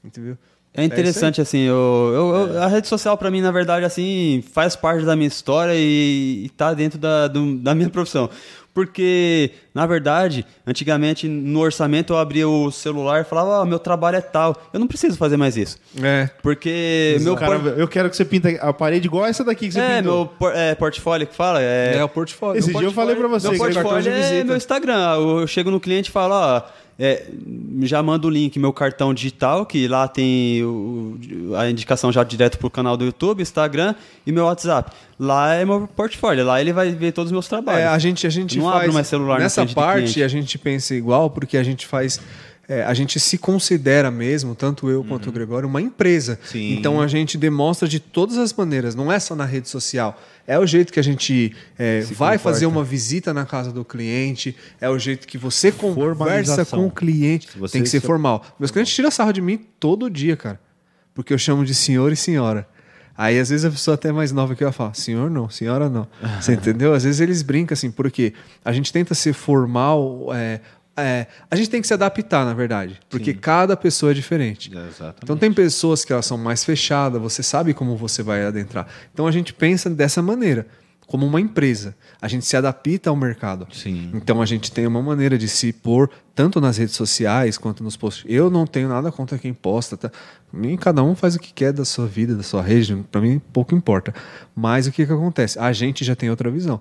Entendeu? 0.02 0.38
É 0.72 0.84
interessante, 0.84 1.40
assim, 1.40 1.62
eu, 1.62 1.74
eu- 2.14 2.36
eu- 2.54 2.62
a 2.62 2.68
rede 2.68 2.86
social 2.86 3.18
pra 3.18 3.28
mim, 3.28 3.40
na 3.40 3.50
verdade, 3.50 3.84
assim, 3.84 4.42
faz 4.52 4.76
parte 4.76 5.04
da 5.04 5.16
minha 5.16 5.26
história 5.26 5.72
e, 5.74 6.44
e 6.44 6.48
tá 6.50 6.72
dentro 6.72 6.96
da, 6.96 7.26
do- 7.26 7.56
da 7.58 7.74
minha 7.74 7.90
profissão. 7.90 8.30
Porque, 8.72 9.51
na 9.74 9.84
verdade, 9.86 10.47
antigamente, 10.66 11.26
no 11.28 11.60
orçamento, 11.60 12.12
eu 12.12 12.18
abria 12.18 12.48
o 12.48 12.70
celular 12.70 13.20
e 13.20 13.24
falava, 13.24 13.62
ó, 13.62 13.64
meu 13.64 13.78
trabalho 13.78 14.16
é 14.16 14.20
tal. 14.20 14.56
Eu 14.72 14.78
não 14.80 14.86
preciso 14.86 15.16
fazer 15.16 15.36
mais 15.36 15.56
isso. 15.56 15.76
É. 16.02 16.30
Porque 16.42 17.16
meu, 17.20 17.34
Cara, 17.36 17.59
por- 17.59 17.78
Eu 17.78 17.88
quero 17.88 18.09
que 18.09 18.16
você 18.16 18.24
pinta 18.24 18.48
a 18.60 18.72
parede 18.72 19.06
igual 19.06 19.26
essa 19.26 19.42
daqui 19.44 19.66
que 19.66 19.72
você 19.74 19.80
é, 19.80 19.97
pintou. 19.98 20.16
meu 20.18 20.26
por- 20.26 20.55
é, 20.55 20.74
portfólio 20.74 21.26
que 21.26 21.34
fala. 21.34 21.60
É, 21.60 21.97
É, 21.97 22.05
o 22.05 22.09
portfólio. 22.09 22.59
Esse 22.59 22.70
O 22.70 22.78
dia 22.78 22.86
eu 22.88 22.92
falei 22.92 23.16
pra 23.16 23.28
você. 23.28 23.48
Meu 23.48 23.52
de 23.55 23.59
portfólio 23.59 24.12
é 24.12 24.16
visita. 24.20 24.44
meu 24.44 24.56
Instagram. 24.56 25.14
Eu 25.16 25.47
chego 25.47 25.70
no 25.70 25.80
cliente 25.80 26.09
e 26.09 26.12
falo, 26.12 26.34
ó, 26.34 26.62
é, 27.02 27.24
já 27.81 28.02
mando 28.02 28.28
o 28.28 28.31
link, 28.31 28.59
meu 28.59 28.72
cartão 28.74 29.14
digital, 29.14 29.64
que 29.64 29.89
lá 29.89 30.06
tem 30.06 30.62
o- 30.62 31.18
a 31.56 31.70
indicação 31.70 32.12
já 32.12 32.22
direto 32.22 32.59
pro 32.59 32.68
canal 32.68 32.94
do 32.94 33.06
YouTube, 33.06 33.40
Instagram 33.40 33.94
e 34.27 34.31
meu 34.31 34.44
WhatsApp. 34.44 34.93
Lá 35.18 35.55
é 35.55 35.64
meu 35.64 35.89
portfólio, 35.97 36.44
lá 36.44 36.60
ele 36.60 36.72
vai 36.74 36.90
ver 36.93 37.12
todos 37.12 37.28
os 37.28 37.32
meus 37.32 37.48
trabalhos. 37.48 37.81
É, 37.81 37.86
a 37.86 37.98
gente, 37.98 38.27
a 38.27 38.31
gente 38.31 38.59
Não 38.59 38.66
faz. 38.66 38.81
abro 38.82 38.93
mais 38.93 39.06
celular 39.06 39.39
Nessa 39.40 39.64
parte 39.66 40.22
a 40.22 40.28
gente 40.28 40.59
pensa 40.59 40.94
igual, 40.94 41.31
porque 41.31 41.56
a 41.56 41.62
gente 41.62 41.86
faz 41.86 42.20
é, 42.72 42.84
a 42.84 42.94
gente 42.94 43.18
se 43.18 43.36
considera 43.36 44.12
mesmo, 44.12 44.55
tanto 44.55 44.88
eu 44.88 45.02
quanto 45.02 45.28
o 45.28 45.32
Gregório, 45.32 45.68
uma 45.68 45.80
empresa. 45.82 46.38
Sim. 46.44 46.74
Então 46.78 47.01
a 47.01 47.09
gente 47.09 47.36
demonstra 47.36 47.88
de 47.88 47.98
todas 47.98 48.38
as 48.38 48.52
maneiras, 48.52 48.94
não 48.94 49.10
é 49.10 49.18
só 49.18 49.34
na 49.34 49.44
rede 49.44 49.68
social. 49.68 50.16
É 50.47 50.56
o 50.56 50.64
jeito 50.64 50.92
que 50.92 51.01
a 51.01 51.02
gente 51.02 51.52
é, 51.76 52.01
vai 52.02 52.06
comporta. 52.06 52.38
fazer 52.38 52.66
uma 52.66 52.84
visita 52.84 53.34
na 53.34 53.44
casa 53.44 53.72
do 53.72 53.84
cliente, 53.84 54.55
é 54.80 54.88
o 54.88 54.97
jeito 55.01 55.26
que 55.26 55.36
você 55.36 55.72
conversa 55.72 56.64
com 56.64 56.86
o 56.86 56.90
cliente. 56.92 57.48
Você 57.59 57.72
Tem 57.72 57.82
que 57.82 57.88
ser 57.88 58.01
se- 58.01 58.06
formal. 58.06 58.44
Meus 58.59 58.70
clientes 58.70 58.94
tiram 58.94 59.10
sarro 59.10 59.32
de 59.32 59.40
mim 59.42 59.59
todo 59.80 60.09
dia, 60.09 60.36
cara. 60.36 60.60
Porque 61.12 61.32
eu 61.34 61.38
chamo 61.38 61.64
de 61.64 61.74
senhor 61.74 62.12
e 62.12 62.16
senhora. 62.16 62.68
Aí, 63.18 63.38
às 63.38 63.51
vezes, 63.51 63.64
a 63.66 63.70
pessoa 63.70 63.97
até 63.97 64.10
mais 64.12 64.32
nova 64.32 64.55
que 64.55 64.64
eu 64.64 64.72
falo, 64.72 64.94
senhor 64.94 65.28
não, 65.28 65.51
senhora 65.51 65.90
não. 65.90 66.06
Você 66.40 66.55
entendeu? 66.55 66.94
Às 66.94 67.02
vezes 67.05 67.20
eles 67.20 67.42
brincam 67.42 67.74
assim, 67.74 67.90
porque 67.90 68.32
a 68.64 68.72
gente 68.72 68.92
tenta 68.92 69.12
ser 69.14 69.32
formal. 69.34 70.28
é, 70.32 70.60
é, 70.96 71.26
a 71.50 71.56
gente 71.56 71.70
tem 71.70 71.80
que 71.80 71.86
se 71.86 71.94
adaptar, 71.94 72.44
na 72.44 72.54
verdade. 72.54 73.00
Porque 73.08 73.32
cada 73.32 73.76
pessoa 73.76 74.12
é 74.12 74.14
diferente. 74.14 74.70
Exatamente. 74.70 75.22
Então 75.22 75.36
tem 75.36 75.52
pessoas 75.52 76.04
que 76.04 76.12
elas 76.12 76.26
são 76.26 76.36
mais 76.36 76.64
fechadas, 76.64 77.20
você 77.20 77.42
sabe 77.42 77.72
como 77.74 77.96
você 77.96 78.22
vai 78.22 78.44
adentrar. 78.44 78.86
Então 79.12 79.26
a 79.26 79.30
gente 79.30 79.52
pensa 79.52 79.88
dessa 79.88 80.20
maneira, 80.20 80.66
como 81.06 81.26
uma 81.26 81.40
empresa. 81.40 81.96
A 82.22 82.28
gente 82.28 82.46
se 82.46 82.56
adapta 82.56 83.10
ao 83.10 83.16
mercado. 83.16 83.66
Sim. 83.72 84.10
Então 84.14 84.40
a 84.40 84.46
gente 84.46 84.70
tem 84.70 84.86
uma 84.86 85.02
maneira 85.02 85.36
de 85.36 85.48
se 85.48 85.72
pôr 85.72 86.08
tanto 86.36 86.60
nas 86.60 86.76
redes 86.76 86.94
sociais 86.94 87.58
quanto 87.58 87.82
nos 87.82 87.96
posts. 87.96 88.24
Eu 88.28 88.48
não 88.48 88.64
tenho 88.64 88.88
nada 88.88 89.10
contra 89.10 89.36
quem 89.36 89.52
posta, 89.52 89.96
tá? 89.96 90.10
Mim, 90.52 90.76
cada 90.76 91.02
um 91.02 91.16
faz 91.16 91.34
o 91.34 91.40
que 91.40 91.52
quer 91.52 91.72
da 91.72 91.84
sua 91.84 92.06
vida, 92.06 92.36
da 92.36 92.44
sua 92.44 92.62
rede, 92.62 92.94
para 93.10 93.20
mim 93.20 93.40
pouco 93.52 93.74
importa. 93.74 94.14
Mas 94.54 94.86
o 94.86 94.92
que, 94.92 95.04
que 95.04 95.12
acontece? 95.12 95.58
A 95.58 95.72
gente 95.72 96.04
já 96.04 96.14
tem 96.14 96.30
outra 96.30 96.48
visão. 96.48 96.80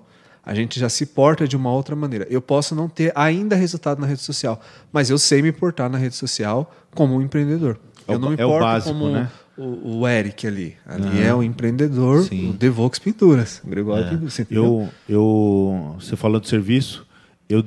A 0.50 0.54
gente 0.54 0.80
já 0.80 0.88
se 0.88 1.06
porta 1.06 1.46
de 1.46 1.56
uma 1.56 1.70
outra 1.70 1.94
maneira. 1.94 2.26
Eu 2.28 2.42
posso 2.42 2.74
não 2.74 2.88
ter 2.88 3.12
ainda 3.14 3.54
resultado 3.54 4.00
na 4.00 4.06
rede 4.08 4.20
social, 4.20 4.60
mas 4.92 5.08
eu 5.08 5.16
sei 5.16 5.40
me 5.42 5.52
portar 5.52 5.88
na 5.88 5.96
rede 5.96 6.16
social 6.16 6.74
como 6.92 7.14
um 7.14 7.22
empreendedor. 7.22 7.78
É 8.08 8.10
o 8.10 8.14
eu 8.14 8.18
não 8.18 8.30
me 8.30 8.36
é 8.36 8.44
o 8.44 8.48
porto 8.48 8.62
básico, 8.64 8.92
como 8.92 9.12
né? 9.12 9.30
o, 9.56 10.00
o 10.00 10.08
Eric 10.08 10.48
ali. 10.48 10.76
Ali 10.84 11.22
é 11.22 11.32
o 11.32 11.40
empreendedor 11.40 12.24
Sim. 12.24 12.50
o 12.50 12.52
Devox 12.52 12.98
Pinturas. 12.98 13.62
Gregório 13.64 14.08
Pinturas. 14.08 14.34
você? 14.34 14.44
Eu, 14.50 14.88
eu, 15.08 15.94
você 16.00 16.16
falando 16.16 16.42
de 16.42 16.48
serviço, 16.48 17.06
eu 17.48 17.64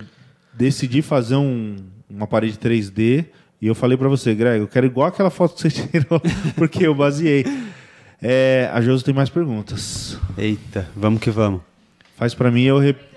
decidi 0.54 1.02
fazer 1.02 1.38
um, 1.38 1.78
uma 2.10 2.28
parede 2.28 2.58
3D 2.58 3.28
e 3.62 3.68
eu 3.68 3.74
falei 3.74 3.98
pra 3.98 4.10
você, 4.10 4.36
Greg, 4.36 4.60
eu 4.60 4.68
quero 4.68 4.86
igual 4.86 5.08
aquela 5.08 5.30
foto 5.30 5.56
que 5.56 5.62
você 5.62 5.72
tirou, 5.88 6.22
porque 6.58 6.86
eu 6.86 6.94
baseei. 6.94 7.46
É, 8.22 8.70
a 8.74 8.82
Josi 8.82 9.06
tem 9.06 9.14
mais 9.14 9.30
perguntas. 9.30 10.18
Eita, 10.38 10.86
vamos 10.94 11.22
que 11.22 11.32
vamos. 11.32 11.62
Faz 12.24 12.34
pra 12.34 12.50
mim, 12.50 12.64
eu 12.64 12.80
rep... 12.80 12.98
Assim 12.98 13.10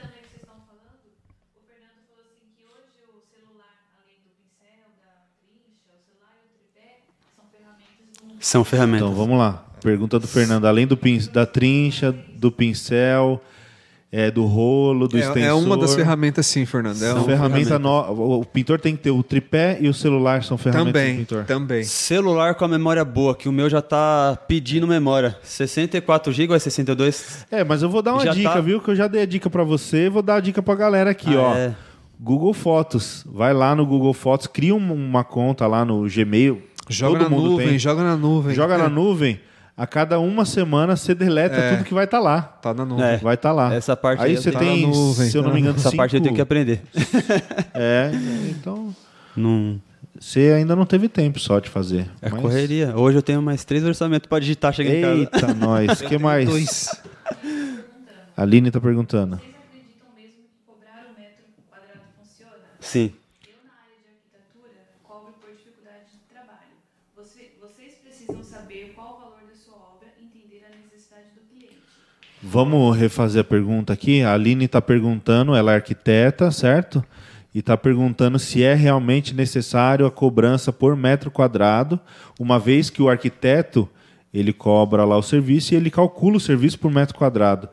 que 2.57 2.65
hoje 2.65 3.07
o 3.07 3.23
celular, 3.31 3.79
além 4.03 4.19
do 4.25 4.31
pincel, 4.35 4.91
da 4.99 5.23
trincha, 5.47 5.95
o 5.95 6.03
celular 6.03 6.35
e 6.43 6.43
o 6.43 6.51
tripé, 6.59 7.07
são 7.37 7.45
ferramentas 7.53 8.35
do 8.35 8.45
São 8.45 8.65
ferramentas. 8.65 9.07
Então 9.07 9.15
vamos 9.15 9.39
lá. 9.39 9.65
Pergunta 9.81 10.19
do 10.19 10.27
Fernando. 10.27 10.65
Além 10.65 10.89
do 10.89 10.97
pin... 10.97 11.21
da 11.33 11.47
trincha, 11.47 12.11
do 12.11 12.51
pincel, 12.51 13.41
é, 14.19 14.31
do 14.31 14.45
rolo, 14.47 15.07
do 15.07 15.17
É, 15.17 15.21
extensor. 15.21 15.43
é 15.43 15.53
uma 15.53 15.77
das 15.77 15.95
ferramentas, 15.95 16.47
sim, 16.47 16.65
Fernando. 16.65 16.97
É 16.97 17.09
São 17.11 17.17
uma 17.19 17.25
ferramenta 17.25 17.79
no... 17.79 18.39
O 18.41 18.45
pintor 18.47 18.81
tem 18.81 18.97
que 18.97 19.03
ter 19.03 19.11
o 19.11 19.23
tripé 19.23 19.77
e 19.81 19.89
o 19.89 19.93
celular 19.95 20.43
são 20.43 20.57
ferramentas 20.57 20.93
do 20.93 20.97
Também, 20.99 21.17
pintor. 21.19 21.45
também. 21.45 21.83
Celular 21.85 22.55
com 22.55 22.65
a 22.65 22.69
memória 22.69 23.05
boa, 23.05 23.35
que 23.35 23.49
o 23.49 23.53
meu 23.53 23.69
já 23.69 23.83
tá 23.83 24.39
pedindo 24.49 24.87
memória. 24.87 25.37
64 25.43 26.33
GB 26.33 26.53
ou 26.53 26.57
é 26.57 26.59
62? 26.59 27.47
É, 27.51 27.63
mas 27.63 27.83
eu 27.83 27.91
vou 27.91 28.01
dar 28.01 28.15
uma 28.15 28.25
Já 28.25 28.33
dica, 28.33 28.51
tá- 28.53 28.61
viu? 28.61 28.81
Que 28.81 28.91
eu 28.91 28.97
já 28.97 29.07
dei 29.07 29.23
a 29.23 29.27
dica 29.27 29.51
pra 29.51 29.65
você, 29.65 30.09
vou 30.09 30.23
dar 30.23 30.37
a 30.37 30.41
dica 30.41 30.63
pra 30.63 30.75
galera 30.75 31.11
aqui, 31.11 31.35
Ah, 31.37 31.41
ó. 31.41 31.55
é. 31.55 31.75
Google 32.19 32.55
Fotos. 32.55 33.23
Vai 33.31 33.53
lá 33.53 33.75
no 33.77 33.85
Google 33.85 34.15
Fotos, 34.15 34.47
cria 34.47 34.75
um- 34.75 34.93
uma 34.95 35.23
conta 35.25 35.67
lá 35.67 35.85
no 35.85 36.09
Gmail. 36.09 36.63
Joga 36.89 37.19
Todo 37.19 37.23
na 37.25 37.29
mundo 37.37 37.51
nuvem, 37.51 37.69
tem. 37.69 37.79
joga 37.79 38.03
na 38.03 38.17
nuvem. 38.17 38.55
Joga 38.55 38.79
na 38.79 38.85
É, 38.85 38.89
nuvem. 38.89 39.41
A 39.77 39.87
cada 39.87 40.19
uma 40.19 40.47
semana 40.47 40.97
você 40.97 41.15
deleta 41.15 41.55
É. 41.57 41.71
tudo 41.77 41.85
que 41.85 41.93
vai 41.93 42.07
estar 42.07 42.19
lá. 42.19 42.41
Tá 42.41 42.73
na 42.73 42.85
nuvem. 42.87 43.05
É. 43.05 43.17
Vai 43.19 43.35
estar 43.35 43.53
lá. 43.53 43.75
Essa 43.75 43.95
parte 43.95 44.23
aí 44.23 44.35
você 44.37 44.51
tem, 44.51 44.83
Tá 44.83 44.89
na 44.89 44.95
nuvem, 44.95 45.29
se 45.29 45.37
eu 45.37 45.43
não 45.43 45.51
tá 45.51 45.55
me 45.55 45.61
engano, 45.61 45.77
Essa 45.77 45.91
cinco... 45.91 45.97
parte 45.99 46.17
eu 46.17 46.23
tenho 46.23 46.35
que 46.35 46.41
aprender. 46.41 46.83
É, 47.75 48.11
então 48.49 48.95
Não, 49.37 49.79
você 50.19 50.53
ainda 50.57 50.75
não 50.75 50.87
teve 50.87 51.09
tempo 51.11 51.39
só 51.39 51.59
de 51.61 51.69
fazer. 51.69 52.09
é 52.23 52.31
Mas- 52.31 52.41
correria. 52.41 52.97
Hoje 52.97 53.19
eu 53.19 53.23
tenho 53.23 53.43
mais 53.43 53.65
três 53.67 53.85
orçamentos 53.85 54.27
pra 54.27 54.39
digitar 54.39 54.73
chegando 54.73 54.95
em 54.95 55.27
casa. 55.27 55.45
Eita, 55.47 55.55
nós. 55.55 56.01
O 56.01 56.05
que 56.09 56.17
mais? 56.17 56.49
Dois. 56.49 57.03
A 58.35 58.43
Aline 58.43 58.71
tá 58.71 58.81
perguntando. 58.81 59.37
Vocês 59.37 59.53
acreditam 59.61 60.09
mesmo 60.17 60.41
que 60.49 60.57
cobrar 60.67 61.05
o 61.05 61.21
metro 61.21 61.45
quadrado 61.69 62.01
funciona? 62.17 62.53
Sim. 62.81 63.13
Eu, 63.45 63.61
na 63.69 63.77
área 63.77 63.97
de 64.01 64.09
arquitetura, 64.09 64.81
cobro 65.05 65.33
por 65.41 65.51
dificuldade 65.53 66.09
de 66.17 66.21
trabalho. 66.33 66.73
Você- 67.17 67.53
vocês 67.61 67.95
precisam 68.01 68.43
saber 68.43 68.93
qual 68.97 69.17
o 69.17 69.21
valor 69.21 69.45
da 69.49 69.57
sua 69.57 69.77
obra 69.97 70.09
e 70.21 70.25
entender 70.25 70.65
a 70.65 70.73
necessidade 70.77 71.33
do 71.37 71.41
cliente. 71.49 71.85
Vamos 72.49 72.97
refazer 72.97 73.41
a 73.41 73.45
pergunta 73.45 73.93
aqui. 73.93 74.23
A 74.23 74.33
Aline 74.33 74.67
está 74.67 74.81
perguntando, 74.81 75.57
ela 75.57 75.73
é 75.73 75.75
arquiteta, 75.75 76.49
certo? 76.53 77.05
E 77.53 77.59
está 77.59 77.77
perguntando 77.77 78.39
se 78.39 78.63
é 78.63 78.73
realmente 78.73 79.35
necessário 79.35 80.07
a 80.07 80.11
cobrança 80.13 80.73
por 80.73 80.95
metro 80.95 81.29
quadrado, 81.29 81.99
uma 82.39 82.57
vez 82.57 82.89
que 82.89 83.03
o 83.03 83.09
arquiteto 83.09 83.89
ele 84.33 84.53
cobra 84.53 85.05
lá 85.05 85.17
o 85.17 85.23
serviço 85.23 85.75
e 85.75 85.77
ele 85.77 85.91
calcula 85.91 86.37
o 86.37 86.41
serviço 86.41 86.79
por 86.79 86.91
metro 86.91 87.17
quadrado. 87.17 87.69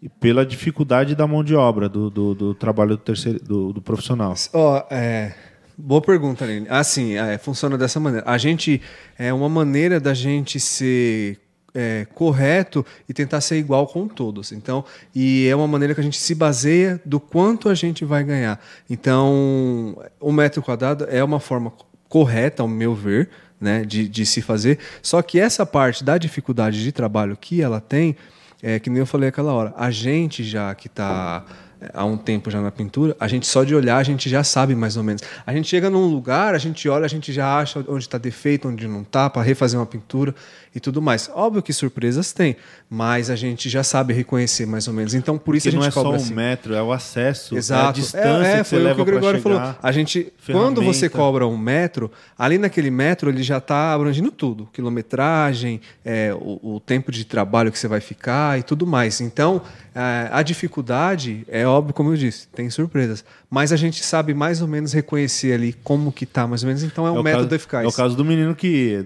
E 0.00 0.08
pela 0.08 0.46
dificuldade 0.46 1.14
da 1.14 1.26
mão 1.26 1.44
de 1.44 1.54
obra, 1.54 1.86
do, 1.86 2.08
do, 2.08 2.34
do 2.34 2.54
trabalho 2.54 2.90
do, 2.90 2.98
terceiro, 2.98 3.44
do, 3.44 3.74
do 3.74 3.82
profissional. 3.82 4.34
Ó, 4.54 4.82
é. 4.90 5.34
Boa 5.76 6.00
pergunta, 6.00 6.44
Aline. 6.44 6.66
Assim, 6.70 7.14
é, 7.14 7.36
funciona 7.36 7.76
dessa 7.76 8.00
maneira. 8.00 8.26
A 8.26 8.38
gente. 8.38 8.80
É 9.18 9.32
uma 9.32 9.48
maneira 9.50 10.00
da 10.00 10.14
gente 10.14 10.58
ser 10.58 11.41
é, 11.74 12.06
correto 12.14 12.84
e 13.08 13.14
tentar 13.14 13.40
ser 13.40 13.56
igual 13.56 13.86
com 13.86 14.06
todos. 14.06 14.52
Então, 14.52 14.84
e 15.14 15.46
é 15.48 15.56
uma 15.56 15.66
maneira 15.66 15.94
que 15.94 16.00
a 16.00 16.04
gente 16.04 16.18
se 16.18 16.34
baseia 16.34 17.00
do 17.04 17.18
quanto 17.18 17.68
a 17.68 17.74
gente 17.74 18.04
vai 18.04 18.22
ganhar. 18.24 18.60
Então, 18.88 19.96
o 20.20 20.32
metro 20.32 20.62
quadrado 20.62 21.06
é 21.08 21.22
uma 21.22 21.40
forma 21.40 21.72
correta, 22.08 22.62
ao 22.62 22.68
meu 22.68 22.94
ver, 22.94 23.30
né, 23.60 23.84
de, 23.84 24.08
de 24.08 24.26
se 24.26 24.42
fazer. 24.42 24.78
Só 25.00 25.22
que 25.22 25.38
essa 25.38 25.64
parte 25.64 26.04
da 26.04 26.18
dificuldade 26.18 26.82
de 26.82 26.92
trabalho 26.92 27.36
que 27.36 27.62
ela 27.62 27.80
tem, 27.80 28.16
é 28.62 28.78
que 28.78 28.90
nem 28.90 29.00
eu 29.00 29.06
falei 29.06 29.28
aquela 29.28 29.52
hora, 29.52 29.72
a 29.76 29.90
gente 29.90 30.44
já 30.44 30.74
que 30.74 30.86
está 30.86 31.44
há 31.92 32.04
um 32.04 32.16
tempo 32.16 32.50
já 32.50 32.60
na 32.60 32.70
pintura, 32.70 33.16
a 33.18 33.28
gente 33.28 33.46
só 33.46 33.64
de 33.64 33.74
olhar 33.74 33.96
a 33.96 34.02
gente 34.02 34.28
já 34.28 34.42
sabe 34.44 34.74
mais 34.74 34.96
ou 34.96 35.02
menos. 35.02 35.22
A 35.46 35.52
gente 35.52 35.68
chega 35.68 35.88
num 35.90 36.06
lugar, 36.06 36.54
a 36.54 36.58
gente 36.58 36.88
olha, 36.88 37.04
a 37.04 37.08
gente 37.08 37.32
já 37.32 37.58
acha 37.58 37.84
onde 37.88 38.04
está 38.04 38.18
defeito, 38.18 38.68
onde 38.68 38.86
não 38.86 39.02
está, 39.02 39.28
para 39.28 39.42
refazer 39.42 39.78
uma 39.78 39.86
pintura 39.86 40.34
e 40.74 40.80
tudo 40.80 41.02
mais. 41.02 41.30
Óbvio 41.34 41.62
que 41.62 41.72
surpresas 41.72 42.32
tem, 42.32 42.56
mas 42.88 43.30
a 43.30 43.36
gente 43.36 43.68
já 43.68 43.82
sabe 43.82 44.12
reconhecer 44.14 44.66
mais 44.66 44.88
ou 44.88 44.94
menos. 44.94 45.14
Então 45.14 45.36
por 45.38 45.54
isso 45.54 45.64
Porque 45.64 45.76
a 45.76 45.78
não 45.78 45.84
gente 45.84 45.98
é 45.98 46.02
só 46.02 46.10
um 46.10 46.14
assim. 46.14 46.34
metro, 46.34 46.74
é 46.74 46.82
o 46.82 46.92
acesso, 46.92 47.56
Exato. 47.56 47.84
é 47.84 47.88
a 47.88 47.92
distância 47.92 48.28
É, 48.28 48.30
é, 48.30 48.50
que 48.52 48.58
você 48.58 48.64
foi 48.64 48.78
o 48.78 48.82
leva 48.82 48.94
que 48.96 49.00
o 49.02 49.04
Gregório 49.04 49.40
falou. 49.40 49.74
A 49.82 49.92
gente, 49.92 50.32
quando 50.46 50.82
você 50.82 51.08
cobra 51.08 51.46
um 51.46 51.58
metro, 51.58 52.10
ali 52.38 52.58
naquele 52.58 52.90
metro 52.90 53.28
ele 53.30 53.42
já 53.42 53.58
está 53.58 53.92
abrangindo 53.92 54.30
tudo, 54.30 54.68
quilometragem, 54.72 55.80
é, 56.04 56.34
o, 56.34 56.76
o 56.76 56.80
tempo 56.80 57.12
de 57.12 57.24
trabalho 57.24 57.70
que 57.70 57.78
você 57.78 57.88
vai 57.88 58.00
ficar 58.00 58.58
e 58.58 58.62
tudo 58.62 58.86
mais. 58.86 59.20
Então, 59.20 59.62
é, 59.94 60.28
a 60.32 60.42
dificuldade 60.42 61.44
é 61.48 61.66
óbvio, 61.72 61.94
como 61.94 62.10
eu 62.12 62.16
disse, 62.16 62.46
tem 62.48 62.68
surpresas, 62.70 63.24
mas 63.50 63.72
a 63.72 63.76
gente 63.76 64.04
sabe 64.04 64.32
mais 64.34 64.62
ou 64.62 64.68
menos 64.68 64.92
reconhecer 64.92 65.52
ali 65.52 65.72
como 65.72 66.12
que 66.12 66.24
tá, 66.24 66.46
mais 66.46 66.62
ou 66.62 66.68
menos. 66.68 66.82
Então 66.82 67.06
é 67.06 67.10
um 67.10 67.20
o 67.20 67.22
método 67.22 67.44
caso, 67.44 67.54
eficaz. 67.54 67.84
É 67.84 67.88
o 67.88 67.92
caso 67.92 68.16
do 68.16 68.24
menino 68.24 68.54
que. 68.54 68.96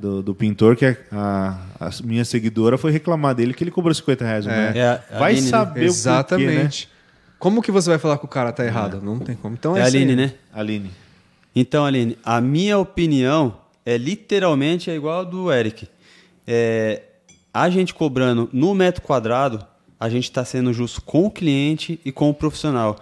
do, 0.00 0.22
do 0.22 0.34
pintor, 0.34 0.76
que 0.76 0.84
a, 0.84 0.96
a, 1.12 1.86
a 1.86 1.90
minha 2.04 2.24
seguidora 2.24 2.76
foi 2.76 2.90
reclamar 2.90 3.34
dele 3.34 3.54
que 3.54 3.62
ele 3.64 3.70
cobrou 3.70 3.94
50 3.94 4.24
reais. 4.24 4.46
né? 4.46 4.72
É 4.76 4.82
a 5.14 5.18
Vai 5.18 5.32
Aline, 5.32 5.42
né? 5.46 5.50
saber 5.50 5.68
o 5.68 5.72
porquê, 5.72 5.82
né? 5.84 5.86
Exatamente. 5.86 6.88
Como 7.38 7.62
que 7.62 7.70
você 7.70 7.90
vai 7.90 7.98
falar 7.98 8.18
que 8.18 8.24
o 8.24 8.28
cara 8.28 8.50
tá 8.52 8.64
errado? 8.64 9.00
Não 9.02 9.18
tem 9.18 9.36
como. 9.36 9.54
Então 9.54 9.76
É 9.76 9.82
a 9.82 9.84
assim, 9.84 9.98
Aline, 9.98 10.16
né? 10.16 10.32
Aline. 10.52 10.90
Então, 11.54 11.84
Aline, 11.84 12.18
a 12.24 12.40
minha 12.40 12.78
opinião 12.78 13.56
é 13.84 13.96
literalmente 13.96 14.90
é 14.90 14.94
igual 14.94 15.20
a 15.20 15.24
do 15.24 15.52
Eric. 15.52 15.88
É, 16.46 17.02
a 17.52 17.70
gente 17.70 17.94
cobrando 17.94 18.48
no 18.52 18.74
metro 18.74 19.02
quadrado, 19.02 19.64
a 19.98 20.08
gente 20.08 20.24
está 20.24 20.44
sendo 20.44 20.72
justo 20.72 21.02
com 21.02 21.26
o 21.26 21.30
cliente 21.30 21.98
e 22.04 22.12
com 22.12 22.28
o 22.28 22.34
profissional. 22.34 22.96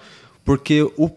Porque 0.44 0.82
o, 0.82 1.10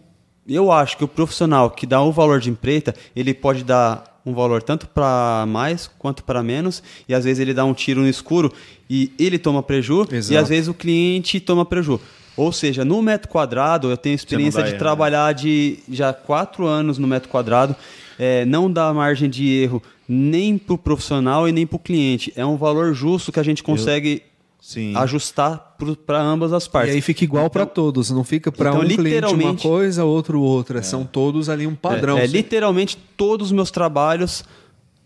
eu 0.47 0.71
acho 0.71 0.97
que 0.97 1.03
o 1.03 1.07
profissional 1.07 1.69
que 1.69 1.85
dá 1.85 2.01
o 2.01 2.11
valor 2.11 2.39
de 2.39 2.49
empreita, 2.49 2.95
ele 3.15 3.33
pode 3.33 3.63
dar 3.63 4.21
um 4.25 4.33
valor 4.33 4.61
tanto 4.61 4.87
para 4.87 5.45
mais 5.47 5.89
quanto 5.97 6.23
para 6.23 6.43
menos, 6.43 6.83
e 7.07 7.13
às 7.13 7.23
vezes 7.23 7.39
ele 7.39 7.53
dá 7.53 7.63
um 7.63 7.73
tiro 7.73 8.01
no 8.01 8.09
escuro 8.09 8.51
e 8.89 9.13
ele 9.17 9.39
toma 9.39 9.63
preju, 9.63 10.05
e 10.11 10.15
Exato. 10.15 10.41
às 10.41 10.49
vezes 10.49 10.67
o 10.67 10.73
cliente 10.73 11.39
toma 11.39 11.63
preju. 11.63 11.99
Ou 12.35 12.51
seja, 12.51 12.85
no 12.85 13.01
metro 13.01 13.29
quadrado, 13.29 13.89
eu 13.89 13.97
tenho 13.97 14.13
experiência 14.13 14.61
de 14.61 14.69
erro, 14.69 14.73
né? 14.73 14.79
trabalhar 14.79 15.33
de 15.33 15.79
já 15.89 16.13
quatro 16.13 16.67
anos 16.67 16.97
no 16.97 17.07
metro 17.07 17.29
quadrado, 17.29 17.75
é, 18.19 18.45
não 18.45 18.71
dá 18.71 18.93
margem 18.93 19.29
de 19.29 19.47
erro 19.49 19.81
nem 20.07 20.57
para 20.57 20.75
o 20.75 20.77
profissional 20.77 21.47
e 21.49 21.51
nem 21.51 21.65
para 21.65 21.77
o 21.77 21.79
cliente. 21.79 22.31
É 22.35 22.45
um 22.45 22.55
valor 22.55 22.93
justo 22.93 23.31
que 23.31 23.39
a 23.39 23.43
gente 23.43 23.63
consegue 23.63 24.21
Sim. 24.67 24.93
ajustar 24.97 25.77
para 26.05 26.21
ambas 26.21 26.51
as 26.51 26.67
partes. 26.67 26.91
E 26.91 26.97
aí 26.97 27.01
fica 27.01 27.23
igual 27.23 27.45
então, 27.45 27.51
para 27.51 27.65
todos, 27.65 28.11
não 28.11 28.25
fica 28.25 28.51
para 28.51 28.71
então, 28.71 28.81
um 28.81 28.85
cliente 28.85 29.33
uma 29.33 29.55
coisa, 29.55 30.03
outro 30.03 30.41
outra. 30.41 30.79
É. 30.79 30.81
São 30.81 31.05
todos 31.05 31.47
ali 31.47 31.65
um 31.65 31.73
padrão. 31.73 32.17
É, 32.17 32.25
é, 32.25 32.27
literalmente 32.27 32.97
todos 33.15 33.47
os 33.47 33.53
meus 33.53 33.71
trabalhos 33.71 34.43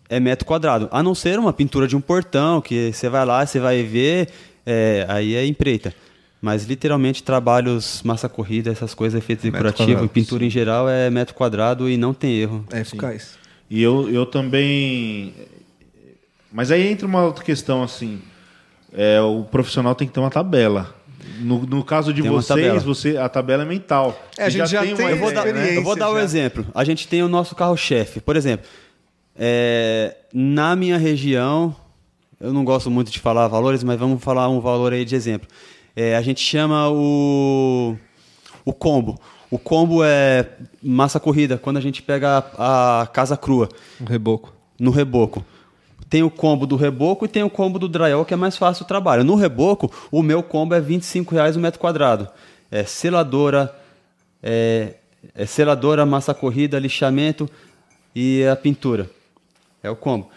é 0.09 0.19
metro 0.19 0.47
quadrado, 0.47 0.89
a 0.91 1.03
não 1.03 1.13
ser 1.13 1.37
uma 1.37 1.53
pintura 1.53 1.87
de 1.87 1.95
um 1.95 2.01
portão 2.01 2.59
que 2.59 2.91
você 2.91 3.07
vai 3.07 3.23
lá, 3.23 3.45
você 3.45 3.59
vai 3.59 3.83
ver, 3.83 4.29
é, 4.65 5.05
aí 5.07 5.35
é 5.35 5.45
empreita. 5.45 5.93
Mas 6.41 6.65
literalmente 6.65 7.21
trabalhos 7.21 8.01
massa 8.01 8.27
corrida, 8.27 8.71
essas 8.71 8.95
coisas, 8.95 9.21
efeitos 9.21 9.43
decorativos, 9.43 10.09
pintura 10.09 10.43
em 10.43 10.49
geral 10.49 10.89
é 10.89 11.07
metro 11.11 11.35
quadrado 11.35 11.87
e 11.87 11.97
não 11.97 12.15
tem 12.15 12.35
erro. 12.35 12.65
É 12.71 12.81
eficaz. 12.81 13.37
E 13.69 13.79
eu, 13.79 14.09
eu 14.09 14.25
também. 14.25 15.35
Mas 16.51 16.71
aí 16.71 16.87
entra 16.87 17.05
uma 17.05 17.23
outra 17.23 17.43
questão 17.43 17.83
assim 17.83 18.19
é, 18.93 19.21
o 19.21 19.43
profissional 19.43 19.95
tem 19.95 20.07
que 20.07 20.13
ter 20.13 20.19
uma 20.19 20.29
tabela. 20.29 20.93
No, 21.39 21.59
no 21.65 21.83
caso 21.83 22.13
de 22.13 22.21
vocês, 22.21 22.83
você, 22.83 23.17
a 23.17 23.27
tabela 23.27 23.63
é 23.63 23.65
mental. 23.65 24.19
É, 24.37 24.45
a 24.45 24.49
gente 24.49 24.59
já, 24.59 24.65
já 24.65 24.81
tem, 24.81 24.93
uma 24.93 25.09
eu 25.09 25.17
vou 25.17 25.33
dar, 25.33 25.45
né? 25.45 25.77
Eu 25.77 25.83
vou 25.83 25.95
dar 25.95 26.09
o 26.09 26.13
um 26.13 26.19
exemplo. 26.19 26.65
A 26.73 26.83
gente 26.83 27.07
tem 27.07 27.23
o 27.23 27.27
nosso 27.27 27.55
carro-chefe. 27.55 28.19
Por 28.19 28.35
exemplo, 28.35 28.65
é, 29.35 30.15
na 30.33 30.75
minha 30.75 30.97
região, 30.97 31.75
eu 32.39 32.53
não 32.53 32.63
gosto 32.63 32.91
muito 32.91 33.11
de 33.11 33.19
falar 33.19 33.47
valores, 33.47 33.83
mas 33.83 33.99
vamos 33.99 34.23
falar 34.23 34.49
um 34.49 34.59
valor 34.59 34.93
aí 34.93 35.05
de 35.05 35.15
exemplo. 35.15 35.47
É, 35.95 36.15
a 36.15 36.21
gente 36.21 36.41
chama 36.41 36.89
o, 36.89 37.95
o 38.63 38.73
combo. 38.73 39.19
O 39.49 39.57
combo 39.57 40.03
é 40.03 40.47
massa 40.81 41.19
corrida, 41.19 41.57
quando 41.57 41.77
a 41.77 41.81
gente 41.81 42.01
pega 42.01 42.45
a, 42.57 43.01
a 43.01 43.07
casa 43.07 43.35
crua. 43.35 43.67
No 43.99 44.07
reboco. 44.07 44.53
No 44.79 44.91
reboco 44.91 45.45
tem 46.11 46.23
o 46.23 46.29
combo 46.29 46.67
do 46.67 46.75
reboco 46.75 47.23
e 47.23 47.27
tem 47.29 47.41
o 47.41 47.49
combo 47.49 47.79
do 47.79 47.87
drywall, 47.87 48.25
que 48.25 48.33
é 48.33 48.37
mais 48.37 48.57
fácil 48.57 48.83
o 48.83 48.87
trabalho. 48.87 49.23
No 49.23 49.33
reboco, 49.33 49.89
o 50.11 50.21
meu 50.21 50.43
combo 50.43 50.75
é 50.75 50.81
25 50.81 51.33
reais 51.33 51.55
o 51.55 51.59
metro 51.61 51.79
quadrado. 51.79 52.27
É 52.69 52.83
seladora, 52.83 53.73
é, 54.43 54.95
é 55.33 55.45
seladora, 55.45 56.05
massa 56.05 56.33
corrida, 56.33 56.77
lixamento 56.77 57.49
e 58.13 58.43
a 58.43 58.57
pintura. 58.57 59.09
É 59.81 59.89
o 59.89 59.95
combo. 59.95 60.29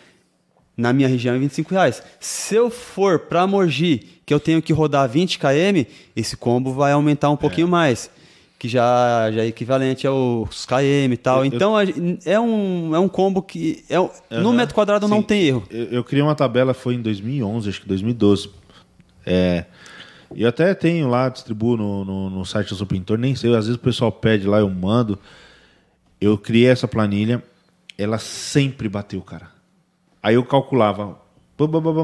Na 0.77 0.93
minha 0.93 1.09
região 1.09 1.35
é 1.35 1.39
25 1.41 1.73
reais. 1.73 2.05
Se 2.21 2.55
eu 2.55 2.71
for 2.71 3.19
para 3.19 3.45
Mogi, 3.45 4.21
que 4.25 4.33
eu 4.33 4.39
tenho 4.39 4.63
que 4.63 4.73
rodar 4.73 5.09
20 5.09 5.41
km, 5.41 5.91
esse 6.15 6.37
combo 6.37 6.73
vai 6.73 6.93
aumentar 6.93 7.31
um 7.31 7.37
pouquinho 7.37 7.67
é. 7.67 7.71
mais 7.71 8.09
que 8.65 8.69
já, 8.69 9.31
já 9.31 9.43
é 9.43 9.47
equivalente 9.47 10.07
aos 10.07 10.65
KM 10.65 11.13
e 11.13 11.17
tal. 11.19 11.41
Eu, 11.41 11.45
então 11.45 11.79
eu, 11.79 12.19
é, 12.25 12.41
um, 12.41 12.97
é 12.97 12.99
um 12.99 13.09
combo 13.11 13.43
que 13.43 13.85
é, 13.91 13.97
no 14.41 14.55
metro 14.55 14.75
quadrado 14.75 15.05
sim, 15.05 15.13
não 15.13 15.23
tem 15.23 15.43
erro. 15.43 15.65
Eu, 15.71 15.85
eu, 15.85 16.03
criei 16.03 16.23
uma 16.23 16.35
tabela, 16.35 16.73
foi 16.73 16.95
em 16.95 17.03
2011, 17.03 17.69
acho 17.69 17.83
que 17.83 17.87
2012. 17.87 18.49
É, 19.27 19.67
e 20.35 20.47
até 20.47 20.73
tenho 20.75 21.09
lá, 21.09 21.29
distribuo 21.29 21.77
no, 21.77 22.07
no, 22.07 22.31
no 22.31 22.45
site 22.47 22.71
do 22.71 22.75
Sou 22.75 22.87
Pintor, 22.87 23.19
nem 23.19 23.35
sei, 23.35 23.55
às 23.55 23.67
vezes 23.67 23.77
o 23.77 23.85
pessoal 23.85 24.11
pede 24.11 24.47
lá, 24.47 24.61
eu 24.61 24.71
mando. 24.71 25.19
Eu 26.19 26.39
criei 26.39 26.69
essa 26.69 26.89
planilha, 26.89 27.43
ela 27.99 28.17
sempre 28.17 28.89
bateu, 28.89 29.21
cara. 29.21 29.51
Aí 30.23 30.37
eu 30.37 30.45
calculava, 30.47 31.19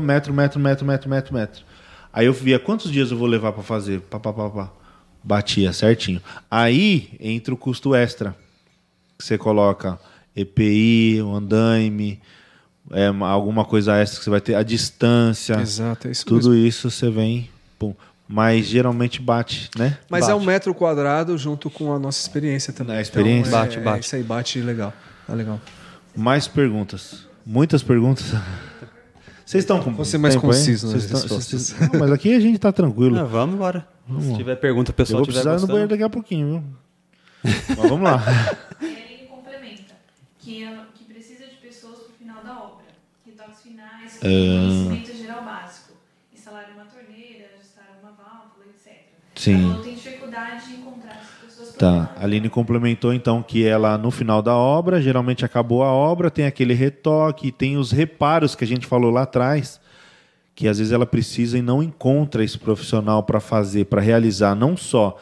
metro, 0.03 0.35
metro, 0.35 0.61
metro, 0.61 0.85
metro, 0.85 1.09
metro, 1.09 1.35
metro. 1.35 1.65
Aí 2.13 2.27
eu 2.27 2.35
via 2.35 2.59
quantos 2.59 2.93
dias 2.93 3.11
eu 3.11 3.17
vou 3.17 3.27
levar 3.27 3.53
para 3.53 3.63
fazer, 3.63 4.03
pá, 4.03 4.21
pá, 4.21 4.31
pá, 4.31 4.51
pá. 4.51 4.80
Batia 5.23 5.73
certinho. 5.73 6.21
Aí 6.51 7.11
entra 7.21 7.53
o 7.53 7.57
custo 7.57 7.95
extra. 7.95 8.35
Você 9.19 9.37
coloca 9.37 9.99
EPI, 10.35 11.21
o 11.23 11.35
andaime, 11.35 12.21
é, 12.91 13.07
alguma 13.07 13.65
coisa 13.65 13.97
extra 13.97 14.19
que 14.19 14.25
você 14.25 14.31
vai 14.31 14.41
ter, 14.41 14.55
a 14.55 14.63
distância. 14.63 15.55
Exato, 15.61 16.09
é 16.09 16.11
isso 16.11 16.25
Tudo 16.25 16.51
mesmo. 16.51 16.67
isso 16.67 16.91
você 16.91 17.11
vem. 17.11 17.51
Pum. 17.79 17.95
Mas 18.27 18.67
geralmente 18.67 19.21
bate, 19.21 19.71
né? 19.77 19.99
Mas 20.09 20.23
bate. 20.23 20.33
é 20.33 20.35
um 20.35 20.45
metro 20.45 20.73
quadrado 20.73 21.37
junto 21.37 21.69
com 21.69 21.93
a 21.93 21.99
nossa 21.99 22.21
experiência 22.21 22.73
também. 22.73 22.97
A 22.97 23.01
experiência. 23.01 23.49
Então, 23.49 23.61
é, 23.61 23.63
bate, 23.63 23.81
bate. 23.81 23.97
É, 23.97 24.01
isso 24.01 24.17
aí 24.17 24.23
bate 24.23 24.61
legal. 24.61 24.93
Tá 25.27 25.35
legal. 25.35 25.61
Mais 26.17 26.47
perguntas. 26.47 27.27
Muitas 27.45 27.83
perguntas. 27.83 28.33
Vocês 29.45 29.65
estão 29.65 29.83
com. 29.83 29.93
Você 29.95 30.17
mais 30.17 30.37
conciso 30.37 30.93
nas 30.93 31.11
respostas. 31.11 31.75
Não, 31.93 31.99
mas 31.99 32.13
aqui 32.13 32.33
a 32.33 32.39
gente 32.39 32.55
está 32.55 32.71
tranquilo. 32.71 33.17
Não, 33.17 33.27
vamos 33.27 33.57
embora. 33.57 33.85
Vamos. 34.11 34.27
Se 34.27 34.37
tiver 34.37 34.57
pergunta, 34.57 34.93
pessoal, 34.93 35.21
eu 35.21 35.25
vou 35.25 35.33
precisar 35.33 35.57
ir 35.57 35.61
no 35.61 35.67
banheiro 35.69 35.89
daqui 35.89 36.03
a 36.03 36.11
pouquinho, 36.11 36.49
viu? 36.49 36.65
Mas 37.69 37.89
vamos 37.89 38.03
lá. 38.03 38.21
Ele 38.83 39.29
complementa 39.29 39.95
que, 40.41 40.65
é, 40.65 40.77
que 40.95 41.05
precisa 41.05 41.47
de 41.47 41.55
pessoas 41.57 42.01
para 42.01 42.11
o 42.11 42.15
final 42.15 42.43
da 42.43 42.61
obra. 42.61 42.87
Retoques 43.25 43.63
finais, 43.63 44.17
uh... 44.17 44.21
conhecimento 44.21 45.17
geral 45.17 45.45
básico. 45.45 45.93
Instalar 46.35 46.71
uma 46.75 46.85
torneira, 46.87 47.51
ajustar 47.55 47.87
uma 48.03 48.11
válvula, 48.11 48.67
etc. 48.69 49.01
Sim. 49.37 49.71
Então, 49.71 49.83
tem 49.83 49.95
dificuldade 49.95 50.67
de 50.67 50.75
encontrar 50.75 51.17
essas 51.17 51.57
pessoas. 51.57 51.77
Tá. 51.77 52.13
A 52.17 52.25
Aline 52.25 52.49
complementou 52.49 53.15
então 53.15 53.45
que 53.45 53.65
ela, 53.65 53.97
no 53.97 54.11
final 54.11 54.43
da 54.43 54.57
obra, 54.57 55.01
geralmente 55.01 55.45
acabou 55.45 55.85
a 55.85 55.93
obra, 55.93 56.33
tem 56.33 56.47
aquele 56.47 56.75
retoque, 56.75 57.53
tem 57.53 57.77
os 57.77 57.93
reparos 57.93 58.57
que 58.57 58.65
a 58.65 58.67
gente 58.67 58.89
falou 58.89 59.11
lá 59.13 59.23
atrás 59.23 59.80
que 60.61 60.69
às 60.69 60.77
vezes 60.77 60.93
ela 60.93 61.07
precisa 61.07 61.57
e 61.57 61.63
não 61.63 61.83
encontra 61.83 62.45
esse 62.45 62.59
profissional 62.59 63.23
para 63.23 63.41
fazer, 63.41 63.87
para 63.87 63.99
realizar 63.99 64.55
não 64.55 64.77
só 64.77 65.19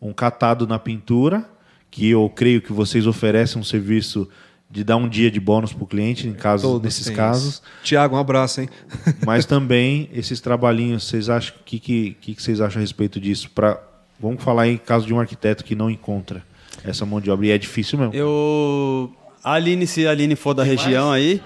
um 0.00 0.14
catado 0.14 0.66
na 0.66 0.78
pintura, 0.78 1.44
que 1.90 2.08
eu 2.08 2.32
creio 2.34 2.62
que 2.62 2.72
vocês 2.72 3.06
oferecem 3.06 3.60
um 3.60 3.62
serviço 3.62 4.26
de 4.70 4.82
dar 4.82 4.96
um 4.96 5.06
dia 5.06 5.30
de 5.30 5.38
bônus 5.38 5.74
para 5.74 5.84
o 5.84 5.86
cliente, 5.86 6.26
em 6.26 6.32
casos, 6.32 6.80
nesses 6.80 7.10
casos. 7.10 7.62
Tiago, 7.82 8.16
um 8.16 8.18
abraço, 8.18 8.62
hein? 8.62 8.70
Mas 9.26 9.44
também 9.44 10.08
esses 10.10 10.40
trabalhinhos, 10.40 11.06
vocês 11.06 11.28
acham 11.28 11.54
que, 11.66 11.78
que, 11.78 12.16
que 12.22 12.42
vocês 12.42 12.58
acham 12.58 12.78
a 12.78 12.80
respeito 12.80 13.20
disso? 13.20 13.50
Pra, 13.54 13.78
vamos 14.18 14.42
falar 14.42 14.68
em 14.68 14.78
caso 14.78 15.06
de 15.06 15.12
um 15.12 15.20
arquiteto 15.20 15.64
que 15.64 15.74
não 15.74 15.90
encontra 15.90 16.42
essa 16.82 17.04
mão 17.04 17.20
de 17.20 17.30
obra 17.30 17.44
e 17.44 17.50
é 17.50 17.58
difícil 17.58 17.98
mesmo. 17.98 18.14
Eu, 18.14 19.12
a 19.44 19.52
Aline, 19.52 19.86
se 19.86 20.06
a 20.06 20.12
Aline 20.12 20.34
for 20.34 20.54
da 20.54 20.62
Tem 20.62 20.74
região 20.74 21.08
mais? 21.08 21.22
aí, 21.22 21.42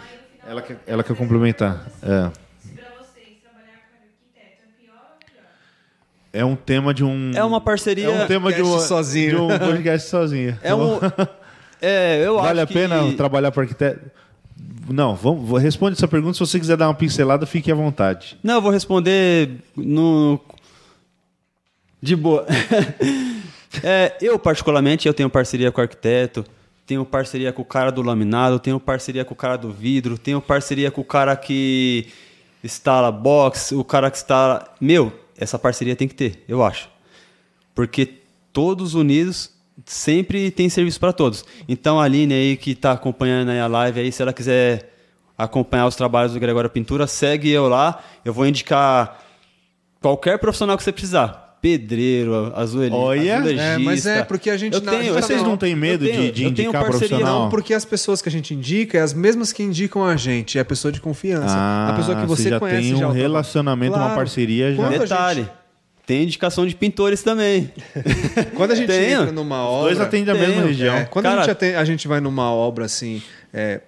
ela 0.47 0.63
quer, 0.63 0.81
ela 0.87 1.03
quer 1.03 1.17
complementar. 1.17 1.89
É. 2.01 2.42
É 6.33 6.45
um 6.45 6.57
tema 6.57 6.95
de 6.95 7.05
um. 7.05 7.31
É 7.35 7.45
uma 7.45 7.61
parceria. 7.61 8.07
É 8.07 8.25
um 8.25 8.27
tema 8.27 8.53
de 8.53 8.63
um, 8.63 8.79
sozinho. 8.79 9.31
de 9.31 9.37
um 9.37 9.59
podcast 9.59 10.09
sozinho. 10.09 10.59
É 10.63 10.75
um. 10.75 10.99
É, 11.85 12.25
eu 12.25 12.37
vale 12.37 12.61
acho 12.61 12.71
a 12.71 12.73
pena 12.73 13.13
trabalhar 13.17 13.51
para 13.51 13.65
arquiteto? 13.65 14.09
Não, 14.89 15.17
vamos, 15.17 15.61
responde 15.61 15.97
essa 15.97 16.07
pergunta. 16.07 16.35
Se 16.35 16.39
você 16.39 16.61
quiser 16.61 16.77
dar 16.77 16.87
uma 16.87 16.95
pincelada, 16.95 17.45
fique 17.45 17.73
à 17.73 17.75
vontade. 17.75 18.39
Não, 18.41 18.55
eu 18.55 18.63
vou 18.63 18.71
responder 18.71 19.51
no. 19.77 20.39
De 22.01 22.15
boa. 22.15 22.47
é, 23.83 24.17
eu, 24.21 24.39
particularmente, 24.39 25.09
eu 25.09 25.15
tenho 25.15 25.29
parceria 25.29 25.73
com 25.73 25.81
o 25.81 25.83
arquiteto, 25.83 26.45
tenho 26.87 27.05
parceria 27.05 27.53
com 27.53 27.63
o 27.63 27.65
cara 27.65 27.91
do 27.91 28.01
laminado, 28.01 28.61
tenho 28.61 28.79
parceria 28.79 29.25
com 29.25 29.35
o 29.35 29.37
cara 29.37 29.57
do 29.57 29.73
vidro, 29.73 30.17
tenho 30.17 30.41
parceria 30.41 30.89
com 30.89 31.01
o 31.01 31.05
cara 31.05 31.35
que 31.35 32.07
instala 32.63 33.11
box, 33.11 33.73
o 33.73 33.83
cara 33.83 34.09
que 34.09 34.19
instala. 34.19 34.73
Meu, 34.81 35.13
essa 35.43 35.59
parceria 35.59 35.97
tem 35.97 36.09
que 36.09 36.15
ter, 36.15 36.45
eu 36.49 36.63
acho. 36.63 36.89
Porque 37.75 38.21
todos 38.53 38.95
unidos 38.95 39.51
sempre 39.85 40.51
tem 40.51 40.69
serviço 40.69 41.01
para 41.01 41.13
todos. 41.13 41.45
Então 41.69 42.01
a 42.01 42.05
Aline 42.05 42.35
aí 42.35 42.57
que 42.57 42.73
está 42.73 42.93
acompanhando 42.93 43.51
a 43.51 43.67
live 43.67 44.01
aí, 44.01 44.13
se 44.13 44.23
ela 44.23 44.33
quiser 44.33 44.91
acompanhar 45.37 45.87
os 45.87 45.97
trabalhos 45.97 46.33
do 46.33 46.41
Gregório 46.41 46.71
Pintura, 46.71 47.07
segue 47.07 47.51
eu 47.51 47.69
lá. 47.69 48.03
Eu 48.25 48.33
vou 48.33 48.47
indicar 48.47 49.21
qualquer 50.01 50.39
profissional 50.39 50.77
que 50.77 50.85
você 50.85 50.93
precisar. 50.93 51.42
Pedreiro, 51.63 52.53
azulejista. 52.57 52.99
Olha, 52.99 53.41
é, 53.57 53.79
mas 53.79 54.05
é 54.05 54.25
porque 54.25 54.51
a 54.51 54.57
gente 54.57 54.75
eu 54.75 54.81
não, 54.81 54.99
tenho, 54.99 55.15
vocês 55.15 55.43
não 55.45 55.57
têm 55.57 55.77
medo 55.77 56.05
tenho, 56.05 56.23
de, 56.23 56.33
de 56.33 56.47
indicar 56.47 56.85
profissional? 56.85 57.43
Não, 57.45 57.51
porque 57.51 57.73
as 57.73 57.85
pessoas 57.85 58.21
que 58.21 58.29
a 58.29 58.33
gente 58.33 58.53
indica 58.53 58.99
é 58.99 59.01
as 59.01 59.15
mesmas 59.15 59.53
que 59.53 59.63
indicam 59.63 60.05
a 60.05 60.17
gente, 60.17 60.59
é 60.59 60.61
a 60.61 60.65
pessoa 60.65 60.91
de 60.91 61.01
confiança. 61.01 61.55
Ah, 61.57 61.91
a 61.91 61.93
pessoa 61.93 62.21
que 62.21 62.27
você, 62.27 62.43
você 62.43 62.51
já 62.51 62.59
conhece 62.59 62.89
tem 62.89 62.95
um 62.97 62.99
já 62.99 63.13
relacionamento, 63.13 63.93
claro. 63.93 64.09
uma 64.09 64.17
parceria 64.17 64.75
já. 64.75 64.89
Detalhe. 64.89 65.43
Gente... 65.43 65.53
Tem 66.05 66.25
indicação 66.25 66.67
de 66.67 66.75
pintores 66.75 67.23
também. 67.23 67.71
Quando 68.57 68.73
a 68.73 68.75
gente 68.75 68.91
entra 68.91 69.31
numa 69.31 69.65
obra. 69.65 69.93
Os 69.93 69.99
dois 69.99 70.01
atendem 70.01 70.35
a 70.35 70.37
mesma 70.37 70.63
região. 70.63 70.97
É, 70.97 71.05
quando 71.05 71.27
Cara, 71.27 71.37
a, 71.37 71.45
gente 71.45 71.53
atende, 71.53 71.77
a 71.77 71.85
gente 71.85 72.09
vai 72.09 72.21
numa 72.21 72.53
obra 72.53 72.87
assim. 72.87 73.23
É, 73.55 73.83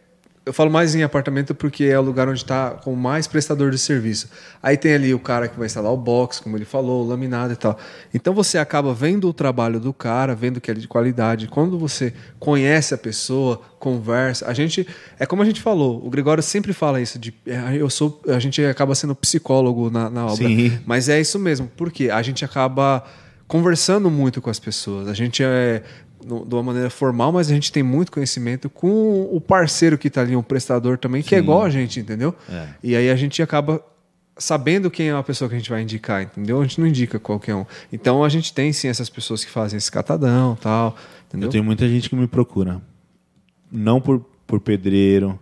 eu 0.46 0.52
falo 0.52 0.70
mais 0.70 0.94
em 0.94 1.02
apartamento 1.02 1.54
porque 1.54 1.84
é 1.84 1.98
o 1.98 2.02
lugar 2.02 2.28
onde 2.28 2.40
está 2.40 2.70
com 2.72 2.94
mais 2.94 3.26
prestador 3.26 3.70
de 3.70 3.78
serviço. 3.78 4.28
Aí 4.62 4.76
tem 4.76 4.92
ali 4.92 5.14
o 5.14 5.18
cara 5.18 5.48
que 5.48 5.56
vai 5.56 5.66
instalar 5.66 5.90
o 5.90 5.96
box, 5.96 6.40
como 6.40 6.56
ele 6.56 6.66
falou, 6.66 7.04
o 7.04 7.08
laminado 7.08 7.54
e 7.54 7.56
tal. 7.56 7.78
Então 8.12 8.34
você 8.34 8.58
acaba 8.58 8.92
vendo 8.92 9.26
o 9.26 9.32
trabalho 9.32 9.80
do 9.80 9.92
cara, 9.92 10.34
vendo 10.34 10.60
que 10.60 10.70
é 10.70 10.74
de 10.74 10.86
qualidade. 10.86 11.48
Quando 11.48 11.78
você 11.78 12.12
conhece 12.38 12.92
a 12.92 12.98
pessoa, 12.98 13.60
conversa, 13.78 14.46
a 14.46 14.52
gente 14.52 14.86
é 15.18 15.24
como 15.24 15.40
a 15.40 15.46
gente 15.46 15.62
falou. 15.62 16.04
O 16.04 16.10
Gregório 16.10 16.42
sempre 16.42 16.74
fala 16.74 17.00
isso 17.00 17.18
de 17.18 17.32
é, 17.46 17.76
eu 17.76 17.88
sou, 17.88 18.20
a 18.28 18.38
gente 18.38 18.62
acaba 18.64 18.94
sendo 18.94 19.14
psicólogo 19.14 19.88
na, 19.88 20.10
na 20.10 20.26
obra. 20.26 20.46
Sim. 20.46 20.78
Mas 20.84 21.08
é 21.08 21.18
isso 21.18 21.38
mesmo, 21.38 21.70
porque 21.74 22.10
a 22.10 22.20
gente 22.20 22.44
acaba 22.44 23.02
conversando 23.46 24.10
muito 24.10 24.42
com 24.42 24.50
as 24.50 24.58
pessoas. 24.58 25.08
A 25.08 25.14
gente 25.14 25.42
é, 25.42 25.82
de 26.24 26.54
uma 26.54 26.62
maneira 26.62 26.90
formal, 26.90 27.32
mas 27.32 27.50
a 27.50 27.54
gente 27.54 27.70
tem 27.70 27.82
muito 27.82 28.10
conhecimento 28.10 28.70
com 28.70 29.28
o 29.30 29.40
parceiro 29.40 29.98
que 29.98 30.08
está 30.08 30.22
ali, 30.22 30.34
um 30.34 30.42
prestador 30.42 30.96
também, 30.98 31.22
que 31.22 31.34
é 31.34 31.38
Sim. 31.38 31.42
é 31.42 31.44
igual 31.44 31.62
a 31.62 31.70
gente, 31.70 32.00
entendeu? 32.00 32.34
É. 32.48 32.68
E 32.82 32.96
aí 32.96 33.10
a 33.10 33.16
gente 33.16 33.42
acaba 33.42 33.82
sabendo 34.36 34.90
quem 34.90 35.08
é 35.08 35.12
a 35.12 35.22
pessoa 35.22 35.48
que 35.48 35.54
a 35.54 35.58
gente 35.58 35.70
vai 35.70 35.82
indicar, 35.82 36.22
entendeu? 36.22 36.60
A 36.60 36.62
gente 36.62 36.80
não 36.80 36.86
indica 36.86 37.18
qualquer 37.18 37.54
um. 37.54 37.64
Então 37.92 38.24
a 38.24 38.28
gente 38.28 38.52
tem 38.52 38.72
sim 38.72 38.88
essas 38.88 39.08
pessoas 39.08 39.44
que 39.44 39.50
fazem 39.50 39.76
esse 39.76 39.90
catadão 39.90 40.56
tal. 40.60 40.96
Entendeu? 41.28 41.48
Eu 41.48 41.52
tenho 41.52 41.64
muita 41.64 41.88
gente 41.88 42.08
que 42.08 42.16
me 42.16 42.26
procura. 42.26 42.80
Não 43.70 44.00
por, 44.00 44.24
por 44.46 44.60
pedreiro, 44.60 45.38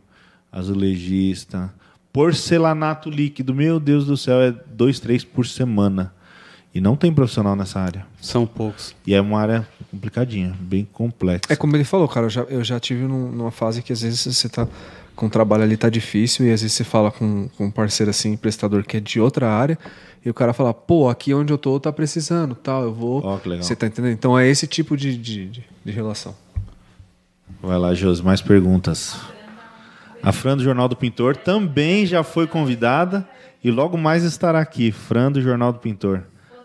azulejista, 0.51 1.73
porcelanato 2.13 3.09
líquido. 3.09 3.55
Meu 3.55 3.81
Deus 3.81 4.07
do 4.07 4.17
céu, 4.17 4.41
é 4.41 4.53
dois, 4.53 5.01
três 5.01 5.25
por 5.25 5.47
semana. 5.47 6.13
E 6.75 6.81
não 6.81 6.97
tem 6.97 7.13
profissional 7.13 7.55
nessa 7.55 7.81
área. 7.81 8.07
São 8.21 8.47
poucos. 8.47 8.95
E 9.07 9.15
é 9.15 9.21
uma 9.21 9.39
área 9.39 9.69
complicadinha, 9.91 10.57
bem 10.59 10.89
complexa. 10.91 11.43
É 11.51 11.57
como 11.57 11.77
ele 11.77 11.85
falou, 11.85 12.09
cara, 12.09 12.27
eu 12.27 12.31
já, 12.31 12.43
eu 12.43 12.65
já 12.65 12.81
tive 12.81 13.03
num, 13.03 13.31
numa 13.31 13.51
fase 13.51 13.83
que 13.83 13.93
às 13.93 14.01
vezes 14.01 14.21
você 14.21 14.49
tá 14.49 14.67
com 15.15 15.27
o 15.27 15.31
trabalho 15.31 15.63
ali 15.63 15.77
tá 15.77 15.91
difícil 15.91 16.47
e 16.47 16.53
às 16.53 16.63
vezes 16.63 16.75
você 16.75 16.85
fala 16.85 17.11
com, 17.11 17.49
com 17.57 17.67
um 17.67 17.71
parceiro 17.71 18.09
assim, 18.09 18.37
prestador 18.37 18.83
que 18.85 18.97
é 18.97 19.01
de 19.01 19.21
outra 19.21 19.51
área, 19.51 19.79
e 20.25 20.31
o 20.31 20.35
cara 20.35 20.53
fala, 20.53 20.73
pô, 20.73 21.09
aqui 21.09 21.35
onde 21.35 21.53
eu 21.53 21.59
tô 21.59 21.79
tá 21.79 21.93
precisando, 21.93 22.55
tal, 22.55 22.85
eu 22.85 22.95
vou. 22.95 23.23
Ó, 23.25 23.39
que 23.39 23.49
legal. 23.49 23.63
Você 23.63 23.77
tá 23.77 23.87
entendendo? 23.87 24.13
Então 24.13 24.39
é 24.39 24.49
esse 24.49 24.67
tipo 24.67 24.97
de, 24.97 25.17
de, 25.17 25.49
de, 25.49 25.65
de 25.85 25.93
relação. 25.93 26.35
Vai 27.61 27.79
lá, 27.79 27.93
Josi, 27.93 28.23
mais 28.23 28.41
perguntas. 28.41 29.17
A 30.23 30.33
Fran 30.33 30.57
do 30.57 30.63
Jornal 30.63 30.89
do 30.89 30.97
Pintor 30.97 31.37
também 31.37 32.07
já 32.07 32.23
foi 32.23 32.47
convidada 32.47 33.29
e 33.63 33.71
logo 33.71 33.99
mais 33.99 34.23
estará 34.23 34.61
aqui. 34.61 34.93
Fran 34.93 35.31
do 35.33 35.43
Jornal 35.43 35.73
do 35.73 35.81
Pintor. 35.81 36.23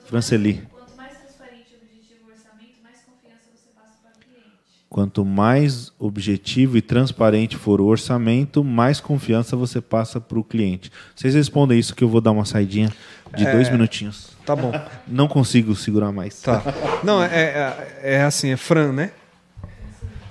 Franceli. 0.07 0.63
Quanto 0.71 0.95
mais 0.95 1.17
transparente 1.17 1.73
e 1.73 1.75
objetivo 1.75 2.27
o 2.27 2.31
orçamento, 2.31 2.81
mais 2.81 3.01
confiança 3.03 3.51
você 3.53 3.69
passa 3.75 3.97
para 4.01 4.11
o 4.11 4.23
cliente. 4.23 4.55
Quanto 4.89 5.25
mais 5.25 5.91
objetivo 5.99 6.77
e 6.77 6.81
transparente 6.81 7.57
for 7.57 7.81
o 7.81 7.85
orçamento, 7.85 8.63
mais 8.63 9.01
confiança 9.01 9.57
você 9.57 9.81
passa 9.81 10.21
para 10.21 10.39
o 10.39 10.43
cliente. 10.45 10.89
Vocês 11.13 11.35
respondem 11.35 11.77
isso 11.77 11.93
que 11.93 12.05
eu 12.05 12.09
vou 12.09 12.21
dar 12.21 12.31
uma 12.31 12.45
saidinha 12.45 12.89
de 13.35 13.45
dois 13.51 13.69
minutinhos. 13.69 14.29
Tá 14.45 14.55
bom. 14.55 14.71
Não 15.05 15.27
consigo 15.27 15.75
segurar 15.75 16.13
mais. 16.13 16.41
Tá. 16.41 16.63
Não, 17.03 17.21
é, 17.21 17.27
é, 17.27 17.99
é 18.01 18.23
assim, 18.23 18.51
é 18.51 18.55
Fran, 18.55 18.93
né? 18.93 19.11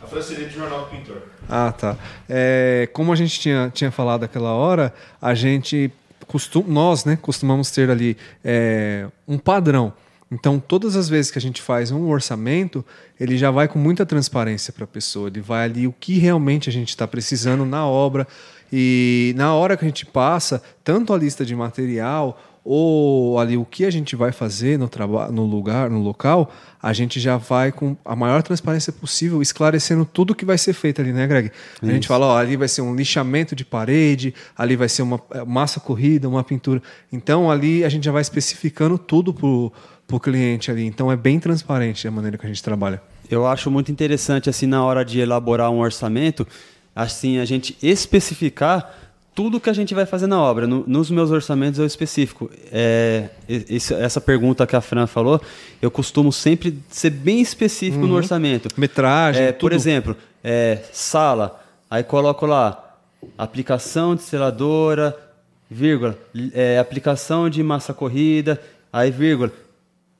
A 0.03 0.07
Franceli 0.07 0.47
do 0.47 0.53
Jornal 0.53 0.87
do 0.87 0.87
Pintor. 0.87 1.21
Ah, 1.47 1.71
tá. 1.71 1.99
É, 2.27 2.89
como 2.95 3.13
a 3.13 3.17
gente 3.17 3.39
tinha, 3.39 3.71
tinha 3.75 3.91
falado 3.91 4.25
aquela 4.25 4.55
hora, 4.55 4.95
a 5.21 5.35
gente 5.35 5.93
costum, 6.27 6.65
nós, 6.67 7.05
né, 7.05 7.17
costumamos 7.17 7.71
ter 7.71 7.91
ali 7.91 8.17
é, 8.45 9.07
um 9.27 9.39
padrão. 9.39 9.93
Então, 10.31 10.59
todas 10.59 10.97
as 10.97 11.09
vezes 11.09 11.31
que 11.31 11.39
a 11.39 11.43
gente 11.43 11.63
faz 11.63 11.93
um 11.93 12.09
orçamento, 12.09 12.85
ele 13.19 13.39
já 13.39 13.51
vai 13.51 13.69
com 13.69 13.79
muita 13.79 14.05
transparência 14.05 14.73
para 14.73 14.85
a 14.85 14.89
pessoa. 14.89 15.29
Ele 15.29 15.41
vai 15.41 15.65
ali 15.65 15.87
o 15.87 15.93
que 15.93 16.19
realmente 16.19 16.69
a 16.69 16.73
gente 16.73 16.89
está 16.89 17.07
precisando 17.07 17.65
na 17.65 17.87
obra. 17.87 18.27
E 18.73 19.33
na 19.37 19.55
hora 19.55 19.77
que 19.77 19.85
a 19.85 19.89
gente 19.89 20.05
passa, 20.05 20.61
tanto 20.83 21.15
a 21.15 21.17
lista 21.17 21.45
de 21.45 21.55
material 21.55 22.56
ou 22.69 23.39
ali 23.39 23.57
o 23.57 23.65
que 23.65 23.85
a 23.85 23.91
gente 23.93 24.17
vai 24.17 24.33
fazer 24.33 24.77
no, 24.77 24.89
traba- 24.89 25.31
no 25.31 25.45
lugar, 25.45 25.89
no 25.89 26.01
local, 26.01 26.53
a 26.83 26.93
gente 26.93 27.21
já 27.21 27.37
vai 27.37 27.71
com 27.71 27.97
a 28.05 28.17
maior 28.17 28.43
transparência 28.43 28.93
possível, 28.93 29.41
esclarecendo 29.41 30.05
tudo 30.05 30.35
que 30.35 30.45
vai 30.45 30.59
ser 30.59 30.73
feito 30.73 31.01
ali, 31.01 31.13
né, 31.13 31.29
Greg? 31.29 31.53
A 31.81 31.87
gente 31.87 32.09
fala, 32.09 32.27
ó, 32.27 32.37
ali 32.37 32.57
vai 32.57 32.67
ser 32.67 32.83
um 32.83 32.93
lixamento 32.97 33.55
de 33.55 33.65
parede, 33.65 34.35
ali 34.59 34.75
vai 34.75 34.89
ser 34.89 35.03
uma 35.03 35.21
eh, 35.31 35.45
massa 35.45 35.79
corrida, 35.79 36.29
uma 36.29 36.43
pintura. 36.43 36.83
Então 37.13 37.49
ali 37.49 37.85
a 37.85 37.89
gente 37.89 38.05
já 38.05 38.11
vai 38.11 38.23
especificando 38.23 38.99
tudo 38.99 39.33
pro, 39.33 39.73
pro 40.05 40.19
cliente 40.19 40.69
ali. 40.69 40.85
Então 40.85 41.11
é 41.13 41.17
bem 41.17 41.39
transparente 41.39 42.09
a 42.09 42.11
maneira 42.11 42.37
que 42.37 42.47
a 42.47 42.49
gente 42.49 42.65
trabalha. 42.65 43.01
Eu 43.31 43.47
acho 43.47 43.71
muito 43.71 43.93
interessante, 43.93 44.51
assim, 44.51 44.67
na 44.67 44.85
hora 44.85 45.05
de 45.05 45.21
elaborar 45.21 45.71
um 45.71 45.79
orçamento, 45.79 46.45
assim, 46.97 47.39
a 47.39 47.45
gente 47.45 47.77
especificar 47.81 49.06
tudo 49.37 49.61
que 49.61 49.69
a 49.69 49.73
gente 49.75 49.95
vai 49.95 50.07
fazer 50.07 50.27
na 50.27 50.41
obra. 50.41 50.67
No- 50.67 50.83
nos 50.87 51.11
meus 51.11 51.31
orçamentos 51.31 51.79
eu 51.79 51.85
específico. 51.87 52.51
É, 52.73 53.29
esse- 53.47 53.93
essa 53.95 54.19
pergunta 54.21 54.67
que 54.67 54.75
a 54.75 54.81
Fran 54.81 55.07
falou, 55.07 55.39
eu 55.81 55.91
costumo 55.91 56.33
sempre 56.33 56.79
ser 56.89 57.11
bem 57.11 57.41
específico 57.43 58.07
no 58.07 58.15
orçamento. 58.15 58.69
Metragem, 58.79 59.43
É, 59.45 59.53
por 59.53 59.73
exemplo, 59.75 60.17
é, 60.43 60.79
sala, 60.91 61.63
aí 61.91 62.03
coloco 62.03 62.47
lá 62.47 62.97
aplicação 63.37 64.15
de 64.17 64.23
seladora, 64.23 65.15
vírgula, 65.71 66.17
é, 66.55 66.79
aplicação 66.79 67.51
de 67.51 67.63
massa 67.63 67.93
corrida, 67.93 68.59
aí 68.93 69.11
vírgula, 69.11 69.53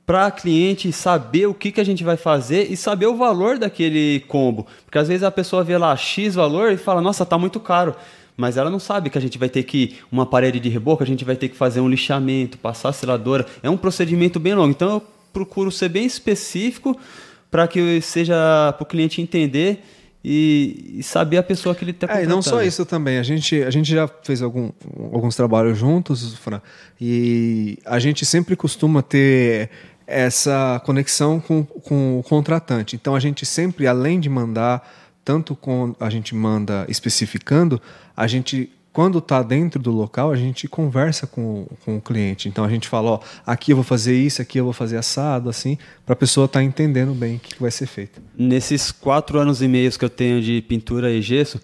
para 0.05 0.31
cliente 0.31 0.93
saber 0.93 1.47
o 1.47 1.55
que, 1.55 1.73
que 1.73 1.81
a 1.81 1.85
gente 1.85 2.05
vai 2.05 2.17
fazer 2.19 2.71
e 2.71 2.77
saber 2.77 3.07
o 3.07 3.17
valor 3.17 3.59
daquele 3.59 4.21
combo. 4.29 4.67
Porque 4.85 4.99
às 4.99 5.09
vezes 5.09 5.23
a 5.23 5.31
pessoa 5.31 5.65
vê 5.65 5.77
lá 5.79 5.97
X 5.97 6.35
valor 6.35 6.71
e 6.71 6.77
fala, 6.77 7.01
nossa, 7.01 7.25
tá 7.27 7.37
muito 7.39 7.59
caro. 7.59 7.95
Mas 8.37 8.57
ela 8.57 8.71
não 8.71 8.79
sabe 8.79 9.09
que 9.09 9.17
a 9.17 9.21
gente 9.21 9.39
vai 9.39 9.49
ter 9.49 9.63
que 9.63 9.97
uma 10.13 10.27
parede 10.27 10.61
de 10.61 10.69
reboco, 10.69 11.03
a 11.03 11.07
gente 11.07 11.25
vai 11.25 11.37
ter 11.37 11.49
que 11.49 11.57
fazer 11.57 11.81
um 11.81 11.89
lixamento, 11.89 12.59
passar 12.59 12.91
a 12.91 12.93
seladora. 12.93 13.47
É 13.63 13.71
um 13.71 13.77
procedimento 13.77 14.39
bem 14.39 14.55
longo. 14.55 14.71
Então 14.71 14.91
eu 14.91 15.03
procuro 15.33 15.71
ser 15.71 15.89
bem 15.89 16.05
específico 16.05 16.99
para 17.51 17.67
que 17.67 18.01
seja 18.01 18.35
para 18.77 18.83
o 18.83 18.87
cliente 18.87 19.23
entender 19.23 19.83
e, 20.29 21.01
saber 21.03 21.37
a 21.37 21.43
pessoa 21.43 21.75
que 21.75 21.85
ele 21.85 21.93
está 21.93 22.19
É, 22.19 22.25
e 22.25 22.27
não 22.27 22.43
só 22.43 22.61
isso 22.61 22.85
também. 22.85 23.19
A 23.19 23.23
gente, 23.23 23.63
a 23.63 23.71
gente 23.71 23.91
já 23.93 24.09
fez 24.23 24.43
algum, 24.43 24.71
alguns 25.13 25.37
trabalhos 25.37 25.79
juntos, 25.79 26.35
Fran, 26.35 26.61
e 27.01 27.79
a 27.85 28.01
gente 28.01 28.27
sempre 28.27 28.57
costuma 28.57 29.03
ter 29.03 29.71
essa 30.05 30.81
conexão 30.85 31.39
com, 31.39 31.65
com 31.65 32.19
o 32.19 32.23
contratante. 32.25 32.97
Então 32.97 33.15
a 33.15 33.21
gente 33.21 33.47
sempre, 33.47 33.87
além 33.87 34.19
de 34.19 34.29
mandar, 34.29 35.06
tanto 35.27 35.57
com 35.57 35.93
a 35.99 36.09
gente 36.09 36.37
manda 36.37 36.87
especificando, 36.89 37.83
a 38.17 38.29
gente 38.29 38.71
quando 38.93 39.19
está 39.19 39.43
dentro 39.43 39.79
do 39.83 39.91
local, 39.91 40.31
a 40.31 40.37
gente 40.37 40.67
conversa 40.67 41.27
com, 41.27 41.67
com 41.85 41.99
o 41.99 42.01
cliente. 42.01 42.49
Então 42.49 42.65
a 42.65 42.69
gente 42.71 42.89
fala, 42.89 43.11
ó, 43.11 43.21
aqui 43.45 43.73
eu 43.73 43.77
vou 43.77 43.85
fazer 43.85 44.17
isso, 44.17 44.41
aqui 44.41 44.59
eu 44.59 44.65
vou 44.65 44.73
fazer 44.73 44.97
assado, 44.97 45.51
assim, 45.51 45.77
para 46.07 46.15
a 46.15 46.17
pessoa 46.17 46.47
estar 46.47 46.63
entendendo 46.63 47.13
bem 47.13 47.37
o 47.37 47.39
que 47.39 47.57
que 47.57 47.61
vai 47.61 47.71
ser 47.71 47.87
feito. 47.87 48.23
Nesses 48.35 48.91
quatro 48.91 49.39
anos 49.39 49.61
e 49.61 49.69
meio 49.69 49.93
que 49.93 50.03
eu 50.03 50.09
tenho 50.09 50.41
de 50.41 50.63
pintura 50.63 51.11
e 51.11 51.21
gesso, 51.21 51.61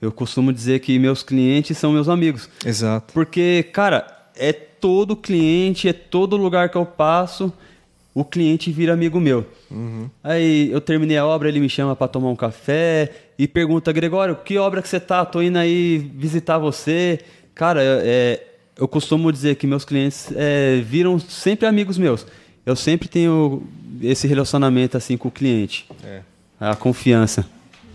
eu 0.00 0.12
costumo 0.12 0.52
dizer 0.52 0.78
que 0.78 0.96
meus 1.00 1.24
clientes 1.24 1.76
são 1.76 1.92
meus 1.92 2.08
amigos. 2.08 2.48
Exato. 2.64 3.12
Porque, 3.12 3.64
cara, 3.72 4.06
é 4.36 4.52
todo 4.52 5.16
cliente, 5.16 5.88
é 5.88 5.92
todo 5.92 6.36
lugar 6.36 6.68
que 6.68 6.76
eu 6.76 6.86
passo, 6.86 7.52
o 8.20 8.24
cliente 8.24 8.72
vira 8.72 8.92
amigo 8.92 9.20
meu. 9.20 9.46
Aí 10.22 10.70
eu 10.72 10.80
terminei 10.80 11.16
a 11.16 11.24
obra, 11.26 11.48
ele 11.48 11.60
me 11.60 11.68
chama 11.68 11.94
para 11.94 12.08
tomar 12.08 12.28
um 12.30 12.36
café 12.36 13.10
e 13.38 13.46
pergunta, 13.46 13.92
Gregório, 13.92 14.34
que 14.36 14.58
obra 14.58 14.82
que 14.82 14.88
você 14.88 14.98
tá? 14.98 15.24
Tô 15.24 15.40
indo 15.42 15.58
aí 15.58 15.98
visitar 16.16 16.58
você. 16.58 17.20
Cara, 17.54 17.80
é, 17.82 18.44
eu 18.76 18.88
costumo 18.88 19.30
dizer 19.32 19.56
que 19.56 19.66
meus 19.66 19.84
clientes 19.84 20.30
é, 20.34 20.80
viram 20.80 21.18
sempre 21.18 21.66
amigos 21.66 21.96
meus. 21.98 22.26
Eu 22.66 22.74
sempre 22.76 23.08
tenho 23.08 23.62
esse 24.02 24.26
relacionamento 24.26 24.96
assim 24.96 25.16
com 25.16 25.28
o 25.28 25.30
cliente. 25.32 25.86
É. 26.04 26.20
A 26.60 26.74
confiança. 26.74 27.46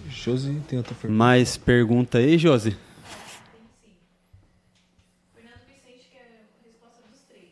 Josi, 0.09 0.57
tem 0.69 0.77
outra 0.77 0.95
pergunta. 0.95 1.17
Mais 1.17 1.57
pergunta 1.57 2.17
aí, 2.17 2.37
Josi? 2.37 2.75
Fernando 5.35 5.61
Vicente 5.67 6.07
quer 6.11 6.25
a 6.31 6.65
resposta 6.65 7.01
dos 7.11 7.21
três. 7.29 7.51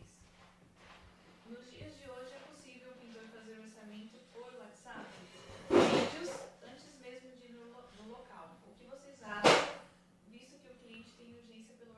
Nos 1.51 1.61
dias 1.69 1.91
de 1.99 2.05
hoje 2.09 2.31
é 2.31 2.41
possível 2.47 2.89
o 2.95 2.97
pintor 3.01 3.27
fazer 3.35 3.59
orçamento 3.59 4.15
por 4.31 4.49
WhatsApp? 4.61 5.03
Vídeos 5.69 6.31
antes 6.63 6.89
mesmo 7.03 7.29
de 7.37 7.51
ir 7.51 7.53
no, 7.59 7.65
lo- 7.75 7.91
no 7.99 8.05
local. 8.17 8.55
O 8.65 8.71
que 8.79 8.87
vocês 8.87 9.19
acham, 9.21 9.51
visto 10.31 10.55
que 10.63 10.69
o 10.71 10.75
cliente 10.81 11.11
tem 11.19 11.27
urgência 11.37 11.75
pelo 11.75 11.95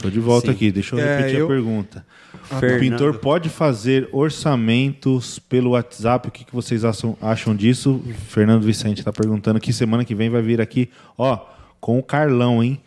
Tô 0.00 0.08
de 0.08 0.18
volta 0.20 0.46
Sim. 0.48 0.52
aqui, 0.52 0.70
deixa 0.72 0.94
eu 0.96 0.98
É, 0.98 1.16
repetir 1.18 1.38
eu- 1.40 1.46
a 1.46 1.48
pergunta. 1.48 2.06
O 2.50 2.54
Fernando. 2.56 2.80
pintor 2.80 3.18
pode 3.18 3.48
fazer 3.48 4.08
orçamentos 4.12 5.38
pelo 5.38 5.70
WhatsApp? 5.70 6.28
O 6.28 6.30
que, 6.30 6.44
que 6.44 6.54
vocês 6.54 6.84
acham, 6.84 7.16
acham 7.20 7.54
disso? 7.54 8.02
Fernando 8.28 8.62
Vicente 8.62 8.98
está 9.00 9.12
perguntando 9.12 9.60
que 9.60 9.72
semana 9.72 10.04
que 10.04 10.14
vem 10.14 10.30
vai 10.30 10.40
vir 10.42 10.60
aqui, 10.60 10.88
ó, 11.18 11.38
com 11.80 11.98
o 11.98 12.02
Carlão, 12.02 12.62
hein? 12.62 12.80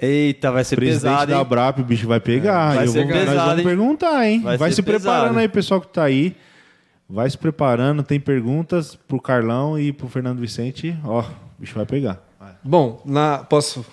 Eita, 0.00 0.50
vai 0.52 0.64
ser 0.64 0.76
Presidente 0.76 1.02
pesado, 1.10 1.32
da 1.32 1.38
hein? 1.38 1.44
Brap, 1.44 1.78
o 1.80 1.84
bicho 1.84 2.06
vai 2.06 2.20
pegar. 2.20 2.74
Vai 2.76 2.86
Eu 2.86 2.92
ser 2.92 3.04
vou- 3.04 3.10
nós 3.14 3.18
pesado, 3.20 3.38
vamos 3.46 3.58
hein? 3.58 3.64
perguntar, 3.64 4.26
hein? 4.28 4.40
Vai, 4.42 4.56
Vai 4.56 4.70
se 4.70 4.76
ser 4.76 4.82
preparando 4.82 5.20
pesado. 5.22 5.38
aí, 5.40 5.48
pessoal 5.48 5.80
que 5.80 5.88
tá 5.88 6.04
aí. 6.04 6.36
Vai 7.10 7.28
se 7.30 7.38
preparando, 7.38 8.02
tem 8.02 8.20
perguntas 8.20 8.94
pro 8.94 9.20
Carlão 9.20 9.78
e 9.78 9.92
pro 9.92 10.08
Fernando 10.08 10.38
Vicente. 10.40 10.94
Ó, 11.04 11.20
o 11.20 11.24
bicho 11.58 11.74
vai 11.74 11.86
pegar. 11.86 12.20
Vai. 12.38 12.52
Bom, 12.62 13.02
na, 13.04 13.38
posso 13.38 13.84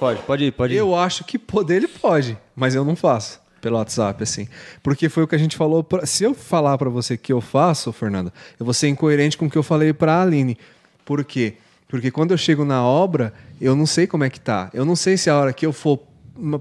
Pode, 0.00 0.20
pode 0.22 0.44
ir, 0.44 0.50
pode 0.52 0.74
ir. 0.74 0.78
Eu 0.78 0.96
acho 0.96 1.22
que 1.24 1.38
poder 1.38 1.76
ele 1.76 1.88
pode, 1.88 2.36
mas 2.56 2.74
eu 2.74 2.84
não 2.84 2.96
faço 2.96 3.38
pelo 3.60 3.76
WhatsApp, 3.76 4.22
assim. 4.22 4.48
Porque 4.82 5.08
foi 5.10 5.22
o 5.22 5.28
que 5.28 5.34
a 5.34 5.38
gente 5.38 5.56
falou. 5.56 5.84
pra- 5.84 6.06
se 6.06 6.24
eu 6.24 6.32
falar 6.34 6.78
pra 6.78 6.88
você 6.88 7.16
que 7.16 7.32
eu 7.32 7.40
faço, 7.42 7.92
Fernanda, 7.92 8.32
eu 8.58 8.64
vou 8.64 8.72
ser 8.74 8.88
incoerente 8.88 9.36
com 9.36 9.46
o 9.46 9.50
que 9.50 9.58
eu 9.58 9.62
falei 9.62 9.92
pra 9.92 10.22
Aline. 10.22 10.56
Por 11.04 11.22
quê? 11.22 11.54
Porque 11.86 12.10
quando 12.10 12.30
eu 12.30 12.38
chego 12.38 12.64
na 12.64 12.82
obra, 12.82 13.32
eu 13.60 13.76
não 13.76 13.84
sei 13.84 14.06
como 14.06 14.24
é 14.24 14.30
que 14.30 14.40
tá. 14.40 14.70
Eu 14.72 14.84
não 14.86 14.96
sei 14.96 15.16
se 15.18 15.28
a 15.28 15.36
hora 15.38 15.52
que 15.52 15.66
eu 15.66 15.72
for 15.72 16.00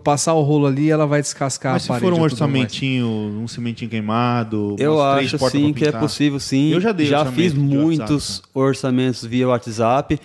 passar 0.04 0.34
o 0.34 0.42
rolo 0.42 0.66
ali, 0.68 0.90
ela 0.92 1.06
vai 1.08 1.22
descascar 1.22 1.72
Mas 1.74 1.84
a 1.84 1.86
se 1.86 1.88
parede. 1.88 2.06
for 2.06 2.12
um 2.12 2.16
tudo 2.16 2.20
mais. 2.22 2.34
orçamentinho, 2.34 3.08
um 3.08 3.48
cimentinho 3.48 3.90
queimado, 3.90 4.76
Eu 4.78 5.02
acho 5.02 5.38
sim 5.50 5.72
que 5.72 5.86
é 5.86 5.92
possível, 5.94 6.38
sim. 6.40 6.72
Eu 6.74 6.82
já 6.82 6.92
dei 6.92 7.06
Já 7.06 7.26
fiz 7.32 7.54
muitos 7.54 8.40
WhatsApp, 8.40 8.50
orçamentos 8.54 9.24
via 9.24 9.48
WhatsApp. 9.48 10.20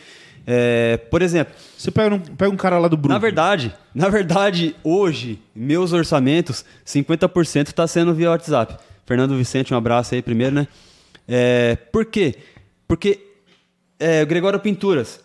É, 0.46 0.96
por 1.10 1.22
exemplo, 1.22 1.54
Você 1.76 1.90
pega 1.90 2.14
um, 2.14 2.18
pega 2.20 2.50
um 2.50 2.56
cara 2.56 2.78
lá 2.78 2.88
do 2.88 2.96
Brooklyn. 2.96 3.14
na 3.14 3.18
verdade, 3.18 3.74
na 3.94 4.08
verdade, 4.08 4.76
hoje, 4.84 5.40
meus 5.54 5.92
orçamentos, 5.92 6.64
50% 6.86 7.68
está 7.68 7.86
sendo 7.86 8.14
via 8.14 8.30
WhatsApp. 8.30 8.76
Fernando 9.06 9.36
Vicente, 9.36 9.72
um 9.72 9.76
abraço 9.76 10.14
aí 10.14 10.22
primeiro, 10.22 10.54
né? 10.54 10.68
É, 11.26 11.76
por 11.90 12.04
quê? 12.04 12.34
Porque 12.86 13.20
é, 13.98 14.22
o 14.22 14.26
Gregório 14.26 14.60
Pinturas. 14.60 15.20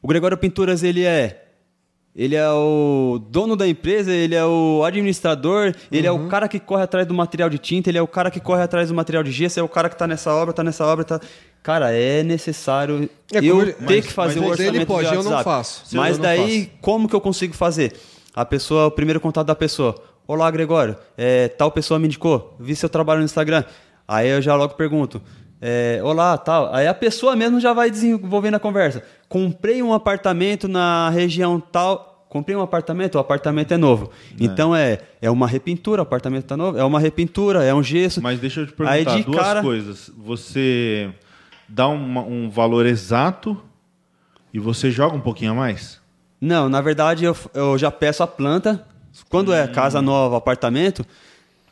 O 0.00 0.08
Gregório 0.08 0.36
Pinturas, 0.36 0.82
ele 0.82 1.04
é. 1.04 1.41
Ele 2.14 2.36
é 2.36 2.46
o 2.50 3.18
dono 3.30 3.56
da 3.56 3.66
empresa, 3.66 4.12
ele 4.12 4.34
é 4.34 4.44
o 4.44 4.82
administrador, 4.84 5.74
ele 5.90 6.06
é 6.06 6.12
o 6.12 6.28
cara 6.28 6.46
que 6.46 6.60
corre 6.60 6.82
atrás 6.82 7.06
do 7.06 7.14
material 7.14 7.48
de 7.48 7.56
tinta, 7.58 7.88
ele 7.88 7.96
é 7.96 8.02
o 8.02 8.06
cara 8.06 8.30
que 8.30 8.38
corre 8.38 8.62
atrás 8.62 8.88
do 8.90 8.94
material 8.94 9.22
de 9.22 9.30
gesso, 9.32 9.58
é 9.58 9.62
o 9.62 9.68
cara 9.68 9.88
que 9.88 9.96
tá 9.96 10.06
nessa 10.06 10.30
obra, 10.34 10.52
tá 10.52 10.62
nessa 10.62 10.84
obra, 10.86 11.04
tá. 11.04 11.18
Cara, 11.62 11.90
é 11.92 12.22
necessário 12.22 13.08
É, 13.32 13.38
eu 13.38 13.62
ele- 13.62 13.72
ter 13.72 13.84
mas- 13.96 14.06
que 14.06 14.12
fazer 14.12 14.40
mas 14.40 14.50
o 14.50 14.52
ele 14.62 14.66
orçamento 14.68 14.86
pode, 14.88 15.08
via 15.08 15.16
eu 15.18 15.22
não 15.22 15.30
WhatsApp. 15.30 15.44
faço. 15.44 15.84
Mas 15.96 16.10
Eu 16.10 16.16
não 16.16 16.22
daí, 16.24 16.70
como 16.82 17.08
que 17.08 17.14
eu 17.16 17.20
consigo 17.20 17.54
fazer? 17.54 17.94
A 18.34 18.44
pessoa, 18.44 18.86
o 18.86 18.90
primeiro 18.90 19.20
contato 19.20 19.46
da 19.46 19.54
pessoa. 19.54 19.94
Olá, 20.26 20.50
Gregório. 20.50 20.96
É, 21.16 21.48
tal 21.48 21.70
pessoa 21.70 21.98
me 21.98 22.06
indicou. 22.06 22.54
Vi 22.60 22.74
seu 22.76 22.88
trabalho 22.88 23.20
no 23.20 23.24
Instagram. 23.24 23.64
Aí 24.06 24.28
eu 24.28 24.42
já 24.42 24.54
logo 24.54 24.74
pergunto. 24.74 25.20
é, 25.64 26.00
Olá, 26.02 26.36
tal. 26.36 26.74
Aí 26.74 26.88
a 26.88 26.94
pessoa 26.94 27.36
mesmo 27.36 27.60
já 27.60 27.72
vai 27.72 27.88
desenvolvendo 27.90 28.56
a 28.56 28.58
conversa. 28.58 29.02
Comprei 29.32 29.82
um 29.82 29.94
apartamento 29.94 30.68
na 30.68 31.08
região 31.08 31.58
tal. 31.58 32.26
Comprei 32.28 32.54
um 32.54 32.60
apartamento, 32.60 33.14
o 33.14 33.18
apartamento 33.18 33.72
é 33.72 33.78
novo. 33.78 34.10
Então 34.38 34.76
é, 34.76 34.98
é 35.22 35.30
uma 35.30 35.46
repintura, 35.46 36.02
o 36.02 36.04
apartamento 36.04 36.44
tá 36.44 36.54
novo. 36.54 36.76
É 36.76 36.84
uma 36.84 37.00
repintura, 37.00 37.64
é 37.64 37.72
um 37.72 37.82
gesso. 37.82 38.20
Mas 38.22 38.38
deixa 38.38 38.60
eu 38.60 38.66
te 38.66 38.74
Aí 38.80 39.04
perguntar 39.06 39.16
de 39.16 39.22
duas 39.24 39.42
cara- 39.42 39.62
coisas. 39.62 40.10
Você 40.18 41.10
dá 41.66 41.88
uma- 41.88 42.20
um 42.20 42.50
valor 42.50 42.84
exato 42.84 43.58
e 44.52 44.58
você 44.58 44.90
joga 44.90 45.16
um 45.16 45.20
pouquinho 45.20 45.52
a 45.52 45.54
mais? 45.54 45.98
Não, 46.38 46.68
na 46.68 46.82
verdade 46.82 47.24
eu, 47.24 47.34
eu 47.54 47.78
já 47.78 47.90
peço 47.90 48.22
a 48.22 48.26
planta. 48.26 48.86
Quando 49.30 49.50
é 49.54 49.66
casa 49.66 50.02
nova, 50.02 50.36
apartamento, 50.36 51.06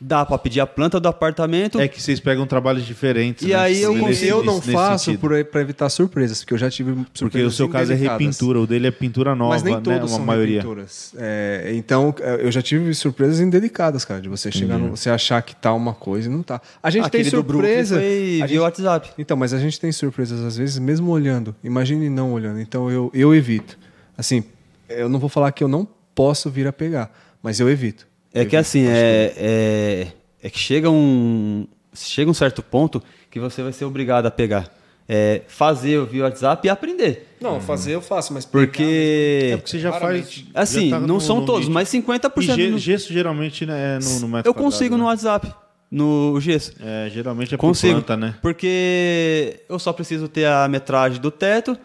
dá 0.03 0.25
para 0.25 0.35
pedir 0.39 0.59
a 0.59 0.65
planta 0.65 0.99
do 0.99 1.07
apartamento. 1.07 1.79
É 1.79 1.87
que 1.87 2.01
vocês 2.01 2.19
pegam 2.19 2.47
trabalhos 2.47 2.83
diferentes. 2.85 3.43
E 3.47 3.51
né? 3.51 3.55
aí 3.55 3.81
eu 3.83 3.93
Nesse- 3.93 4.25
eu 4.25 4.43
não 4.43 4.55
nesse 4.55 4.71
faço 4.71 5.15
pra 5.51 5.61
evitar 5.61 5.87
surpresas, 5.89 6.39
porque 6.39 6.55
eu 6.55 6.57
já 6.57 6.71
tive 6.71 6.91
surpresas 7.13 7.19
Porque 7.19 7.41
o 7.43 7.51
seu 7.51 7.69
caso 7.69 7.91
é 7.91 7.95
indelicadas. 7.95 8.25
repintura, 8.25 8.59
o 8.59 8.65
dele 8.65 8.87
é 8.87 8.91
pintura 8.91 9.35
nova, 9.35 9.51
Mas 9.53 9.61
nem 9.61 9.75
né? 9.75 9.81
todos 9.81 10.09
Uma 10.11 10.17
são 10.17 10.25
maioria. 10.25 10.55
repinturas. 10.55 11.13
É, 11.17 11.71
então, 11.75 12.15
é, 12.19 12.43
eu 12.45 12.51
já 12.51 12.61
tive 12.63 12.91
surpresas 12.95 13.39
indelicadas, 13.39 14.03
cara, 14.03 14.19
de 14.19 14.27
você 14.27 14.51
chegar, 14.51 14.79
no, 14.79 14.89
você 14.97 15.09
achar 15.11 15.39
que 15.43 15.55
tá 15.55 15.71
uma 15.71 15.93
coisa 15.93 16.27
e 16.27 16.31
não 16.31 16.41
tá. 16.41 16.59
A 16.81 16.89
gente 16.89 17.05
Aquele 17.05 17.23
tem 17.23 17.31
do 17.31 17.37
surpresa. 17.47 17.95
foi 17.97 18.05
a 18.41 18.45
via 18.45 18.47
gente- 18.47 18.59
WhatsApp. 18.59 19.09
Então, 19.19 19.37
mas 19.37 19.53
a 19.53 19.59
gente 19.59 19.79
tem 19.79 19.91
surpresas 19.91 20.41
às 20.41 20.57
vezes, 20.57 20.79
mesmo 20.79 21.11
olhando. 21.11 21.55
Imagine 21.63 22.09
não 22.09 22.33
olhando. 22.33 22.59
Então, 22.59 22.89
eu, 22.89 23.11
eu 23.13 23.35
evito. 23.35 23.77
Assim, 24.17 24.43
eu 24.89 25.07
não 25.07 25.19
vou 25.19 25.29
falar 25.29 25.51
que 25.51 25.63
eu 25.63 25.67
não 25.67 25.87
posso 26.15 26.49
vir 26.49 26.65
a 26.67 26.73
pegar, 26.73 27.15
mas 27.43 27.59
eu 27.59 27.69
evito. 27.69 28.09
É 28.33 28.45
que 28.45 28.55
assim, 28.55 28.85
é, 28.87 29.33
é, 29.37 30.07
é 30.43 30.49
que 30.49 30.57
chega 30.59 30.89
um, 30.89 31.67
chega 31.93 32.29
um 32.31 32.33
certo 32.33 32.61
ponto 32.63 33.01
que 33.29 33.39
você 33.39 33.61
vai 33.61 33.73
ser 33.73 33.85
obrigado 33.85 34.25
a 34.25 34.31
pegar. 34.31 34.69
É, 35.13 35.41
fazer 35.47 36.05
via 36.05 36.23
WhatsApp 36.23 36.65
e 36.65 36.69
aprender. 36.69 37.27
Não, 37.41 37.59
fazer 37.59 37.93
eu 37.95 38.01
faço, 38.01 38.33
mas 38.33 38.45
Porque. 38.45 39.49
É 39.51 39.57
porque 39.57 39.69
você 39.71 39.79
já 39.79 39.91
faz. 39.91 40.45
Assim, 40.53 40.89
já 40.89 40.95
tá 40.95 41.05
não 41.05 41.15
no- 41.15 41.21
são 41.21 41.39
no 41.41 41.45
todos, 41.45 41.61
ritmo. 41.61 41.73
mas 41.73 41.89
50% 41.89 42.31
E 42.37 42.63
ge- 42.63 42.69
no- 42.71 42.77
gesso 42.77 43.11
geralmente 43.11 43.65
né, 43.65 43.97
é 43.97 43.99
no, 44.03 44.19
no 44.21 44.27
metro 44.29 44.49
Eu 44.49 44.53
quadrado, 44.53 44.63
consigo 44.73 44.95
no 44.95 45.03
né? 45.03 45.09
WhatsApp, 45.09 45.53
no 45.91 46.39
gesso. 46.39 46.71
É, 46.81 47.09
geralmente 47.09 47.53
é 47.53 47.57
por 47.57 47.67
Consigo. 47.67 47.95
planta, 47.95 48.15
né? 48.15 48.35
Porque 48.41 49.59
eu 49.67 49.77
só 49.79 49.91
preciso 49.91 50.29
ter 50.29 50.45
a 50.45 50.65
metragem 50.69 51.19
do 51.19 51.29
teto 51.31 51.77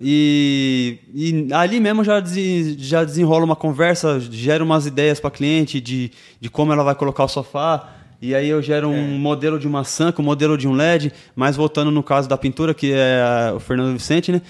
e, 0.00 0.98
e 1.14 1.52
ali 1.52 1.80
mesmo 1.80 2.04
já, 2.04 2.20
desen- 2.20 2.76
já 2.78 3.04
desenrola 3.04 3.44
uma 3.44 3.56
conversa, 3.56 4.20
gera 4.20 4.62
umas 4.62 4.86
ideias 4.86 5.18
para 5.20 5.30
cliente 5.30 5.80
de, 5.80 6.10
de 6.40 6.48
como 6.48 6.72
ela 6.72 6.84
vai 6.84 6.94
colocar 6.94 7.24
o 7.24 7.28
sofá. 7.28 7.94
E 8.20 8.34
aí 8.34 8.48
eu 8.48 8.60
gero 8.60 8.88
um 8.88 9.16
modelo 9.18 9.58
de 9.60 9.66
uma 9.68 9.84
sanca, 9.84 10.20
um 10.20 10.24
modelo 10.24 10.58
de 10.58 10.66
um 10.66 10.72
LED, 10.72 11.12
mas 11.36 11.54
voltando 11.54 11.90
no 11.90 12.02
caso 12.02 12.28
da 12.28 12.36
pintura, 12.36 12.74
que 12.74 12.92
é 12.92 13.52
o 13.54 13.60
Fernando 13.60 13.92
Vicente, 13.92 14.32
né? 14.32 14.42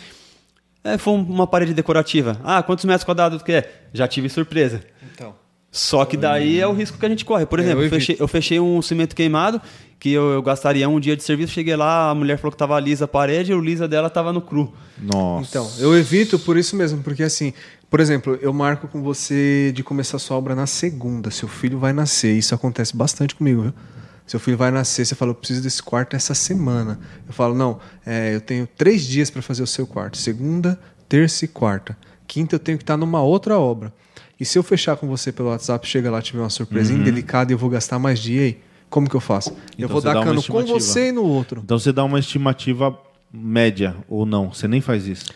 É, 0.82 0.96
foi 0.96 1.12
uma 1.14 1.46
parede 1.46 1.74
decorativa. 1.74 2.40
Ah, 2.42 2.62
quantos 2.62 2.84
metros 2.86 3.04
quadrados 3.04 3.42
que 3.42 3.52
é? 3.52 3.82
Já 3.92 4.08
tive 4.08 4.28
surpresa. 4.30 4.80
Então. 5.12 5.34
Só 5.70 6.04
que 6.04 6.16
daí 6.16 6.58
é 6.60 6.66
o 6.66 6.72
risco 6.72 6.98
que 6.98 7.04
a 7.04 7.08
gente 7.08 7.24
corre. 7.24 7.44
Por 7.46 7.58
É, 7.58 7.62
exemplo, 7.62 7.80
eu 7.82 7.84
eu, 7.86 7.90
fechei, 7.90 8.16
eu 8.18 8.28
fechei 8.28 8.60
um 8.60 8.80
cimento 8.80 9.14
queimado 9.14 9.60
que 10.00 10.12
eu, 10.12 10.30
eu 10.30 10.42
gastaria 10.42 10.88
um 10.88 10.98
dia 10.98 11.16
de 11.16 11.22
serviço. 11.22 11.52
Cheguei 11.52 11.76
lá, 11.76 12.10
a 12.10 12.14
mulher 12.14 12.38
falou 12.38 12.52
que 12.52 12.56
tava 12.58 12.78
lisa 12.80 13.04
a 13.04 13.08
parede 13.08 13.52
e 13.52 13.54
o 13.54 13.60
lisa 13.60 13.86
dela 13.86 14.08
tava 14.08 14.32
no 14.32 14.40
cru. 14.40 14.72
Nossa. 15.00 15.48
Então, 15.50 15.70
eu 15.78 15.96
evito 15.96 16.38
por 16.38 16.56
isso 16.56 16.74
mesmo, 16.74 17.02
porque 17.02 17.22
assim, 17.22 17.52
por 17.90 18.00
exemplo, 18.00 18.38
eu 18.40 18.52
marco 18.52 18.88
com 18.88 19.02
você 19.02 19.70
de 19.74 19.82
começar 19.82 20.18
sua 20.18 20.36
obra 20.36 20.54
na 20.54 20.66
segunda. 20.66 21.30
Seu 21.30 21.48
filho 21.48 21.78
vai 21.78 21.92
nascer. 21.92 22.32
Isso 22.36 22.54
acontece 22.54 22.96
bastante 22.96 23.34
comigo, 23.34 23.62
viu? 23.62 23.74
Seu 24.26 24.38
filho 24.38 24.58
vai 24.58 24.70
nascer, 24.70 25.06
você 25.06 25.14
fala, 25.14 25.30
eu 25.30 25.34
preciso 25.34 25.62
desse 25.62 25.82
quarto 25.82 26.14
essa 26.14 26.34
semana. 26.34 27.00
Eu 27.26 27.32
falo, 27.32 27.54
não, 27.54 27.78
é, 28.04 28.34
eu 28.34 28.42
tenho 28.42 28.66
três 28.76 29.02
dias 29.06 29.30
para 29.30 29.40
fazer 29.40 29.62
o 29.62 29.66
seu 29.66 29.86
quarto. 29.86 30.18
Segunda, 30.18 30.78
terça 31.08 31.46
e 31.46 31.48
quarta. 31.48 31.96
Quinta 32.26 32.54
eu 32.54 32.58
tenho 32.58 32.76
que 32.76 32.82
estar 32.84 32.98
numa 32.98 33.22
outra 33.22 33.58
obra. 33.58 33.90
E 34.40 34.44
se 34.44 34.58
eu 34.58 34.62
fechar 34.62 34.96
com 34.96 35.06
você 35.06 35.32
pelo 35.32 35.48
WhatsApp, 35.48 35.86
chega 35.86 36.10
lá, 36.10 36.22
tiver 36.22 36.40
uma 36.40 36.50
surpresa 36.50 36.92
indelicada 36.92 37.50
e 37.50 37.54
eu 37.54 37.58
vou 37.58 37.68
gastar 37.70 37.98
mais 37.98 38.20
dia 38.20 38.42
aí, 38.42 38.58
como 38.88 39.08
que 39.08 39.16
eu 39.16 39.20
faço? 39.20 39.50
eu 39.50 39.56
Então 39.76 39.88
vou 39.88 40.00
você 40.00 40.06
dar 40.06 40.22
cano 40.24 40.42
com 40.42 40.64
você 40.64 41.08
e 41.08 41.12
no 41.12 41.24
outro. 41.24 41.60
Então 41.64 41.78
você 41.78 41.92
dá 41.92 42.04
uma 42.04 42.18
estimativa 42.18 42.96
média 43.32 43.96
ou 44.08 44.24
não? 44.24 44.52
Você 44.52 44.68
nem 44.68 44.80
faz 44.80 45.06
isso. 45.06 45.26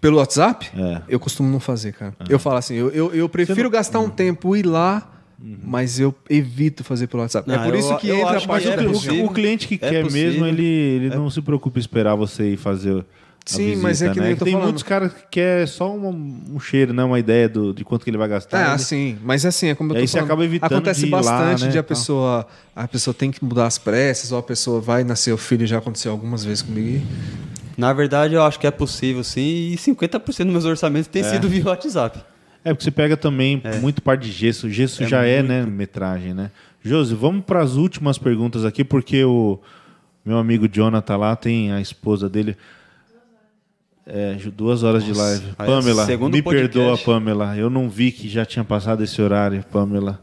Pelo 0.00 0.16
WhatsApp? 0.18 0.70
É. 0.74 1.02
Eu 1.08 1.20
costumo 1.20 1.50
não 1.50 1.60
fazer, 1.60 1.92
cara. 1.92 2.14
Eu 2.28 2.38
falo 2.38 2.56
assim, 2.56 2.74
eu, 2.74 2.90
eu, 2.90 3.12
eu 3.14 3.28
prefiro 3.28 3.68
gastar 3.68 3.98
um 4.00 4.08
tempo 4.08 4.56
ir 4.56 4.64
lá, 4.64 5.20
mas 5.38 5.98
eu 6.00 6.14
evito 6.28 6.82
fazer 6.84 7.08
pelo 7.08 7.22
WhatsApp. 7.22 7.48
Não, 7.48 7.56
é 7.56 7.64
por 7.64 7.74
eu- 7.74 7.80
isso 7.80 7.96
que 7.98 8.08
eu 8.08 8.16
entra 8.16 8.38
a 8.38 8.46
parte 8.46 8.68
é 8.68 8.76
da 8.76 8.82
o, 9.24 9.30
cliente 9.32 9.66
que 9.68 9.74
É 9.74 9.78
quer 9.90 10.02
possível. 10.04 10.30
mesmo, 10.32 10.46
ele, 10.46 10.64
ele 10.64 11.08
não 11.10 11.28
se 11.30 11.42
preocupa 11.42 11.78
em 11.78 11.80
esperar 11.80 12.14
você 12.14 12.52
ir 12.52 12.56
fazer. 12.56 13.04
Sim, 13.46 13.64
visita, 13.66 13.82
mas 13.82 14.02
é 14.02 14.10
que 14.10 14.18
né? 14.20 14.22
nem 14.26 14.30
eu 14.32 14.38
tô 14.38 14.44
Tem 14.44 14.52
falando. 14.52 14.66
muitos 14.68 14.82
caras 14.84 15.12
que 15.12 15.22
quer 15.30 15.66
só 15.66 15.92
um, 15.92 16.40
um 16.54 16.60
cheiro, 16.60 16.92
né? 16.92 17.02
Uma 17.02 17.18
ideia 17.18 17.48
do, 17.48 17.72
de 17.74 17.84
quanto 17.84 18.04
que 18.04 18.10
ele 18.10 18.16
vai 18.18 18.28
gastar. 18.28 18.58
É, 18.60 18.64
Ele- 18.66 18.74
assim, 18.74 19.18
mas 19.22 19.44
assim, 19.44 19.68
é 19.68 19.74
como 19.74 19.90
eu 19.90 19.94
E 19.94 19.98
tô 19.98 20.00
aí 20.02 20.06
você 20.08 20.12
falando. 20.12 20.26
acaba 20.26 20.44
evitando 20.44 20.72
Acontece 20.72 21.00
de 21.00 21.06
ir 21.06 21.10
lá, 21.10 21.20
bastante 21.20 21.64
né, 21.64 21.70
de 21.72 21.78
a 21.78 21.82
pessoa, 21.82 22.46
a 22.76 22.86
pessoa 22.86 23.12
tem 23.14 23.30
que 23.30 23.44
mudar 23.44 23.66
as 23.66 23.78
pressas, 23.78 24.30
ou 24.30 24.38
a 24.38 24.42
pessoa 24.42 24.80
vai 24.80 25.02
nascer 25.04 25.32
o 25.32 25.38
filho, 25.38 25.66
já 25.66 25.78
aconteceu 25.78 26.12
algumas 26.12 26.44
vezes 26.44 26.62
comigo. 26.62 27.04
Na 27.76 27.92
verdade, 27.92 28.34
eu 28.34 28.42
acho 28.42 28.60
que 28.60 28.66
é 28.66 28.70
possível 28.70 29.24
sim. 29.24 29.40
E 29.72 29.76
50% 29.78 30.44
dos 30.44 30.52
meus 30.52 30.64
orçamentos 30.64 31.08
tem 31.08 31.22
sido 31.24 31.48
via 31.48 31.64
WhatsApp. 31.64 32.20
É, 32.62 32.74
porque 32.74 32.84
você 32.84 32.90
pega 32.90 33.16
também 33.16 33.62
muito 33.80 34.02
parte 34.02 34.26
de 34.26 34.32
gesso. 34.32 34.66
O 34.66 34.70
gesso 34.70 35.02
já 35.06 35.24
é, 35.24 35.42
né, 35.42 35.64
metragem, 35.64 36.34
né? 36.34 36.50
Josi, 36.84 37.14
vamos 37.14 37.44
para 37.44 37.62
as 37.62 37.74
últimas 37.76 38.18
perguntas 38.18 38.64
aqui, 38.66 38.84
porque 38.84 39.24
o 39.24 39.58
meu 40.24 40.36
amigo 40.36 40.68
Jonathan 40.68 41.16
lá 41.16 41.34
tem 41.36 41.72
a 41.72 41.80
esposa 41.80 42.28
dele. 42.28 42.54
É, 44.12 44.34
duas 44.52 44.82
horas 44.82 45.04
de 45.04 45.12
live. 45.12 45.50
é 45.56 45.64
Pamela, 45.64 46.04
me 46.04 46.42
podcast. 46.42 46.44
perdoa, 46.44 46.98
Pamela. 46.98 47.56
Eu 47.56 47.70
não 47.70 47.88
vi 47.88 48.10
que 48.10 48.28
já 48.28 48.44
tinha 48.44 48.64
passado 48.64 49.04
esse 49.04 49.22
horário, 49.22 49.62
Pamela. 49.70 50.20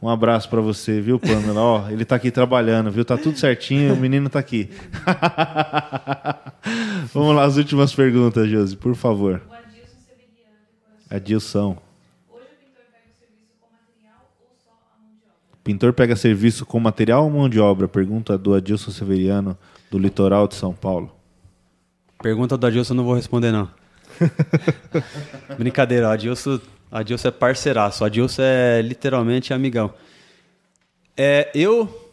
Um 0.00 0.08
abraço 0.08 0.48
para 0.48 0.60
você, 0.60 1.00
viu, 1.00 1.18
Pamela? 1.18 1.60
Ó, 1.60 1.90
ele 1.90 2.04
tá 2.04 2.14
aqui 2.14 2.30
trabalhando, 2.30 2.88
viu? 2.88 3.04
Tá 3.04 3.18
tudo 3.18 3.36
certinho, 3.36 3.94
o 3.94 3.96
menino 3.96 4.30
tá 4.30 4.38
aqui. 4.38 4.70
Vamos 7.12 7.34
lá, 7.34 7.42
as 7.44 7.56
últimas 7.56 7.92
perguntas, 7.92 8.48
Josi, 8.48 8.76
por 8.76 8.94
favor. 8.94 9.42
O 9.50 9.52
Adilson 9.52 9.96
Severiano, 10.06 10.54
decoração. 11.10 11.10
Adilson. 11.10 11.76
Hoje 12.30 12.46
o 12.62 12.66
pintor 12.68 12.84
pega 12.84 12.94
o 12.94 12.96
serviço 13.18 13.56
com 13.58 13.98
material 13.98 14.38
ou 14.38 14.54
só 14.64 14.70
a 14.70 15.02
mão 15.02 15.16
de 15.16 15.24
obra? 15.24 15.58
Pintor 15.64 15.92
pega 15.92 16.14
serviço 16.14 16.64
com 16.64 16.78
material 16.78 17.24
ou 17.24 17.30
mão 17.30 17.48
de 17.48 17.58
obra? 17.58 17.88
Pergunta 17.88 18.38
do 18.38 18.54
Adilson 18.54 18.92
Severiano, 18.92 19.58
do 19.90 19.98
litoral 19.98 20.46
de 20.46 20.54
São 20.54 20.72
Paulo. 20.72 21.15
Pergunta 22.22 22.56
do 22.56 22.66
Adilson 22.66 22.92
eu 22.94 22.96
não 22.96 23.04
vou 23.04 23.14
responder, 23.14 23.52
não. 23.52 23.68
Brincadeira, 25.58 26.08
o 26.08 26.10
Adilson, 26.10 26.60
Adilson 26.90 27.28
é 27.28 27.30
parceiraço. 27.30 28.02
O 28.02 28.06
Adilson 28.06 28.42
é 28.42 28.80
literalmente 28.82 29.52
amigão. 29.52 29.92
É, 31.16 31.50
eu, 31.54 32.10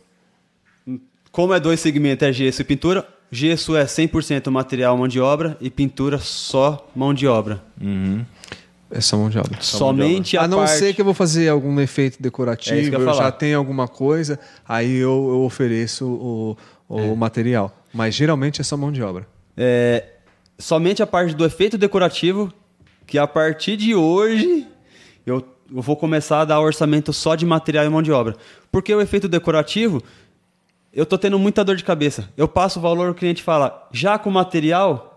como 1.32 1.54
é 1.54 1.60
dois 1.60 1.80
segmentos, 1.80 2.28
é 2.28 2.32
gesso 2.32 2.62
e 2.62 2.66
pintura, 2.66 3.08
gesso 3.32 3.76
é 3.76 3.86
100% 3.86 4.50
material 4.50 4.98
mão 4.98 5.08
de 5.08 5.20
obra 5.20 5.58
e 5.60 5.70
pintura 5.70 6.20
só 6.20 6.90
mão 6.96 7.14
de 7.14 7.28
obra. 7.28 7.62
É 8.92 9.02
só 9.02 9.18
mão 9.18 9.30
de 9.30 9.38
obra. 9.40 9.58
Somente 9.60 10.38
a, 10.38 10.44
A 10.44 10.48
não 10.48 10.60
parte... 10.60 10.78
ser 10.78 10.94
que 10.94 11.02
eu 11.02 11.06
vou 11.06 11.14
fazer 11.14 11.50
algum 11.50 11.80
efeito 11.80 12.18
É 12.20 12.24
decorativo, 12.24 12.78
eu 12.78 12.84
ia 12.84 12.94
eu, 12.94 13.06
falar. 13.06 13.24
já 13.24 13.32
tenho 13.32 13.58
alguma 13.58 13.88
coisa, 13.88 14.40
aí 14.68 14.98
eu, 14.98 15.30
eu 15.32 15.42
ofereço 15.42 16.06
o, 16.08 16.58
o 16.88 17.16
material. 17.16 17.76
Mas 17.94 18.16
geralmente 18.16 18.62
é 18.62 18.64
só 18.64 18.78
mão 18.78 18.92
de 18.92 19.02
obra. 19.02 19.28
É, 19.58 20.06
somente 20.58 21.02
a 21.04 21.08
parte 21.08 21.36
do 21.36 21.46
efeito 21.46 21.78
decorativo, 21.78 22.52
que 23.06 23.18
a 23.18 23.28
partir 23.28 23.78
de 23.78 23.94
hoje 23.96 24.68
eu, 25.26 25.46
eu 25.74 25.82
vou 25.82 25.96
começar 25.96 26.42
a 26.42 26.46
dar 26.46 26.60
orçamento 26.60 27.12
só 27.14 27.36
de 27.36 27.46
material 27.46 27.86
e 27.86 27.90
mão 27.90 28.02
de 28.02 28.12
obra. 28.12 28.36
Porque 28.72 28.94
o 28.94 29.02
efeito 29.02 29.28
decorativo, 29.28 30.02
eu 30.94 31.06
tô 31.06 31.18
tendo 31.18 31.38
muita 31.38 31.64
dor 31.64 31.76
de 31.76 31.84
cabeça. 31.84 32.30
Eu 32.38 32.48
passo 32.48 32.80
o 32.80 32.82
valor, 32.82 33.10
o 33.10 33.14
cliente 33.16 33.42
fala, 33.44 33.88
já 33.92 34.18
com 34.18 34.30
material, 34.32 35.10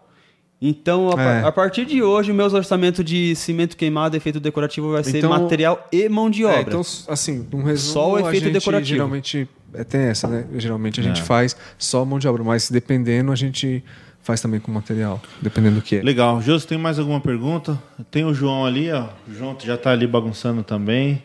Então, 0.59 1.11
a, 1.15 1.23
É. 1.23 1.45
a 1.45 1.53
partir 1.53 1.85
de 1.85 2.03
hoje, 2.03 2.33
meus 2.33 2.55
orçamentos 2.55 3.05
de 3.05 3.37
cimento 3.37 3.77
queimado, 3.77 4.17
efeito 4.17 4.41
decorativo, 4.41 4.91
vai 4.91 5.05
ser 5.05 5.19
Então- 5.19 5.29
material 5.29 5.87
e 5.93 6.09
mão 6.09 6.31
de 6.31 6.47
obra. 6.47 6.57
É, 6.57 6.63
então, 6.63 6.81
assim, 7.09 7.47
um 7.53 7.63
resumo, 7.63 7.93
Só 7.93 8.13
o 8.13 8.17
a 8.17 8.21
efeito 8.21 8.45
gente 8.45 8.53
decorativo. 8.55 8.89
geralmente 8.89 9.47
é, 9.75 9.85
tem 9.85 10.01
essa, 10.05 10.27
né? 10.27 10.47
Geralmente 10.57 10.99
a 10.99 11.03
gente 11.03 11.21
É. 11.21 11.25
faz 11.25 11.55
só 11.77 12.03
mão 12.07 12.19
de 12.19 12.27
obra, 12.27 12.43
mas 12.43 12.71
dependendo 12.71 13.31
a 13.33 13.37
gente 13.37 13.85
faz 14.27 14.41
também 14.41 14.59
com 14.59 14.73
material, 14.73 15.23
dependendo 15.41 15.77
do 15.77 15.83
que 15.83 15.97
é. 15.97 16.03
Legal. 16.03 16.43
Josi, 16.43 16.67
tem 16.67 16.77
mais 16.77 16.99
alguma 16.99 17.21
pergunta? 17.21 17.81
Tem 18.11 18.25
o 18.25 18.35
João 18.35 18.67
ali, 18.67 18.91
ó. 18.91 19.07
O 19.29 19.33
João 19.33 19.57
já 19.63 19.77
tá 19.79 19.93
ali 19.93 20.05
bagunçando 20.07 20.65
também. 20.65 21.23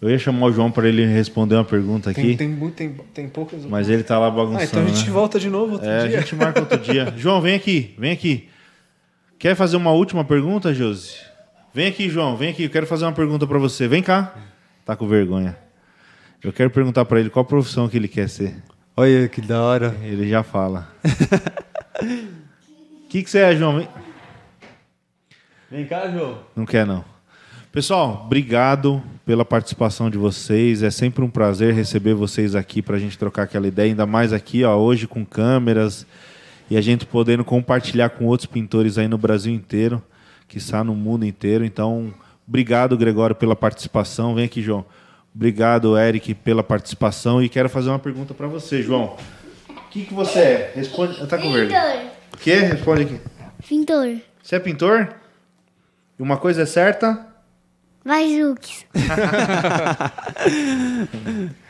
Eu 0.00 0.10
ia 0.10 0.18
chamar 0.18 0.46
o 0.46 0.52
João 0.52 0.70
para 0.70 0.88
ele 0.88 1.04
responder 1.06 1.54
uma 1.54 1.64
pergunta 1.64 2.10
aqui, 2.10 2.22
Tem, 2.22 2.36
tem, 2.36 2.48
muito, 2.48 2.74
tem, 2.74 2.88
tem 3.14 3.28
poucas. 3.28 3.64
mas 3.66 3.88
ele 3.88 4.02
tá 4.02 4.18
lá 4.18 4.26
Ah, 4.26 4.30
bagunçando. 4.30 4.64
então 4.64 4.82
a 4.82 4.86
gente 4.86 5.06
né? 5.06 5.12
volta 5.12 5.38
de 5.38 5.48
novo 5.50 5.74
outro 5.74 5.88
É, 5.88 6.08
dia. 6.08 6.18
a 6.18 6.20
gente 6.22 6.34
marca 6.34 6.60
outro 6.60 6.78
dia. 6.78 7.12
João, 7.18 7.40
vem 7.40 7.54
aqui, 7.54 7.94
vem 7.98 8.10
aqui. 8.10 8.48
Quer 9.38 9.54
fazer 9.54 9.76
uma 9.76 9.92
última 9.92 10.24
pergunta, 10.24 10.72
Josi? 10.74 11.16
Vem 11.72 11.86
aqui, 11.86 12.08
João, 12.08 12.36
vem 12.36 12.48
aqui. 12.50 12.64
Eu 12.64 12.70
quero 12.70 12.86
fazer 12.86 13.04
uma 13.04 13.12
pergunta 13.12 13.46
para 13.46 13.58
você. 13.58 13.86
Vem 13.86 14.02
cá. 14.02 14.34
Tá 14.84 14.96
com 14.96 15.06
vergonha. 15.06 15.56
Eu 16.42 16.52
quero 16.52 16.70
perguntar 16.70 17.04
para 17.04 17.20
ele 17.20 17.30
qual 17.30 17.44
profissão 17.44 17.86
que 17.88 17.96
ele 17.96 18.08
quer 18.08 18.28
ser. 18.28 18.56
Olha 18.96 19.28
que 19.28 19.40
da 19.40 19.62
hora. 19.62 19.94
Ele 20.02 20.28
já 20.28 20.42
fala. 20.42 20.88
O 23.10 23.12
que, 23.12 23.24
que 23.24 23.28
você 23.28 23.40
é, 23.40 23.56
João? 23.56 23.76
Vem. 23.76 23.88
Vem 25.68 25.84
cá, 25.84 26.08
João. 26.08 26.38
Não 26.54 26.64
quer, 26.64 26.86
não. 26.86 27.04
Pessoal, 27.72 28.22
obrigado 28.24 29.02
pela 29.26 29.44
participação 29.44 30.08
de 30.08 30.16
vocês. 30.16 30.80
É 30.84 30.92
sempre 30.92 31.24
um 31.24 31.28
prazer 31.28 31.74
receber 31.74 32.14
vocês 32.14 32.54
aqui 32.54 32.80
para 32.80 32.94
a 32.94 32.98
gente 33.00 33.18
trocar 33.18 33.42
aquela 33.42 33.66
ideia, 33.66 33.90
ainda 33.90 34.06
mais 34.06 34.32
aqui, 34.32 34.62
ó, 34.62 34.76
hoje 34.76 35.08
com 35.08 35.26
câmeras 35.26 36.06
e 36.70 36.76
a 36.76 36.80
gente 36.80 37.04
podendo 37.04 37.44
compartilhar 37.44 38.10
com 38.10 38.26
outros 38.26 38.46
pintores 38.46 38.96
aí 38.96 39.08
no 39.08 39.18
Brasil 39.18 39.52
inteiro, 39.52 40.00
que 40.46 40.58
está 40.58 40.84
no 40.84 40.94
mundo 40.94 41.26
inteiro. 41.26 41.64
Então, 41.64 42.14
obrigado, 42.46 42.96
Gregório, 42.96 43.34
pela 43.34 43.56
participação. 43.56 44.36
Vem 44.36 44.44
aqui, 44.44 44.62
João. 44.62 44.86
Obrigado, 45.34 45.98
Eric, 45.98 46.32
pela 46.32 46.62
participação. 46.62 47.42
E 47.42 47.48
quero 47.48 47.68
fazer 47.68 47.88
uma 47.88 47.98
pergunta 47.98 48.34
para 48.34 48.46
você, 48.46 48.80
João. 48.80 49.16
O 49.68 49.90
que, 49.90 50.04
que 50.04 50.14
você 50.14 50.38
é? 50.38 50.72
Responde. 50.76 51.26
Tá 51.26 51.36
com 51.36 51.52
vergonha. 51.52 52.19
O 52.34 52.38
quê? 52.38 52.54
Responde 52.56 53.02
aqui. 53.02 53.20
Pintor. 53.68 54.16
Você 54.42 54.56
é 54.56 54.58
pintor? 54.58 55.14
E 56.18 56.22
uma 56.22 56.36
coisa 56.36 56.62
é 56.62 56.66
certa? 56.66 57.26
Vai, 58.04 58.36
Jux. 58.36 58.84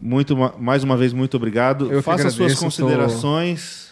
Muito, 0.00 0.36
ma- 0.36 0.54
mais 0.58 0.84
uma 0.84 0.96
vez, 0.96 1.12
muito 1.12 1.36
obrigado. 1.36 1.86
Eu 1.92 1.98
que 1.98 2.04
Faça 2.04 2.24
suas 2.30 2.34
agradeço, 2.34 2.60
considerações. 2.64 3.88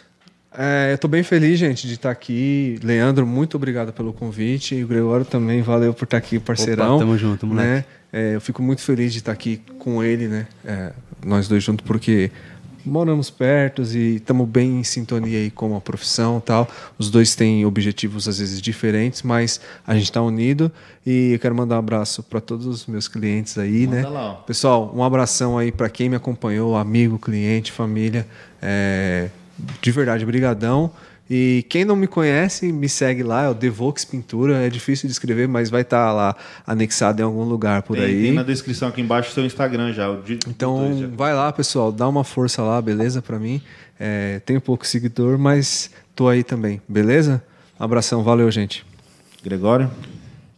É, 0.56 0.92
eu 0.92 0.98
tô 0.98 1.08
bem 1.08 1.22
feliz, 1.22 1.58
gente, 1.58 1.86
de 1.86 1.94
estar 1.94 2.10
aqui. 2.10 2.78
Leandro, 2.82 3.26
muito 3.26 3.56
obrigado 3.56 3.92
pelo 3.92 4.12
convite. 4.12 4.74
E 4.76 4.84
o 4.84 4.86
Gregório 4.86 5.24
também, 5.26 5.60
valeu 5.62 5.92
por 5.92 6.04
estar 6.04 6.16
aqui, 6.16 6.38
parceirão. 6.38 6.96
Opa, 6.96 7.04
tamo 7.04 7.18
junto, 7.18 7.46
moleque. 7.46 7.68
né? 7.68 7.84
É, 8.12 8.34
eu 8.36 8.40
fico 8.40 8.62
muito 8.62 8.80
feliz 8.82 9.12
de 9.12 9.18
estar 9.18 9.32
aqui 9.32 9.60
com 9.78 10.02
ele, 10.02 10.28
né? 10.28 10.46
É, 10.64 10.92
nós 11.24 11.48
dois 11.48 11.62
juntos, 11.62 11.84
porque 11.84 12.30
moramos 12.86 13.30
perto 13.30 13.82
e 13.82 14.16
estamos 14.16 14.48
bem 14.48 14.80
em 14.80 14.84
sintonia 14.84 15.38
aí 15.38 15.50
com 15.50 15.76
a 15.76 15.80
profissão 15.80 16.38
e 16.38 16.40
tal. 16.40 16.68
Os 16.98 17.10
dois 17.10 17.34
têm 17.34 17.66
objetivos 17.66 18.28
às 18.28 18.38
vezes 18.38 18.60
diferentes, 18.60 19.22
mas 19.22 19.60
a 19.86 19.94
gente 19.94 20.04
está 20.04 20.22
unido. 20.22 20.70
E 21.04 21.32
eu 21.32 21.38
quero 21.38 21.54
mandar 21.54 21.76
um 21.76 21.78
abraço 21.78 22.22
para 22.22 22.40
todos 22.40 22.66
os 22.66 22.86
meus 22.86 23.08
clientes 23.08 23.58
aí, 23.58 23.86
Manda 23.86 24.02
né? 24.02 24.08
lá. 24.08 24.34
Pessoal, 24.34 24.92
um 24.94 25.02
abração 25.02 25.58
aí 25.58 25.70
para 25.70 25.88
quem 25.88 26.08
me 26.08 26.16
acompanhou, 26.16 26.76
amigo, 26.76 27.18
cliente, 27.18 27.72
família. 27.72 28.26
É, 28.62 29.28
de 29.80 29.90
verdade, 29.90 30.24
brigadão. 30.24 30.90
E 31.28 31.66
quem 31.68 31.84
não 31.84 31.96
me 31.96 32.06
conhece, 32.06 32.70
me 32.70 32.88
segue 32.88 33.22
lá, 33.24 33.42
é 33.44 33.48
o 33.48 33.54
Devox 33.54 34.04
Pintura. 34.04 34.58
É 34.64 34.70
difícil 34.70 35.08
de 35.08 35.12
escrever, 35.12 35.48
mas 35.48 35.68
vai 35.68 35.82
estar 35.82 36.12
lá 36.12 36.36
anexado 36.64 37.20
em 37.20 37.24
algum 37.24 37.42
lugar 37.42 37.82
por 37.82 37.96
Tem, 37.96 38.04
aí. 38.06 38.22
tem 38.22 38.32
na 38.32 38.44
descrição 38.44 38.88
aqui 38.88 39.00
embaixo 39.00 39.30
o 39.30 39.32
seu 39.34 39.44
Instagram 39.44 39.92
já. 39.92 40.14
de- 40.20 40.38
Então, 40.48 40.96
já. 41.00 41.06
vai 41.08 41.34
lá, 41.34 41.52
pessoal, 41.52 41.90
dá 41.90 42.08
uma 42.08 42.22
força 42.22 42.62
lá, 42.62 42.80
beleza? 42.80 43.20
Pra 43.20 43.38
mim. 43.40 43.60
É, 43.98 44.40
tenho 44.46 44.60
pouco 44.60 44.86
seguidor, 44.86 45.36
mas 45.36 45.90
tô 46.14 46.28
aí 46.28 46.44
também, 46.44 46.80
beleza? 46.86 47.42
Abração, 47.78 48.22
valeu, 48.22 48.48
gente. 48.50 48.84
Gregório? 49.42 49.90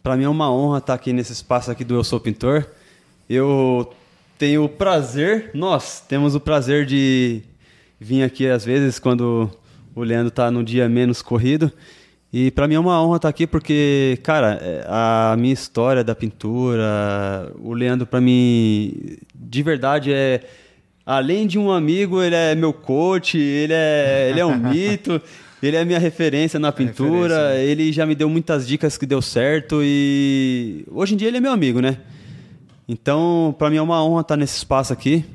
Para 0.03 0.15
mim 0.15 0.25
é 0.25 0.29
uma 0.29 0.51
honra 0.51 0.77
estar 0.79 0.93
aqui 0.93 1.11
nesse 1.13 1.33
espaço 1.33 1.71
aqui 1.71 1.83
do 1.83 1.95
Eu 1.95 2.03
Sou 2.03 2.19
Pintor. 2.19 2.65
Eu 3.29 3.91
tenho 4.37 4.63
o 4.65 4.69
prazer, 4.69 5.51
nós 5.53 5.99
temos 6.07 6.35
o 6.35 6.39
prazer 6.39 6.85
de 6.85 7.41
vir 7.99 8.23
aqui 8.23 8.47
às 8.47 8.63
vezes 8.63 8.99
quando 8.99 9.49
o 9.95 10.03
Leandro 10.03 10.31
tá 10.31 10.49
num 10.49 10.63
dia 10.63 10.87
menos 10.87 11.21
corrido. 11.21 11.71
E 12.31 12.51
para 12.51 12.67
mim 12.67 12.75
é 12.75 12.79
uma 12.79 13.01
honra 13.01 13.15
estar 13.15 13.29
aqui 13.29 13.47
porque, 13.47 14.19
cara, 14.21 14.59
é, 14.61 14.85
a 14.87 15.35
minha 15.37 15.53
história 15.53 16.03
da 16.03 16.13
pintura, 16.13 17.51
o 17.59 17.73
Leandro 17.73 18.05
para 18.05 18.21
mim 18.21 19.17
de 19.33 19.63
verdade 19.63 20.13
é 20.13 20.41
além 21.03 21.47
de 21.47 21.57
um 21.57 21.71
amigo, 21.71 22.21
ele 22.21 22.35
é 22.35 22.53
meu 22.53 22.71
coach, 22.71 23.35
ele 23.35 23.73
é, 23.73 24.27
ele 24.29 24.39
é 24.39 24.45
um 24.45 24.55
mito, 24.69 25.19
ele 25.61 25.75
é 25.75 25.83
minha 25.83 25.97
referência 25.97 26.59
na 26.59 26.71
pintura, 26.71 27.35
referência, 27.35 27.53
né? 27.55 27.65
ele 27.65 27.91
já 27.91 28.05
me 28.05 28.13
deu 28.13 28.29
muitas 28.29 28.67
dicas 28.67 28.95
que 28.95 29.07
deu 29.07 29.23
certo 29.23 29.81
e 29.83 30.85
hoje 30.91 31.15
em 31.15 31.17
dia 31.17 31.27
ele 31.27 31.37
é 31.37 31.41
meu 31.41 31.51
amigo, 31.51 31.79
né? 31.79 31.97
Então, 32.87 33.55
para 33.57 33.71
mim 33.71 33.77
é 33.77 33.81
uma 33.81 34.03
honra 34.03 34.21
estar 34.21 34.37
nesse 34.37 34.57
espaço 34.57 34.93
aqui 34.93 35.25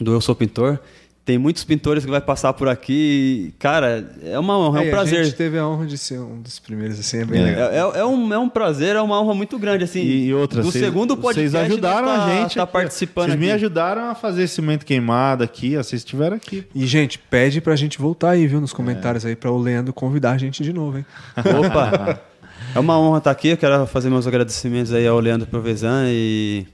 do 0.00 0.12
Eu 0.12 0.20
Sou 0.20 0.34
Pintor. 0.34 0.80
Tem 1.24 1.38
muitos 1.38 1.62
pintores 1.62 2.04
que 2.04 2.10
vai 2.10 2.20
passar 2.20 2.52
por 2.52 2.68
aqui. 2.68 3.50
e, 3.50 3.52
Cara, 3.60 4.12
é 4.24 4.36
uma 4.40 4.58
honra, 4.58 4.78
é 4.78 4.80
um 4.80 4.82
Aí, 4.82 4.88
A 4.88 4.90
prazer. 4.92 5.24
gente 5.24 5.36
teve 5.36 5.56
a 5.56 5.64
honra 5.68 5.86
de 5.86 5.96
ser 5.96 6.18
um 6.18 6.42
dos 6.42 6.58
primeiros, 6.58 6.98
assim, 6.98 7.18
é 7.18 7.24
bem 7.24 7.40
É. 7.40 7.44
legal. 7.44 7.70
É, 7.70 7.76
é- 7.76 8.00
é 8.00 8.04
um, 8.04 8.34
é 8.34 8.38
um 8.38 8.48
prazer, 8.48 8.96
é 8.96 9.00
uma 9.00 9.20
honra 9.22 9.32
muito 9.32 9.56
grande, 9.56 9.84
assim. 9.84 10.00
E, 10.00 10.26
e 10.26 10.34
outra, 10.34 10.60
do 10.62 10.70
vocês- 10.72 10.84
segundo 10.84 11.16
podcast. 11.16 11.48
Vocês 11.50 11.64
ajudaram 11.70 12.08
tá, 12.08 12.24
a 12.24 12.28
gente. 12.40 12.56
Tá 12.56 12.66
participando 12.66 13.28
Vocês 13.28 13.38
me 13.40 13.52
ajudaram 13.52 14.10
a 14.10 14.16
fazer 14.16 14.48
cimento 14.48 14.84
queimado 14.84 15.44
aqui. 15.44 15.76
ó, 15.76 15.82
Vocês 15.84 16.00
estiveram 16.00 16.36
aqui. 16.36 16.66
E, 16.74 16.84
gente, 16.86 17.20
pede 17.20 17.60
pra 17.60 17.76
gente 17.76 17.98
voltar 18.00 18.30
aí, 18.30 18.44
viu, 18.48 18.60
nos 18.60 18.72
comentários 18.72 19.24
aí, 19.24 19.36
pra 19.36 19.50
o 19.52 19.58
Leandro 19.58 19.92
convidar 19.92 20.32
a 20.32 20.38
gente 20.38 20.60
de 20.60 20.72
novo, 20.72 20.98
hein? 20.98 21.06
Opa! 21.38 22.20
É 22.74 22.78
uma 22.80 22.98
honra 22.98 23.18
estar 23.18 23.30
aqui. 23.30 23.46
Eu 23.48 23.56
quero 23.56 23.86
fazer 23.86 24.10
meus 24.10 24.26
agradecimentos 24.26 24.92
aí 24.92 25.06
ao 25.06 25.20
Leandro 25.20 25.46
Provezan 25.46 26.06
e 26.08 26.66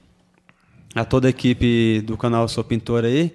a 0.95 1.05
toda 1.05 1.27
a 1.27 1.29
equipe 1.29 2.01
do 2.01 2.17
canal 2.17 2.47
Sou 2.47 2.63
Pintor 2.63 3.05
aí. 3.05 3.31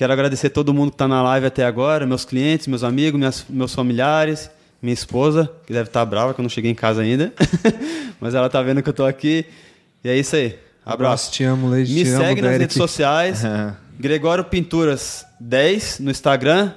Quero 0.00 0.14
agradecer 0.14 0.48
todo 0.48 0.72
mundo 0.72 0.88
que 0.90 0.94
está 0.94 1.06
na 1.06 1.22
live 1.22 1.44
até 1.44 1.62
agora, 1.62 2.06
meus 2.06 2.24
clientes, 2.24 2.66
meus 2.66 2.82
amigos, 2.82 3.18
minhas- 3.18 3.44
meus 3.50 3.74
familiares, 3.74 4.50
minha 4.80 4.94
esposa, 4.94 5.52
que 5.66 5.74
deve 5.74 5.90
estar 5.90 6.02
brava 6.06 6.32
que 6.32 6.40
eu 6.40 6.42
não 6.42 6.48
cheguei 6.48 6.70
em 6.70 6.74
casa 6.74 7.02
ainda, 7.02 7.34
mas 8.18 8.34
ela 8.34 8.48
tá 8.48 8.62
vendo 8.62 8.82
que 8.82 8.88
eu 8.88 8.94
tô 8.94 9.04
aqui. 9.04 9.44
E 10.02 10.08
é 10.08 10.16
isso 10.16 10.36
aí. 10.36 10.58
Abraço. 10.86 11.30
Te 11.30 11.44
amo, 11.44 11.68
Leide. 11.68 11.92
Me 11.92 12.02
te 12.04 12.08
amo, 12.12 12.18
segue 12.24 12.40
nas 12.40 12.50
Derek. 12.50 12.58
redes 12.62 12.76
sociais. 12.78 13.44
É. 13.44 13.74
Gregório 13.98 14.42
Pinturas 14.44 15.26
10 15.38 15.98
no 16.00 16.10
Instagram. 16.10 16.72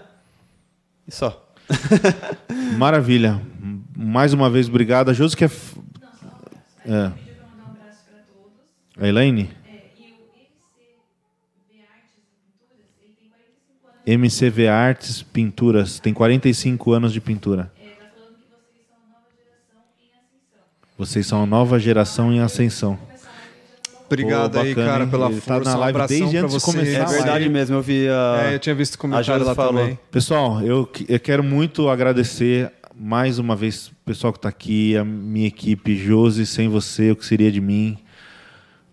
E 1.08 1.12
só. 1.16 1.50
Maravilha. 2.78 3.42
Mais 3.96 4.34
uma 4.34 4.50
vez, 4.50 4.68
obrigado. 4.68 5.08
A 5.12 5.14
Josi 5.14 5.38
quer. 5.38 5.46
É. 5.50 5.50
Pediu 5.54 5.56
para 6.84 6.98
mandar 7.48 7.64
um 7.64 7.72
abraço 7.72 8.00
para 8.06 8.20
todos. 8.28 8.52
A 9.02 9.08
Elaine? 9.08 9.50
É, 9.66 9.72
e 9.98 10.02
o 10.02 10.28
MCV 10.36 11.80
Artes 11.88 12.12
e 12.18 12.22
Pinturas, 12.28 12.92
ele 13.02 13.16
tem 13.18 13.30
45 13.30 13.88
anos. 13.88 13.93
MCV 14.06 14.68
Artes 14.68 15.22
Pinturas. 15.22 16.00
Tem 16.00 16.14
45 16.14 16.92
anos 16.92 17.14
de 17.14 17.22
pintura. 17.22 17.72
É, 17.82 17.90
tá 17.90 18.06
falando 18.14 18.36
que 18.36 18.58
vocês 18.58 18.86
são 18.86 19.06
nova 19.06 19.40
geração 19.40 19.54
em 20.04 20.10
ascensão. 20.10 20.98
Vocês 20.98 21.28
são 21.28 21.44
a 21.44 21.46
nova 21.46 21.80
geração 21.80 22.34
em 22.34 22.40
ascensão. 22.40 23.14
Obrigado 24.06 24.54
Pô, 24.54 24.60
aí, 24.60 24.70
bacana, 24.70 24.92
cara, 24.92 25.04
hein? 25.06 25.10
pela 25.10 25.26
Ele 25.28 25.42
tá 25.42 25.56
força. 25.56 25.70
na 25.72 25.76
um 25.76 25.80
live 25.80 25.96
abração 25.96 26.18
desde 26.20 26.38
antes 26.38 26.56
de 26.56 26.62
começar 26.62 27.00
É 27.00 27.06
verdade 27.06 27.50
mesmo, 27.50 27.76
eu 27.78 27.82
vi 27.82 28.08
a. 28.08 28.52
É, 28.52 28.56
eu 28.56 28.60
tinha 28.60 28.76
visto 28.76 28.98
comentário 28.98 29.44
lá 29.46 29.56
falou. 29.56 29.82
também. 29.82 30.00
Pessoal, 30.12 30.62
eu, 30.62 30.88
eu 31.08 31.20
quero 31.20 31.44
muito 31.44 31.90
agradecer 31.90 32.72
mais 32.96 33.40
uma 33.40 33.56
vez 33.56 33.88
o 33.88 33.96
pessoal 34.06 34.32
que 34.32 34.38
está 34.38 34.50
aqui, 34.50 34.96
a 34.96 35.04
minha 35.04 35.48
equipe, 35.48 35.96
Josi, 35.96 36.46
sem 36.46 36.70
você, 36.70 37.12
o 37.12 37.16
que 37.16 37.26
seria 37.26 37.52
de 37.52 37.60
mim? 37.60 37.98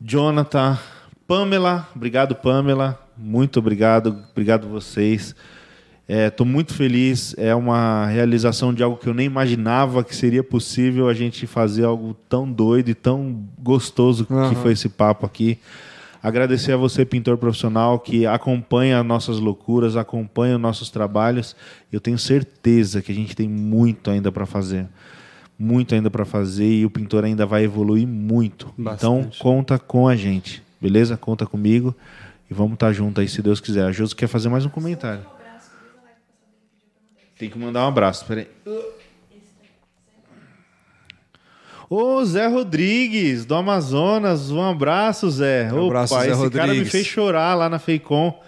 Jonathan, 0.00 0.78
Pamela, 1.26 1.86
obrigado, 1.94 2.34
Pamela, 2.34 2.98
muito 3.20 3.58
obrigado, 3.58 4.16
obrigado 4.30 4.68
vocês. 4.68 5.34
Estou 6.08 6.44
muito 6.44 6.74
feliz, 6.74 7.36
é 7.38 7.54
uma 7.54 8.06
realização 8.06 8.74
de 8.74 8.82
algo 8.82 8.96
que 8.96 9.08
eu 9.08 9.14
nem 9.14 9.26
imaginava 9.26 10.02
que 10.02 10.16
seria 10.16 10.42
possível 10.42 11.08
a 11.08 11.14
gente 11.14 11.46
fazer 11.46 11.84
algo 11.84 12.16
tão 12.28 12.50
doido 12.50 12.88
e 12.88 12.94
tão 12.94 13.44
gostoso 13.56 14.24
que 14.24 14.32
Aham. 14.32 14.54
foi 14.56 14.72
esse 14.72 14.88
papo 14.88 15.24
aqui. 15.24 15.56
Agradecer 16.20 16.72
a 16.72 16.76
você, 16.76 17.04
pintor 17.04 17.38
profissional, 17.38 17.98
que 18.00 18.26
acompanha 18.26 19.04
nossas 19.04 19.38
loucuras, 19.38 19.96
acompanha 19.96 20.56
os 20.56 20.60
nossos 20.60 20.90
trabalhos. 20.90 21.54
Eu 21.92 22.00
tenho 22.00 22.18
certeza 22.18 23.00
que 23.00 23.12
a 23.12 23.14
gente 23.14 23.36
tem 23.36 23.48
muito 23.48 24.10
ainda 24.10 24.32
para 24.32 24.44
fazer. 24.46 24.88
Muito 25.56 25.94
ainda 25.94 26.10
para 26.10 26.24
fazer 26.24 26.80
e 26.80 26.84
o 26.84 26.90
pintor 26.90 27.24
ainda 27.24 27.46
vai 27.46 27.62
evoluir 27.62 28.06
muito. 28.06 28.74
Então, 28.76 29.18
Bastante. 29.18 29.38
conta 29.38 29.78
com 29.78 30.08
a 30.08 30.16
gente, 30.16 30.60
beleza? 30.80 31.16
Conta 31.16 31.46
comigo 31.46 31.94
e 32.50 32.54
vamos 32.54 32.74
estar 32.74 32.92
junto 32.92 33.20
aí, 33.20 33.28
se 33.28 33.40
Deus 33.40 33.60
quiser. 33.60 33.84
A 33.86 33.92
Josi 33.92 34.14
quer 34.14 34.26
fazer 34.26 34.48
mais 34.48 34.64
um 34.66 34.68
comentário. 34.68 35.24
Tem 37.38 37.48
que 37.48 37.58
mandar 37.58 37.84
um 37.84 37.88
abraço, 37.88 38.24
peraí. 38.26 38.48
Ô, 41.88 42.24
Zé 42.24 42.46
Rodrigues, 42.46 43.44
do 43.44 43.54
Amazonas, 43.54 44.50
um 44.50 44.62
abraço, 44.62 45.28
Zé. 45.30 45.72
Um 45.72 45.86
abraço, 45.86 46.14
Opa, 46.14 46.24
Zé 46.24 46.30
esse 46.30 46.50
cara 46.50 46.66
me 46.66 46.68
Rodrigues. 46.74 46.92
fez 46.92 47.06
chorar 47.06 47.54
lá 47.56 47.68
na 47.68 47.78
Feicom 47.80 48.38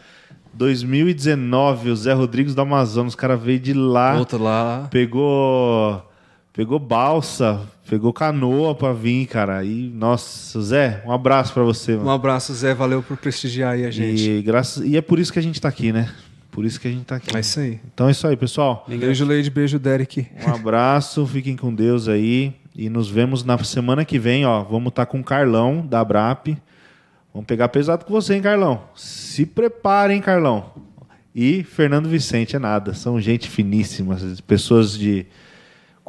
2019, 0.54 1.90
o 1.90 1.96
Zé 1.96 2.12
Rodrigues 2.12 2.54
do 2.54 2.60
Amazonas, 2.60 3.14
o 3.14 3.16
cara 3.16 3.36
veio 3.36 3.58
de 3.58 3.72
lá, 3.72 4.16
Outro 4.18 4.40
lá. 4.40 4.86
pegou 4.90 6.02
pegou 6.52 6.78
balsa, 6.78 7.62
pegou 7.88 8.12
canoa 8.12 8.74
pra 8.74 8.92
vir, 8.92 9.26
cara. 9.26 9.64
E 9.64 9.90
nossa, 9.94 10.60
Zé, 10.60 11.02
um 11.06 11.12
abraço 11.12 11.52
pra 11.52 11.62
você, 11.62 11.92
mano. 11.92 12.08
Um 12.08 12.10
abraço, 12.10 12.54
Zé. 12.54 12.74
Valeu 12.74 13.02
por 13.02 13.16
prestigiar 13.16 13.72
aí 13.72 13.84
a 13.84 13.90
gente. 13.90 14.30
E, 14.30 14.42
graças, 14.42 14.84
e 14.84 14.96
é 14.96 15.00
por 15.00 15.18
isso 15.18 15.32
que 15.32 15.38
a 15.38 15.42
gente 15.42 15.60
tá 15.60 15.68
aqui, 15.68 15.92
né? 15.92 16.12
Por 16.50 16.66
isso 16.66 16.78
que 16.78 16.86
a 16.86 16.90
gente 16.90 17.04
tá 17.04 17.16
aqui. 17.16 17.34
É 17.34 17.40
isso 17.40 17.60
aí. 17.60 17.80
Então 17.94 18.08
é 18.08 18.10
isso 18.10 18.26
aí, 18.26 18.36
pessoal. 18.36 18.84
Beijo, 18.86 19.24
Leide. 19.24 19.50
Beijo, 19.50 19.78
Derek. 19.78 20.26
Um 20.46 20.54
abraço, 20.54 21.26
fiquem 21.26 21.56
com 21.56 21.74
Deus 21.74 22.08
aí. 22.08 22.54
E 22.76 22.90
nos 22.90 23.08
vemos 23.08 23.42
na 23.42 23.56
semana 23.64 24.04
que 24.04 24.18
vem, 24.18 24.44
ó. 24.44 24.62
Vamos 24.62 24.90
estar 24.90 25.06
com 25.06 25.20
o 25.20 25.24
Carlão, 25.24 25.86
da 25.86 26.04
Brap. 26.04 26.48
Vamos 27.32 27.46
pegar 27.46 27.68
pesado 27.68 28.04
com 28.04 28.12
você, 28.12 28.34
hein, 28.34 28.42
Carlão? 28.42 28.82
Se 28.94 29.46
prepare, 29.46 30.12
hein, 30.12 30.20
Carlão? 30.20 30.72
E 31.34 31.64
Fernando 31.64 32.08
Vicente 32.08 32.54
é 32.54 32.58
nada. 32.58 32.92
São 32.92 33.18
gente 33.18 33.48
finíssima, 33.48 34.18
pessoas 34.46 34.92
de 34.98 35.26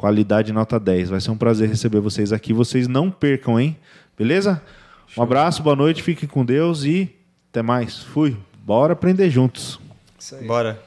qualidade 0.04 0.52
nota 0.52 0.78
10. 0.78 1.08
Vai 1.08 1.20
ser 1.22 1.30
um 1.30 1.36
prazer 1.36 1.66
receber 1.66 1.98
vocês 1.98 2.30
aqui. 2.30 2.52
Vocês 2.52 2.86
não 2.86 3.10
percam, 3.10 3.58
hein? 3.58 3.74
Beleza? 4.18 4.60
Um 5.16 5.22
abraço, 5.22 5.62
boa 5.62 5.74
noite, 5.74 6.02
fiquem 6.02 6.28
com 6.28 6.44
Deus 6.44 6.84
e 6.84 7.08
até 7.50 7.62
mais. 7.62 8.00
Fui. 8.02 8.36
Bora 8.62 8.92
aprender 8.92 9.30
juntos. 9.30 9.80
Isso 10.18 10.34
aí. 10.34 10.46
Bora. 10.46 10.78